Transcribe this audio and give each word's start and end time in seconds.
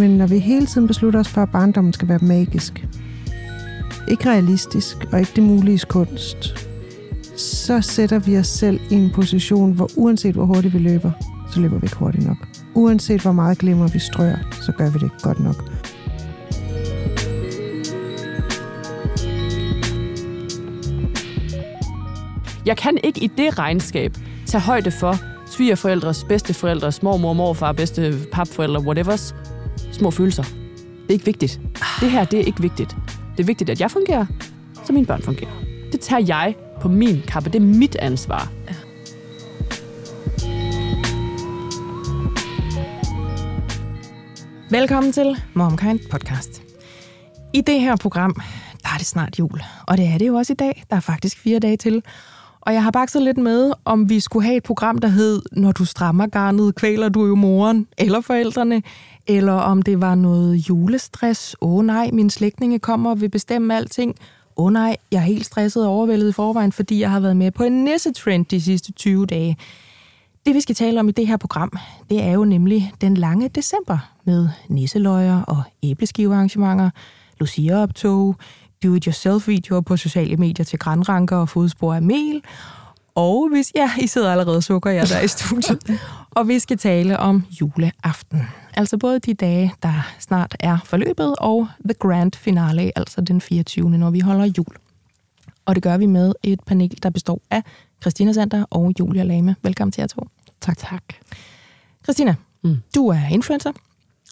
Men 0.00 0.10
når 0.10 0.26
vi 0.26 0.38
hele 0.38 0.66
tiden 0.66 0.86
beslutter 0.86 1.20
os 1.20 1.28
for, 1.28 1.42
at 1.42 1.50
barndommen 1.52 1.92
skal 1.92 2.08
være 2.08 2.18
magisk, 2.22 2.86
ikke 4.08 4.30
realistisk 4.30 4.96
og 5.12 5.20
ikke 5.20 5.32
det 5.36 5.42
mulige 5.42 5.78
kunst, 5.88 6.68
så 7.36 7.80
sætter 7.80 8.18
vi 8.18 8.38
os 8.38 8.46
selv 8.46 8.80
i 8.90 8.94
en 8.94 9.10
position, 9.14 9.72
hvor 9.72 9.90
uanset 9.96 10.34
hvor 10.34 10.44
hurtigt 10.44 10.74
vi 10.74 10.78
løber, 10.78 11.10
så 11.52 11.60
løber 11.60 11.78
vi 11.78 11.84
ikke 11.84 11.96
hurtigt 11.96 12.26
nok. 12.26 12.36
Uanset 12.74 13.22
hvor 13.22 13.32
meget 13.32 13.58
glimmer 13.58 13.88
vi 13.88 13.98
strør, 13.98 14.34
så 14.52 14.72
gør 14.72 14.90
vi 14.90 14.98
det 14.98 15.02
ikke 15.02 15.22
godt 15.22 15.40
nok. 15.40 15.70
Jeg 22.66 22.76
kan 22.76 22.98
ikke 23.04 23.24
i 23.24 23.30
det 23.36 23.58
regnskab 23.58 24.16
tage 24.46 24.60
højde 24.60 24.90
for 24.90 25.16
svigerforældres, 25.46 26.24
bedsteforældres, 26.24 27.02
mormor, 27.02 27.32
morfar, 27.32 27.72
bedste 27.72 28.14
papforældre, 28.32 28.80
whatevers, 28.80 29.34
små 30.00 30.10
følelser. 30.10 30.42
Det 30.42 31.08
er 31.08 31.12
ikke 31.12 31.24
vigtigt. 31.24 31.60
Det 32.00 32.10
her, 32.10 32.24
det 32.24 32.40
er 32.40 32.44
ikke 32.44 32.60
vigtigt. 32.60 32.96
Det 33.36 33.42
er 33.42 33.46
vigtigt, 33.46 33.70
at 33.70 33.80
jeg 33.80 33.90
fungerer, 33.90 34.26
så 34.84 34.92
mine 34.92 35.06
børn 35.06 35.22
fungerer. 35.22 35.50
Det 35.92 36.00
tager 36.00 36.24
jeg 36.26 36.54
på 36.80 36.88
min 36.88 37.22
kappe. 37.28 37.50
Det 37.50 37.62
er 37.62 37.66
mit 37.66 37.96
ansvar. 37.96 38.52
Ja. 38.68 38.74
Velkommen 44.70 45.12
til 45.12 45.42
MomKind 45.54 46.00
Podcast. 46.10 46.62
I 47.52 47.60
det 47.60 47.80
her 47.80 47.96
program, 47.96 48.34
der 48.82 48.88
er 48.94 48.98
det 48.98 49.06
snart 49.06 49.38
jul. 49.38 49.62
Og 49.86 49.96
det 49.96 50.06
er 50.06 50.18
det 50.18 50.26
jo 50.26 50.34
også 50.34 50.52
i 50.52 50.56
dag. 50.56 50.84
Der 50.90 50.96
er 50.96 51.00
faktisk 51.00 51.38
fire 51.38 51.58
dage 51.58 51.76
til. 51.76 52.02
Og 52.60 52.74
jeg 52.74 52.82
har 52.82 52.90
bakset 52.90 53.22
lidt 53.22 53.38
med, 53.38 53.72
om 53.84 54.08
vi 54.08 54.20
skulle 54.20 54.44
have 54.46 54.56
et 54.56 54.62
program, 54.62 54.98
der 54.98 55.08
hed, 55.08 55.42
når 55.52 55.72
du 55.72 55.84
strammer 55.84 56.26
garnet, 56.26 56.74
kvæler 56.74 57.08
du 57.08 57.26
jo 57.26 57.34
moren 57.34 57.86
eller 57.98 58.20
forældrene, 58.20 58.82
eller 59.26 59.52
om 59.52 59.82
det 59.82 60.00
var 60.00 60.14
noget 60.14 60.68
julestress. 60.68 61.56
Åh 61.60 61.74
oh, 61.74 61.84
nej, 61.84 62.10
min 62.12 62.30
slægtninge 62.30 62.78
kommer 62.78 63.10
og 63.10 63.20
vil 63.20 63.28
bestemme 63.28 63.76
alting. 63.76 64.14
Åh 64.56 64.64
oh, 64.64 64.72
nej, 64.72 64.96
jeg 65.12 65.18
er 65.18 65.22
helt 65.22 65.46
stresset 65.46 65.86
og 65.86 65.92
overvældet 65.92 66.28
i 66.28 66.32
forvejen, 66.32 66.72
fordi 66.72 67.00
jeg 67.00 67.10
har 67.10 67.20
været 67.20 67.36
med 67.36 67.50
på 67.50 67.64
en 67.64 67.84
nissetrend 67.84 68.46
de 68.46 68.60
sidste 68.60 68.92
20 68.92 69.26
dage. 69.26 69.56
Det 70.46 70.54
vi 70.54 70.60
skal 70.60 70.74
tale 70.74 71.00
om 71.00 71.08
i 71.08 71.12
det 71.12 71.26
her 71.26 71.36
program, 71.36 71.78
det 72.10 72.22
er 72.22 72.32
jo 72.32 72.44
nemlig 72.44 72.92
den 73.00 73.16
lange 73.16 73.48
december 73.48 73.98
med 74.24 74.48
nisseløjer 74.68 75.42
og 75.42 75.62
æbleskivearrangementer, 75.82 76.90
Lucia-optog, 77.40 78.36
do-it-yourself-videoer 78.84 79.80
på 79.80 79.96
sociale 79.96 80.36
medier 80.36 80.64
til 80.64 80.78
grænranker 80.78 81.36
og 81.36 81.48
fodspor 81.48 81.94
af 81.94 82.02
mel. 82.02 82.42
Og 83.14 83.48
hvis, 83.48 83.72
ja, 83.74 83.90
I 83.98 84.06
sidder 84.06 84.32
allerede 84.32 84.62
sukker 84.62 84.90
jer 84.90 85.04
der 85.04 85.20
i 85.20 85.28
studiet. 85.28 86.00
og 86.36 86.48
vi 86.48 86.58
skal 86.58 86.78
tale 86.78 87.18
om 87.18 87.44
juleaften. 87.60 88.42
Altså 88.74 88.98
både 88.98 89.18
de 89.18 89.34
dage, 89.34 89.74
der 89.82 90.12
snart 90.18 90.56
er 90.60 90.78
forløbet, 90.84 91.36
og 91.38 91.68
the 91.84 91.94
grand 91.94 92.32
finale, 92.36 92.98
altså 92.98 93.20
den 93.20 93.40
24. 93.40 93.90
når 93.90 94.10
vi 94.10 94.20
holder 94.20 94.44
jul. 94.44 94.76
Og 95.64 95.74
det 95.74 95.82
gør 95.82 95.96
vi 95.96 96.06
med 96.06 96.32
et 96.42 96.60
panel, 96.66 96.98
der 97.02 97.10
består 97.10 97.42
af 97.50 97.62
Christina 98.00 98.32
Sander 98.32 98.64
og 98.70 98.92
Julia 99.00 99.22
Lame. 99.22 99.56
Velkommen 99.62 99.92
til 99.92 100.02
jer 100.02 100.06
to. 100.06 100.26
Tak. 100.60 100.78
Tak. 100.78 101.02
Christina, 102.04 102.34
mm. 102.64 102.76
du 102.94 103.08
er 103.08 103.28
influencer, 103.30 103.72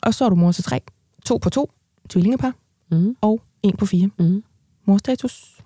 og 0.02 0.14
så 0.14 0.24
er 0.24 0.28
du 0.28 0.34
mor 0.34 0.52
til 0.52 0.64
tre. 0.64 0.80
To 1.24 1.36
på 1.36 1.50
to, 1.50 1.70
tvillingepar, 2.08 2.52
mm. 2.90 3.16
og 3.20 3.40
en 3.62 3.76
på 3.76 3.86
fire. 3.86 4.10
Mm. 4.18 4.42
Morstatus? 4.84 5.56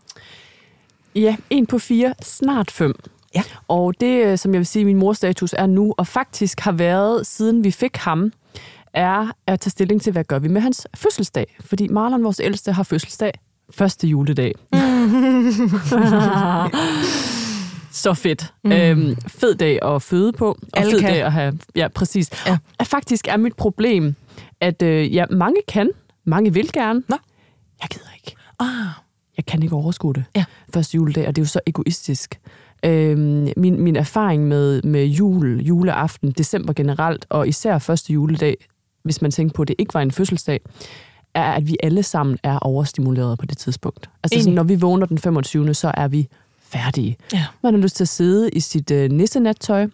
Ja, 1.14 1.36
en 1.50 1.66
på 1.66 1.78
fire, 1.78 2.14
snart 2.22 2.70
fem. 2.70 2.94
Ja. 3.34 3.42
Og 3.68 4.00
det, 4.00 4.26
øh, 4.26 4.38
som 4.38 4.52
jeg 4.52 4.58
vil 4.58 4.66
sige, 4.66 4.84
min 4.84 4.96
morstatus 4.96 5.54
er 5.58 5.66
nu, 5.66 5.94
og 5.98 6.06
faktisk 6.06 6.60
har 6.60 6.72
været, 6.72 7.26
siden 7.26 7.64
vi 7.64 7.70
fik 7.70 7.96
ham, 7.96 8.32
er 8.92 9.28
at 9.46 9.60
tage 9.60 9.70
stilling 9.70 10.02
til, 10.02 10.12
hvad 10.12 10.24
gør 10.24 10.38
vi 10.38 10.48
med 10.48 10.60
hans 10.60 10.86
fødselsdag. 10.96 11.56
Fordi 11.60 11.88
Marlon, 11.88 12.24
vores 12.24 12.40
ældste, 12.40 12.72
har 12.72 12.82
fødselsdag 12.82 13.32
første 13.70 14.08
juledag. 14.08 14.54
så 17.92 18.14
fedt. 18.14 18.52
Mm. 18.64 18.72
Øhm, 18.72 19.16
fed 19.28 19.54
dag 19.54 19.78
at 19.82 20.02
føde 20.02 20.32
på, 20.32 20.48
og 20.48 20.58
Alle 20.72 20.92
fed 20.92 21.00
kan. 21.00 21.10
dag 21.10 21.22
at 21.22 21.32
have... 21.32 21.58
Ja, 21.76 21.88
præcis. 21.88 22.30
Ja. 22.46 22.58
Faktisk 22.84 23.28
er 23.28 23.36
mit 23.36 23.56
problem, 23.56 24.14
at 24.60 24.82
øh, 24.82 25.14
ja, 25.14 25.24
mange 25.30 25.60
kan, 25.68 25.90
mange 26.24 26.52
vil 26.54 26.72
gerne. 26.72 27.02
Nå. 27.08 27.16
Jeg 27.82 27.88
gider 27.90 28.14
ikke. 28.16 28.36
Ah. 28.58 29.02
Jeg 29.36 29.46
kan 29.46 29.62
ikke 29.62 29.74
overskue 29.74 30.14
det. 30.14 30.24
Ja. 30.36 30.44
Første 30.74 30.94
juledag, 30.94 31.28
og 31.28 31.36
det 31.36 31.42
er 31.42 31.44
jo 31.44 31.48
så 31.48 31.60
egoistisk. 31.66 32.40
Øhm, 32.84 33.48
min, 33.56 33.80
min 33.80 33.96
erfaring 33.96 34.48
med, 34.48 34.82
med 34.82 35.04
jul, 35.04 35.60
juleaften, 35.60 36.30
december 36.30 36.72
generelt, 36.72 37.26
og 37.30 37.48
især 37.48 37.78
første 37.78 38.12
juledag, 38.12 38.56
hvis 39.02 39.22
man 39.22 39.30
tænker 39.30 39.54
på, 39.54 39.62
at 39.62 39.68
det 39.68 39.76
ikke 39.78 39.94
var 39.94 40.00
en 40.00 40.10
fødselsdag, 40.10 40.60
er, 41.34 41.52
at 41.52 41.66
vi 41.66 41.76
alle 41.82 42.02
sammen 42.02 42.38
er 42.42 42.58
overstimuleret 42.58 43.38
på 43.38 43.46
det 43.46 43.58
tidspunkt. 43.58 44.10
Altså 44.22 44.38
sådan, 44.38 44.54
når 44.54 44.62
vi 44.62 44.74
vågner 44.74 45.06
den 45.06 45.18
25., 45.18 45.74
så 45.74 45.92
er 45.94 46.08
vi 46.08 46.28
færdige. 46.62 47.16
Ja. 47.32 47.44
Man 47.62 47.74
har 47.74 47.80
lyst 47.80 47.96
til 47.96 48.04
at 48.04 48.08
sidde 48.08 48.50
i 48.50 48.60
sit 48.60 48.90
øh, 48.90 49.10
nissenattøj. 49.10 49.88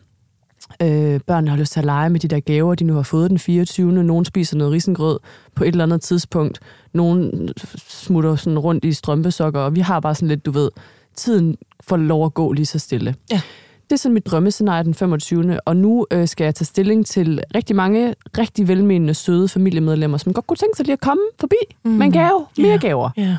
Øh, 0.83 1.21
børnene 1.27 1.51
har 1.51 1.59
lyst 1.59 1.73
til 1.73 1.81
at 1.81 1.87
lege 1.87 2.11
med 2.11 2.21
de 2.21 2.29
der 2.29 2.41
gaver, 2.41 2.75
de 2.75 2.85
nu 2.85 2.95
har 2.95 3.03
fået 3.03 3.31
den 3.31 3.39
24. 3.39 3.93
Nogen 3.93 4.25
spiser 4.25 4.57
noget 4.57 4.73
risengrød 4.73 5.19
på 5.55 5.65
et 5.65 5.69
eller 5.69 5.85
andet 5.85 6.01
tidspunkt. 6.01 6.61
Nogen 6.93 7.49
smutter 7.89 8.37
sådan 8.37 8.59
rundt 8.59 8.85
i 8.85 8.93
strømpesokker, 8.93 9.61
og 9.61 9.75
vi 9.75 9.81
har 9.81 10.01
bare 10.01 10.15
sådan 10.15 10.29
lidt, 10.29 10.47
du 10.47 10.51
ved, 10.51 10.71
tiden 11.17 11.57
får 11.81 11.97
lov 11.97 12.25
at 12.25 12.35
gå 12.35 12.53
lige 12.53 12.67
så 12.67 12.79
stille. 12.79 13.15
Ja. 13.31 13.41
Det 13.85 13.93
er 13.93 13.99
sådan 13.99 14.15
mit 14.15 14.27
drømmescenarie 14.27 14.85
den 14.85 14.95
25. 14.95 15.61
Og 15.65 15.77
nu 15.77 16.07
øh, 16.11 16.29
skal 16.29 16.45
jeg 16.45 16.55
tage 16.55 16.67
stilling 16.67 17.07
til 17.07 17.43
rigtig 17.55 17.77
mange 17.77 18.15
rigtig 18.39 18.69
velmenende, 18.69 19.15
søde 19.15 19.49
familiemedlemmer, 19.49 20.19
som 20.19 20.33
godt 20.33 20.47
kunne 20.47 20.57
tænke 20.57 20.77
sig 20.77 20.87
lige 20.87 20.93
at 20.93 21.01
komme 21.01 21.23
forbi 21.41 21.57
mm. 21.85 21.91
med 21.91 22.07
en 22.07 22.13
gave. 22.13 22.47
Mere 22.59 22.69
yeah. 22.69 22.81
gaver. 22.81 23.11
Yeah. 23.19 23.37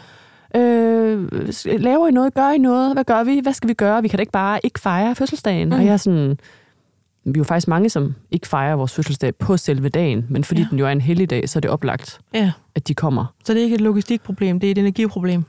Øh, 0.56 1.28
laver 1.66 2.08
I 2.08 2.12
noget? 2.12 2.34
Gør 2.34 2.50
I 2.50 2.58
noget? 2.58 2.94
Hvad 2.94 3.04
gør 3.04 3.24
vi? 3.24 3.40
Hvad 3.44 3.54
skal 3.54 3.70
vi 3.70 3.74
gøre? 3.74 4.02
Vi 4.02 4.08
kan 4.08 4.18
da 4.18 4.22
ikke 4.22 4.32
bare 4.32 4.60
ikke 4.64 4.80
fejre 4.80 5.16
fødselsdagen. 5.16 5.70
Mm. 5.70 5.76
Og 5.76 5.86
jeg 5.86 5.94
er 5.94 5.98
sådan... 5.98 6.40
Vi 7.34 7.38
er 7.38 7.40
jo 7.40 7.44
faktisk 7.44 7.68
mange, 7.68 7.90
som 7.90 8.16
ikke 8.32 8.48
fejrer 8.48 8.76
vores 8.76 8.94
fødselsdag 8.94 9.36
på 9.36 9.58
selve 9.58 9.90
dagen, 9.90 10.26
men 10.30 10.44
fordi 10.44 10.62
ja. 10.62 10.68
den 10.70 10.80
jo 10.80 10.86
er 10.86 10.92
en 10.92 11.02
hellig 11.02 11.30
dag, 11.30 11.50
så 11.50 11.60
er 11.60 11.62
det 11.62 11.72
oplagt, 11.72 12.20
ja. 12.34 12.52
at 12.76 12.88
de 12.88 12.94
kommer. 12.94 13.26
Så 13.44 13.54
det 13.54 13.60
er 13.60 13.64
ikke 13.64 13.76
et 13.76 13.82
logistikproblem, 13.82 14.60
det 14.60 14.68
er 14.68 14.72
et 14.72 14.78
energiproblem? 14.78 15.44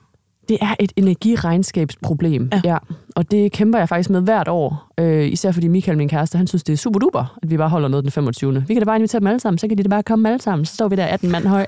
Det 0.48 0.58
er 0.60 0.74
et 0.78 0.92
energiregnskabsproblem, 0.96 2.48
ja. 2.52 2.60
ja. 2.64 2.78
Og 3.16 3.30
det 3.30 3.52
kæmper 3.52 3.78
jeg 3.78 3.88
faktisk 3.88 4.10
med 4.10 4.20
hvert 4.20 4.48
år. 4.48 4.92
Øh, 4.98 5.32
især 5.32 5.52
fordi 5.52 5.68
Michael, 5.68 5.98
min 5.98 6.08
kæreste, 6.08 6.38
han 6.38 6.46
synes, 6.46 6.62
det 6.62 6.72
er 6.72 6.76
super 6.76 6.98
duper, 6.98 7.38
at 7.42 7.50
vi 7.50 7.56
bare 7.56 7.68
holder 7.68 7.88
noget 7.88 8.04
den 8.04 8.12
25. 8.12 8.64
Vi 8.68 8.74
kan 8.74 8.80
da 8.80 8.84
bare 8.84 8.96
invitere 8.96 9.20
dem 9.20 9.26
alle 9.26 9.40
sammen, 9.40 9.58
så 9.58 9.68
kan 9.68 9.78
de 9.78 9.82
da 9.82 9.88
bare 9.88 10.02
komme 10.02 10.28
alle 10.28 10.42
sammen. 10.42 10.64
Så 10.66 10.74
står 10.74 10.88
vi 10.88 10.96
der 10.96 11.04
18 11.04 11.30
mand 11.30 11.46
høj. 11.46 11.66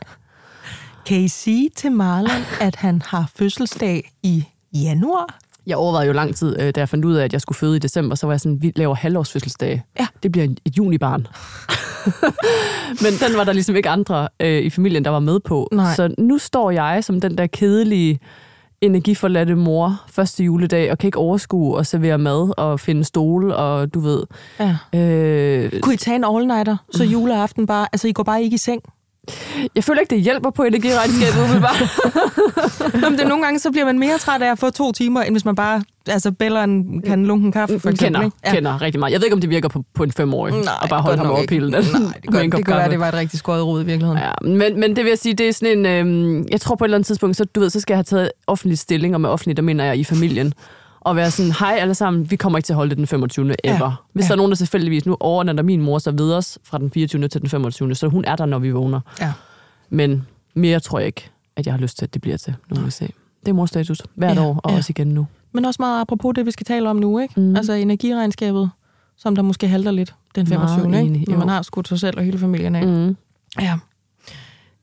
Kan 1.06 1.20
I 1.20 1.28
sige 1.28 1.70
til 1.76 1.92
Marlon, 1.92 2.44
at 2.60 2.76
han 2.76 3.02
har 3.06 3.30
fødselsdag 3.34 4.12
i 4.22 4.44
januar? 4.74 5.38
Jeg 5.66 5.76
overvejede 5.76 6.06
jo 6.06 6.12
lang 6.12 6.36
tid, 6.36 6.60
øh, 6.60 6.72
da 6.74 6.80
jeg 6.80 6.88
fandt 6.88 7.04
ud 7.04 7.14
af, 7.14 7.24
at 7.24 7.32
jeg 7.32 7.40
skulle 7.40 7.56
føde 7.58 7.76
i 7.76 7.78
december, 7.78 8.14
så 8.14 8.26
var 8.26 8.32
jeg 8.32 8.40
sådan, 8.40 8.62
vi 8.62 8.72
laver 8.76 8.94
halvårsfødselsdag. 8.94 9.82
Ja. 10.00 10.06
Det 10.22 10.32
bliver 10.32 10.46
et 10.64 10.78
junibarn. 10.78 11.26
Men 13.04 13.12
den 13.28 13.36
var 13.36 13.44
der 13.44 13.52
ligesom 13.52 13.76
ikke 13.76 13.88
andre 13.88 14.28
øh, 14.40 14.62
i 14.62 14.70
familien, 14.70 15.04
der 15.04 15.10
var 15.10 15.18
med 15.20 15.40
på. 15.40 15.68
Nej. 15.72 15.94
Så 15.94 16.14
nu 16.18 16.38
står 16.38 16.70
jeg 16.70 17.04
som 17.04 17.20
den 17.20 17.38
der 17.38 17.46
kedelige, 17.46 18.20
energiforladte 18.80 19.54
mor 19.54 20.00
første 20.10 20.44
juledag, 20.44 20.90
og 20.90 20.98
kan 20.98 21.08
ikke 21.08 21.18
overskue 21.18 21.76
og 21.76 21.86
servere 21.86 22.18
mad 22.18 22.58
og 22.58 22.80
finde 22.80 23.04
stole, 23.04 23.56
og 23.56 23.94
du 23.94 24.00
ved. 24.00 24.22
Ja. 24.60 24.76
Øh, 25.00 25.80
Kunne 25.80 25.94
I 25.94 25.96
tage 25.96 26.16
en 26.16 26.24
all-nighter, 26.24 26.76
så 26.90 27.04
juleaften 27.04 27.66
bare, 27.66 27.86
altså 27.92 28.08
I 28.08 28.12
går 28.12 28.22
bare 28.22 28.42
ikke 28.42 28.54
i 28.54 28.58
seng? 28.58 28.82
Jeg 29.74 29.84
føler 29.84 30.00
ikke, 30.00 30.14
det 30.14 30.22
hjælper 30.22 30.50
på 30.50 30.62
energiregnskabet, 30.62 31.42
umiddelbart. 31.44 31.82
Jamen, 33.02 33.18
det, 33.18 33.28
nogle 33.28 33.44
gange 33.44 33.58
så 33.58 33.70
bliver 33.70 33.84
man 33.84 33.98
mere 33.98 34.18
træt 34.18 34.42
af 34.42 34.50
at 34.50 34.58
få 34.58 34.70
to 34.70 34.92
timer, 34.92 35.22
end 35.22 35.34
hvis 35.34 35.44
man 35.44 35.54
bare 35.54 35.82
altså, 36.08 36.32
bæller 36.32 36.62
en 36.64 37.02
kan 37.02 37.26
lunken 37.26 37.52
kaffe, 37.52 37.80
for 37.80 37.90
eksempel. 37.90 38.20
Kender, 38.22 38.36
ja. 38.46 38.54
kender 38.54 38.82
rigtig 38.82 39.00
meget. 39.00 39.12
Jeg 39.12 39.20
ved 39.20 39.26
ikke, 39.26 39.34
om 39.34 39.40
det 39.40 39.50
virker 39.50 39.68
på, 39.68 39.84
på 39.94 40.02
en 40.02 40.12
femårig, 40.12 40.54
Nej, 40.54 40.74
og 40.82 40.88
bare 40.88 41.02
holde 41.02 41.18
ham 41.18 41.30
over 41.30 41.46
pillen. 41.48 41.70
Nej, 41.74 41.80
det, 42.22 42.30
gør, 42.30 42.40
det 42.40 42.66
kan 42.66 42.76
være, 42.76 42.90
det 42.90 43.00
var 43.00 43.08
et 43.08 43.14
rigtig 43.14 43.38
skåret 43.38 43.66
rod 43.66 43.82
i 43.82 43.84
virkeligheden. 43.84 44.18
Ja, 44.18 44.32
men, 44.42 44.80
men 44.80 44.96
det 44.96 45.04
vil 45.04 45.10
jeg 45.10 45.18
sige, 45.18 45.34
det 45.34 45.48
er 45.48 45.52
sådan 45.52 45.86
en... 45.86 46.42
Øh, 46.42 46.44
jeg 46.50 46.60
tror 46.60 46.74
på 46.74 46.84
et 46.84 46.86
eller 46.86 46.96
andet 46.96 47.06
tidspunkt, 47.06 47.36
så, 47.36 47.44
du 47.44 47.60
ved, 47.60 47.70
så 47.70 47.80
skal 47.80 47.94
jeg 47.94 47.98
have 47.98 48.04
taget 48.04 48.30
offentlig 48.46 48.78
stilling, 48.78 49.14
og 49.14 49.20
med 49.20 49.30
offentlig, 49.30 49.56
der 49.56 49.62
mener 49.62 49.84
jeg 49.84 49.96
i 49.96 50.04
familien 50.04 50.54
og 51.04 51.16
være 51.16 51.30
sådan, 51.30 51.52
hej 51.52 51.76
alle 51.80 51.94
sammen, 51.94 52.30
vi 52.30 52.36
kommer 52.36 52.58
ikke 52.58 52.66
til 52.66 52.72
at 52.72 52.76
holde 52.76 52.90
det 52.90 52.98
den 52.98 53.06
25. 53.06 53.54
Ja. 53.64 53.76
ever. 53.76 54.04
Hvis 54.12 54.24
ja. 54.24 54.26
der 54.26 54.32
er 54.32 54.36
nogen, 54.36 54.50
der 54.50 54.56
selvfølgelig 54.56 55.02
nu 55.06 55.16
overnatter 55.20 55.62
min 55.62 55.80
mor 55.80 55.98
så 55.98 56.10
videre 56.10 56.42
fra 56.64 56.78
den 56.78 56.90
24. 56.90 57.28
til 57.28 57.40
den 57.40 57.48
25. 57.48 57.94
Så 57.94 58.08
hun 58.08 58.24
er 58.24 58.36
der, 58.36 58.46
når 58.46 58.58
vi 58.58 58.70
vågner. 58.70 59.00
Ja. 59.20 59.32
Men 59.90 60.26
mere 60.54 60.80
tror 60.80 60.98
jeg 60.98 61.06
ikke, 61.06 61.30
at 61.56 61.66
jeg 61.66 61.74
har 61.74 61.80
lyst 61.80 61.98
til, 61.98 62.04
at 62.04 62.14
det 62.14 62.22
bliver 62.22 62.36
til. 62.36 62.54
Nu 62.70 62.80
må 62.80 62.84
vi 62.84 62.90
se. 62.90 63.12
Det 63.40 63.48
er 63.48 63.52
morstatus 63.52 64.02
hvert 64.14 64.36
ja. 64.36 64.42
år, 64.42 64.60
og 64.64 64.70
ja. 64.70 64.76
også 64.76 64.90
igen 64.90 65.06
nu. 65.06 65.26
Men 65.52 65.64
også 65.64 65.76
meget 65.80 66.00
apropos 66.00 66.34
det, 66.34 66.46
vi 66.46 66.50
skal 66.50 66.66
tale 66.66 66.90
om 66.90 66.96
nu, 66.96 67.18
ikke? 67.18 67.40
Mm. 67.40 67.56
Altså 67.56 67.72
energiregnskabet, 67.72 68.70
som 69.16 69.34
der 69.34 69.42
måske 69.42 69.68
halter 69.68 69.90
lidt 69.90 70.14
den 70.34 70.46
25. 70.46 70.88
Meget 70.88 71.02
ikke? 71.02 71.14
Enig, 71.14 71.38
man 71.38 71.48
har 71.48 71.62
skudt 71.62 71.88
sig 71.88 72.00
selv 72.00 72.18
og 72.18 72.24
hele 72.24 72.38
familien 72.38 72.74
af. 72.74 72.86
Mm. 72.86 73.16
Ja. 73.60 73.78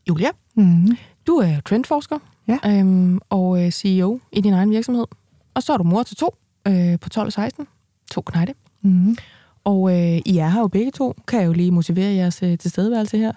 Julia, 0.10 0.30
mm. 0.56 0.98
du 1.28 1.34
er 1.34 1.60
trendforsker 1.66 2.20
ja. 2.48 2.80
øhm, 2.80 3.20
og 3.30 3.66
øh, 3.66 3.72
CEO 3.72 4.20
i 4.32 4.42
din 4.42 4.54
egen 4.54 4.72
virksomhed. 4.72 5.06
Og 5.54 5.64
så 5.64 5.74
er 5.74 5.78
du 5.78 5.84
mor 5.84 6.04
til 6.04 6.18
to 6.18 6.36
øh, 6.68 7.00
på 7.00 7.10
12 7.10 7.26
og 7.26 7.34
16. 7.34 7.68
To 8.12 8.22
knejde. 8.22 8.54
Mm. 8.82 9.18
Og 9.64 9.92
øh, 9.92 10.22
I 10.26 10.38
er 10.38 10.50
her 10.50 10.60
jo 10.60 10.68
begge 10.68 10.92
to. 10.92 11.14
Kan 11.28 11.40
jeg 11.40 11.48
jo 11.48 11.54
lige 11.54 11.72
motivere 11.72 12.14
jeres 12.14 12.44
øh, 12.44 12.58
tilstedeværelse 12.58 13.18
her. 13.18 13.32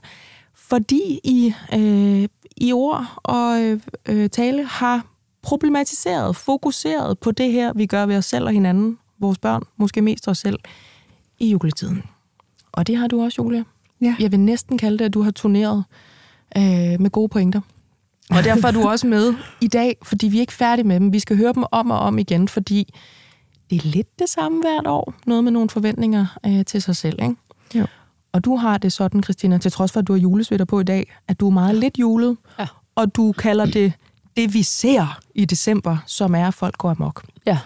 fordi 0.55 1.21
I 1.25 1.55
øh, 1.75 2.29
i 2.57 2.73
ord 2.73 3.07
og 3.17 3.63
øh, 3.63 3.81
øh, 4.07 4.31
tale 4.31 4.65
har 4.65 5.07
problematiseret, 5.43 6.37
fokuseret 6.37 7.19
på 7.19 7.31
det 7.31 7.53
her, 7.53 7.73
vi 7.73 7.87
gør 7.87 8.07
ved 8.07 8.17
os 8.17 8.25
selv 8.25 8.45
og 8.45 8.53
hinanden, 8.53 8.99
vores 9.19 9.39
børn, 9.39 9.63
måske 9.77 10.03
mest 10.03 10.29
os 10.29 10.39
selv, 10.39 10.59
i 11.39 11.51
juletiden. 11.51 12.03
Og 12.73 12.87
det 12.87 12.97
har 12.97 13.07
du 13.07 13.23
også, 13.23 13.43
Julia. 13.43 13.65
Ja. 14.01 14.17
Jeg 14.21 14.33
vil 14.33 14.41
næsten 14.41 14.79
kalde 14.79 14.99
det, 14.99 15.05
at 15.05 15.15
du 15.15 15.23
har 15.23 15.31
turneret 15.31 15.85
øh, 16.57 17.01
med 17.01 17.11
gode 17.11 17.29
pointer. 17.29 17.61
Og 18.37 18.45
derfor 18.45 18.69
er 18.69 18.73
du 18.73 18.89
også 18.89 19.07
med 19.07 19.35
i 19.61 19.69
dag, 19.69 19.97
fordi 20.03 20.29
vi 20.29 20.37
er 20.37 20.41
ikke 20.41 20.53
færdige 20.53 20.87
med 20.87 21.01
dem. 21.01 21.13
Vi 21.13 21.19
skal 21.19 21.37
høre 21.37 21.53
dem 21.53 21.65
om 21.71 21.91
og 21.91 21.99
om 21.99 22.19
igen, 22.19 22.49
fordi 22.49 22.95
det 23.71 23.79
er 23.79 23.89
lidt 23.89 24.19
det 24.19 24.29
samme 24.29 24.61
hvert 24.61 24.87
år. 24.87 25.15
Noget 25.27 25.45
med 25.45 25.53
nogle 25.53 25.71
forventninger 25.71 26.39
øh, 26.47 26.65
til 26.65 26.83
sig 26.83 26.97
selv, 26.97 27.19
ikke? 27.23 27.35
Jo. 27.75 27.87
Og 28.33 28.45
du 28.45 28.57
har 28.57 28.79
det 28.79 28.93
sådan, 28.93 29.23
Christina, 29.23 29.59
til 29.59 29.73
trods 29.73 29.93
for, 29.93 30.01
at 30.01 30.07
du 30.07 30.13
har 30.13 30.21
julesvætter 30.21 30.67
på 30.67 30.81
i 30.81 30.85
dag, 30.85 31.13
at 31.29 31.41
du 31.41 31.47
er 31.47 31.51
meget 31.51 31.75
lidt 31.75 31.99
julet, 31.99 32.37
ja. 32.59 32.67
og 32.95 33.17
du 33.17 33.33
kalder 33.33 33.67
det 33.67 33.93
det, 34.37 34.55
vi 34.55 34.63
ser 34.63 35.21
i 35.35 35.45
december, 35.45 35.97
som 36.07 36.35
er, 36.35 36.49
at 36.49 36.55
folk 36.55 36.79
går 36.79 36.91
amok. 36.91 37.25
Ja. 37.47 37.59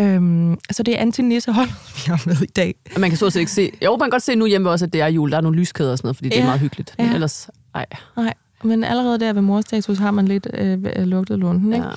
Øhm, 0.00 0.58
så 0.70 0.82
det 0.82 0.94
er 0.94 0.98
Antin 0.98 1.28
Nissehold, 1.28 1.68
vi 1.96 2.02
har 2.06 2.22
med 2.26 2.42
i 2.42 2.46
dag. 2.46 2.74
Man 2.98 3.10
kan 3.10 3.18
så 3.18 3.38
ikke 3.38 3.50
se... 3.50 3.70
Jo, 3.84 3.90
man 3.96 4.06
kan 4.06 4.10
godt 4.10 4.22
se 4.22 4.34
nu 4.34 4.46
hjemme 4.46 4.70
også, 4.70 4.84
at 4.84 4.92
det 4.92 5.00
er 5.00 5.06
jul. 5.06 5.30
Der 5.30 5.36
er 5.36 5.40
nogle 5.40 5.58
lyskæder 5.58 5.90
og 5.92 5.98
sådan 5.98 6.06
noget, 6.06 6.16
fordi 6.16 6.28
ja. 6.28 6.34
det 6.34 6.40
er 6.40 6.46
meget 6.46 6.60
hyggeligt. 6.60 6.94
Men 6.98 7.06
ja. 7.06 7.14
ellers, 7.14 7.50
ej. 7.74 7.86
Nej, 8.16 8.34
men 8.64 8.84
allerede 8.84 9.18
der 9.18 9.32
ved 9.32 9.42
morstatus 9.42 9.98
har 9.98 10.10
man 10.10 10.28
lidt 10.28 10.48
øh, 10.54 11.02
lugtet 11.06 11.38
lunden, 11.38 11.72
ikke? 11.72 11.86
Ja. 11.86 11.92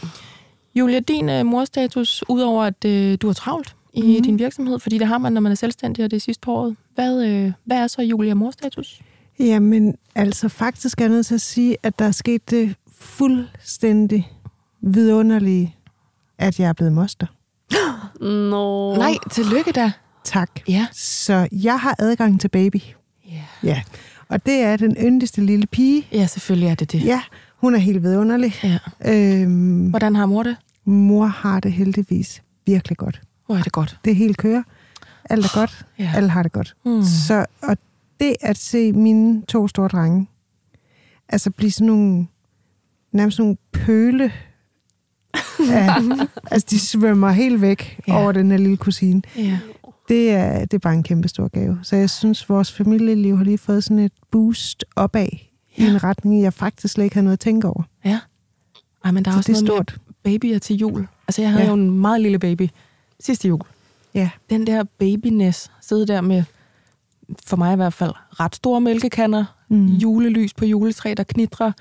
Julia, 0.76 1.00
din 1.00 1.30
øh, 1.30 1.46
morstatus, 1.46 2.24
udover 2.30 2.64
at 2.64 2.86
øh, 2.86 3.18
du 3.22 3.30
er 3.30 3.34
travlt 3.34 3.76
i 3.94 4.18
mm. 4.18 4.24
din 4.24 4.40
virksomhed, 4.40 4.80
fordi 4.80 4.98
det 4.98 5.08
har 5.08 5.18
man, 5.18 5.34
når 5.34 5.42
man 5.42 5.52
er 5.52 5.56
selvstændig, 5.56 6.06
og 6.06 6.12
det 6.12 6.18
er 6.18 6.22
sidste 6.22 6.42
på 6.42 6.54
året. 6.54 6.76
Hvad, 6.96 7.26
øh, 7.26 7.52
hvad 7.66 7.78
er 7.78 7.88
så 7.88 8.02
Julia 8.02 8.34
morstatus? 8.34 9.02
Jamen, 9.40 9.96
altså 10.16 10.50
faktisk 10.50 11.02
er 11.02 11.06
jeg 11.06 11.10
nødt 11.10 11.26
til 11.26 11.36
at 11.36 11.42
sige, 11.42 11.78
at 11.84 12.00
der 12.00 12.06
er 12.06 12.12
sket 12.12 12.50
det 12.50 12.76
fuldstændig 13.00 14.32
vidunderlige, 14.82 15.76
at 16.38 16.60
jeg 16.60 16.70
er 16.70 16.74
blevet 16.74 16.94
moster. 16.94 17.28
Nå. 18.50 18.96
Nej, 18.96 19.16
tillykke 19.32 19.72
da. 19.72 19.92
Tak. 20.24 20.50
Ja. 20.68 20.88
Så 20.92 21.48
jeg 21.52 21.80
har 21.80 21.96
adgang 22.00 22.42
til 22.42 22.48
baby. 22.48 22.80
Ja. 23.32 23.44
Ja. 23.64 23.82
Og 24.30 24.46
det 24.46 24.54
er 24.62 24.78
den 24.78 24.96
yndigste 25.00 25.42
lille 25.42 25.68
pige. 25.68 26.08
Ja, 26.12 26.28
selvfølgelig 26.28 26.70
er 26.70 26.76
det 26.76 26.92
det. 26.92 27.06
Ja, 27.06 27.22
hun 27.58 27.76
er 27.76 27.80
helt 27.80 28.04
vidunderlig. 28.04 28.54
Ja. 28.64 28.78
Øhm, 29.06 29.90
Hvordan 29.90 30.16
har 30.16 30.26
mor 30.26 30.44
det? 30.44 30.56
Mor 30.86 31.26
har 31.26 31.60
det 31.60 31.72
heldigvis 31.74 32.44
virkelig 32.66 32.98
godt. 32.98 33.22
Hvor 33.46 33.56
er 33.56 33.62
det 33.62 33.72
godt? 33.72 33.98
Det 34.06 34.16
hele 34.16 34.34
kører. 34.34 34.64
Alt 35.30 35.46
er 35.46 35.60
godt. 35.60 35.86
Ja. 36.00 36.12
Alle 36.16 36.30
har 36.30 36.44
det 36.44 36.52
godt. 36.52 36.76
Mm. 36.86 37.04
Så, 37.04 37.46
og 37.62 37.78
det 38.20 38.36
at 38.42 38.58
se 38.58 38.94
mine 38.94 39.42
to 39.42 39.68
store 39.68 39.88
drenge, 39.88 40.28
altså 41.30 41.52
blive 41.52 41.72
sådan 41.72 41.88
nogle, 41.88 42.28
nærmest 43.12 43.40
nogle 43.40 43.58
pøle, 43.72 44.32
ja, 45.60 45.96
altså 46.52 46.68
de 46.70 46.80
svømmer 46.80 47.30
helt 47.32 47.62
væk 47.62 48.00
ja. 48.08 48.22
over 48.22 48.32
den 48.32 48.52
her 48.52 48.58
lille 48.58 48.78
kusine. 48.78 49.22
Ja. 49.38 49.60
Det 50.10 50.32
er, 50.32 50.60
det 50.60 50.74
er 50.74 50.80
bare 50.80 50.94
en 50.94 51.04
kæmpe 51.04 51.28
stor 51.28 51.48
gave. 51.48 51.80
Så 51.84 51.96
jeg 51.96 52.10
synes, 52.10 52.50
vores 52.50 52.72
familieliv 52.72 53.38
har 53.38 53.44
lige 53.44 53.58
fået 53.58 53.84
sådan 53.84 54.00
et 54.00 54.12
boost 54.32 54.86
opad 54.96 55.28
ja. 55.78 55.84
i 55.84 55.88
en 55.88 56.04
retning, 56.04 56.42
jeg 56.42 56.54
faktisk 56.54 56.94
slet 56.94 57.04
ikke 57.04 57.16
havde 57.16 57.24
noget 57.24 57.38
at 57.38 57.40
tænke 57.40 57.68
over. 57.68 57.84
Ja. 58.06 58.20
Ej, 59.06 59.12
men 59.12 59.26
der 59.26 59.32
er 59.32 59.34
så 59.34 59.38
også 59.38 59.52
det 59.52 59.58
er 59.58 59.66
noget 59.66 59.92
stort. 59.92 60.02
med 60.08 60.40
babyer 60.40 60.60
til 60.60 60.76
jul. 60.76 61.08
Altså, 61.28 61.42
jeg 61.42 61.52
havde 61.52 61.64
ja. 61.64 61.70
jo 61.70 61.74
en 61.74 61.92
meget 61.92 62.22
lille 62.22 62.40
baby 62.40 62.70
sidste 63.20 63.48
jul. 63.48 63.62
Ja. 64.14 64.30
Den 64.50 64.68
der 64.68 64.84
babyness, 64.84 65.72
sidde 65.82 66.08
der 66.08 66.22
med, 66.22 66.44
for 67.46 67.58
mig 67.58 67.74
i 67.74 67.76
hvert 67.76 67.94
fald, 67.94 68.12
ret 68.40 68.56
store 68.56 68.82
mælkekander, 68.82 69.46
mm. 69.70 69.86
julelys 69.86 70.54
på 70.54 70.66
juletræ, 70.66 71.14
der 71.18 71.24
knitrer, 71.24 71.72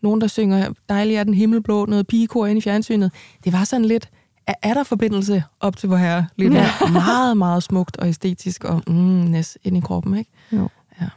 nogen, 0.00 0.20
der 0.20 0.26
synger 0.26 0.72
dejlig 0.88 1.16
er 1.16 1.24
den 1.24 1.34
himmelblå, 1.34 1.86
noget 1.86 2.06
pigekor 2.06 2.46
ind 2.46 2.58
i 2.58 2.62
fjernsynet. 2.62 3.12
Det 3.44 3.52
var 3.52 3.64
sådan 3.64 3.84
lidt, 3.84 4.08
er 4.46 4.74
der 4.74 4.82
forbindelse 4.82 5.44
op 5.60 5.76
til 5.76 5.88
vor 5.88 5.96
herre? 5.96 6.26
Lidt 6.36 6.54
ja. 6.54 6.70
meget, 6.92 7.36
meget 7.36 7.62
smukt 7.62 7.96
og 7.96 8.08
æstetisk 8.08 8.64
og 8.64 8.82
mm, 8.86 8.94
næs 8.94 9.58
ind 9.64 9.76
i 9.76 9.80
kroppen, 9.80 10.16
ikke? 10.16 10.30
Jo. 10.52 10.68
Ja. 11.00 11.08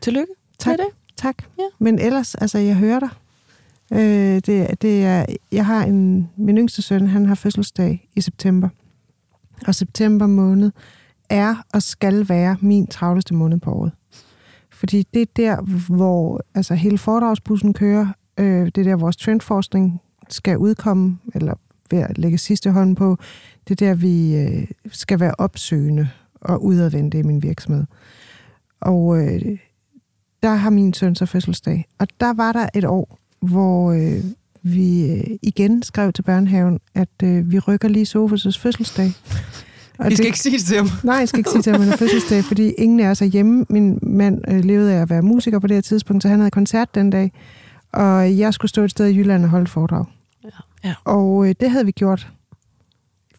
Tillykke 0.00 0.32
tak. 0.58 0.78
det. 0.78 0.86
Tak. 1.16 1.36
Ja. 1.58 1.64
Men 1.78 1.98
ellers, 1.98 2.34
altså, 2.34 2.58
jeg 2.58 2.76
hører 2.76 3.00
dig. 3.00 3.08
Øh, 3.92 4.40
det, 4.46 4.82
det 4.82 5.04
er, 5.04 5.26
jeg 5.52 5.66
har 5.66 5.84
en, 5.84 6.30
min 6.36 6.58
yngste 6.58 6.82
søn, 6.82 7.06
han 7.06 7.26
har 7.26 7.34
fødselsdag 7.34 8.08
i 8.16 8.20
september. 8.20 8.68
Og 9.66 9.74
september 9.74 10.26
måned 10.26 10.72
er 11.28 11.54
og 11.74 11.82
skal 11.82 12.28
være 12.28 12.56
min 12.60 12.86
travleste 12.86 13.34
måned 13.34 13.58
på 13.58 13.72
året. 13.72 13.92
Fordi 14.72 15.06
det 15.14 15.22
er 15.22 15.26
der, 15.36 15.62
hvor 15.96 16.40
altså, 16.54 16.74
hele 16.74 16.98
foredragsbussen 16.98 17.72
kører. 17.72 18.06
Øh, 18.38 18.66
det 18.66 18.78
er 18.78 18.84
der, 18.84 18.96
vores 18.96 19.16
trendforskning 19.16 20.00
skal 20.28 20.58
udkomme, 20.58 21.18
eller 21.34 21.54
ved 21.90 21.98
at 21.98 22.18
lægge 22.18 22.38
sidste 22.38 22.70
hånd 22.70 22.96
på. 22.96 23.16
Det 23.68 23.82
er 23.82 23.86
der, 23.86 23.94
vi 23.94 24.36
øh, 24.36 24.66
skal 24.92 25.20
være 25.20 25.34
opsøgende 25.38 26.08
og 26.40 26.64
udadvendte 26.64 27.18
i 27.18 27.22
min 27.22 27.42
virksomhed. 27.42 27.84
Og 28.80 29.18
øh, 29.18 29.58
der 30.42 30.54
har 30.54 30.70
min 30.70 30.94
søn 30.94 31.14
så 31.14 31.26
fødselsdag. 31.26 31.86
Og 31.98 32.06
der 32.20 32.32
var 32.32 32.52
der 32.52 32.68
et 32.74 32.84
år, 32.84 33.18
hvor 33.40 33.92
øh, 33.92 34.24
vi 34.62 35.12
øh, 35.12 35.24
igen 35.42 35.82
skrev 35.82 36.12
til 36.12 36.22
børnehaven, 36.22 36.80
at 36.94 37.08
øh, 37.22 37.50
vi 37.50 37.58
rykker 37.58 37.88
lige 37.88 38.06
Sofus' 38.06 38.60
fødselsdag. 38.60 39.12
Og 39.98 40.12
I 40.12 40.14
skal 40.14 40.22
det, 40.22 40.24
ikke 40.24 40.38
sige 40.38 40.58
det 40.58 40.64
til 40.66 40.76
ham. 40.76 40.88
Nej, 41.04 41.16
jeg 41.16 41.28
skal 41.28 41.38
ikke 41.38 41.50
sige 41.50 41.62
til 41.62 41.72
ham, 41.72 41.80
han 41.80 41.92
er 41.92 41.96
fødselsdag, 41.96 42.44
fordi 42.44 42.70
ingen 42.70 43.00
af 43.00 43.08
os 43.08 43.22
er 43.22 43.26
hjemme. 43.26 43.66
Min 43.68 43.98
mand 44.02 44.40
øh, 44.48 44.64
levede 44.64 44.94
af 44.94 45.02
at 45.02 45.10
være 45.10 45.22
musiker 45.22 45.58
på 45.58 45.66
det 45.66 45.76
her 45.76 45.80
tidspunkt, 45.80 46.22
så 46.22 46.28
han 46.28 46.38
havde 46.38 46.50
koncert 46.50 46.94
den 46.94 47.10
dag. 47.10 47.32
Og 47.92 48.38
jeg 48.38 48.54
skulle 48.54 48.68
stå 48.68 48.82
et 48.82 48.90
sted 48.90 49.06
i 49.06 49.16
Jylland 49.16 49.44
og 49.44 49.50
holde 49.50 49.66
foredrag. 49.66 50.04
Ja. 50.44 50.48
Ja. 50.86 50.94
Og 51.04 51.48
øh, 51.48 51.54
det 51.60 51.70
havde 51.70 51.84
vi 51.84 51.90
gjort 51.90 52.28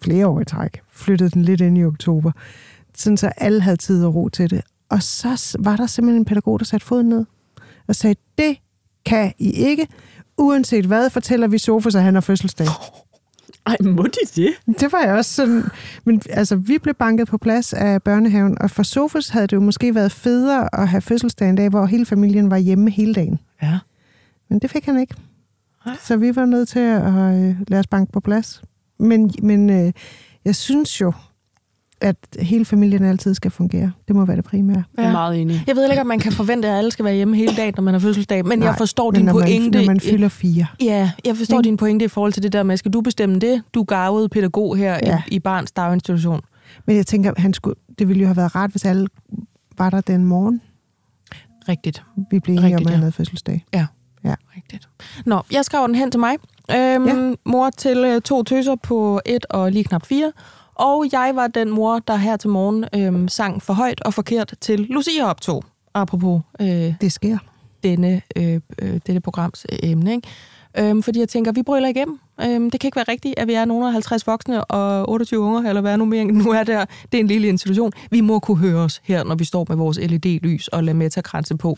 flere 0.01 0.27
år 0.27 0.41
i 0.41 0.45
træk. 0.45 0.81
Flyttede 0.91 1.29
den 1.29 1.41
lidt 1.41 1.61
ind 1.61 1.77
i 1.77 1.85
oktober. 1.85 2.31
Sådan 2.95 3.17
så 3.17 3.27
alle 3.37 3.61
havde 3.61 3.77
tid 3.77 4.05
og 4.05 4.15
ro 4.15 4.29
til 4.29 4.49
det. 4.49 4.61
Og 4.89 5.03
så 5.03 5.57
var 5.59 5.75
der 5.75 5.85
simpelthen 5.85 6.21
en 6.21 6.25
pædagog, 6.25 6.59
der 6.59 6.65
satte 6.65 6.85
foden 6.85 7.09
ned 7.09 7.25
og 7.87 7.95
sagde, 7.95 8.15
det 8.37 8.57
kan 9.05 9.33
I 9.37 9.51
ikke. 9.51 9.87
Uanset 10.37 10.85
hvad, 10.85 11.09
fortæller 11.09 11.47
vi 11.47 11.57
Sofus, 11.57 11.95
at 11.95 12.03
han 12.03 12.13
har 12.13 12.21
fødselsdag. 12.21 12.67
Ej, 13.67 13.75
må 13.81 14.03
de 14.03 14.41
det? 14.41 14.79
Det 14.79 14.91
var 14.91 15.01
jeg 15.01 15.13
også 15.13 15.33
sådan... 15.33 15.63
Men 16.03 16.21
altså, 16.29 16.55
vi 16.55 16.77
blev 16.77 16.95
banket 16.95 17.27
på 17.27 17.37
plads 17.37 17.73
af 17.73 18.03
børnehaven, 18.03 18.61
og 18.61 18.71
for 18.71 18.83
Sofus 18.83 19.29
havde 19.29 19.47
det 19.47 19.55
jo 19.55 19.61
måske 19.61 19.95
været 19.95 20.11
federe 20.11 20.81
at 20.81 20.87
have 20.87 21.01
fødselsdag 21.01 21.49
en 21.49 21.55
dag, 21.55 21.69
hvor 21.69 21.85
hele 21.85 22.05
familien 22.05 22.51
var 22.51 22.57
hjemme 22.57 22.89
hele 22.89 23.13
dagen. 23.13 23.39
Ja. 23.61 23.79
Men 24.49 24.59
det 24.59 24.71
fik 24.71 24.85
han 24.85 24.99
ikke. 24.99 25.15
Så 26.01 26.17
vi 26.17 26.35
var 26.35 26.45
nødt 26.45 26.69
til 26.69 26.79
at 26.79 27.07
øh, 27.07 27.55
lade 27.67 27.79
os 27.79 27.87
banke 27.87 28.11
på 28.11 28.19
plads. 28.19 28.61
Men, 28.99 29.31
men 29.43 29.69
øh, 29.69 29.91
jeg 30.45 30.55
synes 30.55 31.01
jo, 31.01 31.13
at 32.01 32.15
hele 32.39 32.65
familien 32.65 33.05
altid 33.05 33.33
skal 33.33 33.51
fungere. 33.51 33.91
Det 34.07 34.15
må 34.15 34.25
være 34.25 34.37
det 34.37 34.45
primære. 34.45 34.83
Ja. 34.97 35.01
Jeg 35.01 35.07
er 35.07 35.11
meget 35.11 35.41
enig. 35.41 35.63
Jeg 35.67 35.75
ved 35.75 35.89
ikke, 35.89 36.01
om 36.01 36.07
man 36.07 36.19
kan 36.19 36.31
forvente, 36.31 36.67
at 36.67 36.77
alle 36.77 36.91
skal 36.91 37.05
være 37.05 37.15
hjemme 37.15 37.35
hele 37.35 37.55
dagen, 37.55 37.73
når 37.77 37.83
man 37.83 37.93
har 37.93 37.99
fødselsdag, 37.99 38.45
men 38.45 38.59
Nej, 38.59 38.67
jeg 38.67 38.77
forstår 38.77 39.11
din 39.11 39.27
pointe. 39.27 39.77
Man, 39.77 39.85
når 39.85 39.91
man 39.91 39.99
fylder 39.99 40.29
fire. 40.29 40.65
Ja, 40.81 41.11
jeg 41.25 41.37
forstår 41.37 41.61
din 41.61 41.77
pointe 41.77 42.05
i 42.05 42.07
forhold 42.07 42.33
til 42.33 42.43
det 42.43 42.53
der 42.53 42.63
med, 42.63 42.77
skal 42.77 42.93
du 42.93 43.01
bestemme 43.01 43.39
det? 43.39 43.63
Du 43.73 43.83
gavede 43.83 44.29
pædagog 44.29 44.77
her 44.77 44.99
ja. 45.03 45.21
i, 45.27 45.35
i 45.35 45.39
barns 45.39 45.71
daginstitution. 45.71 46.41
Men 46.85 46.95
jeg 46.95 47.05
tænker, 47.05 47.33
han 47.37 47.53
skulle, 47.53 47.75
det 47.99 48.07
ville 48.07 48.21
jo 48.21 48.27
have 48.27 48.37
været 48.37 48.55
rart, 48.55 48.71
hvis 48.71 48.85
alle 48.85 49.07
var 49.77 49.89
der 49.89 50.01
den 50.01 50.25
morgen. 50.25 50.61
Rigtigt. 51.69 52.03
Vi 52.31 52.39
blev 52.39 52.55
enige 52.55 52.75
om, 52.75 52.81
at 52.85 52.89
han 52.89 52.99
havde 52.99 53.11
fødselsdag. 53.11 53.65
Ja. 53.73 53.85
Ja. 54.23 54.35
Rigtigt. 54.55 54.89
Nå, 55.25 55.41
jeg 55.51 55.65
skrev 55.65 55.87
den 55.87 55.95
hen 55.95 56.11
til 56.11 56.19
mig. 56.19 56.35
Øhm, 56.71 57.07
ja. 57.07 57.35
Mor 57.45 57.69
til 57.69 57.97
øh, 57.97 58.21
to 58.21 58.43
tøser 58.43 58.75
på 58.75 59.21
et 59.25 59.45
og 59.45 59.71
lige 59.71 59.83
knap 59.83 60.05
fire. 60.05 60.31
Og 60.75 61.05
jeg 61.11 61.31
var 61.35 61.47
den 61.47 61.69
mor, 61.69 61.99
der 61.99 62.15
her 62.15 62.37
til 62.37 62.49
morgen 62.49 62.85
øhm, 62.95 63.27
sang 63.27 63.61
for 63.61 63.73
højt 63.73 64.01
og 64.01 64.13
forkert 64.13 64.53
til 64.61 64.79
Lucia-optog. 64.79 65.63
Apropos 65.93 66.41
øh, 66.61 66.93
det 67.01 67.11
sker. 67.11 67.37
Denne, 67.83 68.21
øh, 68.35 68.59
øh, 68.81 68.99
dette 69.07 69.19
programs 69.19 69.65
øh, 69.71 69.79
emne. 69.83 70.11
Ikke? 70.11 70.27
Øhm, 70.79 71.03
fordi 71.03 71.19
jeg 71.19 71.29
tænker, 71.29 71.51
vi 71.51 71.63
bryller 71.63 71.89
igennem. 71.89 72.19
Øhm, 72.41 72.71
det 72.71 72.79
kan 72.79 72.87
ikke 72.87 72.95
være 72.95 73.05
rigtigt, 73.07 73.33
at 73.37 73.47
vi 73.47 73.53
er 73.53 73.65
nogle 73.65 73.87
af 73.87 73.91
50 73.93 74.27
voksne 74.27 74.65
og 74.65 75.09
28 75.09 75.39
unger, 75.39 75.69
eller 75.69 75.81
hvad 75.81 75.97
nu 75.97 76.05
mere 76.05 76.25
nu 76.25 76.51
er 76.51 76.63
der. 76.63 76.85
Det 77.11 77.17
er 77.17 77.19
en 77.19 77.27
lille 77.27 77.47
institution. 77.47 77.91
Vi 78.11 78.21
må 78.21 78.39
kunne 78.39 78.57
høre 78.57 78.79
os 78.79 79.01
her, 79.03 79.23
når 79.23 79.35
vi 79.35 79.45
står 79.45 79.65
med 79.69 79.77
vores 79.77 79.97
LED-lys 79.97 80.67
og 80.67 80.83
lader 80.83 80.97
metakranse 80.97 81.57
på. 81.57 81.77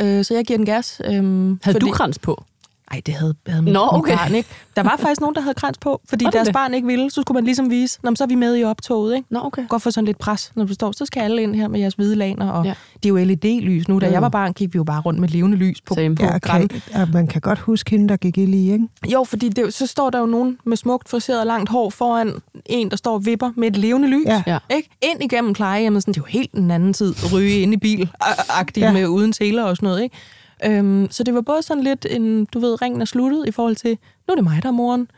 Øh, 0.00 0.24
så 0.24 0.34
jeg 0.34 0.44
giver 0.44 0.56
den 0.56 0.66
gas. 0.66 1.00
Øhm, 1.04 1.60
Havde 1.62 1.74
fordi... 1.74 1.86
du 1.86 1.92
krans 1.92 2.18
på? 2.18 2.44
Nej, 2.92 3.00
det 3.06 3.14
havde, 3.14 3.34
havde 3.46 3.62
mit, 3.62 3.72
Nå, 3.72 3.88
okay. 3.92 4.10
mit 4.10 4.18
barn 4.18 4.34
ikke. 4.34 4.48
Der 4.76 4.82
var 4.82 4.96
faktisk 4.98 5.20
nogen, 5.20 5.34
der 5.34 5.40
havde 5.40 5.54
krans 5.54 5.78
på, 5.78 6.00
fordi 6.08 6.24
deres 6.32 6.46
det? 6.46 6.54
barn 6.54 6.74
ikke 6.74 6.86
ville. 6.86 7.10
Så 7.10 7.20
skulle 7.20 7.36
man 7.36 7.44
ligesom 7.44 7.70
vise, 7.70 7.98
Nå, 8.02 8.14
så 8.14 8.24
er 8.24 8.28
vi 8.28 8.34
med 8.34 8.58
i 8.58 8.64
optoget. 8.64 9.16
Ikke? 9.16 9.26
Nå, 9.30 9.40
okay. 9.44 9.68
Godt 9.68 9.82
få 9.82 9.90
sådan 9.90 10.06
lidt 10.06 10.18
pres, 10.18 10.52
når 10.54 10.64
du 10.64 10.74
står. 10.74 10.92
Så 10.92 11.06
skal 11.06 11.20
alle 11.20 11.42
ind 11.42 11.54
her 11.54 11.68
med 11.68 11.80
jeres 11.80 11.94
hvide 11.94 12.16
laner. 12.16 12.50
Og 12.50 12.64
ja. 12.64 12.74
det 13.02 13.04
er 13.04 13.08
jo 13.08 13.16
LED-lys 13.24 13.88
nu. 13.88 13.98
Da 13.98 14.06
mm. 14.06 14.12
jeg 14.12 14.22
var 14.22 14.28
barn, 14.28 14.52
gik 14.52 14.74
vi 14.74 14.76
jo 14.76 14.84
bare 14.84 15.00
rundt 15.00 15.20
med 15.20 15.28
levende 15.28 15.56
lys 15.56 15.80
på, 15.80 15.94
Same. 15.94 16.14
på 16.14 16.24
ja, 16.24 16.36
okay. 16.36 16.68
ja, 16.94 17.06
man 17.12 17.26
kan 17.26 17.40
godt 17.40 17.58
huske 17.58 17.90
hende, 17.90 18.08
der 18.08 18.16
gik 18.16 18.38
i 18.38 18.46
lige, 18.46 18.72
ikke? 18.72 18.88
Jo, 19.06 19.24
fordi 19.24 19.48
det, 19.48 19.74
så 19.74 19.86
står 19.86 20.10
der 20.10 20.18
jo 20.18 20.26
nogen 20.26 20.58
med 20.64 20.76
smukt 20.76 21.08
friseret 21.08 21.46
langt 21.46 21.70
hår 21.70 21.90
foran 21.90 22.32
en, 22.66 22.90
der 22.90 22.96
står 22.96 23.14
og 23.14 23.26
vipper 23.26 23.50
med 23.56 23.68
et 23.68 23.76
levende 23.76 24.08
lys. 24.08 24.26
Ja. 24.46 24.58
Ikke? 24.70 24.88
Ind 25.02 25.22
igennem 25.22 25.52
plejehjemmet. 25.52 26.02
Sådan, 26.02 26.14
det 26.14 26.20
er 26.20 26.22
jo 26.22 26.38
helt 26.38 26.52
en 26.52 26.70
anden 26.70 26.92
tid. 26.92 27.14
Ryge 27.32 27.60
ind 27.60 27.74
i 27.74 27.76
bil, 27.76 28.10
agtigt 28.48 28.86
ja. 28.86 28.92
med 28.92 29.06
uden 29.06 29.32
tæler 29.32 29.62
og 29.62 29.76
sådan 29.76 29.86
noget. 29.86 30.02
Ikke? 30.02 30.16
Øhm, 30.64 31.08
så 31.10 31.22
det 31.22 31.34
var 31.34 31.40
både 31.40 31.62
sådan 31.62 31.82
lidt 31.82 32.06
en, 32.10 32.44
du 32.44 32.58
ved, 32.58 32.82
ringen 32.82 33.00
er 33.00 33.04
sluttet 33.04 33.48
i 33.48 33.50
forhold 33.50 33.76
til, 33.76 33.98
nu 34.28 34.32
er 34.32 34.34
det 34.34 34.44
mig, 34.44 34.62
der 34.62 34.68
er 34.68 34.72
moren. 34.72 35.10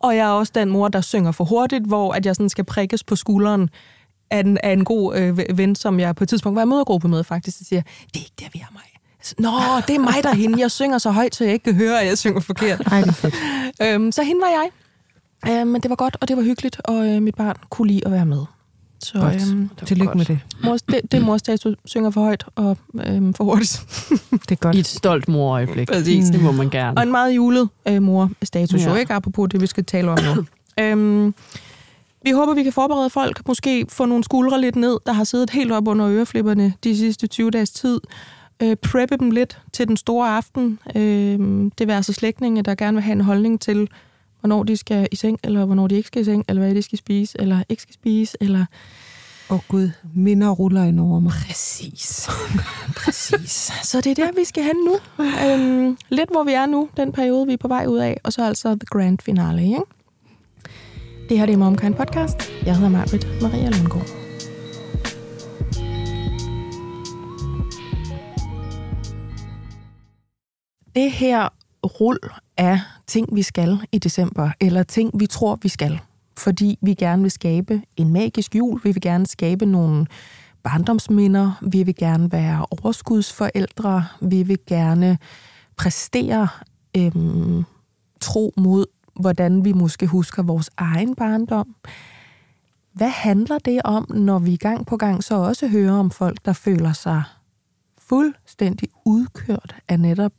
Og 0.00 0.16
jeg 0.16 0.26
er 0.26 0.30
også 0.30 0.52
den 0.54 0.70
mor, 0.70 0.88
der 0.88 1.00
synger 1.00 1.32
for 1.32 1.44
hurtigt, 1.44 1.84
hvor 1.84 2.12
at 2.12 2.26
jeg 2.26 2.36
sådan 2.36 2.48
skal 2.48 2.64
prikkes 2.64 3.04
på 3.04 3.16
skulderen 3.16 3.70
af 4.30 4.40
en, 4.40 4.58
af 4.62 4.72
en 4.72 4.84
god 4.84 5.16
øh, 5.16 5.58
ven, 5.58 5.74
som 5.74 6.00
jeg 6.00 6.16
på 6.16 6.24
et 6.24 6.28
tidspunkt 6.28 6.56
var 6.56 6.62
i 6.62 6.66
mødergruppe 6.66 7.08
med 7.08 7.24
faktisk, 7.24 7.58
der 7.58 7.64
siger, 7.64 7.82
det 7.82 8.16
er 8.16 8.24
ikke 8.24 8.34
der, 8.40 8.46
vi 8.52 8.58
er 8.58 8.72
mig. 8.72 8.82
Nå, 9.38 9.80
det 9.86 9.94
er 9.94 9.98
mig 9.98 10.22
der 10.22 10.34
hende. 10.34 10.60
Jeg 10.60 10.70
synger 10.70 10.98
så 10.98 11.10
højt, 11.10 11.34
så 11.34 11.44
jeg 11.44 11.52
ikke 11.52 11.64
kan 11.64 11.74
høre, 11.74 12.00
at 12.00 12.06
jeg 12.06 12.18
synger 12.18 12.40
forkert. 12.40 12.80
Ej, 12.80 13.00
det 13.00 13.08
er 13.08 13.12
fedt. 13.12 13.34
Øhm, 13.82 14.12
så 14.12 14.22
hende 14.22 14.40
var 14.40 14.48
jeg. 14.48 14.70
Øh, 15.48 15.66
men 15.66 15.80
det 15.80 15.90
var 15.90 15.96
godt, 15.96 16.16
og 16.20 16.28
det 16.28 16.36
var 16.36 16.42
hyggeligt, 16.42 16.80
og 16.84 17.08
øh, 17.08 17.22
mit 17.22 17.34
barn 17.34 17.56
kunne 17.70 17.88
lide 17.88 18.06
at 18.06 18.12
være 18.12 18.26
med. 18.26 18.44
Så, 19.02 19.18
godt. 19.18 19.34
Øhm, 19.50 19.70
Tillykke 19.86 20.18
med 20.18 20.24
det. 20.24 20.38
Mors, 20.64 20.82
det. 20.82 21.00
Det 21.12 21.20
er 21.20 21.24
mors 21.24 21.42
dag, 21.42 21.58
du 21.64 21.74
synger 21.84 22.10
for 22.10 22.20
højt 22.20 22.44
og 22.54 22.76
øhm, 23.06 23.34
for 23.34 23.44
hurtigt. 23.44 23.82
det 24.48 24.50
er 24.50 24.54
godt. 24.54 24.76
I 24.76 24.78
et 24.78 24.86
stolt 24.86 25.28
morøjeblik. 25.28 25.88
Præcis. 25.88 26.24
Det 26.26 26.42
må 26.42 26.52
man 26.52 26.70
gerne. 26.70 26.96
Og 26.96 27.02
en 27.02 27.10
meget 27.10 27.36
julet 27.36 27.68
øh, 27.88 28.02
mor-status, 28.02 28.80
ja. 28.80 28.90
jo 28.90 28.94
ikke 28.96 29.12
apropos 29.12 29.48
det, 29.50 29.60
vi 29.60 29.66
skal 29.66 29.84
tale 29.84 30.10
om 30.10 30.18
nu. 30.36 30.44
øhm, 30.84 31.34
vi 32.24 32.30
håber, 32.30 32.54
vi 32.54 32.62
kan 32.62 32.72
forberede 32.72 33.10
folk, 33.10 33.48
måske 33.48 33.86
få 33.88 34.04
nogle 34.04 34.24
skuldre 34.24 34.60
lidt 34.60 34.76
ned, 34.76 34.96
der 35.06 35.12
har 35.12 35.24
siddet 35.24 35.50
helt 35.50 35.72
op 35.72 35.88
under 35.88 36.08
øreflipperne 36.08 36.74
de 36.84 36.96
sidste 36.96 37.26
20 37.26 37.50
dages 37.50 37.70
tid. 37.70 38.00
Øh, 38.62 38.76
preppe 38.76 39.16
dem 39.16 39.30
lidt 39.30 39.58
til 39.72 39.88
den 39.88 39.96
store 39.96 40.28
aften. 40.36 40.78
Øh, 40.96 41.38
det 41.78 41.86
vil 41.86 41.90
altså 41.90 42.12
slægtninge, 42.12 42.62
der 42.62 42.74
gerne 42.74 42.94
vil 42.94 43.02
have 43.02 43.12
en 43.12 43.20
holdning 43.20 43.60
til, 43.60 43.88
hvornår 44.42 44.62
de 44.62 44.76
skal 44.76 45.08
i 45.12 45.16
seng, 45.16 45.38
eller 45.44 45.64
hvornår 45.64 45.86
de 45.86 45.94
ikke 45.94 46.06
skal 46.06 46.22
i 46.22 46.24
seng, 46.24 46.44
eller 46.48 46.62
hvad 46.62 46.74
de 46.74 46.82
skal 46.82 46.98
spise, 46.98 47.40
eller 47.40 47.62
ikke 47.68 47.82
skal 47.82 47.94
spise, 47.94 48.36
eller... 48.40 48.64
Åh 49.50 49.56
oh, 49.56 49.60
Gud, 49.68 49.90
minder 50.14 50.50
ruller 50.50 50.82
ind 50.82 51.00
over 51.00 51.20
mig. 51.20 51.32
Præcis. 51.46 52.30
Præcis. 53.04 53.72
Så 53.82 54.00
det 54.00 54.10
er 54.10 54.24
der, 54.24 54.32
vi 54.36 54.44
skal 54.44 54.62
hen 54.62 54.76
nu. 54.76 55.24
Øhm, 55.24 55.96
lidt 56.08 56.30
hvor 56.30 56.44
vi 56.44 56.52
er 56.52 56.66
nu, 56.66 56.88
den 56.96 57.12
periode, 57.12 57.46
vi 57.46 57.52
er 57.52 57.56
på 57.56 57.68
vej 57.68 57.86
ud 57.86 57.98
af, 57.98 58.20
og 58.24 58.32
så 58.32 58.44
altså 58.44 58.68
the 58.68 58.86
grand 58.86 59.18
finale, 59.22 59.64
ikke? 59.64 59.80
Det 61.28 61.38
her 61.38 61.46
det 61.46 61.52
er 61.52 61.56
Momkind 61.56 61.94
Podcast. 61.94 62.52
Jeg 62.66 62.76
hedder 62.76 62.90
Marbet 62.90 63.28
Maria 63.42 63.70
Lundgaard. 63.70 64.06
Det 70.94 71.12
her 71.12 71.48
rul 71.84 72.18
af 72.56 72.80
ting, 73.06 73.36
vi 73.36 73.42
skal 73.42 73.80
i 73.92 73.98
december, 73.98 74.50
eller 74.60 74.82
ting, 74.82 75.10
vi 75.20 75.26
tror, 75.26 75.58
vi 75.62 75.68
skal, 75.68 76.00
fordi 76.38 76.78
vi 76.82 76.94
gerne 76.94 77.22
vil 77.22 77.30
skabe 77.30 77.82
en 77.96 78.12
magisk 78.12 78.54
jul, 78.54 78.80
vi 78.84 78.92
vil 78.92 79.02
gerne 79.02 79.26
skabe 79.26 79.66
nogle 79.66 80.06
barndomsminder, 80.62 81.52
vi 81.62 81.82
vil 81.82 81.94
gerne 81.94 82.32
være 82.32 82.66
overskudsforældre, 82.70 84.04
vi 84.20 84.42
vil 84.42 84.58
gerne 84.66 85.18
præstere 85.76 86.48
øhm, 86.96 87.64
tro 88.20 88.52
mod 88.56 88.86
hvordan 89.20 89.64
vi 89.64 89.72
måske 89.72 90.06
husker 90.06 90.42
vores 90.42 90.70
egen 90.76 91.14
barndom. 91.14 91.74
Hvad 92.92 93.08
handler 93.08 93.58
det 93.58 93.80
om, 93.84 94.06
når 94.14 94.38
vi 94.38 94.56
gang 94.56 94.86
på 94.86 94.96
gang 94.96 95.24
så 95.24 95.34
også 95.34 95.68
hører 95.68 95.92
om 95.92 96.10
folk, 96.10 96.38
der 96.44 96.52
føler 96.52 96.92
sig 96.92 97.22
fuldstændig 97.98 98.88
udkørt 99.04 99.76
af 99.88 100.00
netop? 100.00 100.32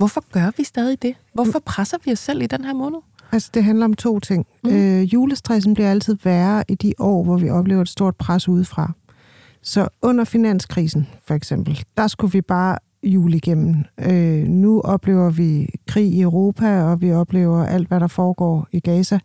Hvorfor 0.00 0.24
gør 0.32 0.50
vi 0.56 0.64
stadig 0.64 1.02
det? 1.02 1.14
Hvorfor 1.34 1.58
presser 1.58 1.96
vi 2.04 2.12
os 2.12 2.18
selv 2.18 2.42
i 2.42 2.46
den 2.46 2.64
her 2.64 2.74
måned? 2.74 2.98
Altså, 3.32 3.50
det 3.54 3.64
handler 3.64 3.84
om 3.84 3.94
to 3.94 4.20
ting. 4.20 4.46
Mm. 4.64 4.70
Øh, 4.70 5.02
julestressen 5.02 5.74
bliver 5.74 5.90
altid 5.90 6.16
værre 6.24 6.64
i 6.68 6.74
de 6.74 6.92
år, 6.98 7.24
hvor 7.24 7.36
vi 7.36 7.50
oplever 7.50 7.82
et 7.82 7.88
stort 7.88 8.16
pres 8.16 8.48
udefra. 8.48 8.92
Så 9.62 9.88
under 10.02 10.24
finanskrisen, 10.24 11.08
for 11.26 11.34
eksempel, 11.34 11.84
der 11.96 12.06
skulle 12.06 12.32
vi 12.32 12.40
bare 12.40 12.78
jul 13.02 13.34
igennem. 13.34 13.74
Øh, 13.98 14.48
nu 14.48 14.80
oplever 14.80 15.30
vi 15.30 15.68
krig 15.88 16.12
i 16.12 16.20
Europa, 16.20 16.82
og 16.82 17.00
vi 17.00 17.12
oplever 17.12 17.66
alt, 17.66 17.88
hvad 17.88 18.00
der 18.00 18.06
foregår 18.06 18.68
i 18.72 18.80
Gaza. 18.80 19.18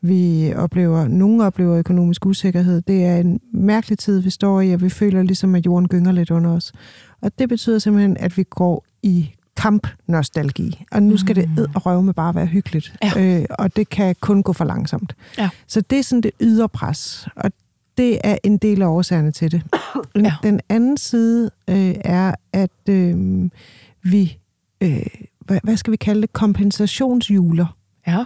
Vi 0.00 0.52
oplever, 0.56 1.08
nogle 1.08 1.44
oplever 1.44 1.76
økonomisk 1.76 2.26
usikkerhed. 2.26 2.82
Det 2.82 3.04
er 3.04 3.16
en 3.16 3.40
mærkelig 3.52 3.98
tid, 3.98 4.20
vi 4.20 4.30
står 4.30 4.60
i, 4.60 4.72
og 4.72 4.82
vi 4.82 4.88
føler 4.88 5.22
ligesom, 5.22 5.54
at 5.54 5.66
jorden 5.66 5.88
gynger 5.88 6.12
lidt 6.12 6.30
under 6.30 6.50
os. 6.50 6.72
Og 7.20 7.38
det 7.38 7.48
betyder 7.48 7.78
simpelthen, 7.78 8.16
at 8.16 8.36
vi 8.36 8.42
går 8.42 8.84
i 9.02 9.30
kamp-nostalgi. 9.56 10.84
Og 10.90 11.02
nu 11.02 11.16
skal 11.16 11.36
det 11.36 11.48
mm. 11.48 11.58
ed 11.58 11.66
og 11.74 11.86
røve 11.86 12.02
med 12.02 12.14
bare 12.14 12.34
være 12.34 12.46
hyggeligt. 12.46 12.94
Ja. 13.02 13.40
Øh, 13.40 13.46
og 13.50 13.76
det 13.76 13.88
kan 13.88 14.16
kun 14.20 14.42
gå 14.42 14.52
for 14.52 14.64
langsomt. 14.64 15.16
Ja. 15.38 15.48
Så 15.66 15.80
det 15.80 15.98
er 15.98 16.02
sådan 16.02 16.20
det 16.20 16.30
ydre 16.40 16.68
pres. 16.68 17.28
Og 17.36 17.52
det 17.98 18.18
er 18.24 18.36
en 18.44 18.58
del 18.58 18.82
af 18.82 18.86
årsagerne 18.86 19.32
til 19.32 19.52
det. 19.52 19.62
Ja. 20.16 20.34
Den 20.42 20.60
anden 20.68 20.96
side 20.96 21.50
øh, 21.70 21.94
er, 22.04 22.34
at 22.52 22.88
øh, 22.88 23.50
vi, 24.02 24.38
øh, 24.80 25.06
hvad, 25.40 25.58
hvad 25.62 25.76
skal 25.76 25.90
vi 25.90 25.96
kalde 25.96 26.20
det, 26.22 26.32
kompensationsjuler. 26.32 27.76
Ja. 28.06 28.24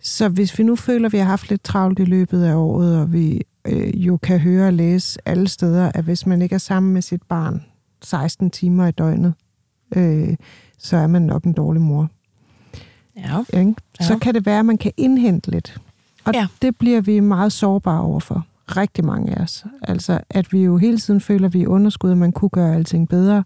Så 0.00 0.28
hvis 0.28 0.58
vi 0.58 0.64
nu 0.64 0.76
føler, 0.76 1.06
at 1.06 1.12
vi 1.12 1.18
har 1.18 1.24
haft 1.24 1.50
lidt 1.50 1.64
travlt 1.64 1.98
i 1.98 2.04
løbet 2.04 2.44
af 2.44 2.54
året, 2.54 2.98
og 3.00 3.12
vi 3.12 3.42
øh, 3.64 4.06
jo 4.06 4.16
kan 4.16 4.40
høre 4.40 4.66
og 4.66 4.72
læse 4.72 5.18
alle 5.24 5.48
steder, 5.48 5.92
at 5.94 6.04
hvis 6.04 6.26
man 6.26 6.42
ikke 6.42 6.54
er 6.54 6.58
sammen 6.58 6.92
med 6.92 7.02
sit 7.02 7.22
barn 7.22 7.64
16 8.02 8.50
timer 8.50 8.86
i 8.86 8.90
døgnet, 8.90 9.34
øh, 9.96 10.36
så 10.78 10.96
er 10.96 11.06
man 11.06 11.22
nok 11.22 11.44
en 11.44 11.52
dårlig 11.52 11.82
mor. 11.82 12.08
Ja. 13.16 13.58
Ikke? 13.58 13.74
Så 14.00 14.12
ja. 14.12 14.18
kan 14.18 14.34
det 14.34 14.46
være, 14.46 14.58
at 14.58 14.66
man 14.66 14.78
kan 14.78 14.92
indhente 14.96 15.50
lidt. 15.50 15.80
Og 16.24 16.34
ja. 16.34 16.46
det 16.62 16.76
bliver 16.76 17.00
vi 17.00 17.20
meget 17.20 17.52
sårbare 17.52 18.00
overfor 18.00 18.46
rigtig 18.76 19.04
mange 19.04 19.38
af 19.38 19.42
os. 19.42 19.64
Altså, 19.82 20.20
at 20.30 20.52
vi 20.52 20.62
jo 20.62 20.76
hele 20.76 20.98
tiden 20.98 21.20
føler, 21.20 21.46
at 21.46 21.54
vi 21.54 21.62
er 21.62 21.68
underskud, 21.68 22.10
og 22.10 22.18
man 22.18 22.32
kunne 22.32 22.48
gøre 22.48 22.74
alting 22.74 23.08
bedre. 23.08 23.44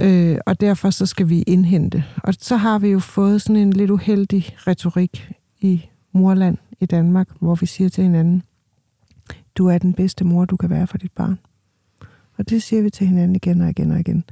Øh, 0.00 0.38
og 0.46 0.60
derfor 0.60 0.90
så 0.90 1.06
skal 1.06 1.28
vi 1.28 1.42
indhente. 1.42 2.04
Og 2.16 2.34
så 2.38 2.56
har 2.56 2.78
vi 2.78 2.88
jo 2.88 2.98
fået 2.98 3.42
sådan 3.42 3.56
en 3.56 3.72
lidt 3.72 3.90
uheldig 3.90 4.56
retorik 4.66 5.32
i 5.60 5.88
morland 6.12 6.56
i 6.80 6.86
Danmark, 6.86 7.28
hvor 7.40 7.54
vi 7.54 7.66
siger 7.66 7.90
til 7.90 8.04
hinanden, 8.04 8.42
du 9.54 9.66
er 9.66 9.78
den 9.78 9.94
bedste 9.94 10.24
mor, 10.24 10.44
du 10.44 10.56
kan 10.56 10.70
være 10.70 10.86
for 10.86 10.98
dit 10.98 11.12
barn. 11.12 11.38
Og 12.38 12.50
det 12.50 12.62
siger 12.62 12.82
vi 12.82 12.90
til 12.90 13.06
hinanden 13.06 13.36
igen 13.36 13.60
og 13.60 13.70
igen 13.70 13.90
og 13.90 14.00
igen. 14.00 14.24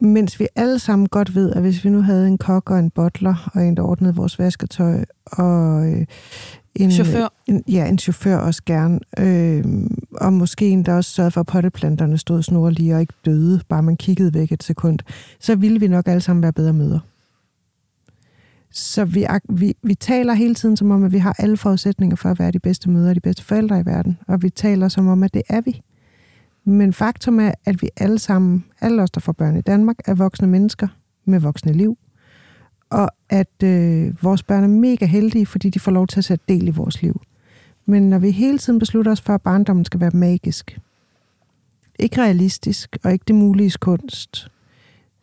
Mens 0.00 0.40
vi 0.40 0.46
alle 0.56 0.78
sammen 0.78 1.08
godt 1.08 1.34
ved, 1.34 1.52
at 1.52 1.60
hvis 1.62 1.84
vi 1.84 1.90
nu 1.90 2.02
havde 2.02 2.28
en 2.28 2.38
kok 2.38 2.70
og 2.70 2.78
en 2.78 2.90
butler, 2.90 3.50
og 3.54 3.66
en, 3.66 3.76
der 3.76 3.82
ordnede 3.82 4.14
vores 4.14 4.38
vasketøj, 4.38 5.04
og 5.26 5.86
øh, 5.88 6.06
en 6.74 6.90
chauffør. 6.90 7.28
En, 7.46 7.64
ja, 7.68 7.88
en 7.88 7.98
chauffør 7.98 8.36
også 8.36 8.62
gerne. 8.66 9.00
Øh, 9.18 9.64
og 10.14 10.32
måske 10.32 10.68
en, 10.68 10.82
der 10.82 10.94
også 10.94 11.10
sørgede 11.10 11.30
for, 11.30 11.40
at 11.40 11.46
potteplanterne 11.46 12.18
stod 12.18 12.42
snorlige 12.42 12.94
og 12.94 13.00
ikke 13.00 13.14
døde, 13.24 13.60
bare 13.68 13.82
man 13.82 13.96
kiggede 13.96 14.34
væk 14.34 14.52
et 14.52 14.62
sekund. 14.62 14.98
Så 15.40 15.54
ville 15.54 15.80
vi 15.80 15.88
nok 15.88 16.08
alle 16.08 16.20
sammen 16.20 16.42
være 16.42 16.52
bedre 16.52 16.72
møder. 16.72 16.98
Så 18.70 19.04
vi, 19.04 19.26
vi, 19.48 19.74
vi 19.82 19.94
taler 19.94 20.34
hele 20.34 20.54
tiden 20.54 20.76
som 20.76 20.90
om, 20.90 21.04
at 21.04 21.12
vi 21.12 21.18
har 21.18 21.36
alle 21.38 21.56
forudsætninger 21.56 22.16
for 22.16 22.28
at 22.28 22.38
være 22.38 22.50
de 22.50 22.58
bedste 22.58 22.90
mødre 22.90 23.10
og 23.10 23.14
de 23.14 23.20
bedste 23.20 23.44
forældre 23.44 23.80
i 23.80 23.86
verden. 23.86 24.18
Og 24.28 24.42
vi 24.42 24.50
taler 24.50 24.88
som 24.88 25.08
om, 25.08 25.22
at 25.22 25.34
det 25.34 25.42
er 25.48 25.60
vi. 25.60 25.82
Men 26.68 26.92
faktum 26.92 27.40
er, 27.40 27.52
at 27.64 27.82
vi 27.82 27.88
alle 27.96 28.18
sammen, 28.18 28.64
alle 28.80 29.02
os, 29.02 29.10
der 29.10 29.20
får 29.20 29.32
børn 29.32 29.56
i 29.56 29.60
Danmark, 29.60 29.96
er 30.04 30.14
voksne 30.14 30.48
mennesker 30.48 30.88
med 31.24 31.40
voksne 31.40 31.72
liv 31.72 31.98
og 32.90 33.10
at 33.28 33.62
øh, 33.64 34.22
vores 34.22 34.42
børn 34.42 34.64
er 34.64 34.68
mega 34.68 35.06
heldige, 35.06 35.46
fordi 35.46 35.70
de 35.70 35.80
får 35.80 35.92
lov 35.92 36.06
til 36.06 36.20
at 36.20 36.24
sætte 36.24 36.44
del 36.48 36.68
i 36.68 36.70
vores 36.70 37.02
liv. 37.02 37.20
Men 37.86 38.10
når 38.10 38.18
vi 38.18 38.30
hele 38.30 38.58
tiden 38.58 38.78
beslutter 38.78 39.12
os 39.12 39.20
for, 39.20 39.34
at 39.34 39.42
barndommen 39.42 39.84
skal 39.84 40.00
være 40.00 40.10
magisk, 40.14 40.78
ikke 41.98 42.20
realistisk 42.20 42.96
og 43.04 43.12
ikke 43.12 43.24
det 43.28 43.34
mulige 43.34 43.72
kunst, 43.80 44.48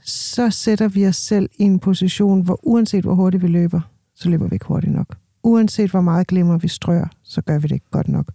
så 0.02 0.50
sætter 0.50 0.88
vi 0.88 1.08
os 1.08 1.16
selv 1.16 1.50
i 1.58 1.64
en 1.64 1.80
position, 1.80 2.42
hvor 2.42 2.60
uanset 2.64 3.04
hvor 3.04 3.14
hurtigt 3.14 3.44
vi 3.44 3.48
løber, 3.48 3.82
så 4.16 4.30
løber 4.30 4.48
vi 4.48 4.56
ikke 4.56 4.66
hurtigt 4.66 4.94
nok. 4.94 5.18
Uanset 5.44 5.92
hvor 5.92 6.02
meget 6.02 6.28
glemmer 6.28 6.58
vi 6.58 6.68
strør, 6.68 7.12
så 7.24 7.42
gør 7.42 7.60
vi 7.60 7.68
det 7.68 7.76
ikke 7.76 7.92
godt 7.92 8.08
nok. 8.08 8.32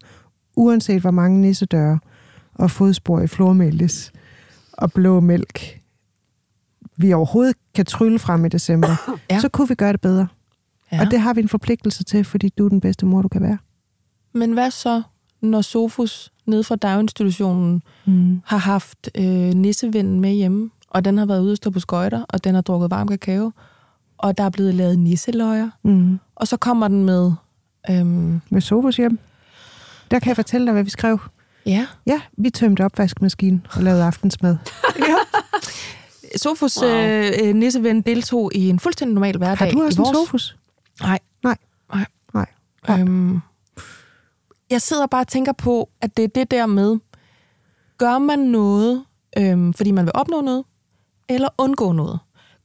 Uanset 0.56 1.00
hvor 1.00 1.10
mange 1.10 1.40
nissedøre 1.40 1.98
og 2.58 2.70
fodspor 2.70 3.20
i 3.20 3.26
flormelis 3.26 4.12
og 4.72 4.92
blå 4.92 5.20
mælk 5.20 5.78
vi 6.98 7.12
overhovedet 7.12 7.56
kan 7.74 7.84
trylle 7.84 8.18
frem 8.18 8.44
i 8.44 8.48
december, 8.48 8.88
ja. 9.30 9.40
så 9.40 9.48
kunne 9.48 9.68
vi 9.68 9.74
gøre 9.74 9.92
det 9.92 10.00
bedre. 10.00 10.26
Ja. 10.92 11.00
Og 11.00 11.10
det 11.10 11.20
har 11.20 11.34
vi 11.34 11.40
en 11.40 11.48
forpligtelse 11.48 12.04
til, 12.04 12.24
fordi 12.24 12.48
du 12.58 12.64
er 12.64 12.68
den 12.68 12.80
bedste 12.80 13.06
mor, 13.06 13.22
du 13.22 13.28
kan 13.28 13.42
være. 13.42 13.58
Men 14.32 14.52
hvad 14.52 14.70
så, 14.70 15.02
når 15.40 15.60
Sofus 15.60 16.32
nede 16.46 16.64
fra 16.64 16.76
daginstitutionen 16.76 17.82
mm. 18.06 18.40
har 18.44 18.58
haft 18.58 19.10
øh, 19.14 19.24
nissevinden 19.54 20.20
med 20.20 20.32
hjemme, 20.32 20.70
og 20.90 21.04
den 21.04 21.18
har 21.18 21.26
været 21.26 21.40
ude 21.40 21.52
og 21.52 21.56
stå 21.56 21.70
på 21.70 21.80
skøjter, 21.80 22.24
og 22.28 22.44
den 22.44 22.54
har 22.54 22.62
drukket 22.62 22.90
varm 22.90 23.08
kakao, 23.08 23.52
og 24.18 24.38
der 24.38 24.44
er 24.44 24.50
blevet 24.50 24.74
lavet 24.74 24.98
nisseløjer, 24.98 25.70
mm. 25.82 26.18
og 26.34 26.48
så 26.48 26.56
kommer 26.56 26.88
den 26.88 27.04
med... 27.04 27.32
Øhm, 27.90 28.40
med 28.50 28.60
Sofus 28.60 28.96
hjem. 28.96 29.18
Der 30.10 30.18
kan 30.18 30.28
jeg 30.28 30.36
fortælle 30.36 30.66
dig, 30.66 30.72
hvad 30.72 30.84
vi 30.84 30.90
skrev. 30.90 31.18
Ja. 31.68 31.86
Ja, 32.06 32.20
vi 32.38 32.50
tømte 32.50 32.84
opvaskemaskinen 32.84 33.66
og 33.76 33.82
lavede 33.82 34.04
aftensmad. 34.04 34.56
ja. 35.08 35.16
Sofus 36.36 36.82
wow. 36.82 36.90
øh, 36.90 37.32
øh 37.42 37.54
nisseven 37.54 38.00
deltog 38.00 38.54
i 38.54 38.68
en 38.68 38.78
fuldstændig 38.78 39.14
normal 39.14 39.36
hverdag. 39.36 39.58
Har 39.58 39.70
du 39.70 39.82
også 39.82 39.98
vores... 39.98 40.08
en 40.08 40.14
Sofus? 40.14 40.56
Nej. 41.00 41.18
Nej. 41.44 41.56
Nej. 41.94 42.06
Nej. 42.34 43.00
Øhm, 43.00 43.40
jeg 44.70 44.82
sidder 44.82 45.06
bare 45.06 45.20
og 45.20 45.28
tænker 45.28 45.52
på, 45.52 45.88
at 46.00 46.16
det 46.16 46.24
er 46.24 46.28
det 46.28 46.50
der 46.50 46.66
med, 46.66 46.96
gør 47.98 48.18
man 48.18 48.38
noget 48.38 49.04
øhm, 49.38 49.72
fordi 49.72 49.90
man 49.90 50.04
vil 50.04 50.12
opnå 50.14 50.40
noget, 50.40 50.64
eller 51.28 51.48
undgå 51.58 51.92
noget. 51.92 52.18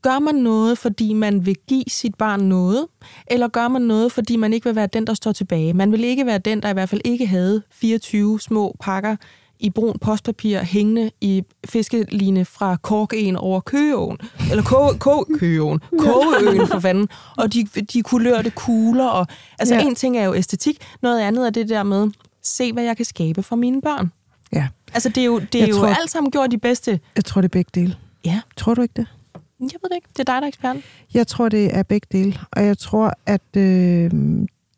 Gør 0.03 0.19
man 0.19 0.35
noget, 0.35 0.77
fordi 0.77 1.13
man 1.13 1.45
vil 1.45 1.55
give 1.67 1.83
sit 1.87 2.15
barn 2.15 2.39
noget, 2.39 2.87
eller 3.27 3.47
gør 3.47 3.67
man 3.67 3.81
noget, 3.81 4.11
fordi 4.11 4.35
man 4.35 4.53
ikke 4.53 4.65
vil 4.65 4.75
være 4.75 4.87
den, 4.87 5.07
der 5.07 5.13
står 5.13 5.31
tilbage? 5.31 5.73
Man 5.73 5.91
vil 5.91 6.03
ikke 6.03 6.25
være 6.25 6.37
den, 6.37 6.61
der 6.61 6.69
i 6.69 6.73
hvert 6.73 6.89
fald 6.89 7.01
ikke 7.05 7.27
havde 7.27 7.61
24 7.71 8.39
små 8.39 8.75
pakker 8.79 9.15
i 9.59 9.69
brun 9.69 9.99
postpapir 9.99 10.59
hængende 10.59 11.11
i 11.21 11.43
fiskeline 11.65 12.45
fra 12.45 12.75
Korkeen 12.75 13.35
over 13.35 13.59
Køgeåen. 13.59 14.17
Eller 14.51 14.63
ko, 14.63 14.87
ko, 14.99 15.25
Køgeåen. 15.39 15.79
Kogeøen 15.99 16.67
for 16.67 16.79
fanden. 16.79 17.09
Og 17.37 17.53
de, 17.53 17.63
de 17.93 18.01
kulørte 18.01 18.49
kugler. 18.49 19.07
Og, 19.07 19.27
altså 19.59 19.75
ja. 19.75 19.81
en 19.81 19.95
ting 19.95 20.17
er 20.17 20.23
jo 20.23 20.35
æstetik, 20.35 20.77
noget 21.01 21.21
andet 21.21 21.45
er 21.45 21.49
det 21.49 21.69
der 21.69 21.83
med, 21.83 22.09
se 22.41 22.73
hvad 22.73 22.83
jeg 22.83 22.97
kan 22.97 23.05
skabe 23.05 23.43
for 23.43 23.55
mine 23.55 23.81
børn. 23.81 24.11
Ja. 24.53 24.67
Altså 24.93 25.09
det 25.09 25.21
er 25.21 25.25
jo, 25.25 25.39
det 25.39 25.63
er 25.63 25.67
jo 25.67 25.75
tror, 25.75 25.87
alt 25.87 26.11
sammen 26.11 26.31
gjort 26.31 26.51
de 26.51 26.57
bedste. 26.57 26.99
Jeg 27.15 27.25
tror, 27.25 27.41
det 27.41 27.47
er 27.47 27.51
begge 27.51 27.71
dele. 27.75 27.95
Ja. 28.25 28.41
Tror 28.57 28.73
du 28.73 28.81
ikke 28.81 28.93
det? 28.95 29.07
Jeg 29.59 29.79
ved 29.81 29.89
det 29.89 29.95
ikke. 29.95 30.07
Det 30.17 30.19
er 30.19 30.23
dig, 30.23 30.33
der 30.33 30.41
er 30.41 30.47
eksperten. 30.47 30.83
Jeg 31.13 31.27
tror, 31.27 31.49
det 31.49 31.77
er 31.77 31.83
begge 31.83 32.07
dele. 32.11 32.39
Og 32.51 32.65
jeg 32.65 32.77
tror, 32.77 33.13
at 33.25 33.57
øh, 33.57 34.11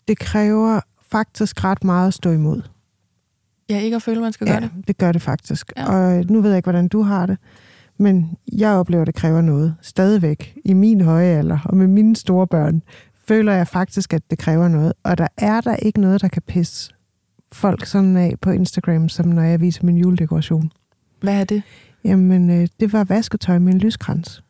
det 0.08 0.20
kræver 0.20 0.80
faktisk 1.12 1.64
ret 1.64 1.84
meget 1.84 2.08
at 2.08 2.14
stå 2.14 2.32
imod. 2.32 2.62
Ja, 3.70 3.80
ikke 3.80 3.96
at 3.96 4.02
føle, 4.02 4.22
man 4.22 4.34
skal 4.34 4.48
ja, 4.48 4.54
gøre 4.54 4.62
det. 4.62 4.88
det 4.88 4.98
gør 4.98 5.12
det 5.12 5.22
faktisk. 5.22 5.72
Ja. 5.78 5.94
Og 5.94 6.26
nu 6.30 6.42
ved 6.42 6.50
jeg 6.50 6.58
ikke, 6.58 6.66
hvordan 6.66 6.88
du 6.88 7.02
har 7.02 7.26
det, 7.26 7.38
men 7.98 8.38
jeg 8.52 8.72
oplever, 8.72 9.02
at 9.02 9.08
det 9.08 9.16
kræver 9.16 9.42
noget. 9.42 9.76
Stadigvæk 9.82 10.58
i 10.66 10.74
min 10.74 11.02
høje 11.02 11.38
alder 11.38 11.60
og 11.66 11.78
med 11.78 11.88
mine 11.88 12.16
store 12.16 12.48
børn, 12.48 12.82
føler 13.28 13.54
jeg 13.54 13.68
faktisk, 13.68 14.14
at 14.14 14.22
det 14.30 14.40
kræver 14.40 14.68
noget. 14.68 14.94
Og 15.04 15.18
der 15.18 15.28
er 15.38 15.62
der 15.62 15.76
ikke 15.76 16.02
noget, 16.02 16.22
der 16.22 16.28
kan 16.28 16.42
pisse 16.42 16.94
folk 17.52 17.86
sådan 17.86 18.18
af 18.18 18.34
på 18.42 18.50
Instagram, 18.50 19.10
som 19.10 19.26
når 19.26 19.42
jeg 19.42 19.62
viser 19.62 19.84
min 19.84 19.98
juledekoration. 19.98 20.72
Hvad 21.22 21.40
er 21.40 21.44
det? 21.44 21.64
Jamen, 22.04 22.50
øh, 22.50 22.68
det 22.80 22.94
var 22.94 23.04
vasketøj 23.04 23.60
med 23.60 23.74
en 23.74 23.80
lyskrans. 23.80 24.44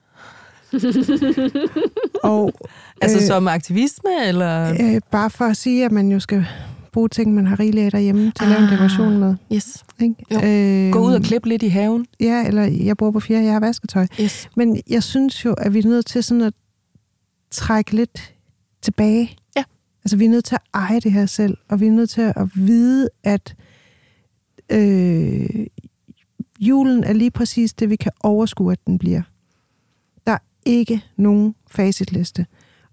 og, 2.23 2.53
altså 3.01 3.17
øh, 3.17 3.23
som 3.23 3.47
aktivisme, 3.47 4.27
eller? 4.27 4.69
Øh, 4.69 5.01
bare 5.11 5.29
for 5.29 5.45
at 5.45 5.57
sige, 5.57 5.85
at 5.85 5.91
man 5.91 6.11
jo 6.11 6.19
skal 6.19 6.45
bruge 6.95 7.09
ting, 7.09 7.33
man 7.33 7.47
har 7.47 7.59
rigeligt 7.59 7.85
af 7.85 7.91
derhjemme 7.91 8.31
til 8.31 8.43
at 8.43 8.49
lave 8.49 8.59
en 8.59 8.65
ah, 8.65 8.71
dekoration 8.71 9.19
med. 9.19 9.35
Yes. 9.53 9.83
Ikke? 9.99 10.87
Øh, 10.87 10.91
Gå 10.91 10.99
ud 10.99 11.13
og 11.13 11.21
klippe 11.21 11.49
lidt 11.49 11.63
i 11.63 11.67
haven. 11.67 12.05
Ja, 12.19 12.47
eller 12.47 12.63
jeg 12.63 12.97
bor 12.97 13.11
på 13.11 13.19
fjerde, 13.19 13.43
jeg 13.43 13.53
har 13.53 13.59
vasketøj. 13.59 14.07
Yes. 14.21 14.49
Men 14.55 14.81
jeg 14.89 15.03
synes 15.03 15.45
jo, 15.45 15.53
at 15.53 15.73
vi 15.73 15.79
er 15.79 15.87
nødt 15.87 16.05
til 16.05 16.23
sådan 16.23 16.41
at 16.41 16.53
trække 17.51 17.91
lidt 17.91 18.33
tilbage. 18.81 19.37
Ja. 19.57 19.63
Altså, 20.03 20.17
vi 20.17 20.25
er 20.25 20.29
nødt 20.29 20.45
til 20.45 20.55
at 20.55 20.61
eje 20.73 20.99
det 20.99 21.11
her 21.11 21.25
selv, 21.25 21.57
og 21.69 21.79
vi 21.79 21.87
er 21.87 21.91
nødt 21.91 22.09
til 22.09 22.21
at 22.21 22.49
vide, 22.55 23.09
at 23.23 23.55
øh, 24.71 25.65
julen 26.59 27.03
er 27.03 27.13
lige 27.13 27.31
præcis 27.31 27.73
det, 27.73 27.89
vi 27.89 27.95
kan 27.95 28.11
overskue, 28.23 28.71
at 28.71 28.79
den 28.87 28.97
bliver. 28.97 29.21
Ikke 30.65 31.03
nogen 31.17 31.55
facitliste. 31.71 32.45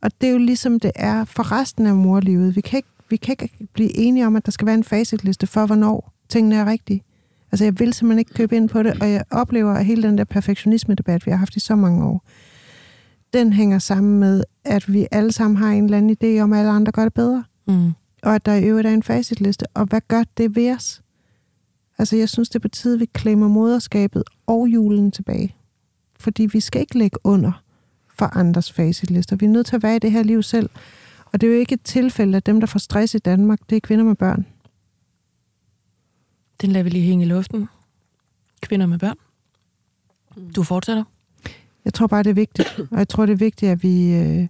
Og 0.03 0.11
det 0.21 0.29
er 0.29 0.33
jo 0.33 0.39
ligesom 0.39 0.81
det 0.81 0.93
er 0.95 1.25
for 1.25 1.53
resten 1.53 1.87
af 1.87 1.95
morlivet. 1.95 2.57
Vi 2.57 2.61
kan 2.61 2.77
ikke 2.77 2.89
vi 3.13 3.17
kan 3.17 3.33
ikke 3.33 3.69
blive 3.73 3.97
enige 3.97 4.27
om, 4.27 4.37
at 4.37 4.47
der 4.47 4.53
skal 4.53 4.67
være 4.67 4.75
en 4.75 4.85
facitliste 4.85 5.47
for, 5.47 5.67
hvornår 5.67 6.13
tingene 6.29 6.57
er 6.57 6.67
rigtige. 6.67 7.03
Altså, 7.53 7.65
jeg 7.65 7.79
vil 7.79 7.93
simpelthen 7.93 8.19
ikke 8.19 8.35
købe 8.35 8.57
ind 8.57 8.69
på 8.69 8.83
det, 8.83 9.03
og 9.03 9.11
jeg 9.11 9.25
oplever, 9.31 9.73
at 9.73 9.87
hele 9.87 10.03
den 10.03 10.19
der 10.19 10.25
perfektionisme-debat, 10.25 11.27
vi 11.27 11.31
har 11.31 11.39
haft 11.39 11.57
i 11.57 11.61
så 11.61 11.77
mange 11.77 12.05
år, 12.05 12.25
den 13.33 13.53
hænger 13.53 13.79
sammen 13.79 14.21
med, 14.21 14.45
at 14.65 14.93
vi 14.93 15.07
alle 15.13 15.33
sammen 15.33 15.57
har 15.57 15.71
en 15.71 15.85
eller 15.85 15.99
anden 15.99 16.17
idé 16.23 16.41
om, 16.41 16.53
at 16.53 16.59
alle 16.59 16.71
andre 16.71 16.93
gør 16.93 17.03
det 17.03 17.15
bedre. 17.15 17.45
Mm. 17.69 17.93
Og 18.23 18.35
at 18.35 18.47
der 18.47 18.55
i 18.55 18.65
øvrigt 18.65 18.87
er 18.87 18.95
en 18.95 19.03
facitliste. 19.03 19.67
Og 19.75 19.85
hvad 19.85 20.01
gør 20.09 20.25
det 20.37 20.57
ved 20.57 20.75
os? 20.75 21.03
Altså, 21.99 22.17
jeg 22.17 22.29
synes, 22.29 22.49
det 22.49 22.55
er 22.55 22.61
på 22.61 22.69
tide, 22.69 22.95
at 22.95 23.01
vi 23.01 23.07
klemmer 23.13 23.49
moderskabet 23.49 24.25
og 24.47 24.69
julen 24.69 25.11
tilbage. 25.11 25.57
Fordi 26.21 26.47
vi 26.47 26.61
skal 26.61 26.81
ikke 26.81 26.99
lægge 26.99 27.19
under 27.25 27.62
for 28.19 28.37
andres 28.37 28.73
facitlister. 28.73 29.37
Vi 29.37 29.47
er 29.47 29.51
nødt 29.51 29.67
til 29.67 29.77
at 29.77 29.83
være 29.83 29.97
i 29.97 29.99
det 29.99 30.13
her 30.13 30.23
liv 30.23 30.43
selv. 30.43 30.71
Og 31.25 31.41
det 31.41 31.47
er 31.47 31.53
jo 31.53 31.59
ikke 31.59 31.73
et 31.73 31.83
tilfælde, 31.83 32.37
at 32.37 32.47
dem, 32.47 32.61
der 32.61 32.67
får 32.67 32.79
stress 32.79 33.15
i 33.15 33.19
Danmark, 33.19 33.61
det 33.71 33.77
er 33.77 33.81
kvinder 33.81 34.05
med 34.05 34.15
børn. 34.15 34.47
Den 36.61 36.73
lader 36.73 36.83
vi 36.83 36.91
lige 36.91 37.05
hænge 37.05 37.25
i 37.25 37.29
luften. 37.29 37.69
Kvinder 38.61 38.87
med 38.87 38.99
børn. 38.99 39.17
Du 40.57 40.63
fortsætter. 40.63 41.05
Jeg 41.85 41.95
tror 41.95 42.07
bare, 42.07 42.23
det 42.23 42.31
er 42.31 42.35
vigtigt. 42.35 42.81
Og 42.91 42.99
jeg 42.99 43.09
tror, 43.09 43.27
det 43.27 43.33
er 43.33 43.37
vigtigt, 43.37 43.73
at 43.73 43.83
vi, 43.83 44.15
øh, 44.15 44.49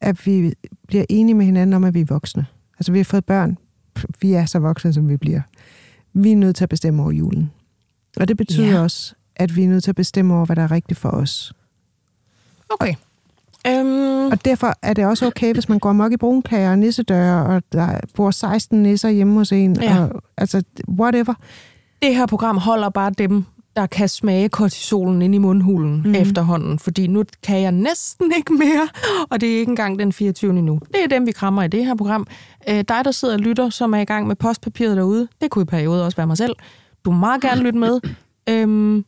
at 0.00 0.26
vi 0.26 0.52
bliver 0.86 1.04
enige 1.08 1.34
med 1.34 1.46
hinanden 1.46 1.74
om, 1.74 1.84
at 1.84 1.94
vi 1.94 2.00
er 2.00 2.04
voksne. 2.04 2.46
Altså, 2.78 2.92
vi 2.92 2.98
har 2.98 3.04
fået 3.04 3.24
børn. 3.24 3.58
Vi 4.20 4.32
er 4.32 4.46
så 4.46 4.58
voksne, 4.58 4.92
som 4.92 5.08
vi 5.08 5.16
bliver. 5.16 5.40
Vi 6.12 6.32
er 6.32 6.36
nødt 6.36 6.56
til 6.56 6.64
at 6.64 6.68
bestemme 6.68 7.02
over 7.02 7.12
julen. 7.12 7.50
Og 8.16 8.28
det 8.28 8.36
betyder 8.36 8.70
ja. 8.70 8.80
også, 8.80 9.14
at 9.36 9.56
vi 9.56 9.64
er 9.64 9.68
nødt 9.68 9.84
til 9.84 9.90
at 9.90 9.96
bestemme 9.96 10.34
over, 10.34 10.46
hvad 10.46 10.56
der 10.56 10.62
er 10.62 10.70
rigtigt 10.70 11.00
for 11.00 11.08
os. 11.08 11.52
Okay. 12.70 12.94
Um... 13.68 14.32
Og 14.32 14.44
derfor 14.44 14.74
er 14.82 14.92
det 14.92 15.06
også 15.06 15.26
okay, 15.26 15.52
hvis 15.52 15.68
man 15.68 15.78
går 15.78 15.92
mok 15.92 16.12
i 16.12 16.16
brunkager 16.16 16.70
og 16.70 16.78
nissedøre, 16.78 17.46
og 17.46 17.62
der 17.72 18.00
bor 18.14 18.30
16 18.30 18.82
nisser 18.82 19.08
hjemme 19.08 19.34
hos 19.34 19.52
en. 19.52 19.76
Ja. 19.82 20.00
Og, 20.02 20.22
altså, 20.36 20.62
whatever. 20.88 21.34
Det 22.02 22.16
her 22.16 22.26
program 22.26 22.58
holder 22.58 22.88
bare 22.88 23.10
dem, 23.18 23.44
der 23.76 23.86
kan 23.86 24.08
smage 24.08 24.48
kortisolen 24.48 25.22
ind 25.22 25.34
i 25.34 25.38
mundhulen 25.38 26.02
mm. 26.04 26.14
efterhånden, 26.14 26.78
fordi 26.78 27.06
nu 27.06 27.24
kan 27.42 27.60
jeg 27.60 27.72
næsten 27.72 28.32
ikke 28.36 28.52
mere, 28.52 28.88
og 29.30 29.40
det 29.40 29.54
er 29.54 29.58
ikke 29.58 29.70
engang 29.70 29.98
den 29.98 30.12
24. 30.12 30.52
nu. 30.52 30.80
Det 30.94 31.04
er 31.04 31.08
dem, 31.08 31.26
vi 31.26 31.32
krammer 31.32 31.62
i 31.62 31.68
det 31.68 31.86
her 31.86 31.94
program. 31.94 32.26
Øh, 32.68 32.74
dig, 32.88 33.04
der 33.04 33.10
sidder 33.10 33.34
og 33.34 33.40
lytter, 33.40 33.70
som 33.70 33.94
er 33.94 33.98
i 33.98 34.04
gang 34.04 34.26
med 34.26 34.36
postpapiret 34.36 34.96
derude, 34.96 35.28
det 35.40 35.50
kunne 35.50 35.62
i 35.62 35.64
perioder 35.64 36.04
også 36.04 36.16
være 36.16 36.26
mig 36.26 36.36
selv. 36.36 36.56
Du 37.04 37.10
må 37.10 37.18
meget 37.18 37.40
gerne 37.40 37.62
lytte 37.62 37.78
med. 37.78 38.00
Øhm, 38.48 39.04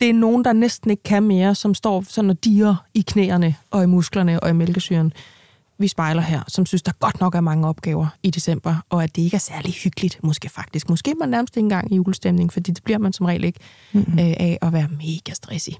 det 0.00 0.08
er 0.08 0.14
nogen, 0.14 0.44
der 0.44 0.52
næsten 0.52 0.90
ikke 0.90 1.02
kan 1.02 1.22
mere, 1.22 1.54
som 1.54 1.74
står 1.74 2.04
sådan 2.08 2.30
og 2.30 2.44
diger 2.44 2.84
i 2.94 3.04
knæerne 3.06 3.54
og 3.70 3.82
i 3.82 3.86
musklerne 3.86 4.40
og 4.40 4.50
i 4.50 4.52
mælkesyren. 4.52 5.12
Vi 5.78 5.88
spejler 5.88 6.22
her, 6.22 6.42
som 6.48 6.66
synes, 6.66 6.82
der 6.82 6.92
godt 7.00 7.20
nok 7.20 7.34
er 7.34 7.40
mange 7.40 7.68
opgaver 7.68 8.06
i 8.22 8.30
december, 8.30 8.76
og 8.90 9.04
at 9.04 9.16
det 9.16 9.22
ikke 9.22 9.34
er 9.34 9.38
særlig 9.38 9.72
hyggeligt, 9.72 10.18
måske 10.22 10.48
faktisk. 10.48 10.90
Måske 10.90 11.14
man 11.20 11.28
nærmest 11.28 11.56
ikke 11.56 11.64
engang 11.64 11.92
i 11.92 11.96
julestemning, 11.96 12.52
fordi 12.52 12.70
det 12.70 12.84
bliver 12.84 12.98
man 12.98 13.12
som 13.12 13.26
regel 13.26 13.44
ikke 13.44 13.60
mm-hmm. 13.92 14.18
øh, 14.18 14.24
af 14.26 14.58
at 14.62 14.72
være 14.72 14.88
mega 14.88 15.34
stressig. 15.34 15.76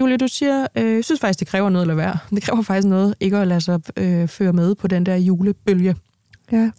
Julie, 0.00 0.16
du 0.16 0.28
siger, 0.28 0.66
øh, 0.76 0.94
jeg 0.94 1.04
synes 1.04 1.20
faktisk, 1.20 1.40
det 1.40 1.48
kræver 1.48 1.70
noget 1.70 1.82
at 1.82 1.86
lade 1.86 1.96
være. 1.96 2.18
Det 2.30 2.42
kræver 2.42 2.62
faktisk 2.62 2.88
noget 2.88 3.14
ikke 3.20 3.36
at 3.36 3.48
lade 3.48 3.60
sig 3.60 3.80
øh, 3.96 4.28
føre 4.28 4.52
med 4.52 4.74
på 4.74 4.88
den 4.88 5.06
der 5.06 5.16
julebølge. 5.16 5.96
Ja. 6.52 6.70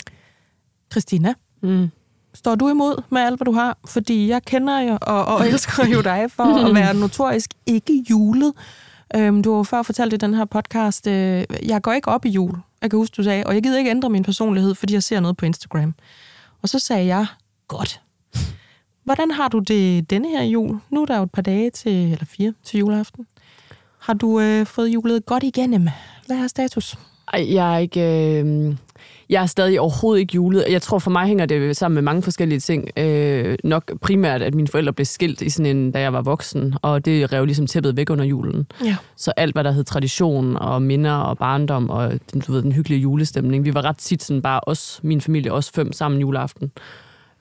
Christina, 0.91 1.33
mm. 1.61 1.89
Står 2.35 2.55
du 2.55 2.69
imod 2.69 3.01
med 3.09 3.21
alt, 3.21 3.37
hvad 3.37 3.45
du 3.45 3.51
har? 3.51 3.77
Fordi 3.85 4.27
jeg 4.27 4.43
kender 4.43 4.79
jo 4.79 4.97
og, 5.01 5.25
og 5.25 5.47
elsker 5.49 5.87
jo 5.87 6.01
dig 6.01 6.31
for 6.31 6.43
at 6.43 6.75
være 6.75 6.93
notorisk 6.93 7.49
ikke 7.65 8.05
julet. 8.09 8.53
Øhm, 9.15 9.43
du 9.43 9.51
har 9.51 9.57
jo 9.57 9.63
før 9.63 9.81
fortalt 9.83 10.13
i 10.13 10.17
den 10.17 10.33
her 10.33 10.45
podcast, 10.45 11.07
øh, 11.07 11.43
jeg 11.65 11.81
går 11.81 11.91
ikke 11.91 12.07
op 12.07 12.25
i 12.25 12.29
jul. 12.29 12.51
Jeg 12.81 12.89
kan 12.89 12.99
huske, 12.99 13.13
du 13.17 13.23
sagde, 13.23 13.43
og 13.45 13.53
jeg 13.53 13.63
gider 13.63 13.77
ikke 13.77 13.89
ændre 13.89 14.09
min 14.09 14.23
personlighed, 14.23 14.75
fordi 14.75 14.93
jeg 14.93 15.03
ser 15.03 15.19
noget 15.19 15.37
på 15.37 15.45
Instagram. 15.45 15.93
Og 16.61 16.69
så 16.69 16.79
sagde 16.79 17.05
jeg, 17.05 17.25
godt. 17.67 18.01
Hvordan 19.03 19.31
har 19.31 19.47
du 19.47 19.59
det 19.59 20.09
denne 20.09 20.29
her 20.29 20.43
jul? 20.43 20.79
Nu 20.89 21.01
er 21.01 21.05
der 21.05 21.17
jo 21.17 21.23
et 21.23 21.31
par 21.31 21.41
dage 21.41 21.69
til, 21.69 22.11
eller 22.11 22.25
fire, 22.25 22.53
til 22.63 22.79
juleaften. 22.79 23.27
Har 23.99 24.13
du 24.13 24.39
øh, 24.39 24.65
fået 24.65 24.87
julet 24.87 25.25
godt 25.25 25.43
igennem? 25.43 25.87
Hvad 26.27 26.37
er 26.37 26.47
status? 26.47 26.97
Ej, 27.33 27.53
jeg 27.53 27.73
er 27.73 27.77
ikke... 27.77 28.01
Øh 28.41 28.75
jeg 29.29 29.41
er 29.41 29.45
stadig 29.45 29.79
overhovedet 29.79 30.19
ikke 30.19 30.35
julet. 30.35 30.65
Jeg 30.69 30.81
tror 30.81 30.99
for 30.99 31.11
mig 31.11 31.27
hænger 31.27 31.45
det 31.45 31.77
sammen 31.77 31.95
med 31.95 32.01
mange 32.01 32.21
forskellige 32.21 32.59
ting. 32.59 32.89
Øh, 32.97 33.57
nok 33.63 33.91
primært, 34.01 34.41
at 34.41 34.55
mine 34.55 34.67
forældre 34.67 34.93
blev 34.93 35.05
skilt 35.05 35.41
i 35.41 35.49
sådan 35.49 35.77
en, 35.77 35.91
da 35.91 35.99
jeg 35.99 36.13
var 36.13 36.21
voksen, 36.21 36.73
og 36.81 37.05
det 37.05 37.33
rev 37.33 37.45
ligesom 37.45 37.67
tæppet 37.67 37.97
væk 37.97 38.09
under 38.09 38.25
julen. 38.25 38.67
Ja. 38.85 38.95
Så 39.17 39.31
alt, 39.37 39.55
hvad 39.55 39.63
der 39.63 39.71
hed 39.71 39.83
tradition 39.83 40.57
og 40.57 40.81
minder 40.81 41.13
og 41.13 41.37
barndom 41.37 41.89
og 41.89 42.11
du 42.47 42.51
ved, 42.51 42.61
den 42.61 42.71
hyggelige 42.71 43.01
julestemning. 43.01 43.65
Vi 43.65 43.73
var 43.73 43.85
ret 43.85 43.97
tit 43.97 44.23
sådan 44.23 44.41
bare 44.41 44.59
os, 44.63 44.99
min 45.03 45.21
familie, 45.21 45.51
os 45.51 45.71
fem 45.71 45.91
sammen 45.91 46.21
juleaften. 46.21 46.71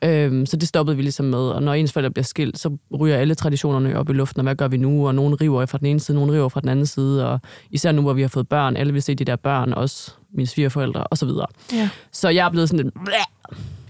Øhm, 0.05 0.47
så 0.47 0.57
det 0.57 0.69
stoppede 0.69 0.97
vi 0.97 1.03
ligesom 1.03 1.27
med. 1.27 1.39
Og 1.39 1.63
når 1.63 1.75
ens 1.75 1.93
forældre 1.93 2.11
bliver 2.11 2.25
skilt, 2.25 2.59
så 2.59 2.77
ryger 3.01 3.17
alle 3.17 3.35
traditionerne 3.35 3.99
op 3.99 4.11
i 4.11 4.13
luften, 4.13 4.41
og 4.41 4.43
hvad 4.43 4.55
gør 4.55 4.69
vi 4.69 4.77
nu? 4.77 5.07
Og 5.07 5.15
nogen 5.15 5.41
river 5.41 5.67
fra 5.67 5.79
den 5.79 5.87
ene 5.87 6.01
side, 6.01 6.17
nogen 6.17 6.33
river 6.33 6.49
fra 6.49 6.61
den 6.61 6.69
anden 6.69 6.87
side. 6.87 7.29
Og 7.29 7.41
især 7.71 7.93
nu, 7.93 8.03
hvor 8.03 8.13
vi 8.13 8.21
har 8.23 8.29
fået 8.29 8.49
børn, 8.49 8.77
alle 8.77 8.93
vil 8.93 9.03
se 9.03 9.15
de 9.15 9.25
der 9.25 9.37
børn, 9.37 9.73
også 9.73 10.13
mine 10.33 10.47
svigerforældre, 10.47 11.05
og 11.05 11.19
så 11.19 11.27
videre. 11.27 11.47
Ja. 11.73 11.89
Så 12.13 12.29
jeg 12.29 12.47
er 12.47 12.51
blevet 12.51 12.69
sådan 12.69 12.85
lidt 12.85 12.95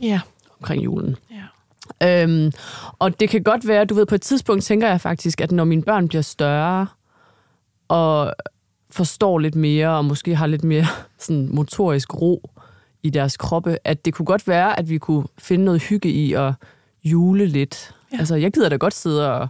ja. 0.02 0.20
omkring 0.60 0.84
julen. 0.84 1.16
Ja. 2.00 2.22
Øhm, 2.22 2.52
og 2.98 3.20
det 3.20 3.28
kan 3.28 3.42
godt 3.42 3.68
være, 3.68 3.84
du 3.84 3.94
ved, 3.94 4.06
på 4.06 4.14
et 4.14 4.22
tidspunkt 4.22 4.64
tænker 4.64 4.88
jeg 4.88 5.00
faktisk, 5.00 5.40
at 5.40 5.52
når 5.52 5.64
mine 5.64 5.82
børn 5.82 6.08
bliver 6.08 6.22
større, 6.22 6.86
og 7.88 8.32
forstår 8.90 9.38
lidt 9.38 9.54
mere, 9.54 9.88
og 9.88 10.04
måske 10.04 10.36
har 10.36 10.46
lidt 10.46 10.64
mere 10.64 10.86
sådan 11.18 11.48
motorisk 11.52 12.14
ro, 12.14 12.50
i 13.04 13.10
deres 13.10 13.36
kroppe, 13.36 13.78
at 13.84 14.04
det 14.04 14.14
kunne 14.14 14.26
godt 14.26 14.48
være, 14.48 14.78
at 14.78 14.88
vi 14.88 14.98
kunne 14.98 15.24
finde 15.38 15.64
noget 15.64 15.82
hygge 15.82 16.08
i 16.08 16.32
at 16.32 16.52
jule 17.04 17.46
lidt. 17.46 17.94
Ja. 18.12 18.18
Altså, 18.18 18.34
jeg 18.34 18.52
gider 18.52 18.68
da 18.68 18.76
godt 18.76 18.94
sidde 18.94 19.32
og, 19.32 19.48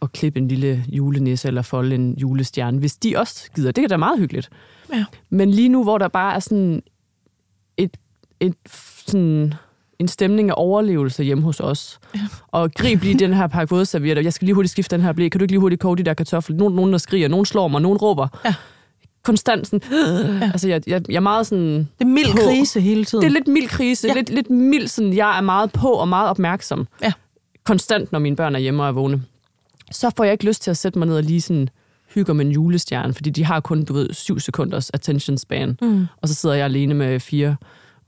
og 0.00 0.12
klippe 0.12 0.38
en 0.38 0.48
lille 0.48 0.84
julenisse 0.88 1.48
eller 1.48 1.62
folde 1.62 1.94
en 1.94 2.14
julestjerne, 2.18 2.78
hvis 2.78 2.96
de 2.96 3.16
også 3.16 3.50
gider. 3.54 3.72
Det 3.72 3.84
er 3.84 3.88
da 3.88 3.96
meget 3.96 4.18
hyggeligt. 4.18 4.50
Ja. 4.92 5.04
Men 5.30 5.50
lige 5.50 5.68
nu, 5.68 5.82
hvor 5.82 5.98
der 5.98 6.08
bare 6.08 6.34
er 6.34 6.38
sådan 6.38 6.82
et, 7.76 7.96
et 8.40 8.54
sådan 9.06 9.54
en 9.98 10.08
stemning 10.08 10.50
af 10.50 10.54
overlevelse 10.56 11.24
hjemme 11.24 11.44
hos 11.44 11.60
os. 11.60 11.98
Ja. 12.14 12.20
Og 12.48 12.72
grib 12.72 13.02
lige 13.02 13.18
den 13.18 13.34
her 13.34 13.46
pakke 13.46 13.74
vådservietter. 13.74 14.22
Jeg 14.22 14.32
skal 14.32 14.46
lige 14.46 14.54
hurtigt 14.54 14.72
skifte 14.72 14.96
den 14.96 15.04
her 15.04 15.12
blæ. 15.12 15.28
Kan 15.28 15.38
du 15.38 15.44
ikke 15.44 15.52
lige 15.52 15.60
hurtigt 15.60 15.80
koge 15.80 15.96
de 15.96 16.02
der 16.02 16.14
kartofler? 16.14 16.56
Nogen, 16.56 16.74
nogen 16.74 16.92
der 16.92 16.98
skriger, 16.98 17.28
nogen 17.28 17.46
slår 17.46 17.68
mig, 17.68 17.82
nogen 17.82 17.98
råber. 17.98 18.28
Ja. 18.44 18.54
Konstant 19.24 19.66
sådan, 19.66 19.82
ja. 19.90 20.50
altså 20.52 20.68
jeg, 20.68 20.82
jeg, 20.86 21.02
jeg 21.08 21.16
er 21.16 21.20
meget 21.20 21.46
sådan... 21.46 21.78
Det 21.78 21.88
er 22.00 22.04
mild 22.04 22.32
på. 22.32 22.38
krise 22.38 22.80
hele 22.80 23.04
tiden. 23.04 23.22
Det 23.22 23.28
er 23.28 23.32
lidt 23.32 23.48
mild 23.48 23.68
krise. 23.68 24.08
Ja. 24.08 24.14
Lidt, 24.14 24.30
lidt 24.30 24.50
mild 24.50 24.88
sådan, 24.88 25.14
jeg 25.14 25.38
er 25.38 25.40
meget 25.40 25.72
på 25.72 25.88
og 25.88 26.08
meget 26.08 26.28
opmærksom. 26.28 26.86
Ja. 27.02 27.12
Konstant, 27.64 28.12
når 28.12 28.18
mine 28.18 28.36
børn 28.36 28.54
er 28.54 28.58
hjemme 28.58 28.82
og 28.82 28.88
er 28.88 28.92
vågne. 28.92 29.22
Så 29.92 30.10
får 30.16 30.24
jeg 30.24 30.32
ikke 30.32 30.44
lyst 30.44 30.62
til 30.62 30.70
at 30.70 30.76
sætte 30.76 30.98
mig 30.98 31.08
ned 31.08 31.16
og 31.16 31.22
lige 31.22 31.40
sådan 31.40 31.68
hygger 32.14 32.32
med 32.32 32.46
en 32.46 32.52
julestjerne, 32.52 33.14
fordi 33.14 33.30
de 33.30 33.44
har 33.44 33.60
kun, 33.60 33.84
du 33.84 33.92
ved, 33.92 34.12
syv 34.12 34.40
sekunders 34.40 34.90
attention 34.90 35.38
span. 35.38 35.78
Mm. 35.82 36.06
Og 36.22 36.28
så 36.28 36.34
sidder 36.34 36.54
jeg 36.54 36.64
alene 36.64 36.94
med 36.94 37.20
fire 37.20 37.56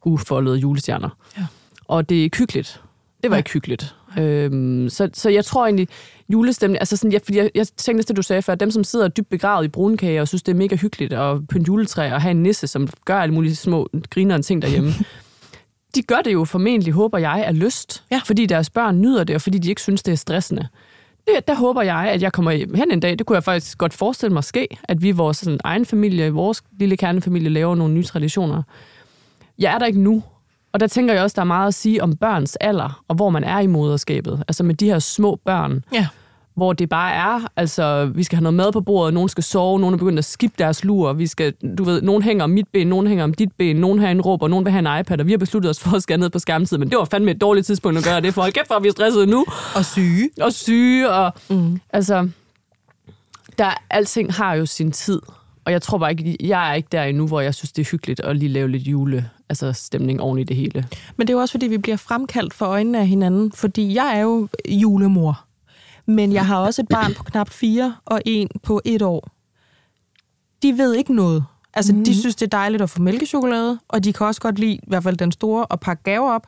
ufoldede 0.04 0.56
julestjerner. 0.56 1.08
Ja. 1.38 1.46
Og 1.84 2.08
det 2.08 2.18
er 2.18 2.22
ikke 2.22 2.38
hyggeligt. 2.38 2.80
Det 3.22 3.30
var 3.30 3.36
ja. 3.36 3.38
ikke 3.38 3.50
hyggeligt. 3.50 3.94
Øhm, 4.18 4.88
så, 4.88 5.08
så 5.12 5.30
jeg 5.30 5.44
tror 5.44 5.64
egentlig, 5.64 5.88
julestemning, 6.28 6.80
altså 6.80 6.96
sådan, 6.96 7.12
jeg, 7.12 7.20
fordi 7.24 7.38
jeg, 7.38 7.50
jeg 7.54 7.66
tænkte 7.76 8.08
det, 8.08 8.16
du 8.16 8.22
sagde 8.22 8.42
før, 8.42 8.54
dem 8.54 8.70
som 8.70 8.84
sidder 8.84 9.08
dybt 9.08 9.28
begravet 9.28 9.64
i 9.64 9.68
brunkage 9.68 10.20
og 10.20 10.28
synes, 10.28 10.42
det 10.42 10.52
er 10.52 10.56
mega 10.56 10.76
hyggeligt 10.76 11.12
at 11.12 11.48
pynte 11.48 11.68
juletræ 11.68 12.12
og 12.12 12.22
have 12.22 12.30
en 12.30 12.42
nisse, 12.42 12.66
som 12.66 12.88
gør 13.04 13.18
alle 13.18 13.34
mulige 13.34 13.56
små 13.56 13.88
griner 14.10 14.42
ting 14.42 14.62
derhjemme. 14.62 14.90
de 15.94 16.02
gør 16.02 16.20
det 16.24 16.32
jo 16.32 16.44
formentlig, 16.44 16.92
håber 16.92 17.18
jeg, 17.18 17.44
af 17.46 17.58
lyst, 17.58 18.04
ja. 18.10 18.20
fordi 18.24 18.46
deres 18.46 18.70
børn 18.70 19.00
nyder 19.00 19.24
det, 19.24 19.36
og 19.36 19.42
fordi 19.42 19.58
de 19.58 19.68
ikke 19.68 19.80
synes, 19.80 20.02
det 20.02 20.12
er 20.12 20.16
stressende 20.16 20.68
det, 21.26 21.48
der 21.48 21.54
håber 21.54 21.82
jeg, 21.82 22.08
at 22.08 22.22
jeg 22.22 22.32
kommer 22.32 22.50
hen 22.50 22.92
en 22.92 23.00
dag. 23.00 23.18
Det 23.18 23.26
kunne 23.26 23.36
jeg 23.36 23.44
faktisk 23.44 23.78
godt 23.78 23.94
forestille 23.94 24.32
mig 24.32 24.44
ske, 24.44 24.68
at 24.84 25.02
vi, 25.02 25.10
vores 25.10 25.36
sådan, 25.36 25.60
egen 25.64 25.86
familie, 25.86 26.30
vores 26.30 26.62
lille 26.78 26.96
kernefamilie, 26.96 27.48
laver 27.48 27.74
nogle 27.74 27.94
nye 27.94 28.04
traditioner. 28.04 28.62
Jeg 29.58 29.74
er 29.74 29.78
der 29.78 29.86
ikke 29.86 30.00
nu, 30.00 30.22
og 30.76 30.80
der 30.80 30.86
tænker 30.86 31.14
jeg 31.14 31.22
også, 31.22 31.34
der 31.34 31.40
er 31.40 31.46
meget 31.46 31.68
at 31.68 31.74
sige 31.74 32.02
om 32.02 32.16
børns 32.16 32.56
alder, 32.56 33.02
og 33.08 33.14
hvor 33.16 33.30
man 33.30 33.44
er 33.44 33.58
i 33.58 33.66
moderskabet. 33.66 34.42
Altså 34.48 34.62
med 34.62 34.74
de 34.74 34.86
her 34.86 34.98
små 34.98 35.38
børn. 35.44 35.84
Ja 35.92 36.06
hvor 36.56 36.72
det 36.72 36.88
bare 36.88 37.12
er, 37.12 37.48
altså, 37.56 38.10
vi 38.14 38.22
skal 38.22 38.36
have 38.36 38.42
noget 38.42 38.54
mad 38.54 38.72
på 38.72 38.80
bordet, 38.80 39.14
nogen 39.14 39.28
skal 39.28 39.44
sove, 39.44 39.80
nogen 39.80 39.94
er 39.94 39.98
begyndt 39.98 40.18
at 40.18 40.24
skifte 40.24 40.58
deres 40.58 40.84
lur, 40.84 41.12
vi 41.12 41.26
skal, 41.26 41.52
du 41.78 41.84
ved, 41.84 42.02
nogen 42.02 42.22
hænger 42.22 42.44
om 42.44 42.50
mit 42.50 42.68
ben, 42.72 42.86
nogen 42.86 43.06
hænger 43.06 43.24
om 43.24 43.34
dit 43.34 43.52
ben, 43.58 43.76
nogen 43.76 43.98
har 43.98 44.08
en 44.08 44.20
råb, 44.20 44.42
og 44.42 44.50
nogen 44.50 44.64
vil 44.64 44.72
have 44.72 44.94
en 44.94 45.00
iPad, 45.00 45.20
og 45.20 45.26
vi 45.26 45.32
har 45.32 45.38
besluttet 45.38 45.70
os 45.70 45.80
for 45.80 45.96
at 45.96 46.02
skære 46.02 46.18
ned 46.18 46.30
på 46.30 46.38
skærmtid, 46.38 46.78
men 46.78 46.90
det 46.90 46.98
var 46.98 47.04
fandme 47.04 47.30
et 47.30 47.40
dårligt 47.40 47.66
tidspunkt 47.66 47.98
at 47.98 48.04
gøre 48.04 48.20
det, 48.20 48.34
for 48.34 48.42
hold 48.42 48.52
kæft, 48.52 48.68
for 48.68 48.78
vi 48.78 48.88
er 48.88 48.92
stresset 48.92 49.28
nu. 49.28 49.44
Og 49.74 49.84
syge. 49.84 50.30
Og 50.40 50.52
syge, 50.52 51.10
og 51.10 51.32
mm. 51.50 51.80
altså, 51.90 52.28
der, 53.58 53.70
alting 53.90 54.34
har 54.34 54.54
jo 54.54 54.66
sin 54.66 54.92
tid, 54.92 55.20
og 55.64 55.72
jeg 55.72 55.82
tror 55.82 55.98
bare 55.98 56.10
ikke, 56.10 56.36
jeg 56.40 56.70
er 56.70 56.74
ikke 56.74 56.88
der 56.92 57.02
endnu, 57.02 57.26
hvor 57.26 57.40
jeg 57.40 57.54
synes, 57.54 57.72
det 57.72 57.82
er 57.86 57.90
hyggeligt 57.90 58.20
at 58.20 58.36
lige 58.36 58.48
lave 58.48 58.68
lidt 58.68 58.82
jule, 58.82 59.30
altså 59.48 59.72
stemning 59.72 60.20
oven 60.20 60.38
i 60.38 60.44
det 60.44 60.56
hele. 60.56 60.86
Men 61.16 61.26
det 61.26 61.32
er 61.32 61.36
jo 61.36 61.40
også, 61.40 61.52
fordi 61.52 61.66
vi 61.66 61.78
bliver 61.78 61.96
fremkaldt 61.96 62.54
for 62.54 62.66
øjnene 62.66 62.98
af 62.98 63.06
hinanden, 63.06 63.52
fordi 63.52 63.94
jeg 63.94 64.16
er 64.16 64.20
jo 64.20 64.48
julemor. 64.68 65.44
Men 66.06 66.32
jeg 66.32 66.46
har 66.46 66.56
også 66.56 66.82
et 66.82 66.88
barn 66.88 67.14
på 67.14 67.22
knap 67.22 67.50
fire 67.50 67.96
og 68.04 68.22
en 68.24 68.48
på 68.62 68.80
et 68.84 69.02
år. 69.02 69.30
De 70.62 70.78
ved 70.78 70.94
ikke 70.94 71.14
noget. 71.14 71.44
Altså, 71.74 71.94
mm. 71.94 72.04
de 72.04 72.10
mhm. 72.10 72.20
synes, 72.20 72.36
det 72.36 72.46
er 72.46 72.58
dejligt 72.58 72.82
at 72.82 72.90
få 72.90 73.02
mælkechokolade, 73.02 73.78
og 73.88 74.04
de 74.04 74.12
kan 74.12 74.26
også 74.26 74.40
godt 74.40 74.58
lide, 74.58 74.74
i 74.74 74.80
hvert 74.86 75.02
fald 75.02 75.16
den 75.16 75.32
store, 75.32 75.66
at 75.70 75.80
pakke 75.80 76.02
gaver 76.02 76.30
op. 76.30 76.46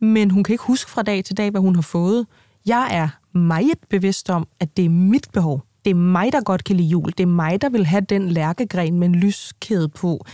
Men 0.00 0.30
hun 0.30 0.44
kan 0.44 0.52
ikke 0.52 0.64
huske 0.64 0.90
fra 0.90 1.02
dag 1.02 1.24
til 1.24 1.36
dag, 1.36 1.50
hvad 1.50 1.60
hun 1.60 1.74
har 1.74 1.82
fået. 1.82 2.26
Jeg 2.66 2.88
er 2.90 3.38
meget 3.38 3.78
bevidst 3.90 4.30
om, 4.30 4.48
at 4.60 4.76
det 4.76 4.84
er 4.84 4.88
mit 4.88 5.26
behov. 5.32 5.62
Det 5.84 5.90
er 5.90 5.94
mig, 5.94 6.32
der 6.32 6.40
godt 6.40 6.64
kan 6.64 6.76
lide 6.76 6.88
jul. 6.88 7.12
Det 7.18 7.20
er 7.20 7.26
mig, 7.26 7.62
der 7.62 7.68
vil 7.68 7.86
have 7.86 8.00
den 8.00 8.28
lærkegren 8.28 8.98
med 8.98 9.08
en 9.08 9.14
lyskæde 9.14 9.88
på. 9.88 10.24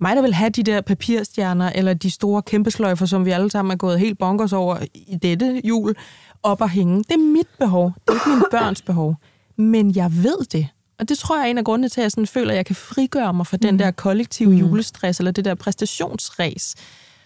Mig, 0.00 0.16
der 0.16 0.22
vil 0.22 0.34
have 0.34 0.50
de 0.50 0.62
der 0.62 0.80
papirstjerner, 0.80 1.72
eller 1.74 1.94
de 1.94 2.10
store 2.10 2.42
kæmpesløjfer, 2.42 3.06
som 3.06 3.24
vi 3.24 3.30
alle 3.30 3.50
sammen 3.50 3.72
er 3.72 3.76
gået 3.76 4.00
helt 4.00 4.18
bonkers 4.18 4.52
over 4.52 4.78
i 4.94 5.16
dette 5.22 5.60
jul 5.64 5.94
op 6.42 6.62
at 6.62 6.70
hænge. 6.70 6.98
Det 6.98 7.12
er 7.12 7.32
mit 7.32 7.48
behov. 7.58 7.92
Det 8.08 8.08
er 8.08 8.14
ikke 8.14 8.28
min 8.28 8.44
børns 8.60 8.82
behov. 8.82 9.16
Men 9.56 9.96
jeg 9.96 10.12
ved 10.12 10.44
det. 10.52 10.68
Og 10.98 11.08
det 11.08 11.18
tror 11.18 11.36
jeg 11.36 11.46
er 11.46 11.50
en 11.50 11.58
af 11.58 11.64
grundene 11.64 11.88
til, 11.88 12.00
at 12.00 12.02
jeg 12.02 12.10
sådan 12.10 12.26
føler, 12.26 12.50
at 12.50 12.56
jeg 12.56 12.66
kan 12.66 12.76
frigøre 12.76 13.34
mig 13.34 13.46
fra 13.46 13.56
mm. 13.56 13.60
den 13.60 13.78
der 13.78 13.90
kollektive 13.90 14.50
mm. 14.50 14.56
julestress, 14.56 15.20
eller 15.20 15.30
det 15.30 15.44
der 15.44 15.54
præstationsræs, 15.54 16.74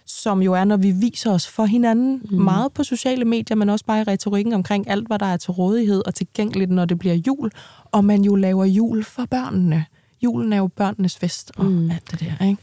som 0.07 0.43
jo 0.43 0.53
er, 0.53 0.65
når 0.65 0.77
vi 0.77 0.91
viser 0.91 1.33
os 1.33 1.49
for 1.49 1.65
hinanden 1.65 2.23
mm. 2.31 2.39
meget 2.39 2.73
på 2.73 2.85
sociale 2.85 3.25
medier, 3.25 3.57
men 3.57 3.69
også 3.69 3.85
bare 3.85 4.01
i 4.01 4.05
retorikken 4.05 4.53
omkring 4.53 4.91
alt, 4.91 5.07
hvad 5.07 5.19
der 5.19 5.27
er 5.27 5.37
til 5.37 5.51
rådighed 5.51 6.03
og 6.07 6.15
tilgængeligt, 6.15 6.71
når 6.71 6.85
det 6.85 6.99
bliver 6.99 7.15
jul. 7.15 7.51
Og 7.93 8.05
man 8.05 8.23
jo 8.23 8.35
laver 8.35 8.65
jul 8.65 9.05
for 9.05 9.25
børnene. 9.31 9.85
Julen 10.25 10.53
er 10.53 10.57
jo 10.57 10.67
børnenes 10.67 11.17
fest 11.17 11.53
og 11.57 11.65
mm. 11.65 11.91
alt 11.91 12.11
det 12.11 12.21
der, 12.21 12.47
ikke? 12.47 12.63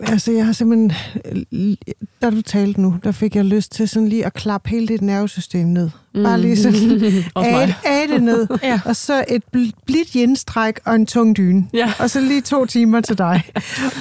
Altså, 0.00 0.32
jeg 0.32 0.46
har 0.46 0.52
simpelthen... 0.52 0.92
Da 2.22 2.30
du 2.30 2.42
talte 2.42 2.80
nu, 2.80 2.98
der 3.04 3.12
fik 3.12 3.36
jeg 3.36 3.44
lyst 3.44 3.72
til 3.72 3.88
sådan 3.88 4.08
lige 4.08 4.26
at 4.26 4.34
klappe 4.34 4.70
hele 4.70 4.88
dit 4.88 5.02
nervesystem 5.02 5.66
ned. 5.66 5.90
Mm. 6.14 6.22
Bare 6.22 6.40
lige 6.40 6.56
sådan 6.56 7.02
af, 7.36 7.74
af 7.84 8.08
det 8.08 8.22
ned. 8.22 8.48
ja. 8.62 8.80
Og 8.84 8.96
så 8.96 9.24
et 9.28 9.44
blidt 9.86 10.16
jenstræk 10.16 10.80
og 10.84 10.94
en 10.94 11.06
tung 11.06 11.36
dyne. 11.36 11.68
Ja. 11.72 11.92
Og 11.98 12.10
så 12.10 12.20
lige 12.20 12.40
to 12.40 12.66
timer 12.66 13.00
til 13.00 13.18
dig. 13.18 13.42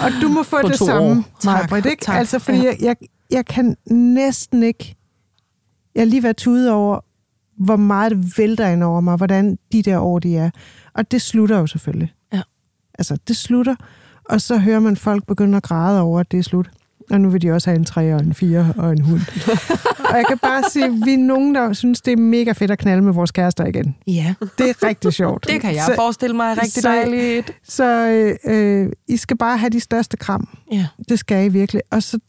Og 0.03 0.11
du 0.21 0.27
må 0.27 0.43
få 0.43 0.61
På 0.61 0.67
det 0.67 0.77
samme, 0.77 1.23
Marbrit, 1.45 1.85
ikke? 1.85 2.05
Tak. 2.05 2.17
Altså, 2.17 2.39
fordi 2.39 2.57
ja. 2.57 2.63
jeg, 2.63 2.77
jeg, 2.81 2.95
jeg 3.31 3.45
kan 3.45 3.77
næsten 3.91 4.63
ikke... 4.63 4.95
Jeg 5.95 6.01
har 6.01 6.05
lige 6.05 6.23
været 6.23 6.37
tude 6.37 6.71
over, 6.71 6.99
hvor 7.63 7.75
meget 7.75 8.11
det 8.11 8.33
vælter 8.37 8.67
ind 8.67 8.83
over 8.83 9.01
mig, 9.01 9.15
hvordan 9.17 9.57
de 9.71 9.81
der 9.81 9.99
år, 9.99 10.19
de 10.19 10.37
er. 10.37 10.49
Og 10.93 11.11
det 11.11 11.21
slutter 11.21 11.57
jo 11.57 11.67
selvfølgelig. 11.67 12.13
Altså, 12.99 13.17
det 13.27 13.37
slutter. 13.37 13.75
Og 14.25 14.41
så 14.41 14.57
hører 14.57 14.79
man 14.79 14.97
folk 14.97 15.27
begynde 15.27 15.57
at 15.57 15.63
græde 15.63 16.01
over, 16.01 16.19
at 16.19 16.31
det 16.31 16.39
er 16.39 16.43
slut. 16.43 16.69
Og 17.11 17.21
nu 17.21 17.29
vil 17.29 17.41
de 17.41 17.51
også 17.51 17.69
have 17.69 17.79
en 17.79 17.85
tre 17.85 18.15
og 18.15 18.21
en 18.21 18.33
fire 18.33 18.73
og 18.77 18.91
en 18.91 19.01
hund. 19.01 19.21
og 20.09 20.17
jeg 20.17 20.25
kan 20.27 20.37
bare 20.37 20.63
sige, 20.71 20.85
at 20.85 20.91
vi 21.05 21.13
er 21.13 21.17
nogen, 21.17 21.55
der 21.55 21.73
synes, 21.73 22.01
det 22.01 22.13
er 22.13 22.17
mega 22.17 22.51
fedt 22.51 22.71
at 22.71 22.79
knalde 22.79 23.01
med 23.01 23.13
vores 23.13 23.31
kærester 23.31 23.65
igen. 23.65 23.95
Ja. 24.07 24.33
Det 24.57 24.69
er 24.69 24.87
rigtig 24.87 25.13
sjovt. 25.13 25.47
det 25.47 25.61
kan 25.61 25.75
jeg 25.75 25.83
så, 25.85 25.95
forestille 25.95 26.35
mig 26.35 26.51
er 26.51 26.61
rigtig 26.61 26.81
så, 26.81 26.89
dejligt. 26.89 27.51
Så 27.63 28.07
øh, 28.45 28.91
I 29.07 29.17
skal 29.17 29.37
bare 29.37 29.57
have 29.57 29.69
de 29.69 29.79
største 29.79 30.17
kram. 30.17 30.47
Ja. 30.71 30.87
Det 31.09 31.19
skal 31.19 31.45
I 31.45 31.49
virkelig. 31.49 31.81
Og 31.91 32.03
så, 32.03 32.19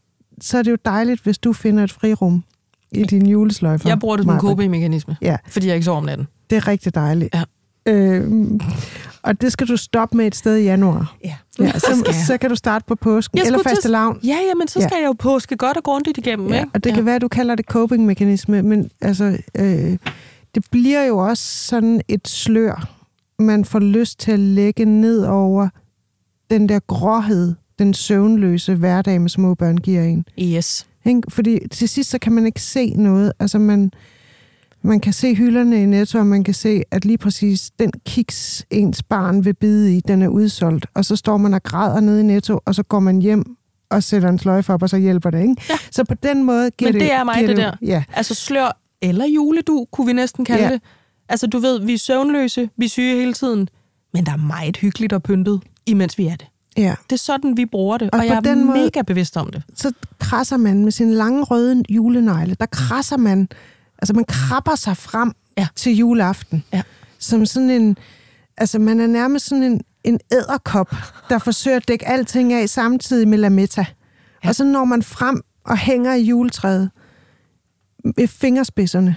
så 0.41 0.57
er 0.57 0.63
det 0.63 0.71
jo 0.71 0.77
dejligt, 0.85 1.21
hvis 1.23 1.37
du 1.37 1.53
finder 1.53 1.83
et 1.83 1.91
frirum 1.91 2.43
i 2.91 3.03
din 3.03 3.25
julesløjfer. 3.25 3.89
Jeg 3.89 3.99
bruger 3.99 4.15
det 4.15 4.25
som 4.25 4.33
en 4.33 4.39
coping-mekanisme, 4.39 5.15
ja. 5.21 5.37
fordi 5.49 5.67
jeg 5.67 5.75
ikke 5.75 5.85
sover 5.85 5.97
om 5.97 6.03
natten. 6.03 6.27
Det 6.49 6.55
er 6.55 6.67
rigtig 6.67 6.95
dejligt. 6.95 7.35
Ja. 7.35 7.43
Øh, 7.87 8.31
og 9.23 9.41
det 9.41 9.51
skal 9.51 9.67
du 9.67 9.77
stoppe 9.77 10.17
med 10.17 10.27
et 10.27 10.35
sted 10.35 10.55
i 10.55 10.63
januar. 10.63 11.15
Ja, 11.23 11.35
ja 11.59 11.79
så, 11.79 12.13
så 12.27 12.37
kan 12.37 12.49
du 12.49 12.55
starte 12.55 12.85
på 12.87 12.95
påsken 12.95 13.39
eller 13.39 13.63
faste 13.63 13.87
lavn. 13.87 14.19
Ja, 14.23 14.37
ja, 14.47 14.55
men 14.57 14.67
så 14.67 14.81
skal 14.81 14.91
ja. 14.91 14.99
jeg 15.01 15.07
jo 15.07 15.13
påske 15.13 15.57
godt 15.57 15.77
og 15.77 15.83
grundigt 15.83 16.17
igennem. 16.17 16.47
Ja, 16.47 16.59
ikke? 16.59 16.69
og 16.73 16.83
det 16.83 16.89
ja. 16.89 16.95
kan 16.95 17.05
være, 17.05 17.15
at 17.15 17.21
du 17.21 17.27
kalder 17.27 17.55
det 17.55 17.65
coping-mekanisme, 17.65 18.61
men 18.61 18.89
altså, 19.01 19.37
øh, 19.55 19.97
det 20.55 20.65
bliver 20.71 21.03
jo 21.03 21.17
også 21.17 21.43
sådan 21.43 22.01
et 22.07 22.27
slør, 22.27 22.89
man 23.39 23.65
får 23.65 23.79
lyst 23.79 24.19
til 24.19 24.31
at 24.31 24.39
lægge 24.39 24.85
ned 24.85 25.25
over 25.25 25.69
den 26.49 26.69
der 26.69 26.79
gråhed, 26.87 27.53
den 27.79 27.93
søvnløse 27.93 28.75
hverdag 28.75 29.21
med 29.21 29.29
små 29.29 29.55
børn 29.55 29.77
giver 29.77 30.03
en. 30.03 30.25
Yes. 30.41 30.87
Fordi 31.29 31.59
til 31.71 31.89
sidst, 31.89 32.09
så 32.09 32.19
kan 32.19 32.31
man 32.31 32.45
ikke 32.45 32.61
se 32.61 32.89
noget. 32.89 33.33
Altså, 33.39 33.59
man, 33.59 33.91
man 34.85 34.99
kan 34.99 35.13
se 35.13 35.35
hylderne 35.35 35.83
i 35.83 35.85
Netto, 35.85 36.19
og 36.19 36.27
man 36.27 36.43
kan 36.43 36.53
se, 36.53 36.83
at 36.91 37.05
lige 37.05 37.17
præcis 37.17 37.71
den 37.79 37.91
kiks, 38.05 38.65
ens 38.71 39.03
barn 39.03 39.45
vil 39.45 39.53
bide 39.53 39.97
i, 39.97 39.99
den 39.99 40.21
er 40.21 40.27
udsolgt. 40.27 40.85
Og 40.93 41.05
så 41.05 41.15
står 41.15 41.37
man 41.37 41.53
og 41.53 41.63
græder 41.63 41.99
nede 41.99 42.19
i 42.19 42.23
Netto, 42.23 42.59
og 42.65 42.75
så 42.75 42.83
går 42.83 42.99
man 42.99 43.21
hjem 43.21 43.55
og 43.89 44.03
sætter 44.03 44.29
en 44.29 44.39
sløjfe 44.39 44.73
op, 44.73 44.83
og 44.83 44.89
så 44.89 44.97
hjælper 44.97 45.29
det, 45.29 45.41
ikke? 45.41 45.55
Ja. 45.69 45.75
Så 45.91 46.03
på 46.03 46.13
den 46.13 46.43
måde 46.43 46.71
giver 46.71 46.91
Men 46.91 47.01
det, 47.01 47.07
det 47.07 47.13
er 47.13 47.23
mig, 47.23 47.35
det, 47.39 47.49
det 47.49 47.57
der. 47.57 47.71
Ja. 47.81 48.03
Altså 48.13 48.35
slør 48.35 48.77
eller 49.01 49.25
juledu, 49.25 49.85
kunne 49.91 50.07
vi 50.07 50.13
næsten 50.13 50.45
kalde 50.45 50.63
ja. 50.63 50.71
det. 50.71 50.81
Altså 51.29 51.47
du 51.47 51.59
ved, 51.59 51.79
vi 51.85 51.93
er 51.93 51.97
søvnløse, 51.97 52.69
vi 52.77 52.85
er 52.85 52.89
syge 52.89 53.15
hele 53.15 53.33
tiden, 53.33 53.69
men 54.13 54.25
der 54.25 54.31
er 54.31 54.37
meget 54.37 54.77
hyggeligt 54.77 55.13
og 55.13 55.23
pyntet, 55.23 55.61
imens 55.85 56.17
vi 56.17 56.25
er 56.25 56.35
det. 56.35 56.47
Ja. 56.77 56.95
Det 57.03 57.15
er 57.15 57.19
sådan, 57.19 57.57
vi 57.57 57.65
bruger 57.65 57.97
det, 57.97 58.09
og, 58.11 58.19
og 58.19 58.25
jeg 58.25 58.35
er 58.35 58.39
den 58.39 58.65
mega 58.65 58.73
måde, 58.73 59.03
bevidst 59.07 59.37
om 59.37 59.51
det. 59.51 59.63
Så 59.75 59.91
krasser 60.19 60.57
man 60.57 60.83
med 60.83 60.91
sin 60.91 61.13
lange 61.13 61.43
røde 61.43 61.83
julenegle, 61.89 62.55
der 62.59 62.65
krasser 62.65 63.17
man 63.17 63.47
Altså 63.97 64.13
man 64.13 64.25
krabber 64.25 64.75
sig 64.75 64.97
frem 64.97 65.31
ja. 65.57 65.67
til 65.75 65.95
juleaften. 65.95 66.63
Ja. 66.73 66.81
Som 67.19 67.45
sådan 67.45 67.69
en... 67.69 67.97
Altså 68.57 68.79
man 68.79 68.99
er 68.99 69.07
nærmest 69.07 69.45
sådan 69.45 69.63
en, 69.63 69.81
en 70.03 70.19
æderkop, 70.31 70.95
der 71.29 71.37
forsøger 71.37 71.77
at 71.77 71.87
dække 71.87 72.07
alting 72.07 72.53
af 72.53 72.69
samtidig 72.69 73.27
med 73.27 73.37
lametta. 73.37 73.85
Ja. 74.43 74.49
Og 74.49 74.55
så 74.55 74.63
når 74.63 74.85
man 74.85 75.03
frem 75.03 75.41
og 75.63 75.77
hænger 75.77 76.13
i 76.13 76.21
juletræet 76.21 76.91
med 78.17 78.27
fingerspidserne. 78.27 79.15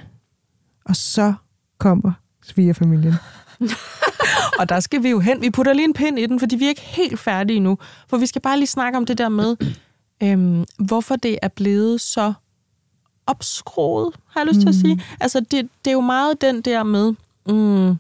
Og 0.85 0.97
så 0.97 1.35
kommer 1.79 2.13
svigerfamilien. 2.43 3.15
og 4.59 4.69
der 4.69 4.81
skal 4.81 5.03
vi 5.03 5.11
jo 5.11 5.21
hen. 5.21 5.41
Vi 5.41 5.51
putter 5.51 5.73
lige 5.73 5.85
en 5.85 5.95
pind 5.95 6.19
i 6.19 6.27
den, 6.27 6.41
fordi 6.41 6.57
vi 6.57 6.65
er 6.65 6.69
ikke 6.69 6.81
helt 6.81 7.19
færdige 7.19 7.61
nu. 7.61 7.79
For 8.09 8.17
vi 8.17 8.27
skal 8.27 8.43
bare 8.43 8.57
lige 8.57 8.67
snakke 8.67 8.99
om 8.99 9.07
det 9.07 9.19
der 9.19 9.29
med, 9.29 9.57
øhm, 10.23 10.65
hvorfor 10.79 11.17
det 11.17 11.39
er 11.43 11.49
blevet 11.49 12.01
så 12.01 12.33
opskroet, 13.29 14.15
har 14.31 14.41
jeg 14.41 14.47
lyst 14.47 14.57
mm. 14.57 14.63
til 14.63 14.69
at 14.69 14.75
sige. 14.75 14.95
Mm. 14.95 15.01
Altså, 15.21 15.41
det, 15.41 15.69
det 15.85 15.91
er 15.91 15.93
jo 15.93 16.01
meget 16.01 16.41
den 16.41 16.63
der 16.63 16.83
med, 16.83 17.13
mm, 17.49 17.97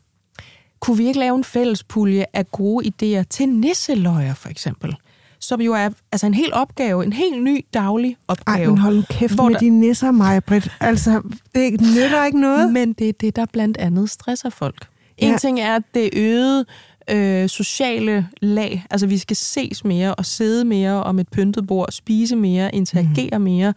kunne 0.80 0.96
vi 0.96 1.06
ikke 1.06 1.18
lave 1.18 1.36
en 1.36 1.44
fælles 1.44 1.84
pulje 1.84 2.24
af 2.32 2.50
gode 2.50 2.86
idéer 2.86 3.22
til 3.30 3.48
nisseløjer, 3.48 4.34
for 4.34 4.48
eksempel? 4.48 4.96
som 5.40 5.60
jo 5.60 5.74
er 5.74 5.90
altså 6.12 6.26
en 6.26 6.34
hel 6.34 6.54
opgave, 6.54 7.04
en 7.04 7.12
helt 7.12 7.42
ny 7.42 7.64
daglig 7.74 8.16
opgave. 8.28 8.58
Ej, 8.58 8.66
men 8.66 8.78
hold 8.78 9.04
kæft 9.10 9.36
med 9.36 9.50
der... 9.50 9.58
de 9.58 9.68
nisser, 9.68 10.10
mig, 10.10 10.44
Britt. 10.44 10.70
Altså, 10.80 11.22
det 11.54 11.80
nytter 11.80 12.24
ikke 12.24 12.40
noget. 12.40 12.72
Men 12.72 12.92
det 12.92 13.08
er 13.08 13.12
det, 13.12 13.36
der 13.36 13.46
blandt 13.52 13.76
andet 13.76 14.10
stresser 14.10 14.50
folk. 14.50 14.86
En 15.18 15.30
ja. 15.30 15.38
ting 15.38 15.60
er, 15.60 15.76
at 15.76 15.82
det 15.94 16.10
øgede 16.12 16.64
øh, 17.10 17.48
sociale 17.48 18.28
lag. 18.42 18.86
Altså, 18.90 19.06
vi 19.06 19.18
skal 19.18 19.36
ses 19.36 19.84
mere 19.84 20.14
og 20.14 20.26
sidde 20.26 20.64
mere 20.64 21.02
om 21.02 21.18
et 21.18 21.28
pyntet 21.28 21.66
bord, 21.66 21.88
spise 21.92 22.36
mere, 22.36 22.74
interagere 22.74 23.38
mm. 23.38 23.44
mere. 23.44 23.74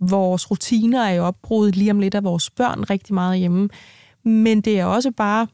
Vores 0.00 0.50
rutiner 0.50 1.04
er 1.04 1.10
jo 1.10 1.24
opbrudt 1.24 1.76
lige 1.76 1.90
om 1.90 2.00
lidt 2.00 2.14
af 2.14 2.24
vores 2.24 2.50
børn 2.50 2.90
rigtig 2.90 3.14
meget 3.14 3.38
hjemme. 3.38 3.68
Men 4.24 4.60
det 4.60 4.80
er 4.80 4.84
også 4.84 5.10
bare 5.10 5.46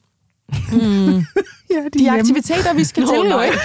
Mm. 0.71 1.25
ja, 1.73 1.83
de, 1.93 1.99
de 1.99 2.11
aktiviteter, 2.11 2.73
vi 2.73 2.83
skal 2.83 3.03
til, 3.03 3.15
jo 3.15 3.41
ikke? 3.41 3.57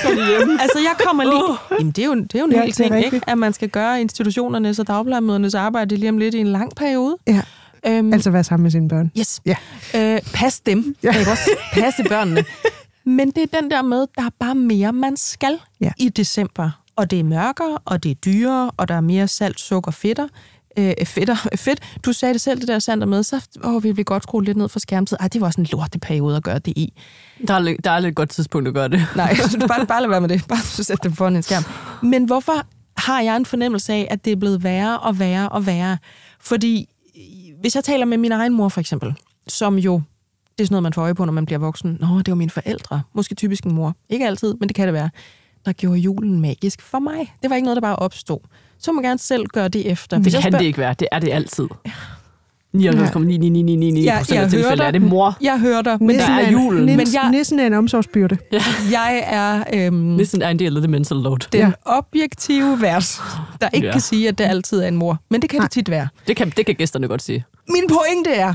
altså, 0.60 0.78
jeg 0.78 0.94
kommer 1.06 1.24
lige... 1.24 1.78
Jamen, 1.78 1.92
det 1.92 2.02
er 2.04 2.06
jo, 2.06 2.14
det 2.14 2.34
er 2.34 2.38
jo 2.38 2.44
en 2.44 2.52
ja, 2.52 2.62
hel 2.62 2.72
ting, 2.72 3.04
ikke? 3.04 3.20
At 3.26 3.38
man 3.38 3.52
skal 3.52 3.68
gøre 3.68 4.00
institutionernes 4.00 4.78
og 4.78 4.86
dagplejemødernes 4.86 5.54
arbejde 5.54 5.96
lige 5.96 6.08
om 6.08 6.18
lidt 6.18 6.34
i 6.34 6.38
en 6.38 6.46
lang 6.46 6.72
periode. 6.76 7.16
Ja. 7.26 7.42
Øhm, 7.86 8.12
altså 8.12 8.30
være 8.30 8.44
sammen 8.44 8.62
med 8.62 8.70
sine 8.70 8.88
børn. 8.88 9.12
Yes. 9.18 9.40
Ja. 9.46 9.56
Øh, 9.96 10.20
pas 10.34 10.60
dem. 10.60 10.96
Ja. 11.02 11.18
Ikke 11.18 11.30
også? 11.30 11.50
Passe 11.72 12.04
børnene. 12.08 12.44
Men 13.04 13.30
det 13.30 13.42
er 13.42 13.60
den 13.60 13.70
der 13.70 13.82
med, 13.82 14.06
der 14.18 14.22
er 14.22 14.30
bare 14.40 14.54
mere, 14.54 14.92
man 14.92 15.16
skal 15.16 15.58
ja. 15.80 15.92
i 15.98 16.08
december. 16.08 16.70
Og 16.96 17.10
det 17.10 17.20
er 17.20 17.24
mørkere, 17.24 17.78
og 17.84 18.02
det 18.02 18.10
er 18.10 18.14
dyrere, 18.14 18.70
og 18.76 18.88
der 18.88 18.94
er 18.94 19.00
mere 19.00 19.28
salt, 19.28 19.60
sukker, 19.60 19.90
fedter 19.90 20.26
øh, 20.78 21.06
fedt, 21.06 21.30
fedt. 21.56 21.80
Du 22.04 22.12
sagde 22.12 22.32
det 22.32 22.40
selv, 22.40 22.60
det 22.60 22.68
der 22.68 22.78
Sander 22.78 23.06
med, 23.06 23.22
så 23.22 23.48
åh, 23.64 23.84
vi 23.84 23.92
vil 23.92 24.04
godt 24.04 24.22
skrue 24.22 24.44
lidt 24.44 24.56
ned 24.56 24.68
for 24.68 24.78
skærmtid. 24.78 25.16
Ej, 25.20 25.28
det 25.28 25.40
var 25.40 25.50
sådan 25.50 25.62
en 25.64 25.68
lorteperiode 25.72 26.36
at 26.36 26.42
gøre 26.42 26.58
det 26.58 26.72
i. 26.76 26.92
Der 27.48 27.54
er, 27.54 27.76
der 27.84 27.90
er 27.90 28.00
lidt 28.00 28.14
godt 28.14 28.30
tidspunkt 28.30 28.68
at 28.68 28.74
gøre 28.74 28.88
det. 28.88 29.06
Nej, 29.16 29.36
bare, 29.68 29.86
bare 29.86 30.00
lad 30.00 30.08
være 30.08 30.20
med 30.20 30.28
det. 30.28 30.44
Bare 30.48 30.58
sæt 30.58 31.02
det 31.02 31.16
foran 31.16 31.36
en 31.36 31.42
skærm. 31.42 31.62
Men 32.02 32.24
hvorfor 32.24 32.66
har 32.96 33.20
jeg 33.20 33.36
en 33.36 33.46
fornemmelse 33.46 33.92
af, 33.92 34.08
at 34.10 34.24
det 34.24 34.32
er 34.32 34.36
blevet 34.36 34.64
værre 34.64 34.98
og 34.98 35.18
værre 35.18 35.48
og 35.48 35.66
værre? 35.66 35.98
Fordi 36.40 36.88
hvis 37.60 37.74
jeg 37.74 37.84
taler 37.84 38.06
med 38.06 38.18
min 38.18 38.32
egen 38.32 38.54
mor 38.54 38.68
for 38.68 38.80
eksempel, 38.80 39.14
som 39.48 39.78
jo, 39.78 40.02
det 40.58 40.64
er 40.64 40.66
sådan 40.66 40.74
noget, 40.74 40.82
man 40.82 40.92
får 40.92 41.02
øje 41.02 41.14
på, 41.14 41.24
når 41.24 41.32
man 41.32 41.46
bliver 41.46 41.58
voksen. 41.58 41.96
Nå, 42.00 42.18
det 42.18 42.28
var 42.28 42.34
mine 42.34 42.50
forældre. 42.50 43.02
Måske 43.14 43.34
typisk 43.34 43.64
en 43.64 43.74
mor. 43.74 43.96
Ikke 44.08 44.26
altid, 44.26 44.54
men 44.60 44.68
det 44.68 44.76
kan 44.76 44.86
det 44.86 44.94
være. 44.94 45.10
Der 45.64 45.72
gjorde 45.72 45.98
julen 45.98 46.40
magisk 46.40 46.82
for 46.82 46.98
mig. 46.98 47.34
Det 47.42 47.50
var 47.50 47.56
ikke 47.56 47.64
noget, 47.64 47.76
der 47.76 47.80
bare 47.80 47.96
opstod 47.96 48.38
så 48.80 48.92
må 48.92 48.96
man 48.96 49.04
gerne 49.04 49.18
selv 49.18 49.46
gøre 49.46 49.68
det 49.68 49.90
efter. 49.90 50.16
Det 50.18 50.32
kan 50.32 50.42
spørger... 50.42 50.58
det 50.58 50.66
ikke 50.66 50.78
være. 50.78 50.94
Det 50.98 51.08
er 51.12 51.18
det 51.18 51.32
altid. 51.32 51.68
99,99999 52.76 52.78
ja, 54.04 54.18
procent 54.18 54.40
af 54.40 54.50
tilfælde 54.50 54.82
er 54.82 54.90
det 54.90 55.02
mor. 55.02 55.36
Jeg 55.40 55.60
hører 55.60 55.82
dig. 55.82 55.96
Men 56.00 56.18
der 56.18 56.24
er 56.24 56.50
julen. 56.50 56.86
Men 56.86 57.06
jeg, 57.14 57.30
Nissen 57.30 57.58
er 57.58 57.66
en 57.66 57.74
omsorgsbyrde. 57.74 58.38
Ja. 58.52 58.62
Jeg 58.90 59.24
er... 59.26 59.64
Øhm, 59.74 59.94
Nissen 59.94 60.42
er 60.42 60.48
en 60.48 60.58
del 60.58 60.76
af 60.76 60.80
det 60.80 60.90
mental 60.90 61.16
load. 61.16 61.38
Den 61.52 61.60
ja. 61.60 61.72
objektive 61.84 62.80
vers, 62.80 63.20
der 63.60 63.68
ikke 63.72 63.86
ja. 63.86 63.92
kan 63.92 64.00
sige, 64.00 64.28
at 64.28 64.38
det 64.38 64.44
altid 64.44 64.80
er 64.80 64.88
en 64.88 64.96
mor. 64.96 65.18
Men 65.30 65.42
det 65.42 65.50
kan 65.50 65.58
Nej. 65.58 65.66
det 65.66 65.72
tit 65.72 65.90
være. 65.90 66.08
Det 66.26 66.36
kan, 66.36 66.52
det 66.56 66.66
kan 66.66 66.74
gæsterne 66.74 67.08
godt 67.08 67.22
sige. 67.22 67.44
Min 67.68 67.84
pointe 67.88 68.30
er, 68.30 68.54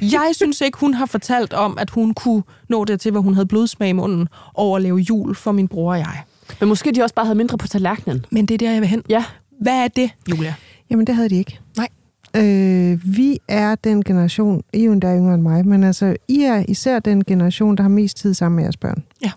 jeg 0.00 0.30
synes 0.32 0.60
ikke, 0.60 0.78
hun 0.78 0.94
har 0.94 1.06
fortalt 1.06 1.52
om, 1.52 1.78
at 1.78 1.90
hun 1.90 2.14
kunne 2.14 2.42
nå 2.68 2.84
det 2.84 3.00
til, 3.00 3.10
hvor 3.10 3.20
hun 3.20 3.34
havde 3.34 3.46
blodsmag 3.46 3.88
i 3.88 3.92
munden 3.92 4.28
over 4.54 4.76
at 4.76 4.82
lave 4.82 4.96
jul 4.96 5.34
for 5.34 5.52
min 5.52 5.68
bror 5.68 5.92
og 5.92 5.98
jeg. 5.98 6.22
Men 6.60 6.68
måske 6.68 6.92
de 6.92 7.02
også 7.02 7.14
bare 7.14 7.26
havde 7.26 7.38
mindre 7.38 7.58
på 7.58 7.68
tallerkenen. 7.68 8.24
Men 8.30 8.46
det 8.46 8.54
er 8.54 8.58
der, 8.58 8.72
jeg 8.72 8.80
vil 8.80 8.88
hen. 8.88 9.02
Ja. 9.08 9.24
Hvad 9.60 9.84
er 9.84 9.88
det, 9.88 10.10
Julia? 10.30 10.54
Jamen, 10.90 11.06
det 11.06 11.14
havde 11.14 11.28
de 11.28 11.36
ikke. 11.36 11.58
Nej. 11.76 11.88
Øh, 12.36 13.16
vi 13.16 13.38
er 13.48 13.74
den 13.74 14.04
generation, 14.04 14.62
I 14.72 14.80
er 14.80 14.84
jo 14.84 14.92
endda 14.92 15.16
yngre 15.16 15.34
end 15.34 15.42
mig, 15.42 15.66
men 15.66 15.84
altså, 15.84 16.16
I 16.28 16.42
er 16.42 16.64
især 16.68 16.98
den 16.98 17.24
generation, 17.24 17.76
der 17.76 17.82
har 17.82 17.88
mest 17.88 18.16
tid 18.16 18.34
sammen 18.34 18.56
med 18.56 18.64
jeres 18.64 18.76
børn. 18.76 19.04
Ja. 19.22 19.32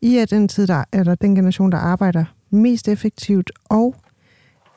I 0.00 0.16
er 0.16 0.24
den, 0.24 0.48
tid, 0.48 0.66
der, 0.66 0.84
eller 0.92 1.14
den 1.14 1.34
generation, 1.34 1.72
der 1.72 1.78
arbejder 1.78 2.24
mest 2.50 2.88
effektivt, 2.88 3.50
og 3.68 3.94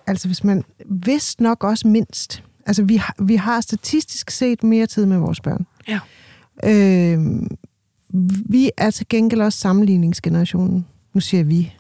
altså 0.08 0.28
hvis 0.28 0.44
man 0.44 0.64
vidst 0.86 1.42
nok 1.42 1.64
også 1.64 1.88
mindst. 1.88 2.44
Altså 2.66 2.84
vi 2.84 2.96
har, 2.96 3.16
vi 3.24 3.36
har 3.36 3.62
statistisk 3.62 4.32
set 4.32 4.64
mere 4.64 4.86
tid 4.86 5.06
med 5.06 5.18
vores 5.18 5.42
børn. 5.42 5.66
Ja. 5.88 6.00
Øh, 6.64 7.20
vi 8.50 8.72
er 8.78 8.90
til 8.90 9.06
gengæld 9.10 9.42
også 9.42 9.60
sammenligningsgenerationen. 9.60 10.86
Nu 11.14 11.22
siger 11.22 11.44
vi. 11.44 11.74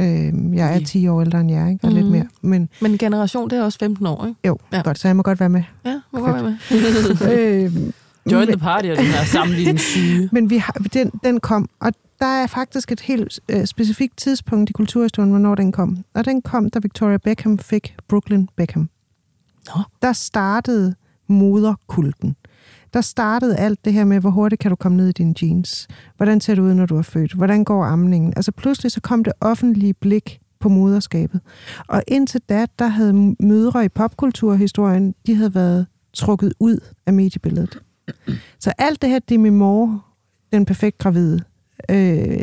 Øh, 0.00 0.56
jeg 0.56 0.76
er 0.76 0.80
10 0.84 1.08
år 1.08 1.20
ældre 1.20 1.40
end 1.40 1.50
jer, 1.50 1.68
ikke? 1.68 1.84
og 1.84 1.90
mm. 1.90 1.96
lidt 1.96 2.06
mere. 2.06 2.26
Men, 2.42 2.68
men 2.80 2.92
en 2.92 2.98
generation, 2.98 3.50
det 3.50 3.58
er 3.58 3.62
også 3.62 3.78
15 3.78 4.06
år, 4.06 4.26
ikke? 4.26 4.40
Jo, 4.46 4.58
ja. 4.72 4.82
godt, 4.82 4.98
så 4.98 5.08
jeg 5.08 5.16
må 5.16 5.22
godt 5.22 5.40
være 5.40 5.48
med. 5.48 5.62
Ja, 5.84 6.00
må 6.12 6.20
godt 6.20 6.34
være 6.34 6.42
med. 6.42 7.64
øh, 7.64 7.92
Join 8.32 8.46
the 8.46 8.56
party 8.56 8.88
og 8.88 8.96
den 8.96 9.04
her 9.04 9.24
sammenligningssyge. 9.24 10.28
Men 10.32 10.50
vi 10.50 10.56
har, 10.56 10.72
den, 10.72 11.10
den 11.24 11.40
kom, 11.40 11.68
og 11.80 11.92
der 12.20 12.26
er 12.26 12.46
faktisk 12.46 12.92
et 12.92 13.00
helt 13.00 13.40
øh, 13.48 13.66
specifikt 13.66 14.16
tidspunkt 14.16 14.70
i 14.70 14.72
kulturhistorien, 14.72 15.30
hvornår 15.30 15.54
den 15.54 15.72
kom. 15.72 16.04
Og 16.14 16.24
den 16.24 16.42
kom, 16.42 16.70
da 16.70 16.78
Victoria 16.78 17.16
Beckham 17.16 17.58
fik 17.58 17.96
Brooklyn 18.08 18.46
Beckham. 18.56 18.88
Nå. 19.74 19.82
Der 20.02 20.12
startede 20.12 20.94
moderkulten 21.26 22.36
der 22.94 23.00
startede 23.00 23.56
alt 23.56 23.84
det 23.84 23.92
her 23.92 24.04
med, 24.04 24.20
hvor 24.20 24.30
hurtigt 24.30 24.60
kan 24.60 24.70
du 24.70 24.76
komme 24.76 24.96
ned 24.96 25.08
i 25.08 25.12
dine 25.12 25.34
jeans? 25.42 25.88
Hvordan 26.16 26.40
ser 26.40 26.54
du 26.54 26.62
ud, 26.62 26.74
når 26.74 26.86
du 26.86 26.96
er 26.96 27.02
født? 27.02 27.32
Hvordan 27.32 27.64
går 27.64 27.84
amningen? 27.84 28.32
Altså 28.36 28.52
pludselig 28.52 28.92
så 28.92 29.00
kom 29.00 29.24
det 29.24 29.32
offentlige 29.40 29.94
blik 29.94 30.40
på 30.60 30.68
moderskabet. 30.68 31.40
Og 31.88 32.02
indtil 32.08 32.40
da, 32.48 32.66
der 32.78 32.86
havde 32.86 33.36
mødre 33.40 33.84
i 33.84 33.88
popkulturhistorien, 33.88 35.14
de 35.26 35.34
havde 35.34 35.54
været 35.54 35.86
trukket 36.12 36.52
ud 36.60 36.78
af 37.06 37.12
mediebilledet. 37.12 37.78
Så 38.58 38.72
alt 38.78 39.02
det 39.02 39.10
her 39.10 39.18
Demi 39.18 39.48
Moore, 39.48 40.00
den 40.52 40.64
perfekt 40.64 40.98
gravide, 40.98 41.40
øh, 41.90 42.40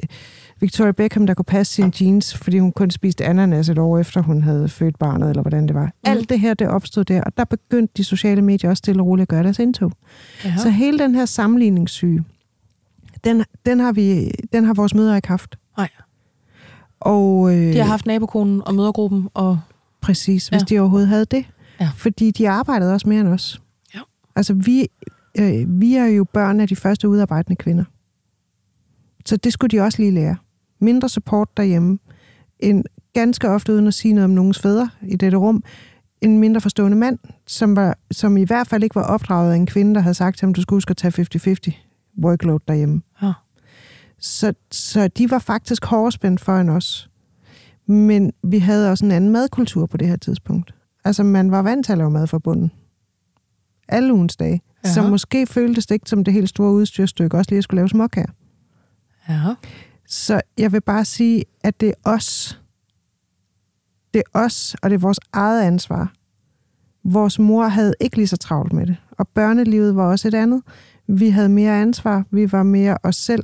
Victoria 0.62 0.92
Beckham, 0.92 1.28
der 1.28 1.34
kunne 1.34 1.46
passe 1.46 1.74
sine 1.74 1.92
jeans, 2.02 2.38
fordi 2.38 2.60
hun 2.60 2.72
kun 2.72 2.92
spiste 2.92 3.26
ananas 3.26 3.70
et 3.70 3.78
år 3.78 4.00
efter, 4.00 4.22
hun 4.22 4.44
havde 4.44 4.70
født 4.70 5.00
barnet, 5.00 5.30
eller 5.30 5.42
hvordan 5.42 5.68
det 5.68 5.76
var. 5.76 5.86
Mm. 5.86 5.92
Alt 6.04 6.30
det 6.30 6.40
her, 6.40 6.54
det 6.54 6.68
opstod 6.68 7.04
der, 7.04 7.24
og 7.24 7.38
der 7.38 7.46
begyndte 7.46 7.94
de 7.98 8.04
sociale 8.04 8.42
medier 8.42 8.70
også 8.70 8.82
stille 8.82 9.02
og 9.02 9.08
roligt 9.08 9.22
at 9.22 9.28
gøre 9.28 9.44
deres 9.44 9.60
indtog. 9.60 9.92
Jaha. 10.44 10.58
Så 10.58 10.70
hele 10.70 11.00
den 11.00 11.16
her 11.16 11.26
sammenligningssyge, 11.26 12.24
den, 13.24 13.44
den, 13.66 13.80
har, 13.80 13.92
vi, 13.92 14.32
den 14.54 14.64
har 14.64 14.74
vores 14.74 14.94
møder 14.94 15.16
ikke 15.16 15.28
haft. 15.28 15.58
Nej. 15.78 15.90
Og, 17.00 17.56
øh, 17.56 17.74
de 17.74 17.78
har 17.78 17.86
haft 17.86 18.06
nabokonen 18.06 18.62
og 18.68 18.76
mødergruppen. 18.76 19.30
Og... 19.34 19.60
Præcis, 20.02 20.48
hvis 20.48 20.62
ja. 20.62 20.66
de 20.66 20.80
overhovedet 20.80 21.08
havde 21.10 21.26
det. 21.26 21.46
Ja. 21.80 21.90
Fordi 21.96 22.32
de 22.32 22.50
arbejdede 22.50 22.94
også 22.94 23.10
mere 23.10 23.22
end 23.22 23.30
os. 23.30 23.62
Ja. 23.96 24.00
Altså, 24.36 24.54
vi, 24.54 24.88
øh, 25.40 25.82
vi 25.82 25.96
er 25.96 26.06
jo 26.06 26.24
børn 26.24 26.60
af 26.60 26.68
de 26.68 26.76
første 26.76 27.10
udarbejdende 27.10 27.56
kvinder. 27.56 27.84
Så 29.26 29.38
det 29.38 29.54
skulle 29.54 29.70
de 29.78 29.84
også 29.84 30.02
lige 30.02 30.12
lære 30.12 30.36
mindre 30.82 31.10
support 31.10 31.58
derhjemme, 31.58 32.00
en 32.60 32.84
ganske 33.14 33.50
ofte 33.50 33.74
uden 33.74 33.88
at 33.88 33.94
sige 33.94 34.14
noget 34.14 34.26
om 34.26 34.32
nogens 34.32 34.60
fædre 34.60 34.90
i 35.02 35.16
dette 35.16 35.38
rum, 35.38 35.64
en 36.22 36.40
mindre 36.40 36.62
forstående 36.62 36.98
mand, 36.98 37.20
som, 37.48 37.76
var, 37.76 37.98
som 38.12 38.38
i 38.38 38.44
hvert 38.44 38.68
fald 38.68 38.84
ikke 38.84 38.96
var 38.96 39.04
opdraget 39.04 39.52
af 39.52 39.56
en 39.56 39.66
kvinde, 39.66 39.96
der 39.96 40.02
havde 40.02 40.14
sagt 40.14 40.38
til 40.38 40.46
ham, 40.46 40.54
du 40.54 40.62
skulle 40.62 40.78
huske 40.78 40.92
at 40.92 40.98
tage 40.98 41.28
50-50 41.72 42.24
workload 42.24 42.60
derhjemme. 42.68 43.02
Ja. 43.22 43.34
Så, 44.20 44.54
så 44.72 45.08
de 45.08 45.32
var 45.32 45.40
faktisk 45.40 45.86
hårdspændt 45.86 46.42
for 46.42 46.58
en 46.58 46.70
os. 46.70 47.10
Men 47.86 48.32
vi 48.44 48.60
havde 48.60 48.92
også 48.92 49.06
en 49.06 49.12
anden 49.12 49.30
madkultur 49.30 49.86
på 49.86 49.98
det 49.98 50.08
her 50.08 50.16
tidspunkt. 50.16 50.74
Altså, 51.04 51.24
man 51.24 51.52
var 51.52 51.62
vant 51.62 51.86
til 51.86 51.92
at 51.92 51.98
lave 51.98 52.12
mad 52.12 52.28
fra 52.28 52.40
bunden. 52.40 52.72
Alle 53.88 54.14
ugens 54.14 54.38
dage. 54.38 54.62
Ja. 54.84 54.90
Så 54.90 55.02
måske 55.02 55.48
føltes 55.48 55.86
det 55.86 55.96
ikke 55.96 56.10
som 56.10 56.24
det 56.24 56.34
helt 56.34 56.50
store 56.50 56.72
udstyrstykke, 56.72 57.38
også 57.38 57.52
lige 57.52 57.58
at 57.58 57.64
skulle 57.64 57.80
lave 57.80 57.90
smok 57.90 58.16
her. 58.16 58.26
Ja. 59.30 59.56
Så 60.12 60.42
jeg 60.58 60.72
vil 60.72 60.82
bare 60.82 61.06
sige, 61.06 61.44
at 61.64 61.82
det 61.82 61.90
er 61.90 62.10
os. 62.10 62.62
Det 64.14 64.20
er 64.20 64.40
os, 64.40 64.76
og 64.82 64.90
det 64.90 64.96
er 64.96 65.00
vores 65.00 65.20
eget 65.34 65.62
ansvar. 65.62 66.14
Vores 67.04 67.40
mor 67.40 67.68
havde 67.68 67.94
ikke 68.00 68.18
lige 68.18 68.28
så 68.28 68.38
travlt 68.38 68.74
med 68.74 68.86
det, 68.86 68.98
og 69.12 69.28
børnelivet 69.28 69.96
var 69.96 70.12
også 70.12 70.28
et 70.28 70.34
andet. 70.34 70.62
Vi 71.08 71.30
havde 71.30 71.50
mere 71.50 71.82
ansvar, 71.82 72.26
vi 72.32 72.52
var 72.52 72.64
mere 72.64 72.98
os 73.04 73.16
selv, 73.16 73.44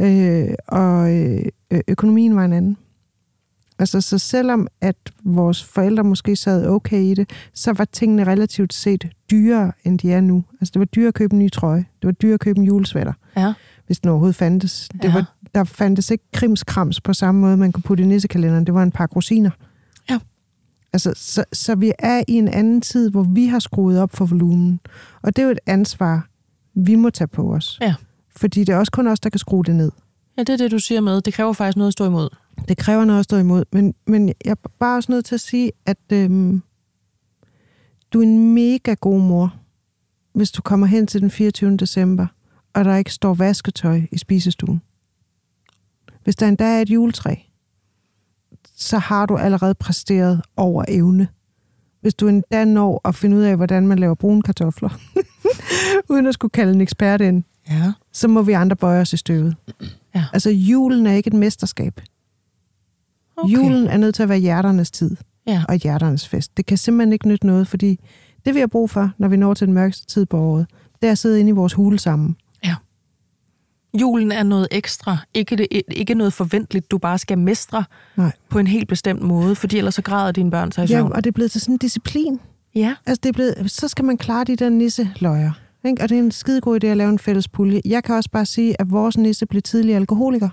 øh, 0.00 0.54
og 0.68 1.14
øh, 1.14 1.42
økonomien 1.88 2.36
var 2.36 2.44
en 2.44 2.52
anden. 2.52 2.76
Altså, 3.78 4.00
så 4.00 4.18
selvom 4.18 4.66
at 4.80 4.96
vores 5.24 5.64
forældre 5.64 6.04
måske 6.04 6.36
sad 6.36 6.66
okay 6.66 7.02
i 7.02 7.14
det, 7.14 7.30
så 7.54 7.72
var 7.72 7.84
tingene 7.84 8.24
relativt 8.24 8.74
set 8.74 9.08
dyrere, 9.30 9.72
end 9.84 9.98
de 9.98 10.12
er 10.12 10.20
nu. 10.20 10.44
Altså, 10.60 10.72
det 10.74 10.80
var 10.80 10.84
dyrere 10.86 11.08
at 11.08 11.14
købe 11.14 11.32
en 11.32 11.38
ny 11.38 11.50
trøje. 11.50 11.84
Det 12.02 12.06
var 12.06 12.12
dyrere 12.12 12.34
at 12.34 12.40
købe 12.40 12.58
en 12.58 12.64
julesvætter. 12.64 13.12
Ja. 13.36 13.52
Hvis 13.86 14.00
den 14.00 14.10
overhovedet 14.10 14.36
fandtes. 14.36 14.88
Det 14.92 15.04
ja. 15.04 15.12
var 15.12 15.34
der 15.54 15.64
fandtes 15.64 16.10
ikke 16.10 16.24
krimskrams 16.32 17.00
på 17.00 17.12
samme 17.12 17.40
måde, 17.40 17.56
man 17.56 17.72
kunne 17.72 17.82
putte 17.82 18.02
i 18.02 18.06
nissekalenderen. 18.06 18.66
Det 18.66 18.74
var 18.74 18.82
en 18.82 18.92
par 18.92 19.06
rosiner. 19.06 19.50
Ja. 20.10 20.18
Altså, 20.92 21.12
så, 21.16 21.44
så 21.52 21.74
vi 21.74 21.92
er 21.98 22.22
i 22.28 22.32
en 22.32 22.48
anden 22.48 22.80
tid, 22.80 23.10
hvor 23.10 23.22
vi 23.22 23.46
har 23.46 23.58
skruet 23.58 24.00
op 24.00 24.16
for 24.16 24.24
volumen. 24.24 24.80
Og 25.22 25.36
det 25.36 25.42
er 25.42 25.46
jo 25.46 25.52
et 25.52 25.60
ansvar, 25.66 26.28
vi 26.74 26.94
må 26.94 27.10
tage 27.10 27.28
på 27.28 27.54
os. 27.54 27.78
Ja. 27.80 27.94
Fordi 28.36 28.60
det 28.64 28.72
er 28.72 28.76
også 28.76 28.92
kun 28.92 29.06
os, 29.06 29.20
der 29.20 29.30
kan 29.30 29.38
skrue 29.38 29.64
det 29.64 29.76
ned. 29.76 29.92
Ja, 30.38 30.42
det 30.42 30.52
er 30.52 30.56
det, 30.56 30.70
du 30.70 30.78
siger 30.78 31.00
med. 31.00 31.20
Det 31.20 31.34
kræver 31.34 31.52
faktisk 31.52 31.76
noget 31.76 31.88
at 31.88 31.92
stå 31.92 32.06
imod. 32.06 32.28
Det 32.68 32.76
kræver 32.76 33.04
noget 33.04 33.18
at 33.18 33.24
stå 33.24 33.36
imod. 33.36 33.64
Men, 33.72 33.94
men 34.06 34.28
jeg 34.28 34.50
er 34.50 34.68
bare 34.78 34.96
også 34.96 35.12
nødt 35.12 35.24
til 35.24 35.34
at 35.34 35.40
sige, 35.40 35.72
at 35.86 35.98
øhm, 36.12 36.62
du 38.12 38.18
er 38.18 38.22
en 38.22 38.54
mega 38.54 38.94
god 38.94 39.20
mor, 39.20 39.54
hvis 40.34 40.50
du 40.50 40.62
kommer 40.62 40.86
hen 40.86 41.06
til 41.06 41.20
den 41.20 41.30
24. 41.30 41.76
december, 41.76 42.26
og 42.74 42.84
der 42.84 42.96
ikke 42.96 43.12
står 43.12 43.34
vasketøj 43.34 44.00
i 44.12 44.18
spisestuen. 44.18 44.82
Hvis 46.24 46.36
der 46.36 46.48
endda 46.48 46.64
er 46.64 46.80
et 46.80 46.90
juletræ, 46.90 47.34
så 48.76 48.98
har 48.98 49.26
du 49.26 49.36
allerede 49.36 49.74
præsteret 49.74 50.40
over 50.56 50.84
evne. 50.88 51.28
Hvis 52.00 52.14
du 52.14 52.28
endda 52.28 52.64
når 52.64 53.08
at 53.08 53.14
finde 53.14 53.36
ud 53.36 53.42
af, 53.42 53.56
hvordan 53.56 53.86
man 53.86 53.98
laver 53.98 54.14
brune 54.14 54.42
kartofler, 54.42 54.90
uden 56.10 56.26
at 56.26 56.34
skulle 56.34 56.50
kalde 56.50 56.72
en 56.72 56.80
ekspert 56.80 57.20
ind, 57.20 57.42
ja. 57.70 57.92
så 58.12 58.28
må 58.28 58.42
vi 58.42 58.52
andre 58.52 58.76
bøje 58.76 59.00
os 59.00 59.12
i 59.12 59.16
støvet. 59.16 59.56
Ja. 60.14 60.24
Altså, 60.32 60.50
julen 60.50 61.06
er 61.06 61.12
ikke 61.12 61.28
et 61.28 61.34
mesterskab. 61.34 62.00
Okay. 63.36 63.54
Julen 63.54 63.86
er 63.86 63.96
nødt 63.96 64.14
til 64.14 64.22
at 64.22 64.28
være 64.28 64.38
hjerternes 64.38 64.90
tid 64.90 65.16
ja. 65.46 65.64
og 65.68 65.74
hjerternes 65.74 66.28
fest. 66.28 66.56
Det 66.56 66.66
kan 66.66 66.78
simpelthen 66.78 67.12
ikke 67.12 67.28
nytte 67.28 67.46
noget, 67.46 67.68
fordi 67.68 68.00
det 68.44 68.54
vi 68.54 68.60
har 68.60 68.66
brug 68.66 68.90
for, 68.90 69.10
når 69.18 69.28
vi 69.28 69.36
når 69.36 69.54
til 69.54 69.66
den 69.66 69.74
mørkeste 69.74 70.06
tid 70.06 70.26
på 70.26 70.38
året, 70.38 70.66
det 71.02 71.06
er 71.06 71.12
at 71.12 71.18
sidde 71.18 71.40
inde 71.40 71.48
i 71.48 71.52
vores 71.52 71.72
hule 71.72 71.98
sammen. 71.98 72.36
Julen 74.00 74.32
er 74.32 74.42
noget 74.42 74.68
ekstra, 74.70 75.18
ikke, 75.34 75.56
det, 75.56 75.66
ikke 75.88 76.14
noget 76.14 76.32
forventeligt, 76.32 76.90
du 76.90 76.98
bare 76.98 77.18
skal 77.18 77.38
mestre 77.38 77.84
Nej. 78.16 78.32
på 78.48 78.58
en 78.58 78.66
helt 78.66 78.88
bestemt 78.88 79.22
måde, 79.22 79.54
fordi 79.54 79.78
ellers 79.78 79.94
så 79.94 80.02
græder 80.02 80.32
dine 80.32 80.50
børn 80.50 80.72
sig 80.72 80.84
i 80.84 80.92
Ja, 80.92 81.02
og 81.04 81.24
det 81.24 81.30
er 81.30 81.32
blevet 81.32 81.50
til 81.50 81.60
sådan 81.60 81.74
en 81.74 81.78
disciplin. 81.78 82.40
Ja. 82.74 82.94
Altså, 83.06 83.20
det 83.22 83.28
er 83.28 83.32
blevet, 83.32 83.54
så 83.66 83.88
skal 83.88 84.04
man 84.04 84.16
klare 84.18 84.44
de 84.44 84.56
der 84.56 84.68
nisseløjer. 84.68 85.52
Ikke? 85.84 86.02
Og 86.02 86.08
det 86.08 86.18
er 86.18 86.22
en 86.22 86.30
skidegod 86.30 86.84
idé 86.84 86.86
at 86.86 86.96
lave 86.96 87.10
en 87.10 87.18
fælles 87.18 87.48
pulje. 87.48 87.80
Jeg 87.84 88.04
kan 88.04 88.14
også 88.14 88.30
bare 88.30 88.46
sige, 88.46 88.80
at 88.80 88.90
vores 88.90 89.18
nisse 89.18 89.46
blev 89.46 89.62
tidligere 89.62 89.96
alkoholiker. 89.96 90.48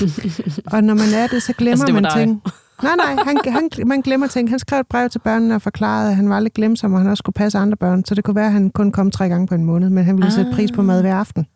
og 0.72 0.84
når 0.84 0.94
man 0.94 1.14
er 1.14 1.26
det, 1.26 1.42
så 1.42 1.52
glemmer 1.52 1.84
altså, 1.84 1.86
det 1.86 1.94
man 1.94 2.12
ting. 2.16 2.42
Nej, 2.82 2.96
nej, 2.96 3.24
han, 3.24 3.38
han, 3.46 3.70
man 3.86 4.00
glemmer 4.00 4.26
ting. 4.26 4.50
Han 4.50 4.58
skrev 4.58 4.80
et 4.80 4.86
brev 4.86 5.10
til 5.10 5.18
børnene 5.18 5.54
og 5.54 5.62
forklarede, 5.62 6.10
at 6.10 6.16
han 6.16 6.28
var 6.28 6.40
lidt 6.40 6.54
glemsom, 6.54 6.92
og 6.92 7.00
han 7.00 7.08
også 7.08 7.20
skulle 7.20 7.34
passe 7.34 7.58
andre 7.58 7.76
børn. 7.76 8.04
Så 8.04 8.14
det 8.14 8.24
kunne 8.24 8.36
være, 8.36 8.46
at 8.46 8.52
han 8.52 8.70
kun 8.70 8.92
kom 8.92 9.10
tre 9.10 9.28
gange 9.28 9.46
på 9.46 9.54
en 9.54 9.64
måned, 9.64 9.90
men 9.90 10.04
han 10.04 10.16
ville 10.16 10.26
ah. 10.26 10.32
sætte 10.32 10.52
pris 10.54 10.72
på 10.72 10.82
mad 10.82 11.00
hver 11.00 11.14
aften. 11.14 11.46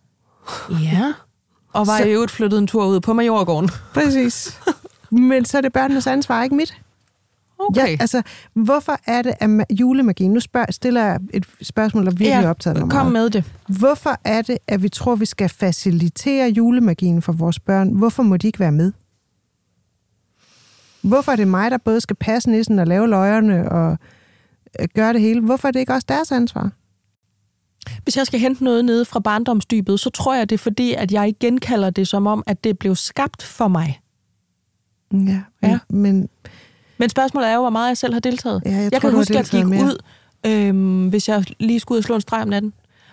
Ja. 0.70 1.12
Og 1.72 1.86
var 1.86 1.98
så... 1.98 2.04
i 2.04 2.12
øvrigt 2.12 2.32
flyttet 2.32 2.58
en 2.58 2.66
tur 2.66 2.86
ud 2.86 3.00
på 3.00 3.12
Majorgården. 3.12 3.70
Præcis. 3.94 4.60
Men 5.10 5.44
så 5.44 5.56
er 5.56 5.60
det 5.60 5.72
børnenes 5.72 6.06
ansvar, 6.06 6.42
ikke 6.42 6.56
mit. 6.56 6.74
Okay. 7.58 7.80
Ja, 7.80 7.96
altså, 8.00 8.22
hvorfor 8.54 8.98
er 9.06 9.22
det, 9.22 9.34
at 9.40 9.50
julemagien... 9.70 10.32
Nu 10.32 10.40
spørg, 10.40 10.66
stiller 10.70 11.04
jeg 11.04 11.20
et 11.34 11.46
spørgsmål, 11.62 12.04
der 12.04 12.10
virkelig 12.10 12.42
ja, 12.42 12.50
optaget 12.50 12.80
mig 12.80 12.90
kom 12.90 13.06
med 13.06 13.30
det. 13.30 13.44
Hvorfor 13.78 14.18
er 14.24 14.42
det, 14.42 14.58
at 14.66 14.82
vi 14.82 14.88
tror, 14.88 15.14
vi 15.14 15.26
skal 15.26 15.48
facilitere 15.48 16.48
julemagien 16.48 17.22
for 17.22 17.32
vores 17.32 17.60
børn? 17.60 17.88
Hvorfor 17.88 18.22
må 18.22 18.36
de 18.36 18.46
ikke 18.46 18.60
være 18.60 18.72
med? 18.72 18.92
Hvorfor 21.00 21.32
er 21.32 21.36
det 21.36 21.48
mig, 21.48 21.70
der 21.70 21.78
både 21.78 22.00
skal 22.00 22.16
passe 22.16 22.50
nissen 22.50 22.78
og 22.78 22.86
lave 22.86 23.08
løjerne 23.08 23.72
og 23.72 23.98
øh, 24.80 24.88
gøre 24.94 25.12
det 25.12 25.20
hele? 25.20 25.40
Hvorfor 25.40 25.68
er 25.68 25.72
det 25.72 25.80
ikke 25.80 25.92
også 25.92 26.06
deres 26.08 26.32
ansvar? 26.32 26.70
Hvis 28.02 28.16
jeg 28.16 28.26
skal 28.26 28.40
hente 28.40 28.64
noget 28.64 28.84
nede 28.84 29.04
fra 29.04 29.20
barndomsdybet, 29.20 30.00
så 30.00 30.10
tror 30.10 30.34
jeg, 30.34 30.50
det 30.50 30.54
er 30.54 30.58
fordi, 30.58 30.94
at 30.94 31.12
jeg 31.12 31.28
igen 31.28 31.58
kalder 31.58 31.90
det 31.90 32.08
som 32.08 32.26
om, 32.26 32.42
at 32.46 32.64
det 32.64 32.78
blev 32.78 32.96
skabt 32.96 33.42
for 33.42 33.68
mig. 33.68 34.00
Ja, 35.12 35.18
men, 35.18 35.42
ja. 35.62 35.78
men 35.88 36.28
men 36.98 37.08
spørgsmålet 37.08 37.48
er 37.48 37.54
jo, 37.54 37.60
hvor 37.60 37.70
meget 37.70 37.88
jeg 37.88 37.96
selv 37.96 38.12
har 38.12 38.20
deltaget. 38.20 38.62
Ja, 38.64 38.70
jeg, 38.70 38.92
jeg 38.92 39.00
tror, 39.00 39.10
kan 39.10 39.18
huske, 39.18 39.38
at 39.38 39.52
jeg 39.52 39.60
gik 39.60 39.66
mere. 39.66 39.84
ud, 39.84 39.98
øhm, 40.46 41.08
hvis 41.08 41.28
jeg 41.28 41.44
lige 41.60 41.80
skulle 41.80 41.96
ud 41.96 41.98
og 41.98 42.04
slå 42.04 42.14
en 42.14 42.20
streg 42.20 42.42
om 42.42 42.48
natten, 42.48 42.72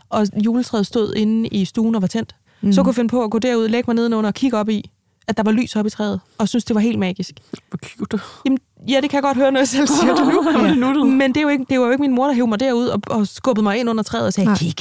og 0.10 0.28
juletræet 0.46 0.86
stod 0.86 1.14
inde 1.16 1.48
i 1.48 1.66
stuen 1.66 1.96
og 1.96 2.02
var 2.02 2.08
tændt. 2.08 2.36
Mm. 2.62 2.74
Så 2.74 2.84
kunne 2.84 2.90
jeg 2.90 2.96
finde 2.96 3.10
på 3.10 3.24
at 3.24 3.32
gå 3.32 3.40
derud, 3.40 3.68
lægge 3.68 3.88
mig 3.88 3.96
nedenunder 3.96 4.28
og 4.28 4.34
kigge 4.34 4.58
op 4.58 4.70
i, 4.70 4.90
at 5.28 5.38
der 5.38 5.44
var 5.44 5.52
lys 5.52 5.76
op 5.76 5.86
i 5.86 5.90
træet, 5.90 6.20
og 6.38 6.50
synes, 6.50 6.66
det 6.66 6.74
var 6.76 6.82
helt 6.82 7.00
magisk. 7.00 7.36
Hvor 7.68 7.78
cute. 7.78 8.20
Jamen, 8.46 8.60
ja, 8.90 9.00
det 9.02 9.10
kan 9.10 9.18
jeg 9.18 9.24
godt 9.24 9.38
høre, 9.38 9.52
når 9.52 9.60
jeg 9.60 9.68
selv 9.68 9.88
siger 9.88 10.16
det 10.16 10.28
nu. 10.28 11.00
ja. 11.00 11.04
Men 11.04 11.30
det, 11.30 11.38
er 11.38 11.42
jo 11.42 11.48
ikke, 11.48 11.66
det 11.70 11.80
var 11.80 11.86
jo 11.86 11.92
ikke 11.92 12.02
min 12.02 12.16
mor, 12.16 12.28
der 12.28 12.34
hævde 12.34 12.50
mig 12.50 12.60
derud 12.60 12.88
og, 12.88 13.02
og 13.08 13.28
skubbede 13.28 13.64
mig 13.64 13.78
ind 13.78 13.90
under 13.90 14.04
træet 14.04 14.26
og 14.26 14.34
sagde, 14.34 14.48
Nej. 14.48 14.58
kig. 14.58 14.76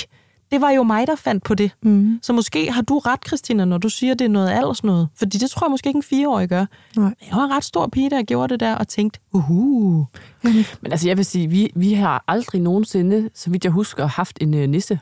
Det 0.52 0.60
var 0.60 0.70
jo 0.70 0.82
mig, 0.82 1.06
der 1.06 1.14
fandt 1.16 1.44
på 1.44 1.54
det. 1.54 1.70
Mm. 1.82 2.18
Så 2.22 2.32
måske 2.32 2.72
har 2.72 2.82
du 2.82 2.98
ret, 2.98 3.20
Christina, 3.26 3.64
når 3.64 3.78
du 3.78 3.88
siger, 3.88 4.14
det 4.14 4.24
er 4.24 4.28
noget 4.28 4.50
alders 4.50 4.84
noget. 4.84 5.08
Fordi 5.16 5.38
det 5.38 5.50
tror 5.50 5.66
jeg 5.66 5.70
måske 5.70 5.88
ikke 5.88 5.96
en 5.96 6.02
fireårig 6.02 6.48
gør. 6.48 6.66
Nej. 6.96 7.14
Jeg 7.30 7.36
var 7.36 7.44
en 7.44 7.50
ret 7.50 7.64
stor 7.64 7.86
pige, 7.86 8.10
der 8.10 8.22
gjorde 8.22 8.52
det 8.52 8.60
der 8.60 8.74
og 8.74 8.88
tænkte, 8.88 9.20
uhu. 9.32 10.06
Men 10.42 10.64
altså, 10.92 11.08
jeg 11.08 11.16
vil 11.16 11.24
sige, 11.24 11.48
vi, 11.48 11.70
vi 11.74 11.92
har 11.92 12.24
aldrig 12.28 12.60
nogensinde, 12.60 13.30
så 13.34 13.50
vidt 13.50 13.64
jeg 13.64 13.72
husker, 13.72 14.06
haft 14.06 14.38
en 14.40 14.54
uh, 14.54 14.60
nisse. 14.60 15.00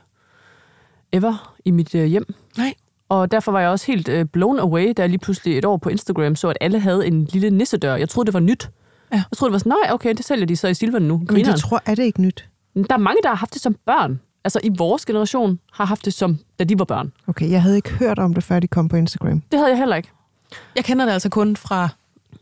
Ever 1.12 1.55
i 1.64 1.70
mit 1.70 1.94
uh, 1.94 2.05
hjem. 2.05 2.35
Nej. 2.57 2.74
Og 3.11 3.31
derfor 3.31 3.53
var 3.53 3.61
jeg 3.61 3.68
også 3.68 3.87
helt 3.87 4.09
uh, 4.09 4.23
blown 4.33 4.59
away, 4.59 4.92
da 4.96 5.03
jeg 5.03 5.09
lige 5.09 5.18
pludselig 5.18 5.59
et 5.59 5.64
år 5.64 5.77
på 5.77 5.88
Instagram 5.88 6.37
så, 6.37 6.49
at 6.49 6.57
alle 6.61 6.81
havde 6.81 7.07
en 7.07 7.25
lille 7.25 7.51
nissedør. 7.51 7.96
Jeg 7.96 8.09
troede, 8.09 8.27
det 8.27 8.35
var 8.35 8.40
nyt. 8.40 8.70
Ja. 9.12 9.16
Jeg 9.16 9.37
troede, 9.38 9.51
det 9.51 9.53
var 9.53 9.59
sådan, 9.59 9.73
nej, 9.85 9.92
okay, 9.94 10.14
det 10.14 10.25
sælger 10.25 10.46
de 10.46 10.57
så 10.57 10.68
i 10.68 10.75
Silvan 10.75 11.03
nu. 11.03 11.23
Men 11.31 11.46
jeg 11.46 11.57
tror, 11.57 11.83
er 11.87 11.94
det 11.94 12.03
ikke 12.03 12.23
nyt? 12.23 12.49
Der 12.75 12.94
er 12.94 12.96
mange, 12.99 13.23
der 13.23 13.29
har 13.29 13.37
haft 13.37 13.55
det 13.55 13.62
som 13.62 13.77
børn 13.87 14.20
altså 14.44 14.61
i 14.62 14.70
vores 14.79 15.05
generation, 15.07 15.59
har 15.73 15.85
haft 15.85 16.05
det 16.05 16.14
som, 16.14 16.38
da 16.59 16.64
de 16.64 16.79
var 16.79 16.85
børn. 16.85 17.12
Okay, 17.27 17.51
jeg 17.51 17.62
havde 17.62 17.77
ikke 17.77 17.90
hørt 17.90 18.18
om 18.18 18.35
det, 18.35 18.44
før 18.44 18.61
de 18.61 18.68
kom 18.68 18.88
på 18.88 18.96
Instagram. 18.96 19.42
Det 19.53 19.59
havde 19.59 19.70
jeg 19.70 19.79
heller 19.79 19.96
ikke. 19.96 20.09
Jeg 20.77 20.85
kender 20.85 21.05
det 21.05 21.12
altså 21.12 21.29
kun 21.29 21.57
fra, 21.57 21.88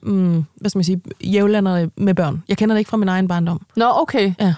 mm, 0.02 0.44
hvad 0.56 0.70
skal 0.70 0.78
man 0.78 0.84
sige, 0.84 1.00
jævlanderne 1.24 1.90
med 1.96 2.14
børn. 2.14 2.42
Jeg 2.48 2.56
kender 2.56 2.74
det 2.74 2.78
ikke 2.78 2.88
fra 2.88 2.96
min 2.96 3.08
egen 3.08 3.28
barndom. 3.28 3.66
Nå, 3.76 3.84
okay. 3.94 4.34
Ja. 4.40 4.54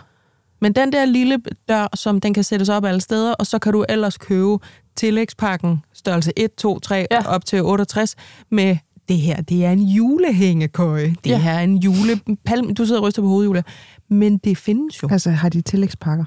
Men 0.61 0.73
den 0.73 0.93
der 0.93 1.05
lille 1.05 1.39
dør, 1.69 1.89
som 1.95 2.21
den 2.21 2.35
kan 2.35 2.45
sættes 2.45 2.69
op 2.69 2.85
alle 2.85 3.01
steder, 3.01 3.35
og 3.35 3.47
så 3.47 3.59
kan 3.59 3.73
du 3.73 3.85
ellers 3.89 4.19
købe 4.19 4.59
tillægspakken 4.97 5.83
størrelse 5.93 6.33
1, 6.37 6.55
2, 6.55 6.79
3 6.79 7.07
ja. 7.11 7.27
op 7.27 7.45
til 7.45 7.63
68 7.63 8.17
med 8.51 8.77
det 9.09 9.19
her, 9.19 9.41
det 9.41 9.65
er 9.65 9.71
en 9.71 9.83
julehængekøje. 9.83 11.15
Det 11.25 11.31
ja. 11.31 11.39
her 11.39 11.53
er 11.53 11.61
en 11.61 11.77
julepalm. 11.77 12.75
Du 12.75 12.85
sidder 12.85 13.01
og 13.01 13.07
ryster 13.07 13.23
på 13.23 13.29
hovedet, 13.29 13.47
Julia. 13.47 13.63
Men 14.09 14.39
det 14.39 14.59
findes 14.59 15.03
jo. 15.03 15.09
Altså, 15.11 15.31
har 15.31 15.49
de 15.49 15.61
tillægspakker? 15.61 16.25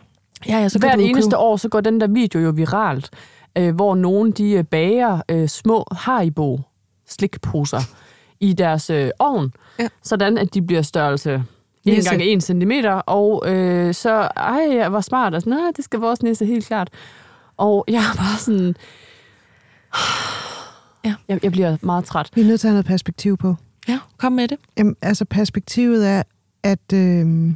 Ja, 0.48 0.58
ja, 0.60 0.70
så 0.70 0.80
Hvert 0.80 1.00
eneste 1.00 1.30
købe... 1.30 1.38
år, 1.38 1.58
så 1.58 1.70
går 1.70 1.82
den 1.82 2.02
der 2.02 2.08
video 2.08 2.40
jo 2.40 2.50
viralt, 2.50 3.10
øh, 3.58 3.76
hvor 3.76 3.96
nogen 3.96 4.32
de 4.32 4.52
øh, 4.52 4.64
bager 4.64 5.22
øh, 5.30 5.48
små 5.48 5.86
Haribo 5.92 6.60
slikposer 7.10 7.82
i 8.40 8.54
deres 8.54 8.90
øh, 8.90 9.10
ovn, 9.20 9.54
ja. 9.80 9.88
sådan 10.04 10.38
at 10.38 10.54
de 10.54 10.62
bliver 10.62 10.82
størrelse 10.82 11.44
1 11.86 12.06
gange 12.06 12.34
1 12.34 12.44
cm, 12.44 12.72
og 13.06 13.44
øh, 13.52 13.94
så, 13.94 14.12
ej, 14.36 14.68
jeg 14.72 14.94
var 14.94 15.02
smart, 15.02 15.36
og 15.36 15.42
sådan, 15.42 15.54
nej, 15.54 15.72
det 15.76 15.86
skal 15.86 16.00
vores 16.00 16.24
næse 16.24 16.46
helt 16.46 16.68
klart. 16.68 16.90
Og 17.58 17.86
jeg 17.88 18.04
er 18.04 18.16
bare 18.18 18.38
sådan, 18.38 18.76
ja. 21.06 21.16
jeg, 21.28 21.44
jeg 21.44 21.52
bliver 21.52 21.78
meget 21.82 22.06
træt. 22.06 22.30
Vi 22.36 22.42
er 22.42 22.46
nødt 22.46 22.60
til 22.60 22.68
at 22.68 22.70
have 22.70 22.76
noget 22.76 22.86
perspektiv 22.86 23.38
på. 23.38 23.56
Ja, 23.88 24.00
kom 24.18 24.32
med 24.32 24.48
det. 24.48 24.58
Jamen, 24.78 24.96
altså 25.02 25.26
perspektivet 25.26 26.08
er, 26.08 26.24
at 26.64 26.94
øh, 26.94 27.52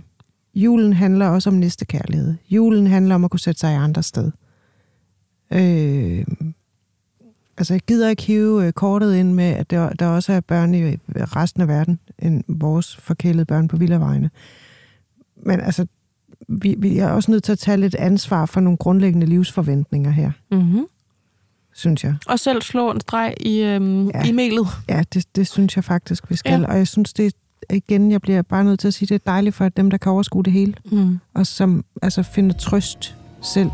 Julen 0.55 0.93
handler 0.93 1.27
også 1.27 1.49
om 1.49 1.55
næstekærlighed. 1.55 2.36
Julen 2.49 2.88
handler 2.88 3.15
om 3.15 3.23
at 3.23 3.31
kunne 3.31 3.39
sætte 3.39 3.60
sig 3.60 3.73
i 3.73 3.75
andre 3.75 4.03
sted. 4.03 4.31
Øh, 5.51 6.25
altså, 7.57 7.73
jeg 7.73 7.81
gider 7.88 8.10
ikke 8.10 8.23
hive 8.23 8.65
øh, 8.65 8.73
kortet 8.73 9.15
ind 9.15 9.33
med, 9.33 9.45
at 9.45 9.69
der, 9.71 9.89
der 9.89 10.07
også 10.07 10.33
er 10.33 10.39
børn 10.39 10.73
i 10.73 10.95
resten 11.15 11.62
af 11.62 11.67
verden, 11.67 11.99
end 12.19 12.43
vores 12.47 12.95
forkælede 12.95 13.45
børn 13.45 13.67
på 13.67 13.77
Villavejene. 13.77 14.29
Men 15.45 15.60
altså, 15.60 15.88
vi, 16.47 16.76
vi 16.78 16.97
er 16.97 17.10
også 17.10 17.32
nødt 17.32 17.43
til 17.43 17.52
at 17.52 17.60
tage 17.60 17.78
lidt 17.78 17.95
ansvar 17.95 18.45
for 18.45 18.60
nogle 18.60 18.78
grundlæggende 18.78 19.28
livsforventninger 19.28 20.12
her. 20.12 20.32
Mm-hmm. 20.52 20.86
Synes 21.73 22.04
jeg. 22.04 22.15
Og 22.28 22.39
selv 22.39 22.62
slå 22.62 22.91
en 22.91 23.00
streg 23.00 23.34
i, 23.39 23.60
øhm, 23.60 24.10
ja. 24.10 24.23
i 24.23 24.32
mailet. 24.32 24.67
Ja, 24.89 25.04
det, 25.13 25.36
det 25.36 25.47
synes 25.47 25.76
jeg 25.76 25.84
faktisk, 25.84 26.30
vi 26.30 26.36
skal. 26.36 26.62
Ja. 26.62 26.67
Og 26.67 26.78
jeg 26.78 26.88
synes, 26.88 27.13
det, 27.13 27.34
igen, 27.69 28.12
jeg 28.12 28.21
bliver 28.21 28.41
bare 28.41 28.63
nødt 28.63 28.80
til 28.80 28.88
at 28.88 28.93
sige, 28.93 29.08
det 29.08 29.15
er 29.15 29.32
dejligt 29.32 29.56
for 29.56 29.69
dem, 29.69 29.89
der 29.89 29.97
kan 29.97 30.12
overskue 30.12 30.43
det 30.43 30.54
hele. 30.54 30.73
Mm. 30.91 31.19
Og 31.34 31.47
som 31.47 31.86
altså 32.02 32.23
finder 32.23 32.58
trøst 32.58 33.15
selv. 33.41 33.69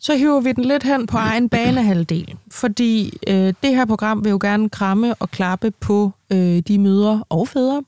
Så 0.00 0.16
hiver 0.16 0.40
vi 0.40 0.52
den 0.52 0.64
lidt 0.64 0.82
hen 0.82 1.06
på 1.06 1.16
egen 1.16 1.48
banehalvdel, 1.48 2.34
fordi 2.50 3.18
øh, 3.26 3.54
det 3.62 3.76
her 3.76 3.84
program 3.84 4.24
vil 4.24 4.30
jo 4.30 4.38
gerne 4.42 4.70
kramme 4.70 5.14
og 5.14 5.30
klappe 5.30 5.70
på 5.70 6.10
øh, 6.32 6.58
de 6.58 6.78
mødre 6.78 7.24
og 7.28 7.48
fædre, 7.48 7.82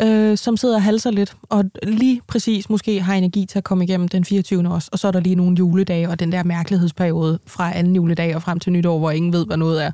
øh, 0.00 0.38
som 0.38 0.56
sidder 0.56 0.74
og 0.74 0.82
halser 0.82 1.10
lidt, 1.10 1.36
og 1.42 1.64
lige 1.82 2.20
præcis 2.26 2.70
måske 2.70 3.00
har 3.00 3.14
energi 3.14 3.46
til 3.46 3.58
at 3.58 3.64
komme 3.64 3.84
igennem 3.84 4.08
den 4.08 4.24
24. 4.24 4.68
også, 4.68 4.88
og 4.92 4.98
så 4.98 5.08
er 5.08 5.12
der 5.12 5.20
lige 5.20 5.34
nogle 5.34 5.56
juledage, 5.58 6.08
og 6.08 6.20
den 6.20 6.32
der 6.32 6.42
mærkelighedsperiode 6.42 7.38
fra 7.46 7.76
anden 7.78 7.96
juledag 7.96 8.36
og 8.36 8.42
frem 8.42 8.58
til 8.60 8.72
nytår, 8.72 8.98
hvor 8.98 9.10
ingen 9.10 9.32
ved, 9.32 9.46
hvad 9.46 9.56
noget 9.56 9.84
er. 9.84 9.92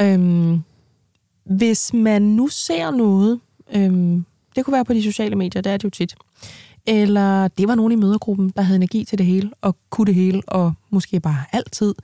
Øhm, 0.00 0.62
hvis 1.44 1.92
man 1.94 2.22
nu 2.22 2.48
ser 2.48 2.90
noget, 2.90 3.40
øhm, 3.74 4.24
det 4.56 4.64
kunne 4.64 4.74
være 4.74 4.84
på 4.84 4.94
de 4.94 5.02
sociale 5.02 5.36
medier, 5.36 5.62
det 5.62 5.72
er 5.72 5.76
det 5.76 5.84
jo 5.84 5.90
tit, 5.90 6.14
eller 6.86 7.48
det 7.48 7.68
var 7.68 7.74
nogen 7.74 7.92
i 7.92 7.96
mødergruppen, 7.96 8.52
der 8.56 8.62
havde 8.62 8.76
energi 8.76 9.04
til 9.04 9.18
det 9.18 9.26
hele, 9.26 9.50
og 9.60 9.76
kunne 9.90 10.06
det 10.06 10.14
hele, 10.14 10.42
og 10.48 10.72
måske 10.90 11.20
bare 11.20 11.44
altid 11.52 11.94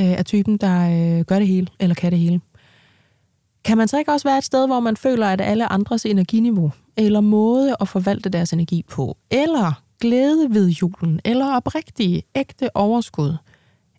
øh, 0.00 0.06
er 0.06 0.22
typen, 0.22 0.56
der 0.56 0.80
øh, 1.18 1.24
gør 1.24 1.38
det 1.38 1.48
hele, 1.48 1.66
eller 1.78 1.94
kan 1.94 2.12
det 2.12 2.18
hele. 2.18 2.40
Kan 3.64 3.78
man 3.78 3.88
så 3.88 3.98
ikke 3.98 4.12
også 4.12 4.28
være 4.28 4.38
et 4.38 4.44
sted, 4.44 4.66
hvor 4.66 4.80
man 4.80 4.96
føler, 4.96 5.26
at 5.26 5.40
alle 5.40 5.72
andres 5.72 6.06
energiniveau, 6.06 6.72
eller 6.96 7.20
måde 7.20 7.76
at 7.80 7.88
forvalte 7.88 8.28
deres 8.28 8.52
energi 8.52 8.84
på, 8.90 9.16
eller 9.30 9.82
glæde 10.00 10.54
ved 10.54 10.68
julen, 10.68 11.20
eller 11.24 11.54
oprigtige, 11.54 12.22
ægte 12.34 12.76
overskud, 12.76 13.36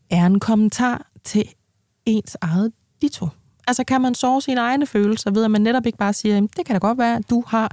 er 0.10 0.26
en 0.26 0.40
kommentar 0.40 1.08
til 1.24 1.44
ens 2.06 2.38
eget 2.42 2.72
ditto? 3.02 3.28
Altså 3.68 3.84
kan 3.84 4.02
man 4.02 4.16
sove 4.16 4.42
sine 4.42 4.62
egne 4.62 4.86
følelser 4.86 5.32
ved, 5.32 5.44
at 5.44 5.52
man 5.52 5.62
netop 5.62 5.86
ikke 5.86 5.98
bare 5.98 6.14
siger, 6.14 6.40
det 6.58 6.66
kan 6.66 6.76
da 6.76 6.78
godt 6.78 6.98
være, 6.98 7.16
at 7.16 7.30
du 7.30 7.44
har 7.48 7.72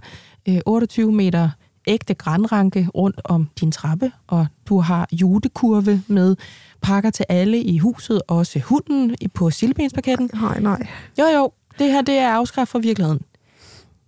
øh, 0.48 0.58
28 0.66 1.12
meter 1.12 1.50
ægte 1.88 2.14
grænranke 2.14 2.88
rundt 2.94 3.20
om 3.24 3.48
din 3.60 3.72
trappe, 3.72 4.12
og 4.26 4.46
du 4.68 4.80
har 4.80 5.08
judekurve 5.12 6.02
med 6.06 6.36
pakker 6.80 7.10
til 7.10 7.26
alle 7.28 7.62
i 7.62 7.78
huset, 7.78 8.22
også 8.28 8.58
hunden 8.58 9.16
på 9.34 9.50
sildbenspaketten. 9.50 10.30
Nej, 10.34 10.60
nej. 10.60 10.86
Jo, 11.18 11.24
jo, 11.24 11.52
det 11.78 11.92
her 11.92 12.02
det 12.02 12.14
er 12.14 12.28
afskaffet 12.28 12.72
fra 12.72 12.78
virkeligheden. 12.78 13.20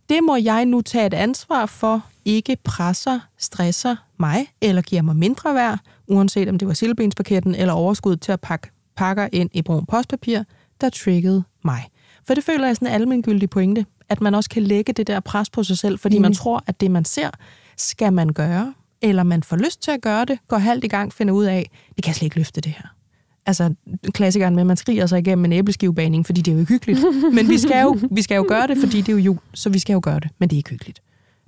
Det 0.09 0.19
må 0.25 0.37
jeg 0.37 0.65
nu 0.65 0.81
tage 0.81 1.07
et 1.07 1.15
ansvar 1.15 1.67
for, 1.67 2.05
ikke 2.25 2.57
presser, 2.65 3.21
stresser 3.39 3.97
mig 4.19 4.47
eller 4.61 4.83
giver 4.83 5.03
mig 5.03 5.17
mindre 5.17 5.55
værd, 5.55 5.79
uanset 6.09 6.49
om 6.49 6.59
det 6.59 6.69
var 6.69 6.75
sildbenspaketten 6.75 7.55
eller 7.55 7.75
overskud 7.75 8.17
til 8.17 8.33
at 8.33 8.41
pakke 8.41 8.71
pakker 8.97 9.29
ind 9.33 9.51
i 9.53 9.63
brun 9.63 9.87
postpapir, 9.87 10.43
der 10.81 10.89
triggede 10.89 11.43
mig. 11.65 11.89
For 12.27 12.35
det 12.35 12.45
føler 12.45 12.67
jeg 12.67 12.77
sådan 12.77 12.89
en 12.89 12.95
almengyldig 12.95 13.51
pointe, 13.51 13.87
at 14.09 14.21
man 14.21 14.35
også 14.35 14.51
kan 14.51 14.63
lægge 14.63 14.93
det 14.93 15.07
der 15.07 15.21
pres 15.21 15.51
på 15.51 15.63
sig 15.63 15.79
selv, 15.79 15.99
fordi 15.99 16.19
mm. 16.19 16.23
man 16.23 16.35
tror, 16.35 16.65
at 16.67 16.81
det, 16.81 16.91
man 16.91 17.05
ser, 17.05 17.31
skal 17.81 18.13
man 18.13 18.29
gøre, 18.29 18.75
eller 19.03 19.23
man 19.23 19.43
får 19.43 19.57
lyst 19.57 19.83
til 19.83 19.91
at 19.91 20.01
gøre 20.01 20.25
det, 20.25 20.39
går 20.49 20.59
halvt 20.59 20.85
i 20.85 20.89
gang, 20.89 21.13
finder 21.13 21.35
ud 21.35 21.45
af, 21.45 21.71
det 21.97 22.05
kan 22.05 22.11
jeg 22.11 22.15
slet 22.15 22.27
ikke 22.27 22.37
løfte 22.37 22.61
det 22.61 22.73
her. 22.73 22.95
Altså 23.47 23.75
klassikeren 24.13 24.55
med, 24.55 24.63
at 24.63 24.67
man 24.67 24.77
skriger 24.77 25.07
sig 25.07 25.19
igennem 25.19 25.45
en 25.45 25.53
æbleskivebaning, 25.53 26.27
fordi 26.27 26.41
det 26.41 26.51
er 26.51 26.55
jo 26.55 26.61
ikke 26.61 26.73
hyggeligt. 26.73 27.01
Men 27.37 27.49
vi 27.49 27.59
skal 27.59 27.83
jo, 27.83 27.99
vi 28.11 28.23
skal 28.23 28.37
jo 28.37 28.45
gøre 28.49 28.67
det, 28.67 28.79
fordi 28.79 29.01
det 29.01 29.09
er 29.09 29.13
jo 29.13 29.19
jul, 29.19 29.39
så 29.55 29.71
vi 29.71 29.79
skal 29.79 29.93
jo 29.93 30.01
gøre 30.03 30.21
det, 30.21 30.31
men 30.39 30.49
det 30.49 30.57
er 30.57 30.59
ikke 30.59 30.71
hyggeligt. 30.71 31.03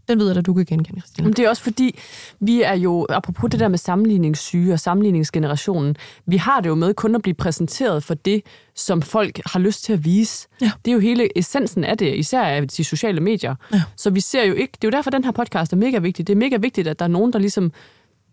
Den 0.08 0.18
ved 0.18 0.28
jeg, 0.28 0.36
at 0.36 0.46
du 0.46 0.54
kan 0.54 0.64
genkende, 0.66 1.00
Christina. 1.00 1.24
Men 1.24 1.32
det 1.32 1.44
er 1.44 1.48
også 1.48 1.62
fordi, 1.62 1.98
vi 2.40 2.62
er 2.62 2.74
jo, 2.74 3.06
apropos 3.08 3.50
det 3.50 3.60
der 3.60 3.68
med 3.68 3.78
sammenligningssyge 3.78 4.72
og 4.72 4.80
sammenligningsgenerationen, 4.80 5.96
vi 6.26 6.36
har 6.36 6.60
det 6.60 6.68
jo 6.68 6.74
med 6.74 6.94
kun 6.94 7.14
at 7.14 7.22
blive 7.22 7.34
præsenteret 7.34 8.04
for 8.04 8.14
det, 8.14 8.42
som 8.74 9.02
folk 9.02 9.40
har 9.46 9.60
lyst 9.60 9.84
til 9.84 9.92
at 9.92 10.04
vise. 10.04 10.48
Ja. 10.60 10.70
Det 10.84 10.90
er 10.90 10.92
jo 10.94 11.00
hele 11.00 11.38
essensen 11.38 11.84
af 11.84 11.98
det, 11.98 12.16
især 12.16 12.42
af 12.42 12.68
de 12.68 12.84
sociale 12.84 13.20
medier. 13.20 13.54
Ja. 13.72 13.82
Så 13.96 14.10
vi 14.10 14.20
ser 14.20 14.44
jo 14.44 14.54
ikke, 14.54 14.72
det 14.72 14.84
er 14.84 14.88
jo 14.88 14.96
derfor, 14.96 15.10
den 15.10 15.24
her 15.24 15.32
podcast 15.32 15.72
er 15.72 15.76
mega 15.76 15.98
vigtig. 15.98 16.26
Det 16.26 16.32
er 16.32 16.38
mega 16.38 16.56
vigtigt, 16.56 16.88
at 16.88 16.98
der 16.98 17.04
er 17.04 17.08
nogen, 17.08 17.32
der 17.32 17.38
ligesom 17.38 17.72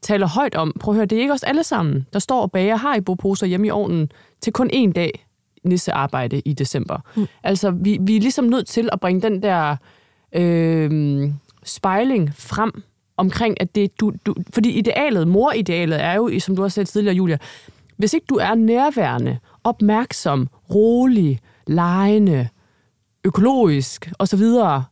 taler 0.01 0.27
højt 0.27 0.55
om, 0.55 0.73
prøv 0.79 0.93
at 0.93 0.95
høre, 0.95 1.05
det 1.05 1.17
er 1.17 1.21
ikke 1.21 1.33
os 1.33 1.43
alle 1.43 1.63
sammen, 1.63 2.05
der 2.13 2.19
står 2.19 2.41
og 2.41 2.51
bager 2.51 2.75
har 2.75 2.95
i 2.95 3.01
poser 3.01 3.47
hjemme 3.47 3.67
i 3.67 3.69
ovnen 3.69 4.11
til 4.41 4.53
kun 4.53 4.69
én 4.73 4.91
dag 4.91 5.25
nissearbejde 5.63 6.39
i 6.39 6.53
december. 6.53 6.97
Mm. 7.15 7.27
Altså, 7.43 7.71
vi, 7.71 7.97
vi 8.01 8.15
er 8.15 8.21
ligesom 8.21 8.45
nødt 8.45 8.67
til 8.67 8.89
at 8.91 8.99
bringe 8.99 9.21
den 9.21 9.43
der... 9.43 9.75
Øh, 10.33 11.31
spejling 11.69 12.31
frem 12.35 12.83
omkring, 13.17 13.61
at 13.61 13.75
det 13.75 13.99
du, 13.99 14.13
du... 14.25 14.35
Fordi 14.53 14.69
idealet, 14.69 15.27
moridealet 15.27 16.03
er 16.03 16.13
jo, 16.13 16.39
som 16.39 16.55
du 16.55 16.61
har 16.61 16.69
sagt 16.69 16.89
tidligere, 16.89 17.15
Julia, 17.15 17.37
hvis 17.97 18.13
ikke 18.13 18.25
du 18.29 18.35
er 18.35 18.55
nærværende, 18.55 19.37
opmærksom, 19.63 20.47
rolig, 20.69 21.39
lejende, 21.67 22.47
økologisk 23.23 24.11
osv., 24.19 24.43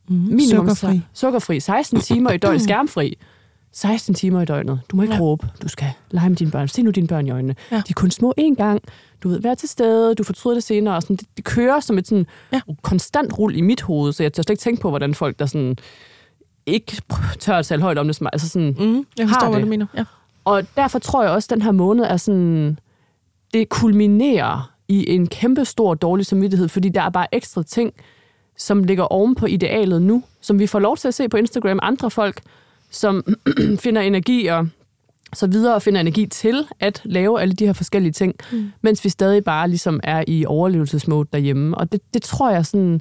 mm, 0.08 0.40
sukkerfri. 0.40 1.00
sukkerfri, 1.12 1.60
16 1.60 2.00
timer 2.00 2.30
i 2.30 2.36
døgnet, 2.36 2.62
skærmfri, 2.68 3.18
16 3.72 4.14
timer 4.14 4.42
i 4.42 4.44
døgnet. 4.44 4.80
Du 4.90 4.96
må 4.96 5.02
ikke 5.02 5.14
ja. 5.14 5.20
råbe. 5.20 5.48
Du 5.62 5.68
skal 5.68 5.88
lege 6.10 6.28
med 6.28 6.36
dine 6.36 6.50
børn. 6.50 6.68
Se 6.68 6.82
nu 6.82 6.90
dine 6.90 7.06
børn 7.06 7.26
i 7.26 7.30
øjnene. 7.30 7.54
Ja. 7.70 7.76
De 7.76 7.82
er 7.88 7.94
kun 7.96 8.10
små 8.10 8.34
én 8.40 8.54
gang. 8.54 8.82
Du 9.22 9.28
ved, 9.28 9.40
vær 9.40 9.54
til 9.54 9.68
stede. 9.68 10.14
Du 10.14 10.22
fortryder 10.22 10.56
det 10.56 10.64
senere. 10.64 10.96
Og 10.96 11.02
sådan, 11.02 11.16
det, 11.16 11.28
det 11.36 11.44
kører 11.44 11.80
som 11.80 11.98
et 11.98 12.08
sådan 12.08 12.26
ja. 12.52 12.60
konstant 12.82 13.38
rul 13.38 13.56
i 13.56 13.60
mit 13.60 13.82
hoved, 13.82 14.12
så 14.12 14.22
jeg 14.22 14.32
tør 14.32 14.42
slet 14.42 14.50
ikke 14.50 14.60
tænke 14.60 14.82
på, 14.82 14.88
hvordan 14.88 15.14
folk, 15.14 15.38
der 15.38 15.46
sådan 15.46 15.76
ikke 16.68 17.02
tør 17.38 17.54
at 17.56 17.66
tale 17.66 17.82
højt 17.82 17.98
om 17.98 18.06
det, 18.06 18.16
som 18.16 18.28
altså 18.32 18.48
sådan, 18.48 18.76
mm, 18.78 19.06
jeg 19.18 19.28
forstår, 19.28 19.40
har 19.40 19.40
det. 19.40 19.54
hvad 19.54 19.62
du 19.62 19.68
mener. 19.68 19.86
Ja. 19.96 20.04
Og 20.44 20.62
derfor 20.76 20.98
tror 20.98 21.22
jeg 21.22 21.32
også, 21.32 21.46
at 21.46 21.50
den 21.50 21.62
her 21.62 21.72
måned 21.72 22.04
er 22.04 22.16
sådan, 22.16 22.78
det 23.54 23.68
kulminerer 23.68 24.72
i 24.88 25.10
en 25.10 25.26
kæmpe 25.26 25.64
stor 25.64 25.94
dårlig 25.94 26.26
samvittighed, 26.26 26.68
fordi 26.68 26.88
der 26.88 27.02
er 27.02 27.10
bare 27.10 27.34
ekstra 27.34 27.62
ting, 27.62 27.92
som 28.56 28.84
ligger 28.84 29.04
oven 29.04 29.34
på 29.34 29.46
idealet 29.46 30.02
nu, 30.02 30.22
som 30.40 30.58
vi 30.58 30.66
får 30.66 30.78
lov 30.78 30.96
til 30.96 31.08
at 31.08 31.14
se 31.14 31.28
på 31.28 31.36
Instagram. 31.36 31.78
Andre 31.82 32.10
folk, 32.10 32.40
som 32.90 33.24
finder 33.84 34.02
energi 34.02 34.46
og 34.46 34.68
så 35.32 35.46
videre 35.46 35.74
og 35.74 35.82
finder 35.82 36.00
energi 36.00 36.26
til 36.26 36.68
at 36.80 37.00
lave 37.04 37.40
alle 37.40 37.54
de 37.54 37.66
her 37.66 37.72
forskellige 37.72 38.12
ting, 38.12 38.34
mm. 38.52 38.70
mens 38.82 39.04
vi 39.04 39.08
stadig 39.08 39.44
bare 39.44 39.68
ligesom 39.68 40.00
er 40.02 40.24
i 40.26 40.46
overlevelsesmode 40.46 41.28
derhjemme. 41.32 41.78
Og 41.78 41.92
det, 41.92 42.00
det 42.14 42.22
tror 42.22 42.50
jeg 42.50 42.66
sådan, 42.66 43.00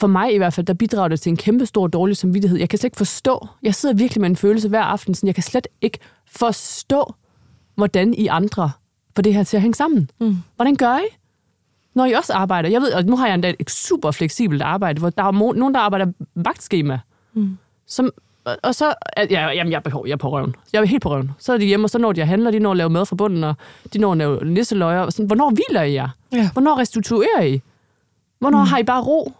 for 0.00 0.06
mig 0.06 0.34
i 0.34 0.36
hvert 0.36 0.52
fald, 0.52 0.66
der 0.66 0.74
bidrager 0.74 1.08
det 1.08 1.20
til 1.20 1.30
en 1.30 1.36
kæmpe 1.36 1.66
stor 1.66 1.86
dårlig 1.86 2.16
samvittighed. 2.16 2.58
Jeg 2.58 2.68
kan 2.68 2.78
slet 2.78 2.86
ikke 2.86 2.96
forstå, 2.96 3.48
jeg 3.62 3.74
sidder 3.74 3.94
virkelig 3.94 4.20
med 4.20 4.30
en 4.30 4.36
følelse 4.36 4.68
hver 4.68 4.82
aften, 4.82 5.14
sådan, 5.14 5.26
jeg 5.26 5.34
kan 5.34 5.42
slet 5.42 5.68
ikke 5.80 5.98
forstå, 6.32 7.14
hvordan 7.74 8.14
I 8.14 8.26
andre 8.26 8.70
får 9.16 9.22
det 9.22 9.34
her 9.34 9.42
til 9.42 9.56
at 9.56 9.60
hænge 9.60 9.74
sammen. 9.74 10.10
Mm. 10.20 10.36
Hvordan 10.56 10.76
gør 10.76 10.98
I? 10.98 11.16
Når 11.94 12.06
I 12.06 12.12
også 12.12 12.32
arbejder. 12.32 12.68
Jeg 12.68 12.80
ved, 12.80 12.92
og 12.92 13.04
nu 13.04 13.16
har 13.16 13.26
jeg 13.26 13.34
endda 13.34 13.54
et 13.58 13.70
super 13.70 14.10
fleksibelt 14.10 14.62
arbejde, 14.62 14.98
hvor 14.98 15.10
der 15.10 15.24
er 15.24 15.30
nogen, 15.32 15.74
der 15.74 15.80
arbejder 15.80 16.06
vagtskema. 16.34 16.98
Mm. 17.34 17.58
Som, 17.86 18.10
og 18.62 18.74
så, 18.74 18.94
ja, 19.16 19.48
jamen, 19.48 19.72
jeg 19.72 19.82
er, 19.84 19.90
på, 19.90 20.04
jeg 20.06 20.12
er 20.12 20.16
på 20.16 20.30
røven. 20.30 20.54
Jeg 20.72 20.80
er 20.80 20.84
helt 20.84 21.02
på 21.02 21.10
røven. 21.10 21.30
Så 21.38 21.52
er 21.52 21.58
de 21.58 21.64
hjemme, 21.64 21.86
og 21.86 21.90
så 21.90 21.98
når 21.98 22.12
de 22.12 22.24
handler, 22.24 22.50
de 22.50 22.58
når 22.58 22.70
at 22.70 22.76
lave 22.76 22.90
mad 22.90 23.06
fra 23.06 23.16
bunden, 23.16 23.44
og 23.44 23.54
de 23.92 23.98
når 23.98 24.12
at 24.12 24.18
lave 24.18 24.44
nisseløjer. 24.44 25.00
Og 25.00 25.12
sådan, 25.12 25.26
hvornår 25.26 25.50
hviler 25.50 25.82
I 25.82 25.92
jer? 25.94 26.08
Ja. 26.32 26.50
Hvornår 26.52 26.78
restituerer 26.78 27.42
I? 27.42 27.60
Hvornår 28.38 28.58
mm. 28.58 28.66
har 28.66 28.78
I 28.78 28.82
bare 28.82 29.02
ro? 29.02 29.32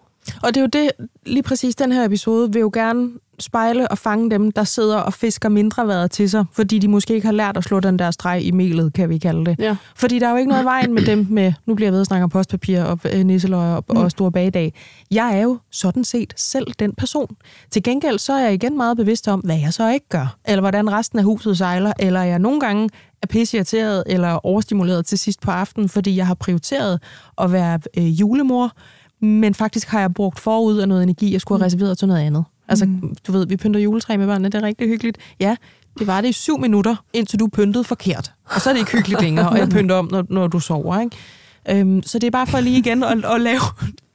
Og 0.42 0.54
det 0.54 0.56
er 0.56 0.60
jo 0.60 0.66
det, 0.66 0.90
lige 1.26 1.42
præcis 1.42 1.76
den 1.76 1.92
her 1.92 2.04
episode 2.04 2.52
vil 2.52 2.60
jo 2.60 2.70
gerne 2.74 3.10
spejle 3.40 3.90
og 3.90 3.98
fange 3.98 4.30
dem, 4.30 4.52
der 4.52 4.64
sidder 4.64 4.96
og 4.96 5.12
fisker 5.14 5.48
mindre 5.48 5.88
været 5.88 6.10
til 6.10 6.30
sig, 6.30 6.44
fordi 6.52 6.78
de 6.78 6.88
måske 6.88 7.14
ikke 7.14 7.26
har 7.26 7.32
lært 7.32 7.56
at 7.56 7.64
slå 7.64 7.80
den 7.80 7.98
der 7.98 8.10
streg 8.10 8.42
i 8.42 8.50
melet, 8.50 8.92
kan 8.92 9.08
vi 9.08 9.18
kalde 9.18 9.44
det. 9.44 9.56
Ja. 9.58 9.76
Fordi 9.96 10.18
der 10.18 10.26
er 10.26 10.30
jo 10.30 10.36
ikke 10.36 10.48
noget 10.48 10.64
vejen 10.64 10.94
med 10.94 11.02
dem 11.02 11.26
med, 11.30 11.52
nu 11.66 11.74
bliver 11.74 11.86
jeg 11.86 11.92
ved 11.92 12.00
at 12.00 12.06
snakke 12.06 12.24
om 12.24 12.30
postpapir 12.30 12.82
og 12.82 12.98
øh, 13.12 13.24
nisseløjer 13.24 13.74
og, 13.74 13.84
mm. 13.90 13.96
og 13.96 14.10
store 14.10 14.32
bagedag. 14.32 14.74
Jeg 15.10 15.38
er 15.38 15.42
jo 15.42 15.58
sådan 15.70 16.04
set 16.04 16.34
selv 16.36 16.66
den 16.78 16.94
person. 16.94 17.36
Til 17.70 17.82
gengæld 17.82 18.18
så 18.18 18.32
er 18.32 18.44
jeg 18.44 18.54
igen 18.54 18.76
meget 18.76 18.96
bevidst 18.96 19.28
om, 19.28 19.40
hvad 19.40 19.58
jeg 19.58 19.72
så 19.72 19.90
ikke 19.90 20.08
gør, 20.08 20.36
eller 20.44 20.60
hvordan 20.60 20.92
resten 20.92 21.18
af 21.18 21.24
huset 21.24 21.58
sejler, 21.58 21.92
eller 21.98 22.22
jeg 22.22 22.38
nogle 22.38 22.60
gange 22.60 22.88
er 23.22 23.26
pisseirriteret 23.26 24.02
eller 24.06 24.46
overstimuleret 24.46 25.06
til 25.06 25.18
sidst 25.18 25.40
på 25.40 25.50
aftenen, 25.50 25.88
fordi 25.88 26.16
jeg 26.16 26.26
har 26.26 26.34
prioriteret 26.34 27.00
at 27.38 27.52
være 27.52 27.80
øh, 27.98 28.20
julemor, 28.20 28.72
men 29.20 29.54
faktisk 29.54 29.88
har 29.88 30.00
jeg 30.00 30.14
brugt 30.14 30.40
forud 30.40 30.78
af 30.78 30.88
noget 30.88 31.02
energi, 31.02 31.32
jeg 31.32 31.40
skulle 31.40 31.58
have 31.58 31.64
mm. 31.64 31.74
reserveret 31.74 31.98
til 31.98 32.08
noget 32.08 32.20
andet. 32.20 32.44
Altså, 32.68 32.84
mm. 32.84 33.14
du 33.26 33.32
ved, 33.32 33.46
vi 33.46 33.56
pynter 33.56 33.80
juletræ 33.80 34.16
med 34.16 34.26
børnene, 34.26 34.48
det 34.48 34.54
er 34.54 34.62
rigtig 34.62 34.88
hyggeligt. 34.88 35.18
Ja, 35.40 35.56
det 35.98 36.06
var 36.06 36.20
det 36.20 36.28
i 36.28 36.32
syv 36.32 36.58
minutter, 36.58 36.96
indtil 37.12 37.40
du 37.40 37.46
pyntede 37.46 37.84
forkert. 37.84 38.32
Og 38.44 38.60
så 38.60 38.70
er 38.70 38.74
det 38.74 38.80
ikke 38.80 38.92
hyggeligt 38.92 39.22
længere, 39.22 39.48
og 39.48 39.58
jeg 39.58 39.68
pynter 39.76 39.94
om, 39.94 40.08
når, 40.12 40.24
når 40.28 40.46
du 40.46 40.60
sover, 40.60 41.00
ikke? 41.00 41.16
Øhm, 41.68 42.02
så 42.02 42.18
det 42.18 42.26
er 42.26 42.30
bare 42.30 42.46
for 42.46 42.60
lige 42.60 42.78
igen 42.78 43.02
at, 43.02 43.24
at 43.24 43.40
lave... 43.40 43.60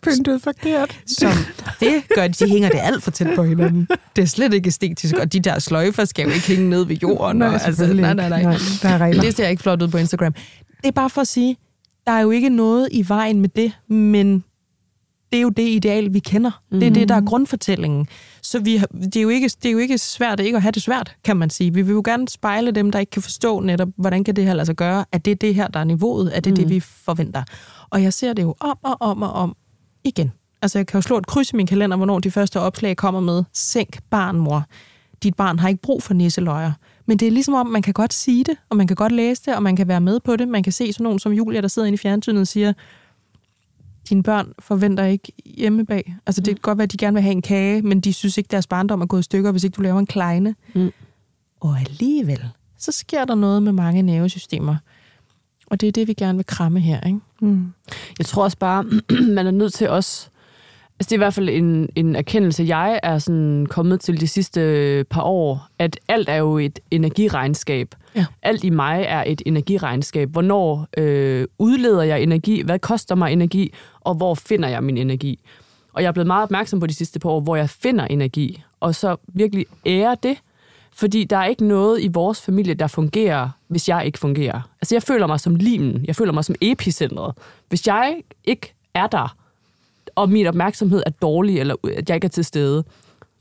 Pyntet 0.01 0.41
forkert. 0.41 0.99
Som, 1.07 1.31
det 1.79 1.93
gør 2.15 2.27
de, 2.27 2.49
hænger 2.49 2.69
det 2.69 2.79
alt 2.81 3.03
for 3.03 3.11
tæt 3.11 3.27
på 3.35 3.43
hinanden. 3.43 3.87
Det 4.15 4.21
er 4.21 4.25
slet 4.25 4.53
ikke 4.53 4.67
æstetisk, 4.67 5.15
og 5.15 5.33
de 5.33 5.39
der 5.39 5.59
sløjfer 5.59 6.05
skal 6.05 6.25
jo 6.25 6.31
ikke 6.31 6.47
hænge 6.47 6.69
ned 6.69 6.85
ved 6.85 6.95
jorden. 6.95 7.37
Nej, 7.37 7.47
og, 7.47 7.65
altså, 7.65 7.93
nej, 7.93 8.13
nej, 8.13 8.29
nej. 8.29 8.43
nej 8.43 8.57
der 8.81 8.89
er 8.89 8.97
regler. 8.97 9.21
Det 9.21 9.35
ser 9.35 9.47
ikke 9.47 9.63
flot 9.63 9.81
ud 9.81 9.87
på 9.87 9.97
Instagram. 9.97 10.33
Det 10.81 10.87
er 10.87 10.91
bare 10.91 11.09
for 11.09 11.21
at 11.21 11.27
sige, 11.27 11.57
der 12.07 12.11
er 12.11 12.19
jo 12.19 12.31
ikke 12.31 12.49
noget 12.49 12.89
i 12.91 13.05
vejen 13.07 13.41
med 13.41 13.49
det, 13.49 13.71
men 13.87 14.43
det 15.35 15.39
er 15.39 15.43
jo 15.43 15.49
det 15.49 15.69
ideal, 15.69 16.13
vi 16.13 16.19
kender. 16.19 16.61
Mm. 16.71 16.79
Det 16.79 16.87
er 16.87 16.91
det, 16.91 17.09
der 17.09 17.15
er 17.15 17.19
mhm. 17.19 17.27
grundfortællingen. 17.27 18.07
Så 18.41 18.59
vi, 18.59 18.77
det, 18.77 19.15
er 19.15 19.21
jo 19.21 19.29
ikke, 19.29 19.47
det 19.47 19.65
er 19.65 19.71
jo 19.71 19.77
ikke 19.77 19.97
svært 19.97 20.39
ikke 20.39 20.55
at 20.55 20.61
have 20.61 20.71
det 20.71 20.81
svært, 20.81 21.15
kan 21.23 21.37
man 21.37 21.49
sige. 21.49 21.73
Vi 21.73 21.81
vil 21.81 21.93
jo 21.93 22.01
gerne 22.05 22.27
spejle 22.27 22.71
dem, 22.71 22.91
der 22.91 22.99
ikke 22.99 23.09
kan 23.09 23.21
forstå 23.21 23.59
netop, 23.59 23.87
hvordan 23.97 24.23
kan 24.23 24.35
det 24.35 24.45
her 24.45 24.53
lade 24.53 24.65
sig 24.65 24.75
gøre? 24.75 25.05
Er 25.11 25.17
det 25.17 25.41
det 25.41 25.55
her, 25.55 25.67
der 25.67 25.79
er 25.79 25.83
niveauet? 25.83 26.35
Er 26.35 26.39
det 26.39 26.51
mm. 26.51 26.55
det, 26.55 26.69
vi 26.69 26.79
forventer? 26.79 27.43
Og 27.89 28.03
jeg 28.03 28.13
ser 28.13 28.33
det 28.33 28.43
jo 28.43 28.55
om 28.59 28.77
og 28.83 28.97
om 28.99 29.21
og 29.21 29.31
om 29.31 29.55
igen. 30.03 30.31
Altså, 30.61 30.79
jeg 30.79 30.87
kan 30.87 30.97
jo 30.97 31.01
slå 31.01 31.17
et 31.17 31.27
kryds 31.27 31.51
i 31.51 31.55
min 31.55 31.67
kalender, 31.67 31.97
hvornår 31.97 32.19
de 32.19 32.31
første 32.31 32.59
opslag 32.59 32.97
kommer 32.97 33.21
med, 33.21 33.43
sænk 33.53 33.99
barn, 34.09 34.37
mor. 34.37 34.63
Dit 35.23 35.35
barn 35.35 35.59
har 35.59 35.69
ikke 35.69 35.81
brug 35.81 36.03
for 36.03 36.13
nisseløjer. 36.13 36.71
Men 37.05 37.17
det 37.17 37.27
er 37.27 37.31
ligesom 37.31 37.53
om, 37.53 37.67
man 37.67 37.81
kan 37.81 37.93
godt 37.93 38.13
sige 38.13 38.43
det, 38.43 38.57
og 38.69 38.77
man 38.77 38.87
kan 38.87 38.95
godt 38.95 39.11
læse 39.11 39.41
det, 39.45 39.55
og 39.55 39.63
man 39.63 39.75
kan 39.75 39.87
være 39.87 40.01
med 40.01 40.19
på 40.19 40.35
det. 40.35 40.47
Man 40.47 40.63
kan 40.63 40.73
se 40.73 40.93
sådan 40.93 41.03
nogen 41.03 41.19
som 41.19 41.31
Julia, 41.31 41.61
der 41.61 41.67
sidder 41.67 41.85
inde 41.85 41.95
i 41.95 41.97
fjernsynet 41.97 42.41
og 42.41 42.47
siger, 42.47 42.73
dine 44.09 44.23
børn 44.23 44.53
forventer 44.59 45.03
ikke 45.03 45.31
hjemme 45.45 45.85
bag. 45.85 46.15
Altså 46.25 46.41
det 46.41 46.55
kan 46.55 46.61
godt 46.61 46.77
være, 46.77 46.83
at 46.83 46.91
de 46.91 46.97
gerne 46.97 47.13
vil 47.13 47.23
have 47.23 47.31
en 47.31 47.41
kage, 47.41 47.81
men 47.81 48.01
de 48.01 48.13
synes 48.13 48.37
ikke, 48.37 48.47
deres 48.51 48.67
barndom 48.67 49.01
er 49.01 49.05
gået 49.05 49.19
i 49.19 49.23
stykker, 49.23 49.51
hvis 49.51 49.63
ikke 49.63 49.75
du 49.75 49.81
laver 49.81 49.99
en 49.99 50.05
kleine. 50.05 50.55
Mm. 50.73 50.91
Og 51.59 51.79
alligevel, 51.79 52.45
så 52.77 52.91
sker 52.91 53.25
der 53.25 53.35
noget 53.35 53.63
med 53.63 53.71
mange 53.71 54.01
nervesystemer. 54.01 54.75
Og 55.67 55.81
det 55.81 55.87
er 55.87 55.91
det, 55.91 56.07
vi 56.07 56.13
gerne 56.13 56.37
vil 56.37 56.45
kramme 56.45 56.79
her. 56.79 57.01
Ikke? 57.01 57.19
Mm. 57.41 57.73
Jeg 58.19 58.25
tror 58.25 58.43
også 58.43 58.57
bare, 58.57 58.83
man 59.35 59.47
er 59.47 59.51
nødt 59.51 59.73
til 59.73 59.89
også 59.89 60.29
Altså, 60.99 61.09
det 61.09 61.11
er 61.11 61.15
i 61.15 61.25
hvert 61.25 61.33
fald 61.33 61.49
en, 61.49 61.89
en 61.95 62.15
erkendelse, 62.15 62.63
jeg 62.63 62.99
er 63.03 63.17
sådan 63.17 63.65
kommet 63.65 64.01
til 64.01 64.21
de 64.21 64.27
sidste 64.27 65.05
par 65.09 65.21
år, 65.21 65.67
at 65.79 65.99
alt 66.07 66.29
er 66.29 66.35
jo 66.35 66.57
et 66.57 66.79
energiregnskab. 66.91 67.95
Ja. 68.15 68.25
Alt 68.41 68.63
i 68.63 68.69
mig 68.69 69.05
er 69.07 69.23
et 69.27 69.41
energiregnskab. 69.45 70.29
Hvornår 70.29 70.87
øh, 70.97 71.47
udleder 71.59 72.03
jeg 72.03 72.21
energi? 72.21 72.61
Hvad 72.61 72.79
koster 72.79 73.15
mig 73.15 73.33
energi? 73.33 73.73
Og 74.01 74.15
hvor 74.15 74.35
finder 74.35 74.69
jeg 74.69 74.83
min 74.83 74.97
energi? 74.97 75.39
Og 75.93 76.01
jeg 76.01 76.07
er 76.07 76.11
blevet 76.11 76.27
meget 76.27 76.43
opmærksom 76.43 76.79
på 76.79 76.87
de 76.87 76.93
sidste 76.93 77.19
par 77.19 77.29
år, 77.29 77.39
hvor 77.39 77.55
jeg 77.55 77.69
finder 77.69 78.05
energi. 78.05 78.63
Og 78.79 78.95
så 78.95 79.15
virkelig 79.27 79.65
ære 79.85 80.17
det. 80.23 80.37
Fordi 80.93 81.23
der 81.23 81.37
er 81.37 81.45
ikke 81.45 81.65
noget 81.65 82.01
i 82.01 82.07
vores 82.07 82.41
familie, 82.41 82.73
der 82.73 82.87
fungerer, 82.87 83.49
hvis 83.67 83.89
jeg 83.89 84.05
ikke 84.05 84.19
fungerer. 84.19 84.61
Altså, 84.81 84.95
jeg 84.95 85.03
føler 85.03 85.27
mig 85.27 85.39
som 85.39 85.55
limen. 85.55 86.05
Jeg 86.07 86.15
føler 86.15 86.33
mig 86.33 86.45
som 86.45 86.55
epicentret. 86.61 87.33
Hvis 87.69 87.87
jeg 87.87 88.21
ikke 88.43 88.73
er 88.93 89.07
der, 89.07 89.35
og 90.15 90.29
min 90.29 90.47
opmærksomhed 90.47 91.03
er 91.05 91.09
dårlig, 91.09 91.59
eller 91.59 91.75
at 91.97 92.09
jeg 92.09 92.15
ikke 92.15 92.25
er 92.25 92.29
til 92.29 92.45
stede, 92.45 92.83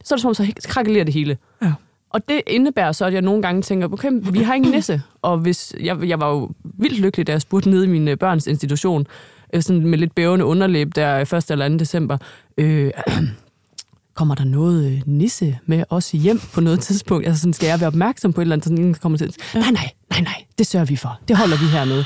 så 0.05 0.15
er 0.15 0.17
det 0.17 0.23
som 0.23 0.29
om, 0.29 0.35
så 0.35 0.53
krakelerer 0.69 1.05
det 1.05 1.15
hele. 1.15 1.37
Ja. 1.63 1.73
Og 2.11 2.29
det 2.29 2.43
indebærer 2.47 2.93
så, 2.93 3.05
at 3.05 3.13
jeg 3.13 3.23
nogle 3.23 3.43
gange 3.43 3.63
tænker, 3.63 3.89
okay, 3.93 4.11
vi 4.33 4.39
har 4.39 4.55
ingen 4.55 4.73
nisse. 4.73 5.03
Og 5.23 5.39
hvis, 5.39 5.75
jeg, 5.81 6.09
jeg 6.09 6.21
var 6.21 6.31
jo 6.31 6.51
vildt 6.63 7.01
lykkelig, 7.01 7.27
da 7.27 7.33
jeg 7.33 7.41
spurgte 7.41 7.71
nede 7.71 7.85
i 7.85 7.89
min 7.89 8.09
øh, 8.09 8.19
børns 8.19 8.47
institution, 8.47 9.07
øh, 9.55 9.63
sådan 9.63 9.87
med 9.87 9.99
lidt 9.99 10.15
bævende 10.15 10.45
underlæb 10.45 10.95
der 10.95 11.35
1. 11.35 11.51
eller 11.51 11.69
2. 11.69 11.77
december, 11.77 12.19
øh, 12.59 12.91
kommer 14.15 14.35
der 14.35 14.45
noget 14.45 14.93
øh, 14.93 15.03
nisse 15.07 15.59
med 15.67 15.85
os 15.91 16.11
hjem 16.11 16.41
på 16.55 16.61
noget 16.61 16.81
tidspunkt? 16.81 17.27
Altså 17.27 17.41
sådan, 17.41 17.53
skal 17.53 17.67
jeg 17.67 17.81
være 17.81 17.89
opmærksom 17.89 18.33
på 18.33 18.41
et 18.41 18.43
eller 18.43 18.55
andet, 18.55 18.65
sådan 18.65 18.79
ingen 18.79 18.95
kommer 18.95 19.19
til 19.19 19.35
nej, 19.55 19.71
nej, 19.71 19.91
nej, 20.11 20.21
nej, 20.21 20.45
det 20.59 20.67
sørger 20.67 20.87
vi 20.87 20.97
for. 20.97 21.21
Det 21.29 21.37
holder 21.37 21.57
vi 21.57 21.67
hernede. 21.67 22.05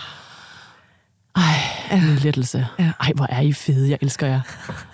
Ej, 1.39 1.97
ja. 1.99 2.07
min 2.07 2.17
lettelse. 2.17 2.67
Ja. 2.79 2.93
Ej, 3.01 3.13
hvor 3.15 3.27
er 3.29 3.41
I 3.41 3.53
fede, 3.53 3.91
jeg 3.91 3.99
elsker 4.01 4.27
jer. 4.27 4.41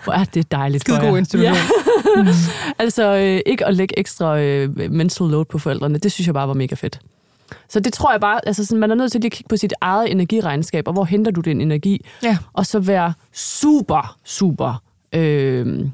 Hvor 0.03 0.13
er 0.13 0.23
det 0.23 0.51
dejligt 0.51 0.81
Skide 0.81 0.97
for 0.97 1.03
jer. 1.03 1.09
god 1.09 1.17
institution. 1.17 1.53
Ja. 1.53 2.21
mm. 2.21 2.27
altså, 2.83 3.15
øh, 3.15 3.39
ikke 3.45 3.65
at 3.65 3.75
lægge 3.75 3.99
ekstra 3.99 4.39
øh, 4.39 4.91
mental 4.91 5.27
load 5.27 5.45
på 5.45 5.59
forældrene, 5.59 5.97
det 5.97 6.11
synes 6.11 6.27
jeg 6.27 6.33
bare 6.33 6.47
var 6.47 6.53
mega 6.53 6.75
fedt. 6.75 6.99
Så 7.69 7.79
det 7.79 7.93
tror 7.93 8.11
jeg 8.11 8.21
bare, 8.21 8.47
altså 8.47 8.65
sådan, 8.65 8.79
man 8.79 8.91
er 8.91 8.95
nødt 8.95 9.11
til 9.11 9.21
lige 9.21 9.27
at 9.27 9.31
kigge 9.31 9.47
på 9.49 9.57
sit 9.57 9.73
eget 9.81 10.11
energiregnskab, 10.11 10.87
og 10.87 10.93
hvor 10.93 11.03
henter 11.03 11.31
du 11.31 11.41
den 11.41 11.61
energi? 11.61 12.05
Ja. 12.23 12.37
Og 12.53 12.65
så 12.65 12.79
være 12.79 13.13
super, 13.33 14.17
super 14.23 14.83
øh, 15.13 15.85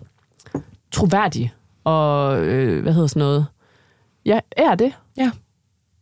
troværdig 0.91 1.53
og, 1.83 2.39
øh, 2.45 2.81
hvad 2.81 2.93
hedder 2.93 3.07
sådan 3.07 3.19
noget? 3.19 3.45
Ja, 4.25 4.39
er 4.57 4.75
det. 4.75 4.93
Ja. 5.17 5.31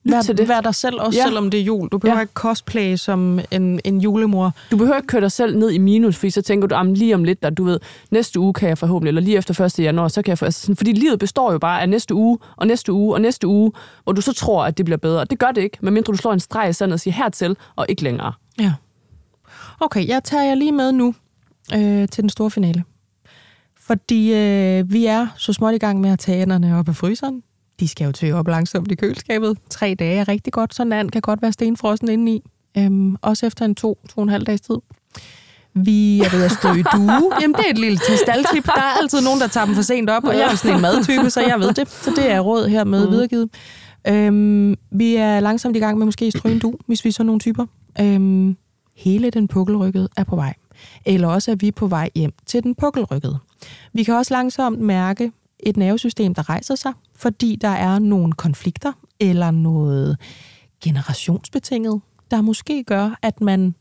Vær, 0.03 0.21
til 0.21 0.37
det. 0.37 0.47
vær 0.47 0.61
dig 0.61 0.75
selv, 0.75 0.95
også 0.99 1.19
ja. 1.19 1.25
selvom 1.25 1.51
det 1.51 1.59
er 1.59 1.63
jul. 1.63 1.89
Du 1.89 1.97
behøver 1.97 2.17
ja. 2.17 2.21
ikke 2.21 2.33
cosplay 2.33 2.95
som 2.95 3.39
en, 3.51 3.79
en 3.83 4.01
julemor. 4.01 4.53
Du 4.71 4.77
behøver 4.77 4.97
ikke 4.97 5.07
køre 5.07 5.21
dig 5.21 5.31
selv 5.31 5.57
ned 5.57 5.71
i 5.71 5.77
minus, 5.77 6.15
fordi 6.15 6.29
så 6.29 6.41
tænker 6.41 6.67
du, 6.67 6.93
lige 6.93 7.15
om 7.15 7.23
lidt, 7.23 7.43
der, 7.43 7.49
du 7.49 7.63
ved, 7.63 7.79
næste 8.11 8.39
uge 8.39 8.53
kan 8.53 8.69
jeg 8.69 8.77
forhåbentlig, 8.77 9.09
eller 9.09 9.21
lige 9.21 9.37
efter 9.37 9.61
1. 9.65 9.79
januar, 9.79 10.07
så 10.07 10.21
kan 10.21 10.29
jeg 10.29 10.37
få... 10.37 10.45
Altså 10.45 10.61
sådan, 10.61 10.75
fordi 10.75 10.91
livet 10.91 11.19
består 11.19 11.51
jo 11.51 11.59
bare 11.59 11.81
af 11.81 11.89
næste 11.89 12.13
uge, 12.13 12.37
og 12.55 12.67
næste 12.67 12.93
uge, 12.93 13.13
og 13.13 13.21
næste 13.21 13.47
uge, 13.47 13.71
hvor 14.03 14.13
du 14.13 14.21
så 14.21 14.33
tror, 14.33 14.65
at 14.65 14.77
det 14.77 14.85
bliver 14.85 14.97
bedre. 14.97 15.25
Det 15.25 15.39
gør 15.39 15.51
det 15.51 15.61
ikke, 15.61 15.77
medmindre 15.81 16.11
du 16.11 16.17
slår 16.17 16.33
en 16.33 16.39
streg 16.39 16.69
i 16.69 16.73
sandet 16.73 16.93
og 16.93 16.99
siger 16.99 17.13
hertil, 17.13 17.57
og 17.75 17.85
ikke 17.89 18.03
længere. 18.03 18.33
Ja. 18.59 18.73
Okay, 19.79 20.07
jeg 20.07 20.23
tager 20.23 20.43
jer 20.43 20.55
lige 20.55 20.71
med 20.71 20.91
nu 20.91 21.15
øh, 21.73 22.07
til 22.07 22.21
den 22.21 22.29
store 22.29 22.51
finale. 22.51 22.83
Fordi 23.79 24.33
øh, 24.33 24.93
vi 24.93 25.05
er 25.05 25.27
så 25.37 25.53
småt 25.53 25.73
i 25.73 25.77
gang 25.77 26.01
med 26.01 26.09
at 26.09 26.19
tage 26.19 26.41
enderne 26.41 26.79
op 26.79 26.89
af 26.89 26.95
fryseren. 26.95 27.43
De 27.79 27.87
skal 27.87 28.05
jo 28.05 28.11
tøje 28.11 28.33
op 28.33 28.47
langsomt 28.47 28.91
i 28.91 28.95
køleskabet. 28.95 29.57
Tre 29.69 29.95
dage 29.99 30.19
er 30.19 30.27
rigtig 30.27 30.53
godt. 30.53 30.75
Sådan 30.75 30.93
en 30.93 31.09
kan 31.09 31.21
godt 31.21 31.41
være 31.41 31.51
stenfrossen 31.51 32.09
indeni. 32.09 32.43
Øhm, 32.77 33.15
også 33.21 33.45
efter 33.45 33.65
en 33.65 33.75
to, 33.75 33.99
to 34.09 34.17
og 34.17 34.23
en 34.23 34.29
halv 34.29 34.45
dags 34.45 34.61
tid. 34.61 34.75
Vi 35.73 36.19
er 36.19 36.29
ved 36.35 36.43
at 36.43 36.51
stå 36.51 36.73
i 36.73 36.83
due. 36.93 37.31
Jamen, 37.41 37.55
det 37.55 37.65
er 37.65 37.71
et 37.71 37.77
lille 37.77 37.97
testaltip. 37.97 38.65
Der 38.65 38.81
er 38.81 39.01
altid 39.01 39.21
nogen, 39.21 39.39
der 39.39 39.47
tager 39.47 39.65
dem 39.65 39.75
for 39.75 39.81
sent 39.81 40.09
op, 40.09 40.23
og 40.23 40.37
jeg 40.37 40.51
er 40.51 40.55
sådan 40.55 40.75
en 40.75 40.81
madtype, 40.81 41.29
så 41.29 41.41
jeg 41.41 41.59
ved 41.59 41.73
det. 41.73 41.89
Så 41.89 42.13
det 42.15 42.31
er 42.31 42.39
råd 42.39 42.67
her 42.67 42.83
med 42.83 43.05
mm. 43.05 43.11
videregivet. 43.11 43.49
Øhm, 44.07 44.75
vi 44.91 45.15
er 45.15 45.39
langsomt 45.39 45.75
i 45.75 45.79
gang 45.79 45.97
med 45.97 46.05
måske 46.05 46.25
at 46.25 46.33
stryge 46.37 46.53
en 46.55 46.59
du, 46.59 46.73
hvis 46.87 47.03
vi 47.03 47.09
er 47.09 47.13
sådan 47.13 47.25
nogle 47.25 47.39
typer. 47.39 47.65
Øhm, 48.01 48.57
hele 48.95 49.29
den 49.29 49.47
pukkelrykkede 49.47 50.09
er 50.17 50.23
på 50.23 50.35
vej. 50.35 50.53
Eller 51.05 51.27
også 51.27 51.51
er 51.51 51.55
vi 51.55 51.71
på 51.71 51.87
vej 51.87 52.09
hjem 52.15 52.31
til 52.45 52.63
den 52.63 52.75
pukkelrykkede. 52.75 53.39
Vi 53.93 54.03
kan 54.03 54.13
også 54.13 54.33
langsomt 54.33 54.79
mærke 54.79 55.31
et 55.59 55.77
nervesystem, 55.77 56.33
der 56.33 56.49
rejser 56.49 56.75
sig, 56.75 56.93
fordi 57.15 57.55
der 57.61 57.69
er 57.69 57.99
nogle 57.99 58.33
konflikter 58.33 58.91
eller 59.19 59.51
noget 59.51 60.17
generationsbetinget, 60.83 62.01
der 62.31 62.41
måske 62.41 62.83
gør, 62.83 63.19
at 63.21 63.41
man 63.41 63.75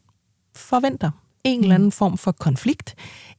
forventer 0.56 1.10
en 1.44 1.60
eller 1.60 1.74
anden 1.74 1.92
form 1.92 2.18
for 2.18 2.32
konflikt, 2.32 2.94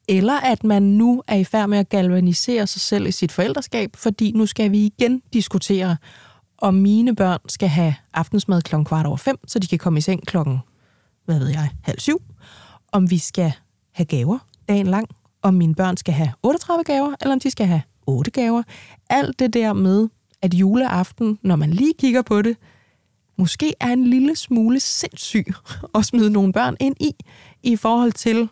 eller 0.07 0.39
at 0.39 0.63
man 0.63 0.83
nu 0.83 1.23
er 1.27 1.35
i 1.35 1.43
færd 1.43 1.69
med 1.69 1.77
at 1.77 1.89
galvanisere 1.89 2.67
sig 2.67 2.81
selv 2.81 3.07
i 3.07 3.11
sit 3.11 3.31
forældreskab, 3.31 3.95
fordi 3.95 4.31
nu 4.31 4.45
skal 4.45 4.71
vi 4.71 4.85
igen 4.85 5.21
diskutere, 5.33 5.97
om 6.57 6.73
mine 6.73 7.15
børn 7.15 7.39
skal 7.47 7.67
have 7.67 7.95
aftensmad 8.13 8.61
klokken 8.61 8.85
kvart 8.85 9.05
over 9.05 9.17
fem, 9.17 9.37
så 9.47 9.59
de 9.59 9.67
kan 9.67 9.79
komme 9.79 9.97
i 9.97 10.01
seng 10.01 10.25
klokken, 10.25 10.59
hvad 11.25 11.39
ved 11.39 11.47
jeg, 11.47 11.69
halv 11.83 11.99
syv. 11.99 12.21
Om 12.91 13.09
vi 13.09 13.17
skal 13.17 13.51
have 13.91 14.05
gaver 14.05 14.39
dagen 14.67 14.87
lang, 14.87 15.09
om 15.41 15.53
mine 15.53 15.75
børn 15.75 15.97
skal 15.97 16.13
have 16.13 16.31
38 16.43 16.83
gaver, 16.83 17.15
eller 17.21 17.33
om 17.33 17.39
de 17.39 17.51
skal 17.51 17.67
have 17.67 17.81
8 18.09 18.31
gaver. 18.31 18.63
Alt 19.09 19.39
det 19.39 19.53
der 19.53 19.73
med, 19.73 20.09
at 20.41 20.53
juleaften, 20.53 21.39
når 21.41 21.55
man 21.55 21.69
lige 21.69 21.93
kigger 21.99 22.21
på 22.21 22.41
det, 22.41 22.57
måske 23.37 23.73
er 23.79 23.87
en 23.93 24.07
lille 24.07 24.35
smule 24.35 24.79
sindssyg 24.79 25.45
at 25.95 26.05
smide 26.05 26.29
nogle 26.29 26.53
børn 26.53 26.77
ind 26.79 26.95
i, 26.99 27.11
i 27.63 27.75
forhold 27.75 28.11
til, 28.11 28.49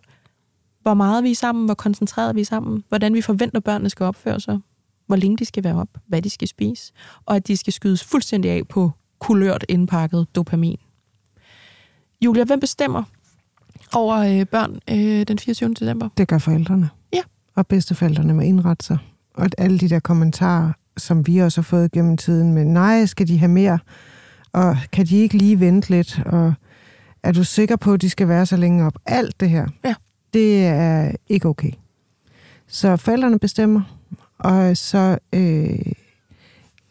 hvor 0.82 0.94
meget 0.94 1.24
vi 1.24 1.32
er 1.32 1.36
sammen, 1.36 1.66
hvor 1.66 1.74
koncentreret 1.74 2.36
vi 2.36 2.42
er 2.42 2.46
sammen, 2.46 2.84
hvordan 2.90 3.14
vi 3.14 3.22
forventer, 3.22 3.60
børnene 3.60 3.90
skal 3.90 4.04
opføre 4.04 4.40
sig, 4.40 4.60
hvor 5.08 5.16
længe 5.16 5.38
de 5.38 5.46
skal 5.46 5.64
være 5.64 5.76
op, 5.76 5.90
hvad 6.08 6.22
de 6.22 6.30
skal 6.30 6.48
spise, 6.48 6.94
og 7.26 7.36
at 7.36 7.48
de 7.48 7.58
skal 7.58 7.74
skydes 7.74 8.04
fuldstændig 8.04 8.52
af 8.52 8.68
på 8.68 8.92
kulørt 9.20 9.66
indpakket 9.70 10.28
dopamin. 10.36 10.78
Julia, 12.22 12.44
hvem 12.44 12.60
bestemmer, 12.60 13.04
over 13.94 14.18
øh, 14.18 14.46
børn 14.46 14.80
øh, 14.90 15.28
den 15.28 15.40
24. 15.40 15.74
december? 15.74 16.10
Det 16.18 16.28
gør 16.28 16.38
forældrene. 16.38 16.90
Ja. 17.14 17.22
Og 17.56 17.68
bedsteforældrene 17.68 18.34
med 18.34 18.46
indret 18.46 18.84
sig. 18.84 18.98
Og 19.38 19.50
alle 19.58 19.80
de 19.80 19.90
der 19.90 20.00
kommentarer, 20.00 20.72
som 20.98 21.28
vi 21.28 21.38
også 21.38 21.62
har 21.62 21.64
fået 21.64 21.92
gennem 21.92 22.18
tiden 22.18 22.54
med, 22.54 22.66
nej, 22.66 23.06
skal 23.06 23.28
de 23.28 23.38
have 23.38 23.52
mere? 23.52 23.80
Og 24.54 24.78
kan 24.92 25.06
de 25.06 25.18
ikke 25.18 25.38
lige 25.38 25.60
vente 25.60 25.90
lidt? 25.90 26.22
Og 26.26 26.54
er 27.24 27.32
du 27.32 27.44
sikker 27.44 27.76
på, 27.76 27.94
at 27.94 28.02
de 28.02 28.10
skal 28.10 28.28
være 28.28 28.46
så 28.46 28.58
længe 28.58 28.86
op? 28.86 28.94
Alt 29.06 29.40
det 29.40 29.50
her, 29.50 29.68
ja. 29.86 29.96
det 30.34 30.66
er 30.66 31.12
ikke 31.30 31.48
okay. 31.48 31.72
Så 32.68 32.98
forældrene 32.98 33.40
bestemmer, 33.40 33.82
og 34.38 34.78
så 34.78 35.18
øh, 35.34 35.80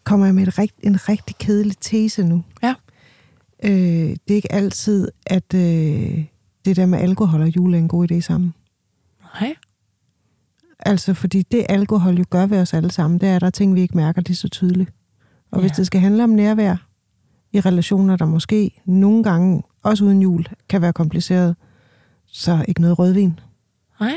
kommer 0.05 0.27
jeg 0.27 0.35
med 0.35 0.47
et 0.47 0.59
rigt, 0.59 0.75
en 0.83 1.09
rigtig 1.09 1.37
kedelig 1.39 1.77
tese 1.81 2.23
nu. 2.23 2.45
Ja. 2.63 2.75
Øh, 3.65 3.71
det 3.71 4.31
er 4.31 4.35
ikke 4.35 4.53
altid, 4.53 5.09
at... 5.27 5.55
Øh, 5.55 6.25
det 6.67 6.77
der 6.77 6.87
med 6.87 6.99
alkohol 6.99 7.43
og 7.43 7.57
jule 7.57 7.77
er 7.77 7.81
en 7.81 7.89
god 7.89 8.13
idé 8.13 8.21
sammen. 8.21 8.55
Nej. 9.41 9.55
Altså, 10.79 11.15
fordi 11.15 11.43
det 11.43 11.67
alkohol 11.69 12.15
jo 12.15 12.25
gør 12.31 12.47
ved 12.47 12.61
os 12.61 12.75
alle 12.75 12.91
sammen, 12.91 13.21
det 13.21 13.29
er, 13.29 13.37
at 13.37 13.41
der 13.41 13.47
er 13.47 13.51
ting, 13.51 13.75
vi 13.75 13.81
ikke 13.81 13.97
mærker 13.97 14.23
det 14.23 14.37
så 14.37 14.49
tydeligt. 14.49 14.91
Og 15.51 15.59
ja. 15.59 15.61
hvis 15.61 15.77
det 15.77 15.87
skal 15.87 16.01
handle 16.01 16.25
om 16.25 16.31
nærvær 16.31 16.77
i 17.53 17.61
relationer, 17.61 18.17
der 18.17 18.25
måske 18.25 18.83
nogle 18.87 19.23
gange, 19.23 19.63
også 19.83 20.05
uden 20.05 20.23
jul, 20.23 20.47
kan 20.69 20.83
være 20.83 20.93
kompliceret, 20.93 21.57
så 22.27 22.65
ikke 22.69 22.81
noget 22.81 22.99
rødvin. 22.99 23.41
Nej 24.01 24.15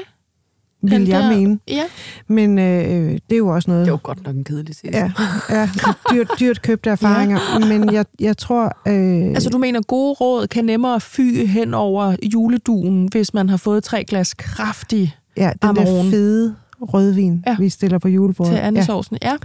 vil 0.82 1.08
jeg 1.08 1.24
der, 1.24 1.36
mene. 1.36 1.60
Ja. 1.68 1.84
Men 2.28 2.60
øh, 2.60 3.12
det 3.12 3.22
er 3.32 3.38
jo 3.38 3.48
også 3.48 3.70
noget... 3.72 3.86
Det 3.86 3.92
er 3.92 3.94
jo 3.94 4.00
godt 4.04 4.24
nok 4.24 4.36
en 4.36 4.44
kedelig 4.44 4.76
sæson. 4.76 4.94
Ja, 4.94 5.12
ja 5.50 5.70
dyrt, 6.12 6.28
dyrt 6.40 6.62
købte 6.62 6.90
erfaringer. 6.90 7.40
Ja. 7.60 7.78
Men 7.78 7.94
jeg, 7.94 8.06
jeg 8.20 8.38
tror... 8.38 8.64
Øh... 8.88 9.30
Altså 9.30 9.50
du 9.50 9.58
mener, 9.58 9.82
gode 9.82 10.14
råd 10.14 10.48
kan 10.48 10.66
nemmere 10.66 11.02
fy 11.02 11.46
hen 11.46 11.74
over 11.74 12.16
juleduen, 12.34 13.08
hvis 13.12 13.34
man 13.34 13.50
har 13.50 13.58
fået 13.58 13.84
tre 13.84 14.04
glas 14.04 14.34
kraftig 14.34 15.16
Ja, 15.40 15.52
den 15.62 15.70
Amarone. 15.70 16.04
der 16.04 16.12
fede 16.12 16.56
rødvin, 16.82 17.44
ja. 17.48 17.56
vi 17.60 17.70
stiller 17.70 17.98
på 17.98 18.08
julebordet. 18.08 18.54
Til 18.54 18.60
andesovsen, 18.60 19.18
ja. 19.22 19.30
ja. 19.30 19.38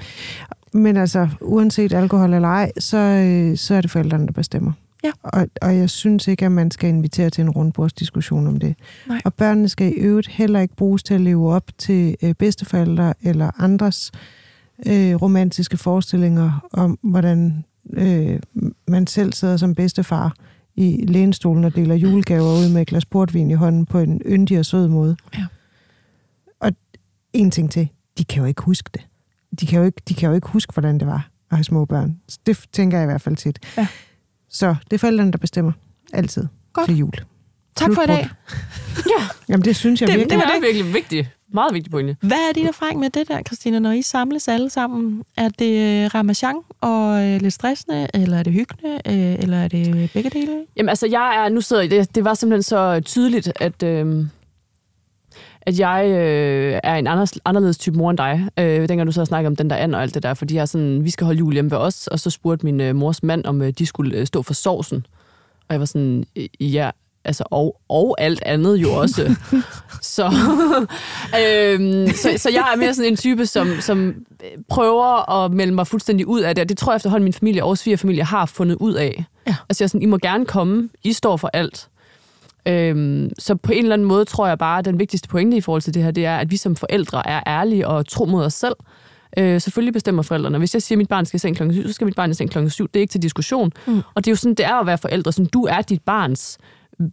Men 0.72 0.96
altså, 0.96 1.28
uanset 1.40 1.92
alkohol 1.92 2.34
eller 2.34 2.48
ej, 2.48 2.72
så, 2.78 2.96
øh, 2.96 3.56
så 3.56 3.74
er 3.74 3.80
det 3.80 3.90
forældrene, 3.90 4.26
der 4.26 4.32
bestemmer. 4.32 4.72
Ja. 5.04 5.10
Og, 5.22 5.46
og 5.62 5.76
jeg 5.76 5.90
synes 5.90 6.28
ikke, 6.28 6.44
at 6.44 6.52
man 6.52 6.70
skal 6.70 6.88
invitere 6.88 7.30
til 7.30 7.42
en 7.42 7.50
rundbordsdiskussion 7.50 8.46
om 8.46 8.58
det. 8.58 8.74
Nej. 9.08 9.20
Og 9.24 9.34
børnene 9.34 9.68
skal 9.68 9.86
i 9.86 10.00
øvrigt 10.00 10.28
heller 10.28 10.60
ikke 10.60 10.76
bruges 10.76 11.02
til 11.02 11.14
at 11.14 11.20
leve 11.20 11.52
op 11.52 11.70
til 11.78 12.16
øh, 12.22 12.34
bedsteforældre 12.34 13.14
eller 13.22 13.50
andres 13.62 14.12
øh, 14.86 15.14
romantiske 15.14 15.76
forestillinger 15.76 16.68
om, 16.72 16.98
hvordan 17.02 17.64
øh, 17.92 18.40
man 18.88 19.06
selv 19.06 19.32
sidder 19.32 19.56
som 19.56 19.74
bedstefar 19.74 20.34
i 20.76 21.04
lænestolen 21.08 21.64
og 21.64 21.74
deler 21.76 21.94
julegaver 21.94 22.52
ud 22.52 22.72
med 22.72 22.82
et 22.82 22.88
glas 22.88 23.04
portvin 23.04 23.50
i 23.50 23.54
hånden 23.54 23.86
på 23.86 23.98
en 23.98 24.20
yndig 24.26 24.58
og 24.58 24.66
sød 24.66 24.88
måde. 24.88 25.16
Ja. 25.38 25.44
En 27.34 27.50
ting 27.50 27.70
til, 27.70 27.88
de 28.18 28.24
kan 28.24 28.42
jo 28.42 28.48
ikke 28.48 28.62
huske 28.62 28.90
det. 28.94 29.02
De 29.60 29.66
kan 29.66 29.78
jo 29.78 29.84
ikke, 29.84 30.02
de 30.08 30.14
kan 30.14 30.28
jo 30.28 30.34
ikke 30.34 30.48
huske, 30.48 30.72
hvordan 30.72 30.98
det 30.98 31.06
var 31.06 31.28
at 31.50 31.56
have 31.56 31.64
små 31.64 31.84
børn. 31.84 32.20
Det 32.46 32.64
tænker 32.72 32.98
jeg 32.98 33.04
i 33.04 33.06
hvert 33.10 33.20
fald 33.20 33.36
tit. 33.36 33.58
Ja. 33.76 33.86
Så 34.48 34.74
det 34.84 34.92
er 34.92 34.98
forældrene, 34.98 35.32
der 35.32 35.38
bestemmer. 35.38 35.72
Altid. 36.12 36.46
Godt. 36.72 36.86
Til 36.86 36.96
jul. 36.96 37.12
Tak 37.76 37.94
for 37.94 38.02
i 38.02 38.06
dag. 38.06 38.28
ja. 39.18 39.24
Jamen, 39.48 39.64
det 39.64 39.76
synes 39.76 40.00
jeg 40.00 40.08
det, 40.08 40.16
virkelig. 40.16 40.38
Det 40.38 40.46
var 40.46 40.54
det. 40.54 40.62
virkelig 40.62 40.94
vigtigt. 40.94 41.28
Meget 41.52 41.74
vigtigt 41.74 41.90
pointe. 41.90 42.16
Hvad 42.20 42.48
er 42.48 42.52
din 42.52 42.66
erfaring 42.66 43.00
med 43.00 43.10
det 43.10 43.28
der, 43.28 43.42
Christina, 43.42 43.78
når 43.78 43.92
I 43.92 44.02
samles 44.02 44.48
alle 44.48 44.70
sammen? 44.70 45.22
Er 45.36 45.48
det 45.48 46.04
øh, 46.04 46.14
ramachan 46.14 46.54
og 46.80 47.24
øh, 47.24 47.40
lidt 47.40 47.54
stressende, 47.54 48.08
eller 48.14 48.38
er 48.38 48.42
det 48.42 48.52
hyggende, 48.52 48.94
øh, 49.06 49.42
eller 49.42 49.56
er 49.56 49.68
det 49.68 50.10
begge 50.12 50.30
dele? 50.30 50.64
Jamen 50.76 50.88
altså, 50.88 51.06
jeg 51.06 51.44
er, 51.44 51.48
nu 51.48 51.60
sidder 51.60 51.88
det, 51.88 52.14
det 52.14 52.24
var 52.24 52.34
simpelthen 52.34 52.62
så 52.62 53.00
tydeligt, 53.04 53.52
at, 53.60 53.82
øh, 53.82 54.26
at 55.66 55.78
jeg 55.78 56.06
øh, 56.10 56.80
er 56.82 56.94
en 56.94 57.06
anderledes, 57.06 57.38
anderledes 57.44 57.78
type 57.78 57.98
mor 57.98 58.10
end 58.10 58.18
dig. 58.18 58.48
Øh, 58.58 58.88
dengang 58.88 59.06
du 59.06 59.12
så 59.12 59.24
snakkede 59.24 59.48
om 59.48 59.56
den 59.56 59.70
der 59.70 59.76
and 59.76 59.94
og 59.94 60.02
alt 60.02 60.14
det 60.14 60.22
der, 60.22 60.34
fordi 60.34 60.54
jeg 60.54 60.68
sådan, 60.68 61.04
vi 61.04 61.10
skal 61.10 61.24
holde 61.24 61.38
jul 61.38 61.52
hjemme 61.52 61.70
ved 61.70 61.78
os, 61.78 62.06
og 62.06 62.20
så 62.20 62.30
spurgte 62.30 62.66
min 62.66 62.80
øh, 62.80 62.96
mors 62.96 63.22
mand, 63.22 63.44
om 63.44 63.62
øh, 63.62 63.72
de 63.78 63.86
skulle 63.86 64.16
øh, 64.16 64.26
stå 64.26 64.42
for 64.42 64.54
sovsen. 64.54 65.06
Og 65.68 65.72
jeg 65.72 65.80
var 65.80 65.86
sådan, 65.86 66.24
ja, 66.60 66.90
altså, 67.24 67.44
og, 67.50 67.76
og 67.88 68.16
alt 68.18 68.42
andet 68.46 68.76
jo 68.76 68.92
også. 68.92 69.36
så, 70.16 70.24
øhm, 71.42 72.08
så, 72.08 72.34
så 72.36 72.50
jeg 72.50 72.70
er 72.74 72.76
mere 72.76 72.94
sådan 72.94 73.10
en 73.10 73.16
type, 73.16 73.46
som, 73.46 73.68
som 73.80 74.14
prøver 74.68 75.30
at 75.30 75.52
melde 75.52 75.74
mig 75.74 75.86
fuldstændig 75.86 76.26
ud 76.26 76.40
af 76.40 76.54
det, 76.54 76.62
og 76.62 76.68
det 76.68 76.78
tror 76.78 76.92
jeg 76.92 76.96
efterhånden, 76.96 77.24
min 77.24 77.32
familie 77.32 77.64
og 77.64 77.78
familie 77.78 78.24
har 78.24 78.46
fundet 78.46 78.76
ud 78.76 78.94
af. 78.94 79.24
Ja. 79.46 79.56
Altså 79.68 79.84
jeg 79.84 79.86
er 79.86 79.88
sådan, 79.88 80.02
I 80.02 80.06
må 80.06 80.18
gerne 80.18 80.46
komme, 80.46 80.88
I 81.04 81.12
står 81.12 81.36
for 81.36 81.50
alt. 81.52 81.88
Øhm, 82.68 83.30
så 83.38 83.54
på 83.54 83.72
en 83.72 83.78
eller 83.78 83.92
anden 83.92 84.08
måde 84.08 84.24
tror 84.24 84.46
jeg 84.46 84.58
bare, 84.58 84.78
at 84.78 84.84
den 84.84 84.98
vigtigste 84.98 85.28
pointe 85.28 85.56
i 85.56 85.60
forhold 85.60 85.82
til 85.82 85.94
det 85.94 86.02
her, 86.02 86.10
det 86.10 86.26
er, 86.26 86.36
at 86.36 86.50
vi 86.50 86.56
som 86.56 86.76
forældre 86.76 87.28
er 87.28 87.40
ærlige 87.46 87.88
og 87.88 88.06
tro 88.08 88.24
mod 88.24 88.44
os 88.44 88.54
selv. 88.54 88.74
Øh, 89.38 89.60
selvfølgelig 89.60 89.92
bestemmer 89.92 90.22
forældrene. 90.22 90.58
Hvis 90.58 90.74
jeg 90.74 90.82
siger, 90.82 90.96
at 90.96 90.98
mit 90.98 91.08
barn 91.08 91.26
skal 91.26 91.36
i 91.36 91.38
seng 91.38 91.56
klokken 91.56 91.74
7, 91.74 91.86
så 91.86 91.92
skal 91.92 92.04
mit 92.04 92.14
barn 92.14 92.30
i 92.30 92.34
seng 92.34 92.50
klokken 92.50 92.70
7. 92.70 92.86
Det 92.86 92.96
er 92.96 93.00
ikke 93.00 93.12
til 93.12 93.22
diskussion. 93.22 93.72
Mm. 93.86 94.02
Og 94.14 94.24
det 94.24 94.26
er 94.26 94.32
jo 94.32 94.36
sådan, 94.36 94.54
det 94.54 94.66
er 94.66 94.74
at 94.74 94.86
være 94.86 94.98
forældre. 94.98 95.32
Sådan, 95.32 95.46
du 95.46 95.64
er 95.64 95.80
dit 95.80 96.02
barns 96.02 96.58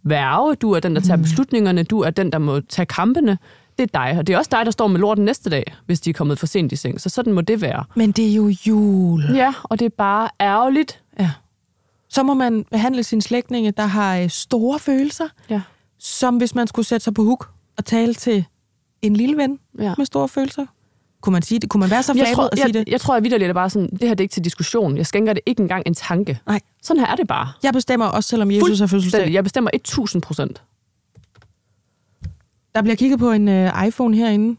værve, 0.04 0.56
du 0.56 0.72
er 0.72 0.80
den, 0.80 0.96
der 0.96 1.02
tager 1.02 1.18
mm. 1.18 1.24
beslutningerne, 1.24 1.84
du 1.84 2.00
er 2.00 2.10
den, 2.10 2.32
der 2.32 2.40
må 2.40 2.60
tage 2.60 2.86
kampene. 2.86 3.38
Det 3.78 3.84
er 3.94 4.00
dig, 4.00 4.20
og 4.20 4.28
det 4.28 4.34
er 4.34 4.38
også 4.38 4.50
dig, 4.52 4.66
der 4.66 4.72
står 4.72 4.88
med 4.88 5.00
lorten 5.00 5.26
næste 5.26 5.50
dag, 5.50 5.64
hvis 5.86 6.02
de 6.02 6.10
er 6.10 6.14
kommet 6.14 6.40
for 6.40 6.46
sent 6.46 6.72
i 6.72 6.76
seng. 6.76 7.02
Så 7.02 7.10
sådan 7.10 7.34
må 7.34 7.42
det 7.42 7.62
være. 7.62 7.84
Men 7.96 8.12
det 8.12 8.30
er 8.30 8.34
jo 8.34 8.54
jul. 8.68 9.24
Ja, 9.36 9.54
og 9.64 9.80
det 9.80 9.86
er 9.86 9.90
bare 9.98 10.30
ærgerligt. 10.42 11.02
Ja. 11.20 11.30
Så 12.12 12.24
må 12.24 12.34
man 12.34 12.66
behandle 12.72 13.04
sine 13.04 13.22
slægtninge, 13.22 13.72
der 13.72 13.86
har 13.86 14.18
øh, 14.18 14.30
store 14.30 14.80
følelser. 14.80 15.28
Ja 15.50 15.62
som 16.02 16.38
hvis 16.38 16.56
man 16.56 16.68
skulle 16.68 16.86
sætte 16.86 17.04
sig 17.04 17.14
på 17.14 17.24
huk 17.24 17.50
og 17.78 17.86
tale 17.86 18.14
til 18.14 18.46
en 19.02 19.16
lille 19.16 19.38
ven 19.38 19.60
ja. 19.80 19.94
med 19.98 20.06
store 20.06 20.28
følelser. 20.28 20.66
Kunne 21.22 21.34
man 21.34 21.42
sige 21.42 21.60
det? 21.60 21.70
Kunne 21.70 21.80
man 21.80 21.90
være 21.90 22.04
så 22.04 22.14
flabet 22.14 22.50
at 22.52 22.58
sige 22.58 22.66
jeg, 22.66 22.74
det? 22.74 22.90
Jeg 22.90 23.02
tror, 23.02 23.16
at 23.16 23.24
vidderligt 23.24 23.50
er 23.50 23.54
bare 23.54 23.70
sådan, 23.70 23.90
det 23.90 24.02
her 24.02 24.10
det 24.10 24.20
er 24.20 24.24
ikke 24.24 24.34
til 24.34 24.44
diskussion. 24.44 24.98
Jeg 24.98 25.06
skænker 25.06 25.34
det 25.34 25.42
ikke 25.46 25.62
engang 25.62 25.84
en 25.86 25.94
tanke. 25.94 26.40
Nej. 26.48 26.60
Sådan 26.82 27.00
her 27.00 27.08
er 27.08 27.16
det 27.16 27.28
bare. 27.28 27.48
Jeg 27.64 27.74
bestemmer 27.74 28.06
også, 28.06 28.30
selvom 28.30 28.52
Jesus 28.52 28.80
har 28.80 28.88
fødselsdag. 28.88 29.34
Jeg 29.34 29.44
bestemmer 29.44 29.72
1000 29.74 30.22
procent. 30.22 30.62
Der 32.76 32.82
bliver 32.82 32.96
kigget 32.96 33.20
på 33.20 33.32
en 33.32 33.48
uh, 33.48 33.88
iPhone 33.88 34.18
herinde. 34.18 34.58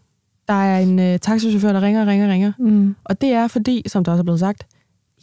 Der 0.48 0.54
er 0.54 0.80
en 0.80 0.98
uh, 0.98 1.16
taxichauffør, 1.20 1.72
der 1.72 1.80
ringer 1.80 2.06
ringer 2.06 2.32
ringer. 2.32 2.52
Mm. 2.58 2.96
Og 3.04 3.20
det 3.20 3.30
er 3.30 3.48
fordi, 3.48 3.82
som 3.86 4.04
der 4.04 4.12
også 4.12 4.20
er 4.20 4.24
blevet 4.24 4.40
sagt, 4.40 4.66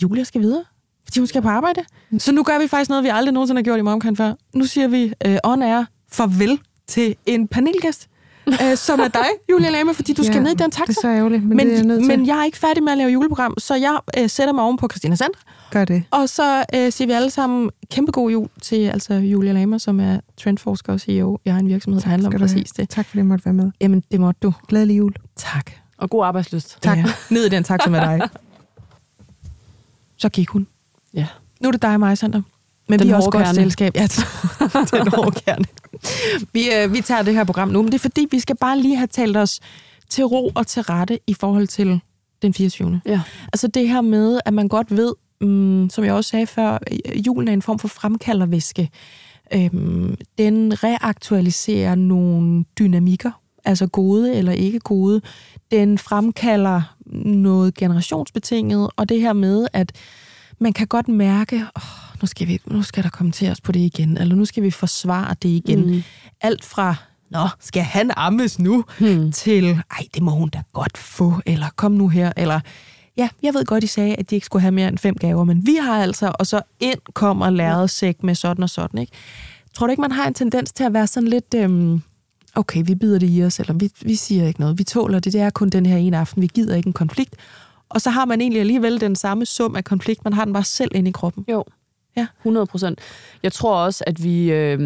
Julia 0.02 0.24
skal 0.24 0.42
videre 0.42 0.64
fordi 1.10 1.20
hun 1.20 1.28
skal 1.28 1.42
på 1.42 1.48
arbejde. 1.48 1.82
Så 2.18 2.32
nu 2.32 2.44
gør 2.44 2.60
vi 2.60 2.68
faktisk 2.68 2.90
noget, 2.90 3.04
vi 3.04 3.10
aldrig 3.10 3.34
nogensinde 3.34 3.60
har 3.60 3.64
gjort 3.64 3.80
i 3.80 3.82
Momkan 3.82 4.16
før. 4.16 4.34
Nu 4.56 4.66
siger 4.66 4.88
vi 4.88 5.14
uh, 5.28 5.36
on 5.44 5.62
air 5.62 5.84
farvel 6.12 6.60
til 6.88 7.16
en 7.26 7.48
panelgæst, 7.48 8.08
øh, 8.48 8.78
som 8.78 9.00
er 9.00 9.08
dig, 9.08 9.26
Julia 9.50 9.70
Lame, 9.70 9.94
fordi 9.94 10.14
du 10.14 10.24
skal 10.24 10.36
ja, 10.36 10.42
ned 10.42 10.52
i 10.52 10.56
den 10.56 10.72
taxa. 10.72 10.84
det 10.86 10.98
er 10.98 11.02
så 11.02 11.08
ærgerligt, 11.08 11.44
men, 11.44 11.58
men, 11.58 11.68
det 11.68 11.74
er 11.74 11.78
jeg 11.78 11.86
nødt 11.86 12.00
til. 12.00 12.18
men 12.18 12.28
jeg 12.28 12.40
er 12.40 12.44
ikke 12.46 12.58
færdig 12.58 12.84
med 12.84 12.92
at 12.92 12.98
lave 12.98 13.10
juleprogram, 13.10 13.54
så 13.58 13.76
jeg 13.76 14.00
øh, 14.18 14.30
sætter 14.30 14.54
mig 14.54 14.64
oven 14.64 14.78
på 14.78 14.88
Christina 14.92 15.16
Sand. 15.16 15.32
Gør 15.72 15.86
det. 15.86 16.04
Og 16.12 16.30
så 16.30 16.66
øh, 16.76 16.92
siger 16.92 17.06
vi 17.08 17.14
alle 17.14 17.30
sammen 17.30 17.70
kæmpe 17.92 18.12
god 18.12 18.32
jul 18.32 18.48
til 18.62 18.88
altså 18.88 19.14
Julia 19.14 19.52
Lame, 19.52 19.80
som 19.80 20.00
er 20.00 20.20
trendforsker 20.38 20.94
og 20.94 21.00
CEO. 21.00 21.40
Jeg 21.46 21.54
har 21.54 21.60
en 21.60 21.68
virksomhed, 21.68 22.02
der 22.02 22.10
handler 22.10 22.30
om 22.30 22.40
præcis 22.40 22.72
det. 22.72 22.90
Tak 22.90 23.06
fordi 23.06 23.18
jeg 23.18 23.26
måtte 23.26 23.46
være 23.46 23.54
med. 23.54 23.72
Jamen, 23.82 24.04
det 24.12 24.20
måtte 24.20 24.40
du. 24.44 24.54
Glædelig 24.68 24.98
jul. 24.98 25.14
Tak. 25.36 25.72
Og 25.98 26.10
god 26.10 26.26
arbejdsløst. 26.26 26.78
Tak. 26.82 26.98
Ja. 26.98 27.06
Ned 27.30 27.46
i 27.46 27.50
den 27.50 27.64
taxa 27.64 27.90
med 27.90 28.02
dig. 28.02 28.20
Så 30.18 30.30
gik 30.30 30.50
hun. 30.50 30.68
Ja. 31.14 31.28
Nu 31.62 31.68
er 31.68 31.72
det 31.72 31.82
dig 31.82 31.94
og 31.94 32.00
mig, 32.00 32.18
Sander. 32.18 32.42
Men 32.90 33.00
den 33.00 33.08
vi 33.08 33.12
er 33.12 33.16
også 33.16 33.30
godt 33.30 33.56
selskab. 33.56 33.96
Ja, 33.96 34.08
den 34.98 35.08
hårde 35.08 35.42
kerne. 35.42 35.66
Vi, 36.54 36.70
øh, 36.76 36.94
vi 36.94 37.02
tager 37.02 37.22
det 37.22 37.34
her 37.34 37.44
program 37.44 37.68
nu, 37.68 37.82
men 37.82 37.92
det 37.92 37.98
er 37.98 38.02
fordi, 38.02 38.28
vi 38.32 38.40
skal 38.40 38.58
bare 38.58 38.80
lige 38.80 38.96
have 38.96 39.08
talt 39.08 39.38
os 39.38 39.60
til 40.10 40.24
ro 40.26 40.52
og 40.56 40.68
til 40.68 40.82
rette 40.82 41.20
i 41.28 41.34
forhold 41.34 41.68
til 41.68 42.02
den 42.42 42.54
24. 42.54 43.02
Ja. 43.06 43.22
Altså 43.54 43.68
det 43.68 43.90
her 43.90 44.02
med, 44.02 44.40
at 44.46 44.54
man 44.54 44.68
godt 44.68 44.98
ved, 44.98 45.14
um, 45.42 45.90
som 45.92 46.04
jeg 46.04 46.14
også 46.14 46.30
sagde 46.30 46.48
før, 46.48 46.78
julen 47.16 47.48
er 47.48 47.54
en 47.54 47.62
form 47.62 47.80
for 47.80 47.88
fremkaldervæske. 47.88 48.90
Øhm, 49.54 50.18
den 50.38 50.84
reaktualiserer 50.84 51.96
nogle 51.96 52.66
dynamikker, 52.80 53.32
altså 53.66 53.88
gode 53.88 54.36
eller 54.36 54.52
ikke 54.52 54.80
gode. 54.80 55.22
Den 55.72 55.98
fremkalder 55.98 56.82
noget 57.26 57.74
generationsbetinget, 57.74 58.90
og 58.96 59.10
det 59.10 59.22
her 59.22 59.34
med, 59.34 59.68
at 59.74 59.92
man 60.60 60.74
kan 60.74 60.88
godt 60.88 61.08
mærke, 61.08 61.56
oh, 61.76 62.22
nu 62.22 62.28
skal, 62.28 62.48
vi, 62.48 62.60
nu 62.66 62.84
skal 62.84 63.04
der 63.04 63.10
komme 63.10 63.32
til 63.32 63.52
os 63.52 63.62
på 63.62 63.72
det 63.72 63.80
igen, 63.80 64.18
eller 64.18 64.36
nu 64.36 64.46
skal 64.46 64.64
vi 64.64 64.72
forsvare 64.72 65.36
det 65.42 65.50
igen. 65.50 65.92
Mm. 65.92 66.04
Alt 66.42 66.66
fra, 66.66 66.96
nå, 67.32 67.48
skal 67.60 67.84
han 67.84 68.12
ammes 68.16 68.60
nu, 68.60 68.86
mm. 69.00 69.32
til, 69.32 69.66
ej, 69.92 70.06
det 70.14 70.24
må 70.24 70.32
hun 70.32 70.50
da 70.50 70.62
godt 70.74 70.98
få, 70.98 71.34
eller 71.46 71.68
kom 71.76 71.92
nu 71.92 72.08
her, 72.08 72.32
eller 72.38 72.60
ja, 73.18 73.30
jeg 73.44 73.54
ved 73.54 73.66
godt, 73.66 73.84
I 73.84 73.88
sagde, 73.88 74.16
at 74.16 74.30
de 74.30 74.36
ikke 74.36 74.46
skulle 74.46 74.62
have 74.62 74.72
mere 74.72 74.88
end 74.88 74.98
fem 74.98 75.16
gaver, 75.16 75.44
men 75.44 75.66
vi 75.66 75.76
har 75.82 76.04
altså, 76.04 76.32
og 76.40 76.48
så 76.48 76.62
ind 76.80 77.00
kommer 77.14 77.50
lærret 77.50 77.90
sæk 77.90 78.24
med 78.24 78.36
sådan 78.36 78.64
og 78.64 78.70
sådan, 78.70 79.00
ikke? 79.00 79.14
Tror 79.74 79.88
du 79.88 79.92
ikke, 79.92 80.02
man 80.02 80.12
har 80.12 80.28
en 80.28 80.34
tendens 80.34 80.72
til 80.72 80.84
at 80.84 80.94
være 80.94 81.08
sådan 81.08 81.30
lidt, 81.30 81.54
øhm, 81.56 82.02
okay, 82.56 82.84
vi 82.86 82.96
bider 82.96 83.20
det 83.20 83.30
i 83.30 83.44
os, 83.44 83.60
eller 83.60 83.74
vi, 83.74 83.92
vi 84.02 84.16
siger 84.16 84.48
ikke 84.48 84.60
noget, 84.60 84.78
vi 84.78 84.84
tåler 84.84 85.20
det, 85.20 85.34
det 85.34 85.42
er 85.42 85.50
kun 85.50 85.70
den 85.70 85.86
her 85.86 85.98
ene 85.98 86.18
aften, 86.18 86.42
vi 86.42 86.48
gider 86.48 86.76
ikke 86.76 86.88
en 86.88 86.94
konflikt, 86.94 87.36
og 87.90 88.02
så 88.02 88.10
har 88.10 88.26
man 88.26 88.42
egentlig 88.42 88.60
alligevel 88.60 89.02
den 89.02 89.16
samme 89.16 89.46
sum 89.46 89.76
af 89.76 89.84
konflikt, 89.84 90.24
man 90.24 90.34
har 90.34 90.46
den 90.46 90.54
bare 90.54 90.64
selv 90.64 90.92
inde 90.96 91.10
i 91.10 91.12
kroppen. 91.12 91.46
Jo. 91.52 91.64
Ja. 92.18 92.28
100 92.40 92.66
procent. 92.66 93.00
Jeg 93.44 93.54
tror 93.54 93.76
også, 93.76 94.04
at 94.08 94.24
vi... 94.24 94.52
Øh, 94.52 94.80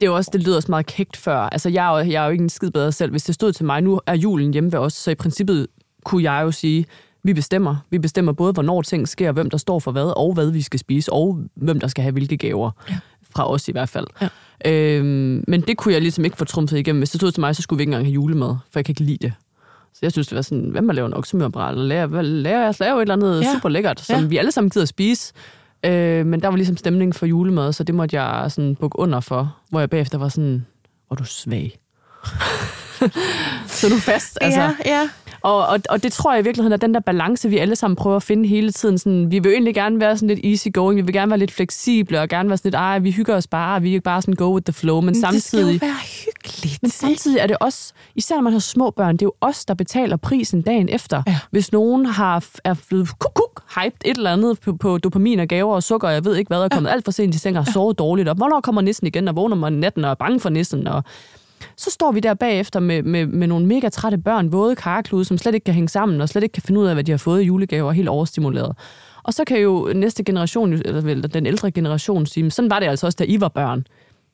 det 0.00 0.06
er 0.06 0.10
også, 0.10 0.30
det 0.32 0.42
lyder 0.42 0.56
også 0.56 0.72
meget 0.72 0.86
kægt 0.86 1.16
før. 1.16 1.38
Altså, 1.38 1.68
jeg 1.68 1.86
er, 1.86 1.98
jo, 1.98 2.10
jeg 2.10 2.22
er 2.22 2.24
jo 2.24 2.32
ikke 2.32 2.42
en 2.42 2.48
skid 2.48 2.70
bedre 2.70 2.92
selv. 2.92 3.10
Hvis 3.10 3.24
det 3.24 3.34
stod 3.34 3.52
til 3.52 3.64
mig, 3.64 3.82
nu 3.82 4.00
er 4.06 4.14
julen 4.14 4.52
hjemme 4.52 4.72
ved 4.72 4.78
os, 4.78 4.92
så 4.92 5.10
i 5.10 5.14
princippet 5.14 5.66
kunne 6.04 6.32
jeg 6.32 6.42
jo 6.42 6.50
sige, 6.50 6.86
vi 7.22 7.32
bestemmer. 7.32 7.76
Vi 7.90 7.98
bestemmer 7.98 8.32
både, 8.32 8.52
hvornår 8.52 8.82
ting 8.82 9.08
sker, 9.08 9.32
hvem 9.32 9.50
der 9.50 9.58
står 9.58 9.78
for 9.78 9.92
hvad, 9.92 10.12
og 10.16 10.34
hvad 10.34 10.50
vi 10.50 10.62
skal 10.62 10.80
spise, 10.80 11.12
og 11.12 11.38
hvem 11.54 11.80
der 11.80 11.88
skal 11.88 12.02
have 12.02 12.12
hvilke 12.12 12.36
gaver. 12.36 12.70
Ja. 12.90 12.98
Fra 13.30 13.50
os 13.50 13.68
i 13.68 13.72
hvert 13.72 13.88
fald. 13.88 14.06
Ja. 14.20 14.28
Øhm, 14.66 15.44
men 15.48 15.60
det 15.60 15.76
kunne 15.76 15.94
jeg 15.94 16.02
ligesom 16.02 16.24
ikke 16.24 16.36
få 16.36 16.44
trumfet 16.44 16.78
igennem. 16.78 17.00
Hvis 17.00 17.10
det 17.10 17.20
stod 17.20 17.32
til 17.32 17.40
mig, 17.40 17.56
så 17.56 17.62
skulle 17.62 17.78
vi 17.78 17.82
ikke 17.82 17.90
engang 17.90 18.06
have 18.06 18.12
julemad, 18.12 18.48
for 18.48 18.78
jeg 18.78 18.84
kan 18.84 18.92
ikke 18.92 19.02
lide 19.02 19.26
det. 19.26 19.32
Så 20.00 20.06
jeg 20.06 20.12
synes, 20.12 20.28
det 20.28 20.36
var 20.36 20.42
sådan, 20.42 20.68
hvem 20.70 20.88
har 20.88 20.94
lavet 20.94 21.08
en 21.08 21.14
oksemørbræt, 21.14 21.72
eller 21.72 21.84
laver, 21.86 22.22
laver, 22.22 22.72
laver 22.80 22.96
et 22.96 23.00
eller 23.00 23.14
andet 23.14 23.42
ja. 23.42 23.52
super 23.52 23.68
lækkert, 23.68 24.00
som 24.00 24.20
ja. 24.20 24.26
vi 24.26 24.36
alle 24.36 24.52
sammen 24.52 24.70
gider 24.70 24.82
at 24.82 24.88
spise. 24.88 25.32
Øh, 25.84 26.26
men 26.26 26.42
der 26.42 26.48
var 26.48 26.56
ligesom 26.56 26.76
stemning 26.76 27.14
for 27.14 27.26
julemad, 27.26 27.72
så 27.72 27.84
det 27.84 27.94
måtte 27.94 28.20
jeg 28.20 28.50
sådan 28.50 28.76
bukke 28.76 28.98
under 28.98 29.20
for, 29.20 29.56
hvor 29.70 29.80
jeg 29.80 29.90
bagefter 29.90 30.18
var 30.18 30.28
sådan, 30.28 30.66
hvor 31.06 31.14
du 31.16 31.24
svag. 31.24 31.78
så 33.66 33.88
du 33.88 33.98
fast, 33.98 34.38
altså. 34.40 34.60
Ja, 34.60 34.72
ja. 34.86 35.08
Og, 35.42 35.66
og, 35.66 35.80
og 35.88 36.02
det 36.02 36.12
tror 36.12 36.32
jeg 36.32 36.40
i 36.40 36.44
virkeligheden 36.44 36.72
er 36.72 36.76
den 36.76 36.94
der 36.94 37.00
balance, 37.00 37.48
vi 37.48 37.58
alle 37.58 37.76
sammen 37.76 37.96
prøver 37.96 38.16
at 38.16 38.22
finde 38.22 38.48
hele 38.48 38.72
tiden. 38.72 38.98
Sådan, 38.98 39.30
vi 39.30 39.38
vil 39.38 39.52
egentlig 39.52 39.74
gerne 39.74 40.00
være 40.00 40.16
sådan 40.16 40.28
lidt 40.28 40.44
easy 40.44 40.68
going, 40.72 40.96
vi 40.96 41.02
vil 41.02 41.14
gerne 41.14 41.30
være 41.30 41.38
lidt 41.38 41.52
fleksible, 41.52 42.20
og 42.20 42.28
gerne 42.28 42.48
være 42.48 42.58
sådan 42.58 42.68
lidt, 42.68 42.74
ej, 42.74 42.98
vi 42.98 43.10
hygger 43.10 43.36
os 43.36 43.46
bare, 43.46 43.82
vi 43.82 43.96
er 43.96 44.00
bare 44.00 44.22
sådan 44.22 44.34
go 44.34 44.54
with 44.54 44.64
the 44.64 44.72
flow, 44.72 45.00
men, 45.00 45.06
men 45.06 45.20
samtidig... 45.20 45.66
Det 45.66 45.76
skal 45.76 45.86
jo 45.86 45.92
være 45.92 46.02
hyggeligt. 46.26 46.82
Men 46.82 46.90
samtidig 46.90 47.38
er 47.38 47.46
det 47.46 47.56
også, 47.60 47.92
især 48.14 48.34
når 48.34 48.42
man 48.42 48.52
har 48.52 48.60
små 48.60 48.90
børn, 48.90 49.12
det 49.12 49.22
er 49.22 49.26
jo 49.26 49.32
os, 49.40 49.64
der 49.64 49.74
betaler 49.74 50.16
prisen 50.16 50.62
dagen 50.62 50.88
efter. 50.88 51.22
Ja. 51.26 51.38
Hvis 51.50 51.72
nogen 51.72 52.06
har, 52.06 52.44
er 52.64 52.74
blevet 52.88 53.18
kuk, 53.18 53.34
kuk, 53.34 53.62
hyped 53.76 53.98
et 54.04 54.16
eller 54.16 54.32
andet 54.32 54.60
på, 54.60 54.76
på 54.76 54.98
dopamin 54.98 55.40
og 55.40 55.46
gaver 55.46 55.74
og 55.74 55.82
sukker, 55.82 56.08
og 56.08 56.14
jeg 56.14 56.24
ved 56.24 56.36
ikke 56.36 56.48
hvad, 56.48 56.58
er 56.58 56.68
kommet 56.68 56.90
ja. 56.90 56.94
alt 56.94 57.04
for 57.04 57.12
sent 57.12 57.34
i 57.34 57.38
seng 57.38 57.58
og 57.58 57.66
sovet 57.66 57.98
dårligt, 57.98 58.28
og 58.28 58.34
hvornår 58.34 58.60
kommer 58.60 58.80
nissen 58.80 59.06
igen, 59.06 59.28
og 59.28 59.36
vågner 59.36 59.56
man 59.56 59.72
natten 59.72 60.04
og 60.04 60.10
er 60.10 60.14
bange 60.14 60.40
for 60.40 60.48
nissen, 60.48 60.86
og 60.86 61.04
så 61.76 61.90
står 61.90 62.12
vi 62.12 62.20
der 62.20 62.34
bagefter 62.34 62.80
med, 62.80 63.02
med, 63.02 63.26
med 63.26 63.46
nogle 63.46 63.66
mega 63.66 63.88
trætte 63.88 64.18
børn, 64.18 64.52
våde 64.52 64.76
karklude, 64.76 65.24
som 65.24 65.38
slet 65.38 65.54
ikke 65.54 65.64
kan 65.64 65.74
hænge 65.74 65.88
sammen, 65.88 66.20
og 66.20 66.28
slet 66.28 66.42
ikke 66.42 66.52
kan 66.52 66.62
finde 66.62 66.80
ud 66.80 66.86
af, 66.86 66.94
hvad 66.94 67.04
de 67.04 67.12
har 67.12 67.18
fået 67.18 67.42
i 67.42 67.44
julegaver, 67.44 67.92
helt 67.92 68.08
overstimuleret. 68.08 68.76
Og 69.22 69.34
så 69.34 69.44
kan 69.44 69.58
jo 69.58 69.92
næste 69.94 70.24
generation, 70.24 70.72
eller 70.72 71.28
den 71.28 71.46
ældre 71.46 71.70
generation, 71.70 72.26
sige, 72.26 72.50
sådan 72.50 72.70
var 72.70 72.80
det 72.80 72.86
altså 72.86 73.06
også, 73.06 73.16
da 73.16 73.24
I 73.24 73.40
var 73.40 73.48
børn. 73.48 73.84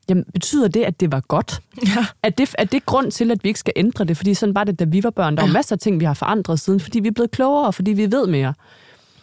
Jamen, 0.08 0.24
betyder 0.32 0.68
det, 0.68 0.82
at 0.82 1.00
det 1.00 1.12
var 1.12 1.20
godt? 1.20 1.60
Ja. 1.86 2.06
Er, 2.22 2.30
det, 2.30 2.54
er 2.58 2.64
det 2.64 2.86
grund 2.86 3.12
til, 3.12 3.30
at 3.30 3.44
vi 3.44 3.48
ikke 3.48 3.60
skal 3.60 3.72
ændre 3.76 4.04
det? 4.04 4.16
Fordi 4.16 4.34
sådan 4.34 4.54
var 4.54 4.64
det, 4.64 4.78
da 4.78 4.84
vi 4.84 5.02
var 5.04 5.10
børn. 5.10 5.36
Der 5.36 5.42
er 5.42 5.46
ja. 5.46 5.52
masser 5.52 5.76
af 5.76 5.78
ting, 5.80 6.00
vi 6.00 6.04
har 6.04 6.14
forandret 6.14 6.60
siden, 6.60 6.80
fordi 6.80 7.00
vi 7.00 7.08
er 7.08 7.12
blevet 7.12 7.30
klogere, 7.30 7.72
fordi 7.72 7.92
vi 7.92 8.12
ved 8.12 8.26
mere. 8.26 8.54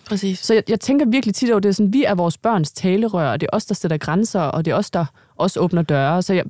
Præcis. 0.08 0.40
Så 0.40 0.54
jeg, 0.54 0.64
jeg 0.70 0.80
tænker 0.80 1.06
virkelig 1.06 1.36
tit 1.36 1.52
over 1.52 1.60
det, 1.60 1.76
sådan, 1.76 1.94
vi 1.94 2.04
er 2.04 2.16
vores 2.16 2.38
børns 2.38 2.72
talerør, 2.72 3.32
og 3.32 3.42
det 3.42 3.50
er 3.54 3.56
os, 3.56 3.66
der 3.66 3.76
sætter 3.76 3.98
grænser, 3.98 4.42
og 4.42 4.66
det 4.66 4.72
er 4.72 4.76
os, 4.76 4.92
der 4.92 5.06
også 5.36 5.60
åbner 5.60 5.82
døre. 5.82 6.22
Så 6.22 6.34
jeg, 6.34 6.44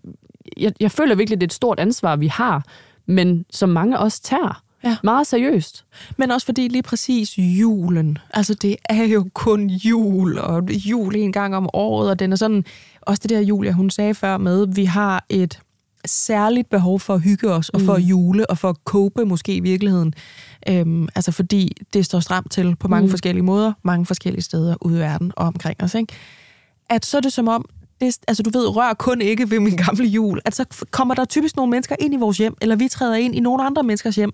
jeg, 0.57 0.73
jeg 0.79 0.91
føler 0.91 1.15
virkelig, 1.15 1.41
det 1.41 1.45
er 1.45 1.47
et 1.47 1.53
stort 1.53 1.79
ansvar, 1.79 2.15
vi 2.15 2.27
har, 2.27 2.65
men 3.05 3.45
som 3.51 3.69
mange 3.69 3.99
også 3.99 4.21
tager. 4.21 4.63
Ja. 4.83 4.97
Meget 5.03 5.27
seriøst. 5.27 5.85
Men 6.17 6.31
også 6.31 6.45
fordi 6.45 6.67
lige 6.67 6.83
præcis 6.83 7.37
julen, 7.37 8.17
altså 8.33 8.53
det 8.53 8.75
er 8.89 9.03
jo 9.03 9.29
kun 9.33 9.69
jul, 9.69 10.39
og 10.39 10.69
jul 10.69 11.15
en 11.15 11.31
gang 11.31 11.55
om 11.55 11.69
året, 11.73 12.09
og 12.09 12.19
den 12.19 12.31
er 12.31 12.35
sådan, 12.35 12.65
også 13.01 13.19
det 13.21 13.29
der 13.29 13.39
Julia, 13.39 13.71
hun 13.71 13.89
sagde 13.89 14.13
før 14.13 14.37
med, 14.37 14.67
vi 14.75 14.85
har 14.85 15.25
et 15.29 15.59
særligt 16.05 16.69
behov 16.69 16.99
for 16.99 17.13
at 17.13 17.21
hygge 17.21 17.51
os, 17.51 17.69
og 17.69 17.81
for 17.81 17.93
at 17.93 18.01
mm. 18.01 18.07
jule, 18.07 18.49
og 18.49 18.57
for 18.57 18.69
at 18.69 18.75
kope 18.85 19.25
måske 19.25 19.55
i 19.55 19.59
virkeligheden. 19.59 20.13
Øhm, 20.69 21.07
altså 21.15 21.31
fordi 21.31 21.71
det 21.93 22.05
står 22.05 22.19
stramt 22.19 22.51
til 22.51 22.75
på 22.75 22.87
mange 22.87 23.05
mm. 23.05 23.09
forskellige 23.09 23.43
måder, 23.43 23.73
mange 23.83 24.05
forskellige 24.05 24.41
steder 24.43 24.75
ude 24.81 24.97
i 24.97 24.99
verden 24.99 25.31
og 25.37 25.47
omkring 25.47 25.83
os. 25.83 25.95
Ikke? 25.95 26.13
At 26.89 27.05
så 27.05 27.17
er 27.17 27.21
det 27.21 27.33
som 27.33 27.47
om, 27.47 27.65
det, 28.05 28.17
altså 28.27 28.43
du 28.43 28.49
ved, 28.59 28.75
rør 28.75 28.93
kun 28.93 29.21
ikke 29.21 29.51
ved 29.51 29.59
min 29.59 29.75
gamle 29.75 30.05
jul. 30.05 30.41
At 30.45 30.55
så 30.55 30.65
kommer 30.91 31.13
der 31.13 31.25
typisk 31.25 31.55
nogle 31.55 31.69
mennesker 31.69 31.95
ind 31.99 32.13
i 32.13 32.17
vores 32.17 32.37
hjem, 32.37 32.55
eller 32.61 32.75
vi 32.75 32.87
træder 32.87 33.15
ind 33.15 33.35
i 33.35 33.39
nogle 33.39 33.63
andre 33.63 33.83
menneskers 33.83 34.15
hjem, 34.15 34.33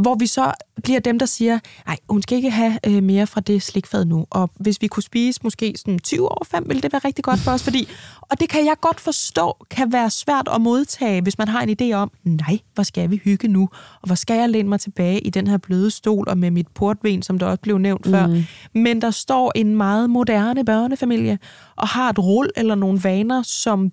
hvor 0.00 0.14
vi 0.14 0.26
så 0.26 0.52
bliver 0.82 1.00
dem, 1.00 1.18
der 1.18 1.26
siger, 1.26 1.58
nej, 1.86 1.96
hun 2.08 2.22
skal 2.22 2.36
ikke 2.36 2.50
have 2.50 2.78
øh, 2.86 3.02
mere 3.02 3.26
fra 3.26 3.40
det 3.40 3.62
slikfad 3.62 4.04
nu. 4.04 4.26
Og 4.30 4.50
hvis 4.54 4.82
vi 4.82 4.86
kunne 4.86 5.02
spise 5.02 5.40
måske 5.42 5.74
sådan 5.76 5.98
20 5.98 6.30
år 6.32 6.46
fem, 6.50 6.64
ville 6.66 6.82
det 6.82 6.92
være 6.92 7.02
rigtig 7.04 7.24
godt 7.24 7.40
for 7.40 7.50
os. 7.50 7.62
Fordi, 7.62 7.88
og 8.22 8.40
det 8.40 8.48
kan 8.48 8.66
jeg 8.66 8.74
godt 8.80 9.00
forstå, 9.00 9.66
kan 9.70 9.92
være 9.92 10.10
svært 10.10 10.48
at 10.54 10.60
modtage, 10.60 11.22
hvis 11.22 11.38
man 11.38 11.48
har 11.48 11.62
en 11.62 11.76
idé 11.80 11.94
om, 11.94 12.10
nej, 12.24 12.58
hvor 12.74 12.82
skal 12.82 13.10
vi 13.10 13.20
hygge 13.24 13.48
nu? 13.48 13.68
Og 14.02 14.06
hvor 14.06 14.14
skal 14.14 14.38
jeg 14.38 14.50
læne 14.50 14.68
mig 14.68 14.80
tilbage 14.80 15.20
i 15.20 15.30
den 15.30 15.46
her 15.46 15.56
bløde 15.56 15.90
stol 15.90 16.28
og 16.28 16.38
med 16.38 16.50
mit 16.50 16.68
portvin, 16.68 17.22
som 17.22 17.38
der 17.38 17.46
også 17.46 17.60
blev 17.60 17.78
nævnt 17.78 18.06
mm. 18.06 18.12
før. 18.12 18.42
Men 18.74 19.02
der 19.02 19.10
står 19.10 19.52
en 19.54 19.76
meget 19.76 20.10
moderne 20.10 20.64
børnefamilie 20.64 21.38
og 21.76 21.88
har 21.88 22.10
et 22.10 22.18
rull 22.18 22.50
eller 22.56 22.74
nogle 22.74 23.00
vaner, 23.04 23.42
som 23.42 23.92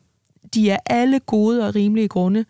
de 0.54 0.70
er 0.70 0.78
alle 0.86 1.20
gode 1.20 1.68
og 1.68 1.76
rimelige 1.76 2.08
grunde 2.08 2.46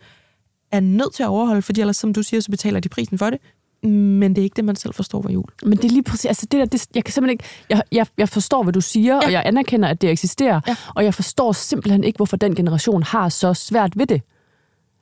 er 0.72 0.80
nødt 0.80 1.14
til 1.14 1.22
at 1.22 1.28
overholde, 1.28 1.62
fordi 1.62 1.80
ellers, 1.80 1.96
som 1.96 2.12
du 2.14 2.22
siger, 2.22 2.40
så 2.40 2.50
betaler 2.50 2.80
de 2.80 2.88
prisen 2.88 3.18
for 3.18 3.30
det. 3.30 3.40
Men 3.82 4.34
det 4.34 4.38
er 4.38 4.42
ikke 4.42 4.56
det, 4.56 4.64
man 4.64 4.76
selv 4.76 4.94
forstår 4.94 5.22
var 5.22 5.30
jul. 5.30 5.44
Men 5.62 5.78
det 5.78 5.84
er 5.84 5.88
lige 5.88 6.02
præcis, 6.02 6.24
altså 6.24 6.46
det 6.50 6.60
der, 6.60 6.64
det, 6.64 6.86
jeg 6.94 7.04
kan 7.04 7.12
simpelthen 7.12 7.32
ikke, 7.32 7.44
jeg, 7.70 7.82
jeg, 7.92 8.06
jeg 8.18 8.28
forstår, 8.28 8.62
hvad 8.62 8.72
du 8.72 8.80
siger, 8.80 9.14
ja. 9.14 9.26
og 9.26 9.32
jeg 9.32 9.42
anerkender, 9.46 9.88
at 9.88 10.02
det 10.02 10.10
eksisterer, 10.10 10.60
ja. 10.66 10.76
og 10.94 11.04
jeg 11.04 11.14
forstår 11.14 11.52
simpelthen 11.52 12.04
ikke, 12.04 12.16
hvorfor 12.16 12.36
den 12.36 12.54
generation 12.54 13.02
har 13.02 13.28
så 13.28 13.54
svært 13.54 13.98
ved 13.98 14.06
det. 14.06 14.22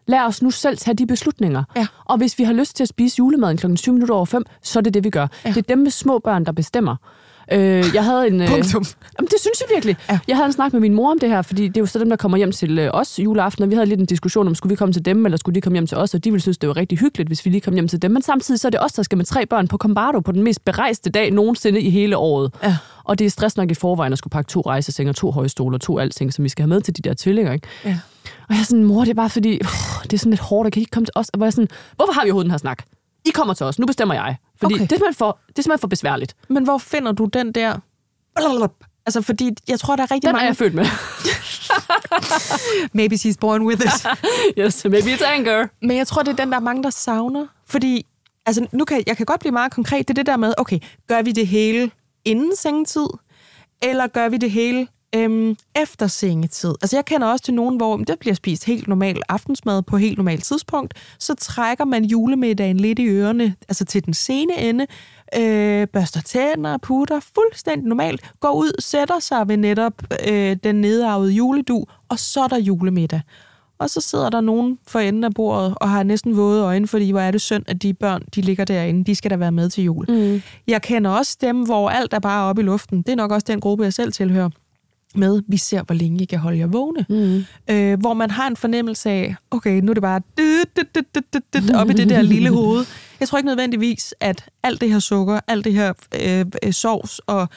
Lad 0.07 0.21
os 0.21 0.43
nu 0.43 0.51
selv 0.51 0.79
tage 0.79 0.95
de 0.95 1.07
beslutninger. 1.07 1.65
Ja. 1.77 1.87
Og 2.05 2.17
hvis 2.17 2.39
vi 2.39 2.45
har 2.45 2.53
lyst 2.53 2.77
til 2.77 2.85
at 2.85 2.89
spise 2.89 3.19
julemaden 3.19 3.57
klokken 3.57 3.77
7 3.77 3.93
minutter 3.93 4.15
over 4.15 4.25
5, 4.25 4.45
så 4.63 4.79
er 4.79 4.81
det 4.83 4.95
det, 4.95 5.05
vi 5.05 5.11
gør. 5.11 5.27
Ja. 5.45 5.49
Det 5.49 5.57
er 5.57 5.63
dem 5.63 5.79
med 5.79 5.91
små 5.91 6.19
børn, 6.19 6.45
der 6.45 6.53
bestemmer. 6.53 6.97
Øh, 7.53 7.85
jeg 7.95 8.05
havde 8.05 8.27
en... 8.27 8.43
Øh, 8.43 8.49
Punktum. 8.49 8.85
Jamen, 9.19 9.29
det 9.29 9.41
synes 9.41 9.61
jeg 9.61 9.69
virkelig. 9.75 9.97
Ja. 10.11 10.19
Jeg 10.29 10.37
havde 10.37 10.47
en 10.47 10.53
snak 10.53 10.73
med 10.73 10.81
min 10.81 10.95
mor 10.95 11.11
om 11.11 11.19
det 11.19 11.29
her, 11.29 11.43
fordi 11.43 11.69
det 11.69 11.77
er 11.77 11.81
jo 11.81 11.87
så 11.87 11.99
dem, 11.99 12.09
der 12.09 12.17
kommer 12.17 12.39
hjem 12.39 12.53
til 12.53 12.79
øh, 12.79 12.91
os 12.93 13.19
juleaften, 13.19 13.65
og 13.65 13.71
vi 13.71 13.75
havde 13.75 13.87
lidt 13.87 14.01
en 14.01 14.07
diskussion 14.07 14.47
om, 14.47 14.55
skulle 14.55 14.71
vi 14.71 14.77
komme 14.77 14.93
til 14.93 15.05
dem, 15.05 15.27
eller 15.27 15.39
skulle 15.39 15.55
de 15.55 15.61
komme 15.61 15.77
hjem 15.77 15.87
til 15.87 15.97
os, 15.97 16.15
og 16.15 16.25
de 16.25 16.31
ville 16.31 16.43
synes, 16.43 16.59
det 16.59 16.69
var 16.69 16.77
rigtig 16.77 16.99
hyggeligt, 16.99 17.29
hvis 17.29 17.45
vi 17.45 17.51
lige 17.51 17.61
kom 17.61 17.75
hjem 17.75 17.89
til 17.89 18.03
dem. 18.03 18.11
Men 18.11 18.23
samtidig 18.23 18.61
så 18.61 18.69
er 18.69 18.71
det 18.71 18.83
os, 18.83 18.93
der 18.93 19.03
skal 19.03 19.17
med 19.17 19.25
tre 19.25 19.47
børn 19.47 19.69
på 19.69 19.77
Combardo 19.77 20.21
på 20.21 20.33
den 20.33 20.43
mest 20.43 20.65
berejste 20.65 21.11
dag 21.11 21.31
nogensinde 21.31 21.81
i 21.81 21.91
hele 21.91 22.17
året. 22.17 22.55
Ja. 22.63 22.77
Og 23.05 23.19
det 23.19 23.25
er 23.25 23.31
stress 23.31 23.57
nok 23.57 23.71
i 23.71 23.75
forvejen 23.75 24.13
at 24.13 24.19
skulle 24.19 24.33
pakke 24.33 24.49
to 24.49 24.61
rejsesenger, 24.61 25.13
to 25.13 25.31
højstoler, 25.31 25.79
to 25.79 25.99
alting, 25.99 26.33
som 26.33 26.45
vi 26.45 26.49
skal 26.49 26.63
have 26.63 26.69
med 26.69 26.81
til 26.81 26.97
de 26.97 27.03
der 27.03 27.15
tvillinger, 27.15 27.53
ikke? 27.53 27.69
Ja. 27.85 27.99
Og 28.49 28.55
jeg 28.55 28.61
er 28.61 28.65
sådan, 28.65 28.85
mor, 28.85 29.01
det 29.01 29.11
er 29.11 29.15
bare 29.15 29.31
fordi, 29.31 29.59
uh, 29.65 30.03
det 30.03 30.13
er 30.13 30.19
sådan 30.19 30.31
lidt 30.31 30.41
hårdt, 30.41 30.67
at 30.67 30.73
kan 30.73 30.81
I 30.81 30.83
ikke 30.83 30.91
komme 30.91 31.07
til 31.07 31.13
os? 31.15 31.29
Og 31.29 31.41
jeg 31.41 31.53
sådan, 31.53 31.69
hvorfor 31.97 32.13
har 32.13 32.25
vi 32.25 32.31
overhovedet 32.31 32.47
den 32.47 32.51
her 32.51 32.59
snak? 32.59 32.83
I 33.27 33.31
kommer 33.31 33.55
til 33.55 33.67
os, 33.67 33.79
nu 33.79 33.87
bestemmer 33.87 34.15
jeg. 34.15 34.37
Fordi 34.61 34.75
okay. 34.75 34.87
det, 34.87 34.93
er 34.93 35.13
for, 35.13 35.39
det 35.49 35.59
er 35.59 35.63
simpelthen 35.63 35.81
for 35.81 35.89
besværligt. 35.89 36.37
Men 36.49 36.65
hvor 36.65 36.79
finder 36.79 37.13
du 37.13 37.25
den 37.25 37.53
der 37.53 37.79
Altså, 39.07 39.23
fordi 39.23 39.51
jeg 39.69 39.81
tror, 39.81 39.97
der 39.97 40.03
er 40.03 40.11
rigtig 40.11 40.29
Den 40.29 40.33
mange... 40.33 40.41
Den 40.41 40.45
er 40.45 40.49
jeg 40.49 40.57
født 40.57 40.75
med. 40.75 40.87
maybe 43.01 43.15
she's 43.15 43.37
born 43.41 43.63
with 43.63 43.83
it. 43.85 44.07
yes, 44.65 44.85
maybe 44.85 45.15
it's 45.15 45.25
anger. 45.25 45.67
Men 45.83 45.97
jeg 45.97 46.07
tror, 46.07 46.23
det 46.23 46.33
er 46.33 46.37
den, 46.37 46.51
der 46.51 46.57
er 46.57 46.61
mange, 46.61 46.83
der 46.83 46.91
savner. 46.91 47.47
Fordi, 47.67 48.07
altså, 48.47 48.67
nu 48.73 48.85
kan, 48.85 49.05
jeg 49.07 49.17
kan 49.17 49.27
godt 49.27 49.41
blive 49.41 49.53
meget 49.53 49.73
konkret. 49.73 50.09
Det 50.09 50.15
er 50.15 50.15
det 50.15 50.27
der 50.27 50.37
med, 50.37 50.55
okay, 50.59 50.79
gør 51.09 51.23
vi 51.23 51.33
det 51.33 51.47
hele 51.47 51.91
inden 52.25 52.57
sengetid? 52.57 53.07
Eller 53.83 54.07
gør 54.07 54.29
vi 54.29 54.37
det 54.37 54.51
hele 54.51 54.89
øhm, 55.15 55.57
efter 55.83 56.07
sengetid? 56.07 56.75
Altså, 56.83 56.97
jeg 56.97 57.05
kender 57.05 57.27
også 57.27 57.45
til 57.45 57.55
nogen, 57.55 57.77
hvor 57.77 57.97
det 57.97 58.19
bliver 58.19 58.35
spist 58.35 58.65
helt 58.65 58.89
normal 58.89 59.23
aftensmad 59.29 59.83
på 59.83 59.97
helt 59.97 60.17
normalt 60.17 60.45
tidspunkt. 60.45 60.95
Så 61.19 61.35
trækker 61.35 61.85
man 61.85 62.05
julemiddagen 62.05 62.77
lidt 62.77 62.99
i 62.99 63.07
ørerne, 63.07 63.55
altså 63.69 63.85
til 63.85 64.07
den 64.07 64.15
sene 64.15 64.59
ende, 64.59 64.87
øh, 65.39 65.87
børster 65.87 66.21
tænder, 66.21 66.79
putter 66.79 67.21
fuldstændig 67.21 67.89
normalt, 67.89 68.33
går 68.41 68.53
ud, 68.53 68.73
sætter 68.79 69.19
sig 69.19 69.49
ved 69.49 69.57
netop 69.57 69.93
øh, 70.29 70.57
den 70.65 70.75
nedarvede 70.75 71.33
juledu, 71.33 71.85
og 72.09 72.19
så 72.19 72.41
er 72.41 72.49
der 72.49 72.59
julemiddag. 72.59 73.21
Og 73.79 73.91
så 73.91 74.01
sidder 74.01 74.31
der 74.31 74.41
nogen 74.41 74.79
for 74.87 74.99
enden 74.99 75.25
af 75.25 75.35
bordet 75.35 75.75
og 75.81 75.91
har 75.91 76.03
næsten 76.03 76.37
våde 76.37 76.63
øjne, 76.63 76.87
fordi 76.87 77.11
hvor 77.11 77.21
er 77.21 77.31
det 77.31 77.41
synd, 77.41 77.65
at 77.67 77.83
de 77.83 77.95
børn, 77.95 78.23
de 78.35 78.41
ligger 78.41 78.65
derinde, 78.65 79.05
de 79.05 79.15
skal 79.15 79.31
da 79.31 79.37
være 79.37 79.53
med 79.53 79.71
til 79.71 79.85
jul. 79.85 80.07
Mm. 80.09 80.43
Jeg 80.67 80.83
kender 80.83 81.11
også 81.11 81.37
dem, 81.41 81.63
hvor 81.63 81.91
alt 81.91 82.13
er 82.13 82.19
bare 82.19 82.49
oppe 82.49 82.63
i 82.63 82.65
luften. 82.65 83.03
Det 83.03 83.09
er 83.09 83.17
nok 83.17 83.33
også 83.33 83.45
den 83.49 83.61
gruppe, 83.61 83.85
jeg 83.85 83.93
selv 83.93 84.13
tilhører 84.13 84.51
med, 85.17 85.43
vi 85.49 85.57
ser, 85.57 85.83
hvor 85.83 85.95
længe 85.95 86.23
I 86.23 86.25
kan 86.25 86.39
holde 86.39 86.59
jer 86.59 86.67
vågne. 86.67 87.07
Mm. 87.09 87.45
Øh, 87.71 88.01
hvor 88.01 88.15
man 88.15 88.31
har 88.31 88.47
en 88.47 88.57
fornemmelse 88.57 89.11
af, 89.11 89.35
okay, 89.51 89.81
nu 89.81 89.91
er 89.91 89.95
det 89.95 90.03
bare 90.03 90.21
op 91.75 91.91
i 91.91 91.93
det 91.93 92.09
der 92.09 92.23
lille 92.23 92.51
hoved. 92.51 92.85
Jeg 93.21 93.29
tror 93.29 93.39
ikke 93.39 93.47
nødvendigvis, 93.47 94.15
at 94.21 94.45
alt 94.63 94.81
det 94.81 94.93
her 94.93 94.99
sukker, 94.99 95.41
alt 95.49 95.65
det 95.65 95.73
her 95.73 95.93
øh, 96.23 96.73
sovs 96.73 97.21
og 97.27 97.49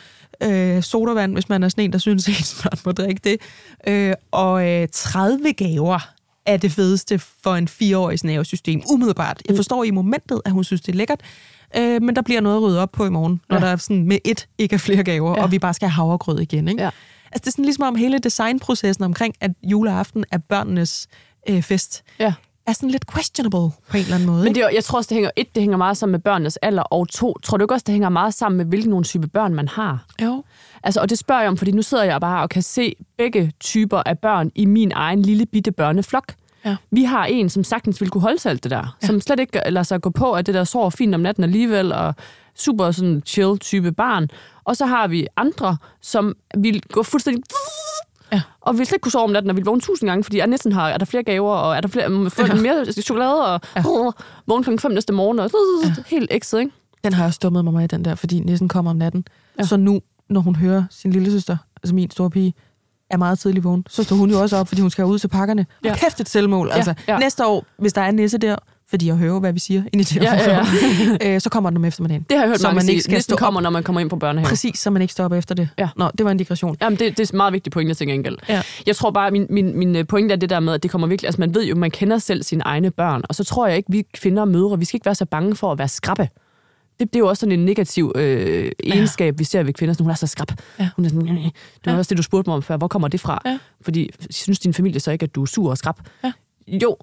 øh, 0.43 0.83
sodavand, 0.83 1.33
hvis 1.33 1.49
man 1.49 1.63
er 1.63 1.69
sådan 1.69 1.83
en, 1.83 1.91
der 1.91 1.97
synes, 1.97 2.27
at 2.65 2.65
man 2.65 2.79
må 2.85 2.91
drikke 2.91 3.21
det, 3.23 3.41
øh, 3.87 4.13
og 4.31 4.69
øh, 4.69 4.87
30 4.93 5.53
gaver 5.53 5.99
er 6.45 6.57
det 6.57 6.71
fedeste 6.71 7.19
for 7.43 7.55
en 7.55 7.67
fireårig 7.67 8.19
nervesystem, 8.23 8.81
umiddelbart. 8.91 9.41
Jeg 9.47 9.53
mm. 9.53 9.57
forstår 9.57 9.83
i 9.83 9.91
momentet, 9.91 10.41
at 10.45 10.51
hun 10.51 10.63
synes, 10.63 10.81
det 10.81 10.91
er 10.91 10.97
lækkert, 10.97 11.21
øh, 11.77 12.01
men 12.01 12.15
der 12.15 12.21
bliver 12.21 12.41
noget 12.41 12.55
at 12.55 12.61
rydde 12.61 12.81
op 12.81 12.91
på 12.91 13.05
i 13.05 13.09
morgen, 13.09 13.41
når 13.49 13.57
ja. 13.57 13.65
der 13.65 13.71
er 13.71 13.75
sådan 13.75 14.03
med 14.03 14.17
et 14.25 14.47
ikke 14.57 14.73
er 14.73 14.77
flere 14.77 15.03
gaver, 15.03 15.37
ja. 15.37 15.43
og 15.43 15.51
vi 15.51 15.59
bare 15.59 15.73
skal 15.73 15.87
have 15.87 15.93
havregrød 15.93 16.39
igen. 16.39 16.67
Ikke? 16.67 16.83
Ja. 16.83 16.89
Altså, 17.31 17.41
det 17.43 17.47
er 17.47 17.51
sådan 17.51 17.65
ligesom 17.65 17.83
om 17.83 17.95
hele 17.95 18.19
designprocessen 18.19 19.03
omkring, 19.03 19.35
at 19.41 19.51
juleaften 19.63 20.25
er 20.31 20.37
børnenes 20.37 21.07
øh, 21.49 21.63
fest. 21.63 22.03
Ja 22.19 22.33
er 22.69 22.73
sådan 22.73 22.89
lidt 22.89 23.13
questionable 23.13 23.71
på 23.89 23.97
en 23.97 24.03
eller 24.03 24.15
anden 24.15 24.29
måde. 24.29 24.43
Men 24.43 24.55
det, 24.55 24.63
jeg 24.73 24.83
tror 24.83 24.97
også, 24.97 25.07
det 25.07 25.15
hænger, 25.15 25.31
et, 25.35 25.55
det 25.55 25.63
hænger 25.63 25.77
meget 25.77 25.97
sammen 25.97 26.11
med 26.11 26.19
børnenes 26.19 26.57
alder, 26.57 26.83
og 26.83 27.09
to, 27.09 27.33
tror 27.43 27.57
du 27.57 27.63
ikke 27.63 27.73
også, 27.73 27.83
det 27.87 27.93
hænger 27.93 28.09
meget 28.09 28.33
sammen 28.33 28.57
med, 28.57 28.65
hvilken 28.65 28.89
nogle 28.89 29.05
type 29.05 29.27
børn 29.27 29.53
man 29.53 29.67
har? 29.67 30.05
Jo. 30.21 30.43
Altså, 30.83 31.01
og 31.01 31.09
det 31.09 31.17
spørger 31.17 31.41
jeg 31.41 31.49
om, 31.49 31.57
fordi 31.57 31.71
nu 31.71 31.81
sidder 31.81 32.03
jeg 32.03 32.21
bare 32.21 32.41
og 32.41 32.49
kan 32.49 32.61
se 32.61 32.95
begge 33.17 33.53
typer 33.59 34.03
af 34.05 34.19
børn 34.19 34.51
i 34.55 34.65
min 34.65 34.91
egen 34.95 35.21
lille 35.21 35.45
bitte 35.45 35.71
børneflok. 35.71 36.33
Ja. 36.65 36.75
Vi 36.91 37.03
har 37.03 37.25
en, 37.25 37.49
som 37.49 37.63
sagtens 37.63 38.01
vil 38.01 38.09
kunne 38.09 38.21
holde 38.21 38.39
sig 38.39 38.49
alt 38.49 38.63
det 38.63 38.71
der, 38.71 38.97
ja. 39.01 39.07
som 39.07 39.21
slet 39.21 39.39
ikke 39.39 39.61
lader 39.65 39.83
sig 39.83 40.01
gå 40.01 40.09
på, 40.09 40.33
at 40.33 40.45
det 40.45 40.53
der 40.53 40.63
sover 40.63 40.89
fint 40.89 41.15
om 41.15 41.21
natten 41.21 41.43
alligevel, 41.43 41.93
og 41.93 42.15
super 42.59 42.91
sådan 42.91 43.23
chill 43.25 43.57
type 43.57 43.91
barn. 43.91 44.27
Og 44.63 44.77
så 44.77 44.85
har 44.85 45.07
vi 45.07 45.27
andre, 45.37 45.77
som 46.01 46.35
vil 46.57 46.81
gå 46.91 47.03
fuldstændig... 47.03 47.43
Ja. 48.31 48.41
Og 48.61 48.79
vi 48.79 48.85
slet 48.85 48.95
ikke 48.95 49.03
kunne 49.03 49.11
sove 49.11 49.23
om 49.23 49.29
natten, 49.29 49.49
og 49.49 49.57
vi 49.57 49.61
vågne 49.61 49.81
tusind 49.81 50.09
gange, 50.09 50.23
fordi 50.23 50.37
jeg 50.37 50.47
næsten 50.47 50.71
har, 50.71 50.89
er 50.89 50.97
der 50.97 51.05
flere 51.05 51.23
gaver, 51.23 51.51
og 51.51 51.77
er 51.77 51.81
der 51.81 51.87
flere, 51.87 52.29
får 52.29 52.45
ja. 52.45 52.61
mere 52.61 52.85
chokolade, 52.85 53.53
og 53.53 53.61
ja. 53.75 53.81
uh, 53.85 54.13
vågne 54.47 54.63
klokken 54.63 54.79
fem 54.79 54.91
næste 54.91 55.13
morgen, 55.13 55.39
og 55.39 55.51
ja. 55.85 55.93
helt 56.07 56.27
ekset, 56.31 56.59
ikke? 56.59 56.71
Den 57.03 57.13
har 57.13 57.23
jeg 57.23 57.33
stummet 57.33 57.63
mig 57.63 57.73
med 57.73 57.83
i 57.83 57.87
den 57.87 58.05
der, 58.05 58.15
fordi 58.15 58.39
næsten 58.39 58.67
kommer 58.67 58.91
om 58.91 58.97
natten. 58.97 59.25
Ja. 59.59 59.63
Så 59.63 59.77
nu, 59.77 60.01
når 60.29 60.41
hun 60.41 60.55
hører 60.55 60.83
sin 60.89 61.11
lille 61.11 61.31
søster, 61.31 61.57
altså 61.83 61.95
min 61.95 62.11
store 62.11 62.29
pige, 62.29 62.53
er 63.09 63.17
meget 63.17 63.39
tidlig 63.39 63.63
vågen, 63.63 63.85
så 63.89 64.03
står 64.03 64.15
hun 64.15 64.29
jo 64.29 64.41
også 64.41 64.57
op, 64.57 64.67
fordi 64.67 64.81
hun 64.81 64.91
skal 64.91 65.05
ud 65.05 65.19
til 65.19 65.27
pakkerne. 65.27 65.65
Ja. 65.83 65.95
Kæft 65.95 66.19
et 66.19 66.29
selvmål. 66.29 66.71
Altså, 66.71 66.93
ja. 67.07 67.19
Næste 67.19 67.45
år, 67.45 67.65
hvis 67.77 67.93
der 67.93 68.01
er 68.01 68.09
en 68.09 68.15
nisse 68.15 68.37
der, 68.37 68.55
fordi 68.89 69.07
jeg 69.07 69.15
hører, 69.15 69.39
hvad 69.39 69.53
vi 69.53 69.59
siger 69.59 69.83
ind 69.93 70.01
i 70.01 70.03
det 70.03 70.15
ja, 70.15 70.35
ja, 70.35 70.65
ja. 71.21 71.35
øh, 71.35 71.41
så 71.41 71.49
kommer 71.49 71.69
den 71.69 71.77
om 71.77 71.85
eftermiddagen. 71.85 72.25
Det 72.29 72.37
har 72.37 72.43
jeg 72.43 72.49
hørt 72.49 72.59
så 72.59 72.67
mange 72.67 72.75
man 72.75 72.89
ikke. 72.89 73.21
Skal 73.21 73.37
kommer, 73.37 73.61
når 73.61 73.69
man 73.69 73.83
kommer 73.83 74.01
ind 74.01 74.09
på 74.09 74.15
børnehave. 74.15 74.49
Præcis, 74.49 74.79
så 74.79 74.89
man 74.89 75.01
ikke 75.01 75.11
stopper 75.11 75.37
efter 75.37 75.55
det. 75.55 75.69
Ja. 75.77 75.89
Nå, 75.95 76.09
det 76.17 76.25
var 76.25 76.31
en 76.31 76.37
digression. 76.37 76.77
Jamen, 76.81 76.99
det, 76.99 77.17
det 77.17 77.31
er 77.31 77.37
meget 77.37 77.53
vigtigt 77.53 77.73
pointe 77.73 77.93
til 77.93 78.07
gengæld. 78.07 78.37
Ja. 78.49 78.61
Jeg 78.85 78.95
tror 78.95 79.11
bare, 79.11 79.31
min, 79.31 79.47
min, 79.49 79.77
min 79.77 79.95
øh, 79.95 80.07
pointe 80.07 80.33
er 80.33 80.37
det 80.37 80.49
der 80.49 80.59
med, 80.59 80.73
at 80.73 80.83
det 80.83 80.91
kommer 80.91 81.07
virkelig... 81.07 81.27
Altså, 81.27 81.41
man 81.41 81.55
ved 81.55 81.65
jo, 81.65 81.75
man 81.75 81.91
kender 81.91 82.17
selv 82.17 82.43
sine 82.43 82.63
egne 82.63 82.91
børn, 82.91 83.21
og 83.29 83.35
så 83.35 83.43
tror 83.43 83.67
jeg 83.67 83.77
ikke, 83.77 83.91
vi 83.91 84.03
kvinder 84.13 84.41
og 84.41 84.47
mødre, 84.47 84.79
vi 84.79 84.85
skal 84.85 84.97
ikke 84.97 85.05
være 85.05 85.15
så 85.15 85.25
bange 85.25 85.55
for 85.55 85.71
at 85.71 85.77
være 85.77 85.87
skrappe. 85.87 86.29
Det, 86.99 87.13
det 87.13 87.15
er 87.15 87.19
jo 87.19 87.27
også 87.27 87.39
sådan 87.39 87.59
en 87.59 87.65
negativ 87.65 88.11
øh, 88.15 88.71
egenskab, 88.83 89.33
ja. 89.33 89.37
vi 89.37 89.43
ser 89.43 89.63
ved 89.63 89.73
kvinder. 89.73 89.93
Sådan, 89.93 90.03
hun 90.03 90.11
er 90.11 90.15
så 90.15 90.27
skrab. 90.27 90.47
Ja. 90.79 90.89
Hun 90.95 91.05
er 91.05 91.09
sådan, 91.09 91.27
det 91.27 91.51
var 91.85 91.91
ja. 91.91 91.97
også 91.97 92.09
det, 92.09 92.17
du 92.17 92.23
spurgte 92.23 92.49
mig 92.49 92.55
om 92.55 92.63
før. 92.63 92.77
Hvor 92.77 92.87
kommer 92.87 93.07
det 93.07 93.19
fra? 93.19 93.41
Ja. 93.45 93.59
Fordi 93.81 94.09
synes 94.29 94.59
din 94.59 94.73
familie 94.73 94.99
så 94.99 95.11
ikke, 95.11 95.23
at 95.23 95.35
du 95.35 95.41
er 95.41 95.45
sur 95.45 95.69
og 95.69 95.77
skrab? 95.77 95.95
Ja. 96.23 96.31
Jo, 96.67 96.97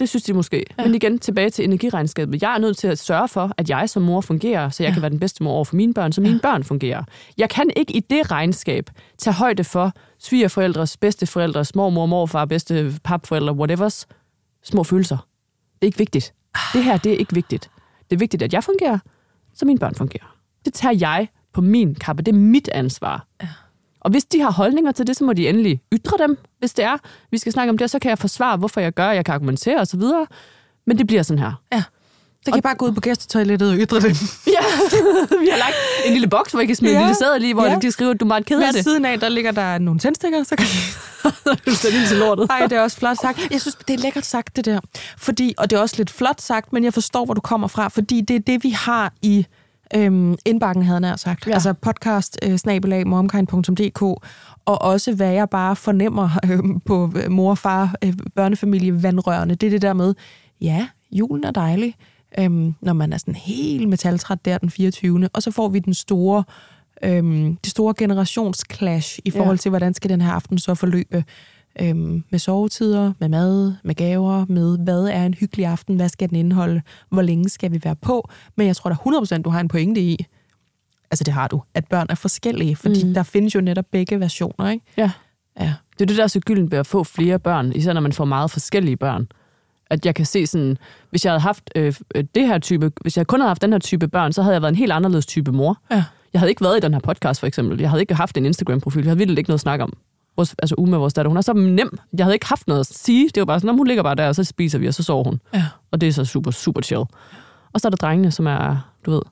det 0.00 0.08
synes 0.08 0.22
de 0.22 0.32
måske. 0.32 0.64
Ja. 0.78 0.84
Men 0.84 0.94
igen, 0.94 1.18
tilbage 1.18 1.50
til 1.50 1.64
energiregnskabet. 1.64 2.42
Jeg 2.42 2.54
er 2.54 2.58
nødt 2.58 2.76
til 2.76 2.88
at 2.88 2.98
sørge 2.98 3.28
for, 3.28 3.52
at 3.56 3.70
jeg 3.70 3.90
som 3.90 4.02
mor 4.02 4.20
fungerer, 4.20 4.68
så 4.70 4.82
jeg 4.82 4.90
ja. 4.90 4.94
kan 4.94 5.02
være 5.02 5.10
den 5.10 5.20
bedste 5.20 5.42
mor 5.42 5.52
over 5.52 5.64
for 5.64 5.76
mine 5.76 5.94
børn, 5.94 6.12
så 6.12 6.20
mine 6.20 6.34
ja. 6.34 6.40
børn 6.42 6.64
fungerer. 6.64 7.04
Jeg 7.38 7.50
kan 7.50 7.70
ikke 7.76 7.96
i 7.96 8.00
det 8.00 8.30
regnskab 8.30 8.90
tage 9.18 9.34
højde 9.34 9.64
for 9.64 9.92
svigerforældres, 10.18 10.96
bedsteforældres, 10.96 11.74
mormor, 11.74 12.06
morfar, 12.06 12.44
bedste 12.44 12.94
papforældre, 13.04 13.52
whatevers, 13.52 14.06
små 14.62 14.84
følelser. 14.84 15.16
Det 15.74 15.82
er 15.82 15.86
ikke 15.86 15.98
vigtigt. 15.98 16.34
Det 16.72 16.84
her, 16.84 16.96
det 16.96 17.12
er 17.12 17.16
ikke 17.16 17.34
vigtigt. 17.34 17.70
Det 18.10 18.16
er 18.16 18.18
vigtigt, 18.18 18.42
at 18.42 18.52
jeg 18.52 18.64
fungerer, 18.64 18.98
så 19.54 19.66
mine 19.66 19.78
børn 19.78 19.94
fungerer. 19.94 20.36
Det 20.64 20.74
tager 20.74 20.96
jeg 21.00 21.28
på 21.52 21.60
min 21.60 21.94
kappe. 21.94 22.22
Det 22.22 22.32
er 22.32 22.38
mit 22.38 22.68
ansvar. 22.68 23.26
Ja. 23.42 23.48
Og 24.04 24.10
hvis 24.10 24.24
de 24.24 24.40
har 24.40 24.50
holdninger 24.50 24.92
til 24.92 25.06
det, 25.06 25.16
så 25.16 25.24
må 25.24 25.32
de 25.32 25.48
endelig 25.48 25.80
ytre 25.92 26.18
dem, 26.18 26.38
hvis 26.58 26.72
det 26.72 26.84
er. 26.84 26.96
Vi 27.30 27.38
skal 27.38 27.52
snakke 27.52 27.70
om 27.70 27.78
det, 27.78 27.90
så 27.90 27.98
kan 27.98 28.08
jeg 28.08 28.18
forsvare, 28.18 28.56
hvorfor 28.56 28.80
jeg 28.80 28.92
gør, 28.92 29.10
jeg 29.10 29.24
kan 29.24 29.34
argumentere 29.34 29.80
osv. 29.80 30.02
Men 30.86 30.98
det 30.98 31.06
bliver 31.06 31.22
sådan 31.22 31.38
her. 31.38 31.52
Ja. 31.72 31.82
Så 32.44 32.50
kan 32.50 32.54
og... 32.54 32.62
bare 32.62 32.74
gå 32.74 32.86
ud 32.86 32.92
på 32.92 33.00
gæstetoilettet 33.00 33.70
og 33.70 33.76
ytre 33.76 34.00
dem. 34.00 34.10
ja, 34.56 34.64
vi 35.40 35.48
har 35.50 35.58
lagt 35.58 35.74
en 36.04 36.12
lille 36.12 36.28
boks, 36.28 36.52
hvor 36.52 36.60
I 36.60 36.66
kan 36.66 36.76
smide 36.76 36.92
ja. 36.92 37.00
en 37.00 37.06
lille 37.06 37.18
sæde 37.18 37.38
lige, 37.38 37.54
hvor 37.54 37.64
ja. 37.64 37.78
de 37.82 37.90
skriver, 37.90 38.10
at 38.10 38.20
du 38.20 38.24
er 38.24 38.28
meget 38.28 38.46
ked 38.46 38.60
af 38.60 38.66
det. 38.66 38.74
Ved 38.74 38.82
siden 38.82 39.04
af, 39.04 39.20
der 39.20 39.28
ligger 39.28 39.52
der 39.52 39.78
nogle 39.78 40.00
tændstikker, 40.00 40.42
så 40.42 40.56
kan 40.56 40.66
det 41.54 42.02
er 42.02 42.08
til 42.08 42.16
lortet. 42.16 42.48
Nej, 42.48 42.66
det 42.66 42.72
er 42.72 42.80
også 42.80 42.96
flot 42.96 43.16
sagt. 43.16 43.38
Jeg 43.50 43.60
synes, 43.60 43.74
det 43.74 43.94
er 43.94 43.98
lækkert 43.98 44.26
sagt, 44.26 44.56
det 44.56 44.64
der. 44.64 44.80
Fordi, 45.18 45.54
og 45.58 45.70
det 45.70 45.76
er 45.76 45.80
også 45.80 45.94
lidt 45.98 46.10
flot 46.10 46.40
sagt, 46.40 46.72
men 46.72 46.84
jeg 46.84 46.94
forstår, 46.94 47.24
hvor 47.24 47.34
du 47.34 47.40
kommer 47.40 47.68
fra, 47.68 47.88
fordi 47.88 48.20
det 48.20 48.36
er 48.36 48.40
det, 48.40 48.64
vi 48.64 48.70
har 48.70 49.12
i 49.22 49.46
øhm, 49.96 50.36
indbakken, 50.44 50.82
havde 50.82 51.06
jeg 51.06 51.18
sagt. 51.18 51.46
Ja. 51.46 51.52
Altså 51.52 51.72
podcast 51.72 52.38
øh, 52.42 52.56
snabelag 52.56 53.06
momkind.dk 53.06 54.02
og 54.64 54.82
også 54.82 55.14
hvad 55.14 55.32
jeg 55.32 55.50
bare 55.50 55.76
fornemmer 55.76 56.28
øh, 56.50 56.58
på 56.84 57.12
mor 57.30 57.50
og 57.50 57.58
far, 57.58 57.94
øh, 58.04 58.12
børnefamilie, 58.34 59.02
vandrørende. 59.02 59.54
Det 59.54 59.66
er 59.66 59.70
det 59.70 59.82
der 59.82 59.92
med, 59.92 60.14
ja, 60.60 60.88
julen 61.12 61.44
er 61.44 61.50
dejlig, 61.50 61.94
øhm, 62.38 62.74
når 62.80 62.92
man 62.92 63.12
er 63.12 63.18
sådan 63.18 63.34
helt 63.34 63.88
metaltræt 63.88 64.44
der 64.44 64.58
den 64.58 64.70
24. 64.70 65.28
Og 65.32 65.42
så 65.42 65.50
får 65.50 65.68
vi 65.68 65.78
den 65.78 65.94
store, 65.94 66.44
øhm, 67.02 67.56
det 67.56 67.70
store 67.70 67.94
generationsclash 67.98 69.18
i 69.24 69.30
forhold 69.30 69.56
ja. 69.56 69.60
til, 69.60 69.68
hvordan 69.68 69.94
skal 69.94 70.10
den 70.10 70.20
her 70.20 70.32
aften 70.32 70.58
så 70.58 70.74
forløbe 70.74 71.24
øhm, 71.80 72.24
med 72.30 72.38
sovetider, 72.38 73.12
med 73.18 73.28
mad, 73.28 73.74
med 73.84 73.94
gaver, 73.94 74.44
med 74.48 74.78
hvad 74.78 75.04
er 75.04 75.26
en 75.26 75.34
hyggelig 75.34 75.66
aften, 75.66 75.96
hvad 75.96 76.08
skal 76.08 76.28
den 76.28 76.36
indeholde, 76.36 76.82
hvor 77.08 77.22
længe 77.22 77.48
skal 77.48 77.72
vi 77.72 77.80
være 77.84 77.96
på. 77.96 78.28
Men 78.56 78.66
jeg 78.66 78.76
tror 78.76 78.90
da 78.90 78.96
100% 79.38 79.42
du 79.42 79.50
har 79.50 79.60
en 79.60 79.68
pointe 79.68 80.00
i, 80.00 80.26
altså 81.10 81.24
det 81.24 81.34
har 81.34 81.48
du, 81.48 81.62
at 81.74 81.88
børn 81.88 82.06
er 82.10 82.14
forskellige, 82.14 82.76
fordi 82.76 83.04
mm. 83.04 83.14
der 83.14 83.22
findes 83.22 83.54
jo 83.54 83.60
netop 83.60 83.84
begge 83.92 84.20
versioner, 84.20 84.70
ikke? 84.70 84.84
Ja. 84.96 85.10
ja. 85.60 85.74
Det 85.98 86.00
er 86.00 86.06
det, 86.06 86.16
der 86.16 86.22
er 86.22 86.26
så 86.26 86.40
gylden 86.40 86.70
ved 86.70 86.78
at 86.78 86.86
få 86.86 87.04
flere 87.04 87.38
børn, 87.38 87.72
især 87.72 87.92
når 87.92 88.00
man 88.00 88.12
får 88.12 88.24
meget 88.24 88.50
forskellige 88.50 88.96
børn. 88.96 89.26
At 89.90 90.06
jeg 90.06 90.14
kan 90.14 90.26
se 90.26 90.46
sådan, 90.46 90.76
hvis 91.10 91.24
jeg 91.24 91.32
havde 91.32 91.40
haft 91.40 91.70
øh, 91.76 91.94
det 92.34 92.46
her 92.46 92.58
type, 92.58 92.92
hvis 93.00 93.16
jeg 93.16 93.26
kun 93.26 93.40
havde 93.40 93.48
haft 93.50 93.62
den 93.62 93.72
her 93.72 93.78
type 93.78 94.08
børn, 94.08 94.32
så 94.32 94.42
havde 94.42 94.54
jeg 94.54 94.62
været 94.62 94.72
en 94.72 94.78
helt 94.78 94.92
anderledes 94.92 95.26
type 95.26 95.52
mor. 95.52 95.78
Ja. 95.90 96.04
Jeg 96.32 96.40
havde 96.40 96.50
ikke 96.50 96.64
været 96.64 96.76
i 96.76 96.80
den 96.80 96.92
her 96.92 97.00
podcast, 97.00 97.40
for 97.40 97.46
eksempel. 97.46 97.80
Jeg 97.80 97.90
havde 97.90 98.00
ikke 98.02 98.14
haft 98.14 98.36
en 98.36 98.46
Instagram-profil. 98.46 99.02
Jeg 99.02 99.10
havde 99.10 99.18
virkelig 99.18 99.38
ikke 99.38 99.50
noget 99.50 99.58
at 99.58 99.60
snakke 99.60 99.84
om. 99.84 99.92
Vores, 100.36 100.54
altså 100.58 100.74
med 100.88 100.98
vores 100.98 101.14
datter. 101.14 101.28
Hun 101.28 101.36
er 101.36 101.40
så 101.40 101.52
nem. 101.52 101.98
Jeg 102.18 102.24
havde 102.26 102.34
ikke 102.34 102.46
haft 102.46 102.68
noget 102.68 102.80
at 102.80 102.86
sige. 102.86 103.28
Det 103.34 103.40
var 103.40 103.44
bare 103.44 103.60
sådan, 103.60 103.76
hun 103.76 103.86
ligger 103.86 104.02
bare 104.02 104.14
der, 104.14 104.28
og 104.28 104.34
så 104.34 104.44
spiser 104.44 104.78
vi, 104.78 104.86
og 104.86 104.94
så 104.94 105.02
sover 105.02 105.24
hun. 105.24 105.40
Ja. 105.54 105.64
Og 105.90 106.00
det 106.00 106.08
er 106.08 106.12
så 106.12 106.24
super, 106.24 106.50
super 106.50 106.80
chill. 106.80 107.00
Og 107.72 107.80
så 107.80 107.88
er 107.88 107.90
der 107.90 107.96
drengene, 107.96 108.30
som 108.30 108.46
er, 108.46 108.90
du 109.06 109.10
ved, 109.10 109.22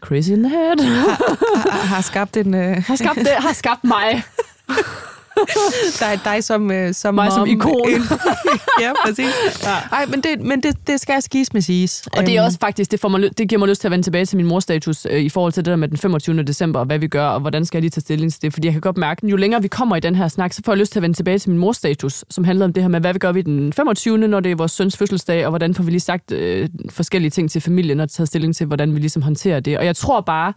crazy 0.00 0.30
in 0.30 0.42
the 0.42 0.48
head. 0.48 0.84
har, 0.84 1.70
har, 1.70 1.86
har 1.86 2.00
skabt 2.00 2.36
en... 2.36 2.54
Uh... 2.54 2.60
Har 2.60 2.96
skabt, 2.96 3.18
det, 3.18 3.28
har 3.38 3.52
skabt 3.52 3.84
mig. 3.84 4.22
der 6.00 6.06
er 6.06 6.16
dig 6.24 6.44
som, 6.44 6.70
uh, 6.70 6.92
som 6.92 7.14
Mig 7.14 7.32
som 7.32 7.46
ikon. 7.46 7.88
ja, 8.84 8.92
præcis. 9.04 9.34
Ja. 9.62 9.68
Ej, 9.92 10.06
men, 10.06 10.20
det, 10.20 10.40
men 10.40 10.62
det, 10.62 10.76
det 10.86 11.00
skal 11.00 11.22
skis 11.22 11.52
med 11.52 11.62
siges. 11.62 12.08
Og 12.16 12.26
det 12.26 12.36
er 12.36 12.42
også 12.42 12.58
faktisk, 12.60 12.90
det, 12.90 13.00
får 13.00 13.08
mig, 13.08 13.38
det 13.38 13.48
giver 13.48 13.58
mig 13.58 13.68
lyst 13.68 13.80
til 13.80 13.88
at 13.88 13.92
vende 13.92 14.04
tilbage 14.04 14.26
til 14.26 14.36
min 14.36 14.46
morstatus 14.46 15.06
øh, 15.10 15.20
i 15.20 15.28
forhold 15.28 15.52
til 15.52 15.64
det 15.64 15.70
der 15.70 15.76
med 15.76 15.88
den 15.88 15.96
25. 15.96 16.42
december, 16.42 16.80
og 16.80 16.86
hvad 16.86 16.98
vi 16.98 17.06
gør, 17.06 17.26
og 17.26 17.40
hvordan 17.40 17.64
skal 17.64 17.78
jeg 17.78 17.82
lige 17.82 17.90
tage 17.90 18.00
stilling 18.00 18.32
til 18.32 18.42
det. 18.42 18.52
Fordi 18.52 18.66
jeg 18.66 18.72
kan 18.72 18.80
godt 18.80 18.96
mærke, 18.96 19.20
at 19.24 19.30
jo 19.30 19.36
længere 19.36 19.62
vi 19.62 19.68
kommer 19.68 19.96
i 19.96 20.00
den 20.00 20.14
her 20.14 20.28
snak, 20.28 20.52
så 20.52 20.62
får 20.64 20.72
jeg 20.72 20.78
lyst 20.78 20.92
til 20.92 20.98
at 20.98 21.02
vende 21.02 21.16
tilbage 21.16 21.38
til 21.38 21.50
min 21.50 21.58
morstatus, 21.58 22.24
som 22.30 22.44
handler 22.44 22.64
om 22.64 22.72
det 22.72 22.82
her 22.82 22.88
med, 22.88 23.00
hvad 23.00 23.12
vi 23.12 23.18
gør 23.18 23.32
vi 23.32 23.42
den 23.42 23.72
25. 23.72 24.18
når 24.18 24.40
det 24.40 24.52
er 24.52 24.56
vores 24.56 24.72
søns 24.72 24.96
fødselsdag, 24.96 25.44
og 25.46 25.50
hvordan 25.50 25.74
får 25.74 25.82
vi 25.82 25.90
lige 25.90 26.00
sagt 26.00 26.32
øh, 26.32 26.68
forskellige 26.90 27.30
ting 27.30 27.50
til 27.50 27.60
familien, 27.60 28.00
og 28.00 28.10
taget 28.10 28.28
stilling 28.28 28.56
til, 28.56 28.66
hvordan 28.66 28.94
vi 28.94 28.98
ligesom 29.00 29.22
håndterer 29.22 29.60
det. 29.60 29.78
Og 29.78 29.84
jeg 29.84 29.96
tror 29.96 30.20
bare, 30.20 30.52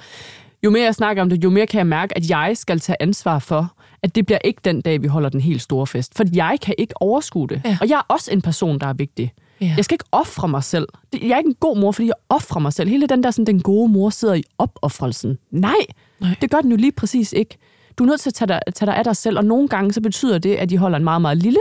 jo 0.63 0.69
mere 0.69 0.83
jeg 0.83 0.95
snakker 0.95 1.21
om 1.21 1.29
det, 1.29 1.43
jo 1.43 1.49
mere 1.49 1.67
kan 1.67 1.77
jeg 1.77 1.87
mærke, 1.87 2.17
at 2.17 2.29
jeg 2.29 2.51
skal 2.55 2.79
tage 2.79 2.95
ansvar 2.99 3.39
for, 3.39 3.73
at 4.03 4.15
det 4.15 4.25
bliver 4.25 4.39
ikke 4.43 4.61
den 4.65 4.81
dag, 4.81 5.01
vi 5.01 5.07
holder 5.07 5.29
den 5.29 5.41
helt 5.41 5.61
store 5.61 5.87
fest. 5.87 6.17
For 6.17 6.23
jeg 6.33 6.57
kan 6.61 6.75
ikke 6.77 7.01
overskue 7.01 7.47
det. 7.47 7.61
Ja. 7.65 7.77
Og 7.81 7.89
jeg 7.89 7.95
er 7.95 8.13
også 8.13 8.31
en 8.31 8.41
person, 8.41 8.79
der 8.79 8.87
er 8.87 8.93
vigtig. 8.93 9.33
Ja. 9.61 9.73
Jeg 9.77 9.85
skal 9.85 9.95
ikke 9.95 10.05
ofre 10.11 10.47
mig 10.47 10.63
selv. 10.63 10.87
Jeg 11.13 11.29
er 11.29 11.37
ikke 11.37 11.47
en 11.47 11.55
god 11.59 11.77
mor, 11.77 11.91
fordi 11.91 12.07
jeg 12.07 12.15
offrer 12.29 12.59
mig 12.59 12.73
selv. 12.73 12.89
Hele 12.89 13.07
den 13.07 13.23
der, 13.23 13.31
sådan, 13.31 13.45
den 13.45 13.61
gode 13.61 13.91
mor 13.91 14.09
sidder 14.09 14.33
i 14.33 14.43
opoffrelsen. 14.57 15.37
Nej, 15.51 15.73
Nej, 16.19 16.35
det 16.41 16.51
gør 16.51 16.61
den 16.61 16.71
jo 16.71 16.77
lige 16.77 16.91
præcis 16.91 17.33
ikke. 17.33 17.57
Du 17.97 18.03
er 18.03 18.07
nødt 18.07 18.21
til 18.21 18.29
at 18.29 18.33
tage 18.33 18.47
dig, 18.47 18.59
tage 18.75 18.85
dig 18.87 18.95
af 18.97 19.03
dig 19.03 19.15
selv, 19.15 19.37
og 19.37 19.45
nogle 19.45 19.67
gange 19.67 19.93
så 19.93 20.01
betyder 20.01 20.37
det, 20.37 20.55
at 20.55 20.69
de 20.69 20.77
holder 20.77 20.97
en 20.97 21.03
meget, 21.03 21.21
meget 21.21 21.37
lille, 21.37 21.59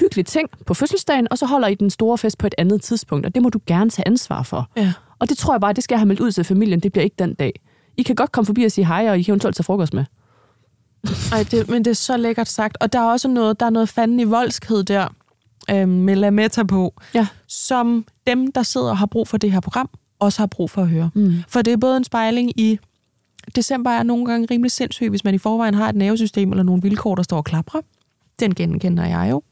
hyggelig 0.00 0.26
ting 0.26 0.48
på 0.66 0.74
fødselsdagen, 0.74 1.28
og 1.30 1.38
så 1.38 1.46
holder 1.46 1.68
I 1.68 1.74
den 1.74 1.90
store 1.90 2.18
fest 2.18 2.38
på 2.38 2.46
et 2.46 2.54
andet 2.58 2.82
tidspunkt, 2.82 3.26
og 3.26 3.34
det 3.34 3.42
må 3.42 3.48
du 3.48 3.60
gerne 3.66 3.90
tage 3.90 4.06
ansvar 4.06 4.42
for. 4.42 4.70
Ja. 4.76 4.92
Og 5.18 5.28
det 5.28 5.38
tror 5.38 5.54
jeg 5.54 5.60
bare, 5.60 5.72
det 5.72 5.84
skal 5.84 5.94
jeg 5.94 6.00
have 6.00 6.06
meldt 6.06 6.20
ud 6.20 6.32
til 6.32 6.44
familien, 6.44 6.80
det 6.80 6.92
bliver 6.92 7.04
ikke 7.04 7.16
den 7.18 7.34
dag. 7.34 7.60
I 7.96 8.02
kan 8.02 8.16
godt 8.16 8.32
komme 8.32 8.46
forbi 8.46 8.64
og 8.64 8.72
sige 8.72 8.86
hej, 8.86 9.10
og 9.10 9.18
I 9.18 9.22
kan 9.22 9.32
eventuelt 9.32 9.56
tage 9.56 9.64
frokost 9.64 9.94
med. 9.94 10.04
Ej, 11.32 11.46
det, 11.50 11.68
men 11.68 11.84
det 11.84 11.90
er 11.90 11.94
så 11.94 12.16
lækkert 12.16 12.48
sagt. 12.48 12.76
Og 12.80 12.92
der 12.92 12.98
er 12.98 13.04
også 13.04 13.28
noget, 13.28 13.60
der 13.60 13.66
er 13.66 13.70
noget 13.70 13.88
fanden 13.88 14.20
i 14.20 14.24
voldskhed 14.24 14.84
der, 14.84 15.08
øhm, 15.70 15.88
med 15.88 16.16
Lametta 16.16 16.62
på, 16.62 16.94
ja. 17.14 17.26
som 17.48 18.06
dem, 18.26 18.52
der 18.52 18.62
sidder 18.62 18.90
og 18.90 18.98
har 18.98 19.06
brug 19.06 19.28
for 19.28 19.36
det 19.36 19.52
her 19.52 19.60
program, 19.60 19.90
også 20.18 20.38
har 20.38 20.46
brug 20.46 20.70
for 20.70 20.82
at 20.82 20.88
høre. 20.88 21.10
Mm. 21.14 21.34
For 21.48 21.62
det 21.62 21.72
er 21.72 21.76
både 21.76 21.96
en 21.96 22.04
spejling 22.04 22.60
i, 22.60 22.78
december 23.56 23.90
er 23.90 24.02
nogle 24.02 24.26
gange 24.26 24.48
rimelig 24.50 24.70
sindssygt, 24.70 25.10
hvis 25.10 25.24
man 25.24 25.34
i 25.34 25.38
forvejen 25.38 25.74
har 25.74 25.88
et 25.88 25.94
nervesystem 25.94 26.50
eller 26.50 26.62
nogle 26.62 26.82
vilkår, 26.82 27.14
der 27.14 27.22
står 27.22 27.36
og 27.36 27.44
klapper. 27.44 27.78
Den 28.40 28.54
genkender 28.54 29.06
jeg 29.06 29.30
jo. 29.30 29.42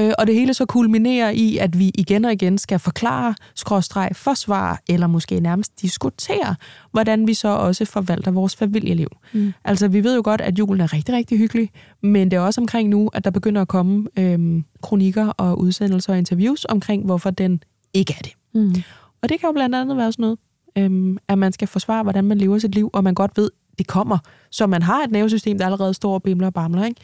Øh, 0.00 0.12
og 0.18 0.26
det 0.26 0.34
hele 0.34 0.54
så 0.54 0.66
kulminerer 0.66 1.30
i, 1.30 1.58
at 1.58 1.78
vi 1.78 1.90
igen 1.94 2.24
og 2.24 2.32
igen 2.32 2.58
skal 2.58 2.78
forklare, 2.78 3.34
skråstreg, 3.54 4.10
forsvare, 4.12 4.76
eller 4.88 5.06
måske 5.06 5.40
nærmest 5.40 5.82
diskutere, 5.82 6.56
hvordan 6.90 7.26
vi 7.26 7.34
så 7.34 7.48
også 7.48 7.84
forvalter 7.84 8.30
vores 8.30 8.56
familieliv. 8.56 9.08
Mm. 9.32 9.52
Altså, 9.64 9.88
vi 9.88 10.04
ved 10.04 10.16
jo 10.16 10.22
godt, 10.24 10.40
at 10.40 10.58
julen 10.58 10.80
er 10.80 10.92
rigtig, 10.92 11.14
rigtig 11.14 11.38
hyggelig, 11.38 11.70
men 12.02 12.30
det 12.30 12.36
er 12.36 12.40
også 12.40 12.60
omkring 12.60 12.88
nu, 12.88 13.10
at 13.12 13.24
der 13.24 13.30
begynder 13.30 13.62
at 13.62 13.68
komme 13.68 14.06
øhm, 14.18 14.64
kronikker 14.82 15.26
og 15.26 15.60
udsendelser 15.60 16.12
og 16.12 16.18
interviews 16.18 16.64
omkring, 16.64 17.04
hvorfor 17.04 17.30
den 17.30 17.62
ikke 17.94 18.14
er 18.18 18.22
det. 18.22 18.32
Mm. 18.54 18.82
Og 19.22 19.28
det 19.28 19.40
kan 19.40 19.48
jo 19.48 19.52
blandt 19.52 19.74
andet 19.74 19.96
være 19.96 20.12
sådan 20.12 20.22
noget, 20.22 20.38
øhm, 20.78 21.18
at 21.28 21.38
man 21.38 21.52
skal 21.52 21.68
forsvare, 21.68 22.02
hvordan 22.02 22.24
man 22.24 22.38
lever 22.38 22.58
sit 22.58 22.74
liv, 22.74 22.90
og 22.92 23.04
man 23.04 23.14
godt 23.14 23.30
ved, 23.36 23.50
det 23.78 23.86
kommer. 23.86 24.18
Så 24.50 24.66
man 24.66 24.82
har 24.82 25.04
et 25.04 25.10
nervesystem, 25.10 25.58
der 25.58 25.64
allerede 25.64 25.94
står 25.94 26.14
og 26.14 26.22
bimler 26.22 26.46
og 26.46 26.54
bamler, 26.54 26.84
ikke? 26.84 27.00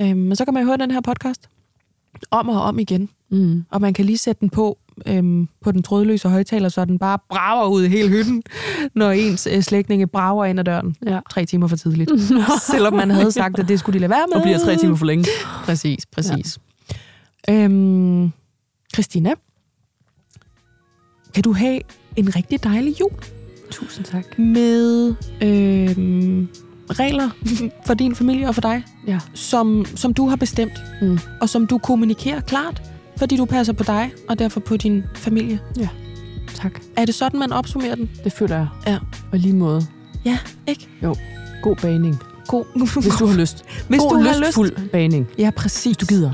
Øhm, 0.00 0.18
men 0.18 0.36
så 0.36 0.44
kan 0.44 0.54
man 0.54 0.64
høre 0.64 0.76
den 0.76 0.90
her 0.90 1.00
podcast 1.00 1.48
om 2.30 2.48
og 2.48 2.62
om 2.62 2.78
igen. 2.78 3.08
Mm. 3.30 3.64
Og 3.70 3.80
man 3.80 3.94
kan 3.94 4.04
lige 4.04 4.18
sætte 4.18 4.40
den 4.40 4.50
på 4.50 4.78
øhm, 5.06 5.48
på 5.60 5.72
den 5.72 5.82
trådløse 5.82 6.28
højtaler, 6.28 6.68
så 6.68 6.84
den 6.84 6.98
bare 6.98 7.18
brager 7.28 7.68
ud 7.68 7.84
i 7.84 7.88
hele 7.88 8.08
hytten, 8.08 8.42
når 8.94 9.10
ens 9.10 9.48
øh, 9.52 9.62
slægtninge 9.62 10.06
brager 10.06 10.44
ind 10.44 10.58
ad 10.58 10.64
døren. 10.64 10.96
Ja. 11.06 11.20
Tre 11.30 11.44
timer 11.44 11.66
for 11.66 11.76
tidligt. 11.76 12.10
Selvom 12.72 12.92
man 12.92 13.10
havde 13.10 13.32
sagt, 13.32 13.58
at 13.58 13.68
det 13.68 13.78
skulle 13.78 13.94
de 13.94 13.98
lade 13.98 14.10
være 14.10 14.26
med. 14.28 14.36
Og 14.36 14.42
bliver 14.42 14.58
tre 14.58 14.76
timer 14.76 14.96
for 14.96 15.06
længe. 15.06 15.26
Præcis, 15.64 16.06
præcis. 16.06 16.58
Ja. 17.48 17.64
Øhm, 17.64 18.32
Christina, 18.94 19.34
kan 21.34 21.42
du 21.42 21.52
have 21.52 21.80
en 22.16 22.36
rigtig 22.36 22.64
dejlig 22.64 23.00
jul? 23.00 23.12
Tusind 23.70 24.04
tak. 24.04 24.38
Med 24.38 25.14
øhm, 25.42 26.48
regler 26.90 27.30
for 27.86 27.94
din 27.94 28.14
familie 28.14 28.48
og 28.48 28.54
for 28.54 28.60
dig, 28.62 28.82
Ja. 29.06 29.18
som, 29.34 29.84
som 29.94 30.14
du 30.14 30.28
har 30.28 30.36
bestemt, 30.36 30.72
Mm. 31.02 31.18
og 31.40 31.48
som 31.48 31.66
du 31.66 31.78
kommunikerer 31.78 32.40
klart, 32.40 32.82
fordi 33.16 33.36
du 33.36 33.44
passer 33.44 33.72
på 33.72 33.84
dig, 33.84 34.10
og 34.28 34.38
derfor 34.38 34.60
på 34.60 34.76
din 34.76 35.02
familie. 35.14 35.58
Tak. 36.54 36.80
Er 36.96 37.04
det 37.04 37.14
sådan, 37.14 37.38
man 37.40 37.52
opsummerer 37.52 37.94
den? 37.94 38.10
Det 38.24 38.32
føler 38.32 38.56
jeg. 38.56 38.66
Ja. 38.86 38.98
Og 39.32 39.38
lige 39.38 39.54
måde. 39.54 39.86
Ja, 40.24 40.38
ikke? 40.66 40.88
God 41.62 41.76
baning. 41.76 42.18
God. 42.48 42.64
Hvis 43.02 43.14
du 43.18 43.26
har 43.26 43.36
lyst. 43.36 43.64
Hvis 43.88 44.00
God 44.00 44.10
du 44.10 44.16
har 44.16 44.28
lyst. 44.30 44.40
lystfuld 44.46 44.88
baning. 44.92 45.26
Ja, 45.38 45.50
præcis. 45.56 45.84
Hvis 45.84 45.96
du 45.96 46.06
gider, 46.06 46.32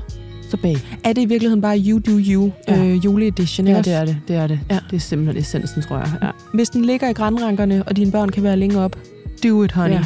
så 0.51 0.57
bag. 0.57 0.77
Er 1.05 1.13
det 1.13 1.23
i 1.23 1.25
virkeligheden 1.25 1.61
bare 1.63 1.79
You 1.87 1.99
Do 1.99 2.11
You 2.13 2.51
Ja. 2.69 2.85
øh, 2.85 3.05
juleedition? 3.05 3.67
Ja, 3.67 3.79
det 3.83 3.93
er 3.93 4.05
det. 4.05 4.17
Det 4.29 4.37
er 4.37 4.47
det. 4.47 4.61
Ja. 4.71 4.79
Det 4.91 4.97
er 4.97 5.01
simpelthen 5.01 5.43
essensen, 5.43 5.83
tror 5.83 5.99
jeg. 5.99 6.13
Ja. 6.23 6.29
Hvis 6.55 6.71
den 6.71 6.85
ligger 6.85 7.09
i 7.09 7.13
grandrankerne, 7.13 7.83
og 7.83 7.97
dine 7.97 8.13
børn 8.13 8.29
kan 8.29 8.43
være 8.43 8.57
længere 8.57 8.85
op, 8.85 8.97
do 9.45 9.63
it, 9.63 9.73
honey. 9.73 9.95
Ja. 9.95 10.05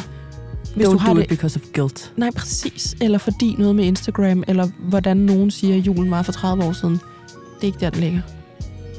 Hvis 0.75 0.87
Don't 0.87 0.91
du 0.91 0.97
har 0.97 1.13
do 1.13 1.19
det 1.19 1.23
it 1.23 1.29
because 1.29 1.59
of 1.59 1.67
guilt. 1.73 2.13
Nej, 2.17 2.31
præcis. 2.31 2.95
Eller 3.01 3.17
fordi 3.17 3.55
noget 3.59 3.75
med 3.75 3.85
Instagram, 3.85 4.43
eller 4.47 4.67
hvordan 4.89 5.17
nogen 5.17 5.51
siger, 5.51 5.75
julen 5.75 6.11
var 6.11 6.21
for 6.21 6.31
30 6.31 6.63
år 6.63 6.71
siden. 6.71 6.93
Det 6.93 7.61
er 7.61 7.65
ikke 7.65 7.79
der, 7.79 7.89
den 7.89 7.99
ligger. 7.99 8.21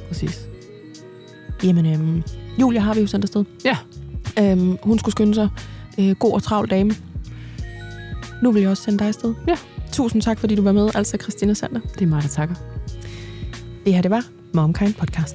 Præcis. 0.08 0.40
Jamen, 1.64 1.86
øhm, 1.86 2.22
Julia 2.60 2.80
har 2.80 2.94
vi 2.94 3.00
jo 3.00 3.06
sendt 3.06 3.24
afsted. 3.24 3.44
Ja. 3.64 3.76
Øhm, 4.38 4.78
hun 4.82 4.98
skulle 4.98 5.12
skynde 5.12 5.34
sig. 5.34 5.48
Øh, 5.98 6.10
god 6.10 6.32
og 6.32 6.42
travl 6.42 6.70
dame. 6.70 6.94
Nu 8.42 8.52
vil 8.52 8.62
jeg 8.62 8.70
også 8.70 8.82
sende 8.82 8.98
dig 8.98 9.06
afsted. 9.08 9.34
Ja. 9.48 9.56
Tusind 9.92 10.22
tak, 10.22 10.38
fordi 10.38 10.54
du 10.54 10.62
var 10.62 10.72
med, 10.72 10.90
altså 10.94 11.16
Christina 11.22 11.54
Sander. 11.54 11.80
Det 11.80 12.02
er 12.02 12.06
mig, 12.06 12.22
der 12.22 12.28
takker. 12.28 12.54
Det 13.84 13.94
her, 13.94 14.02
det 14.02 14.10
var 14.10 14.24
Momkind 14.54 14.94
Podcast. 14.94 15.34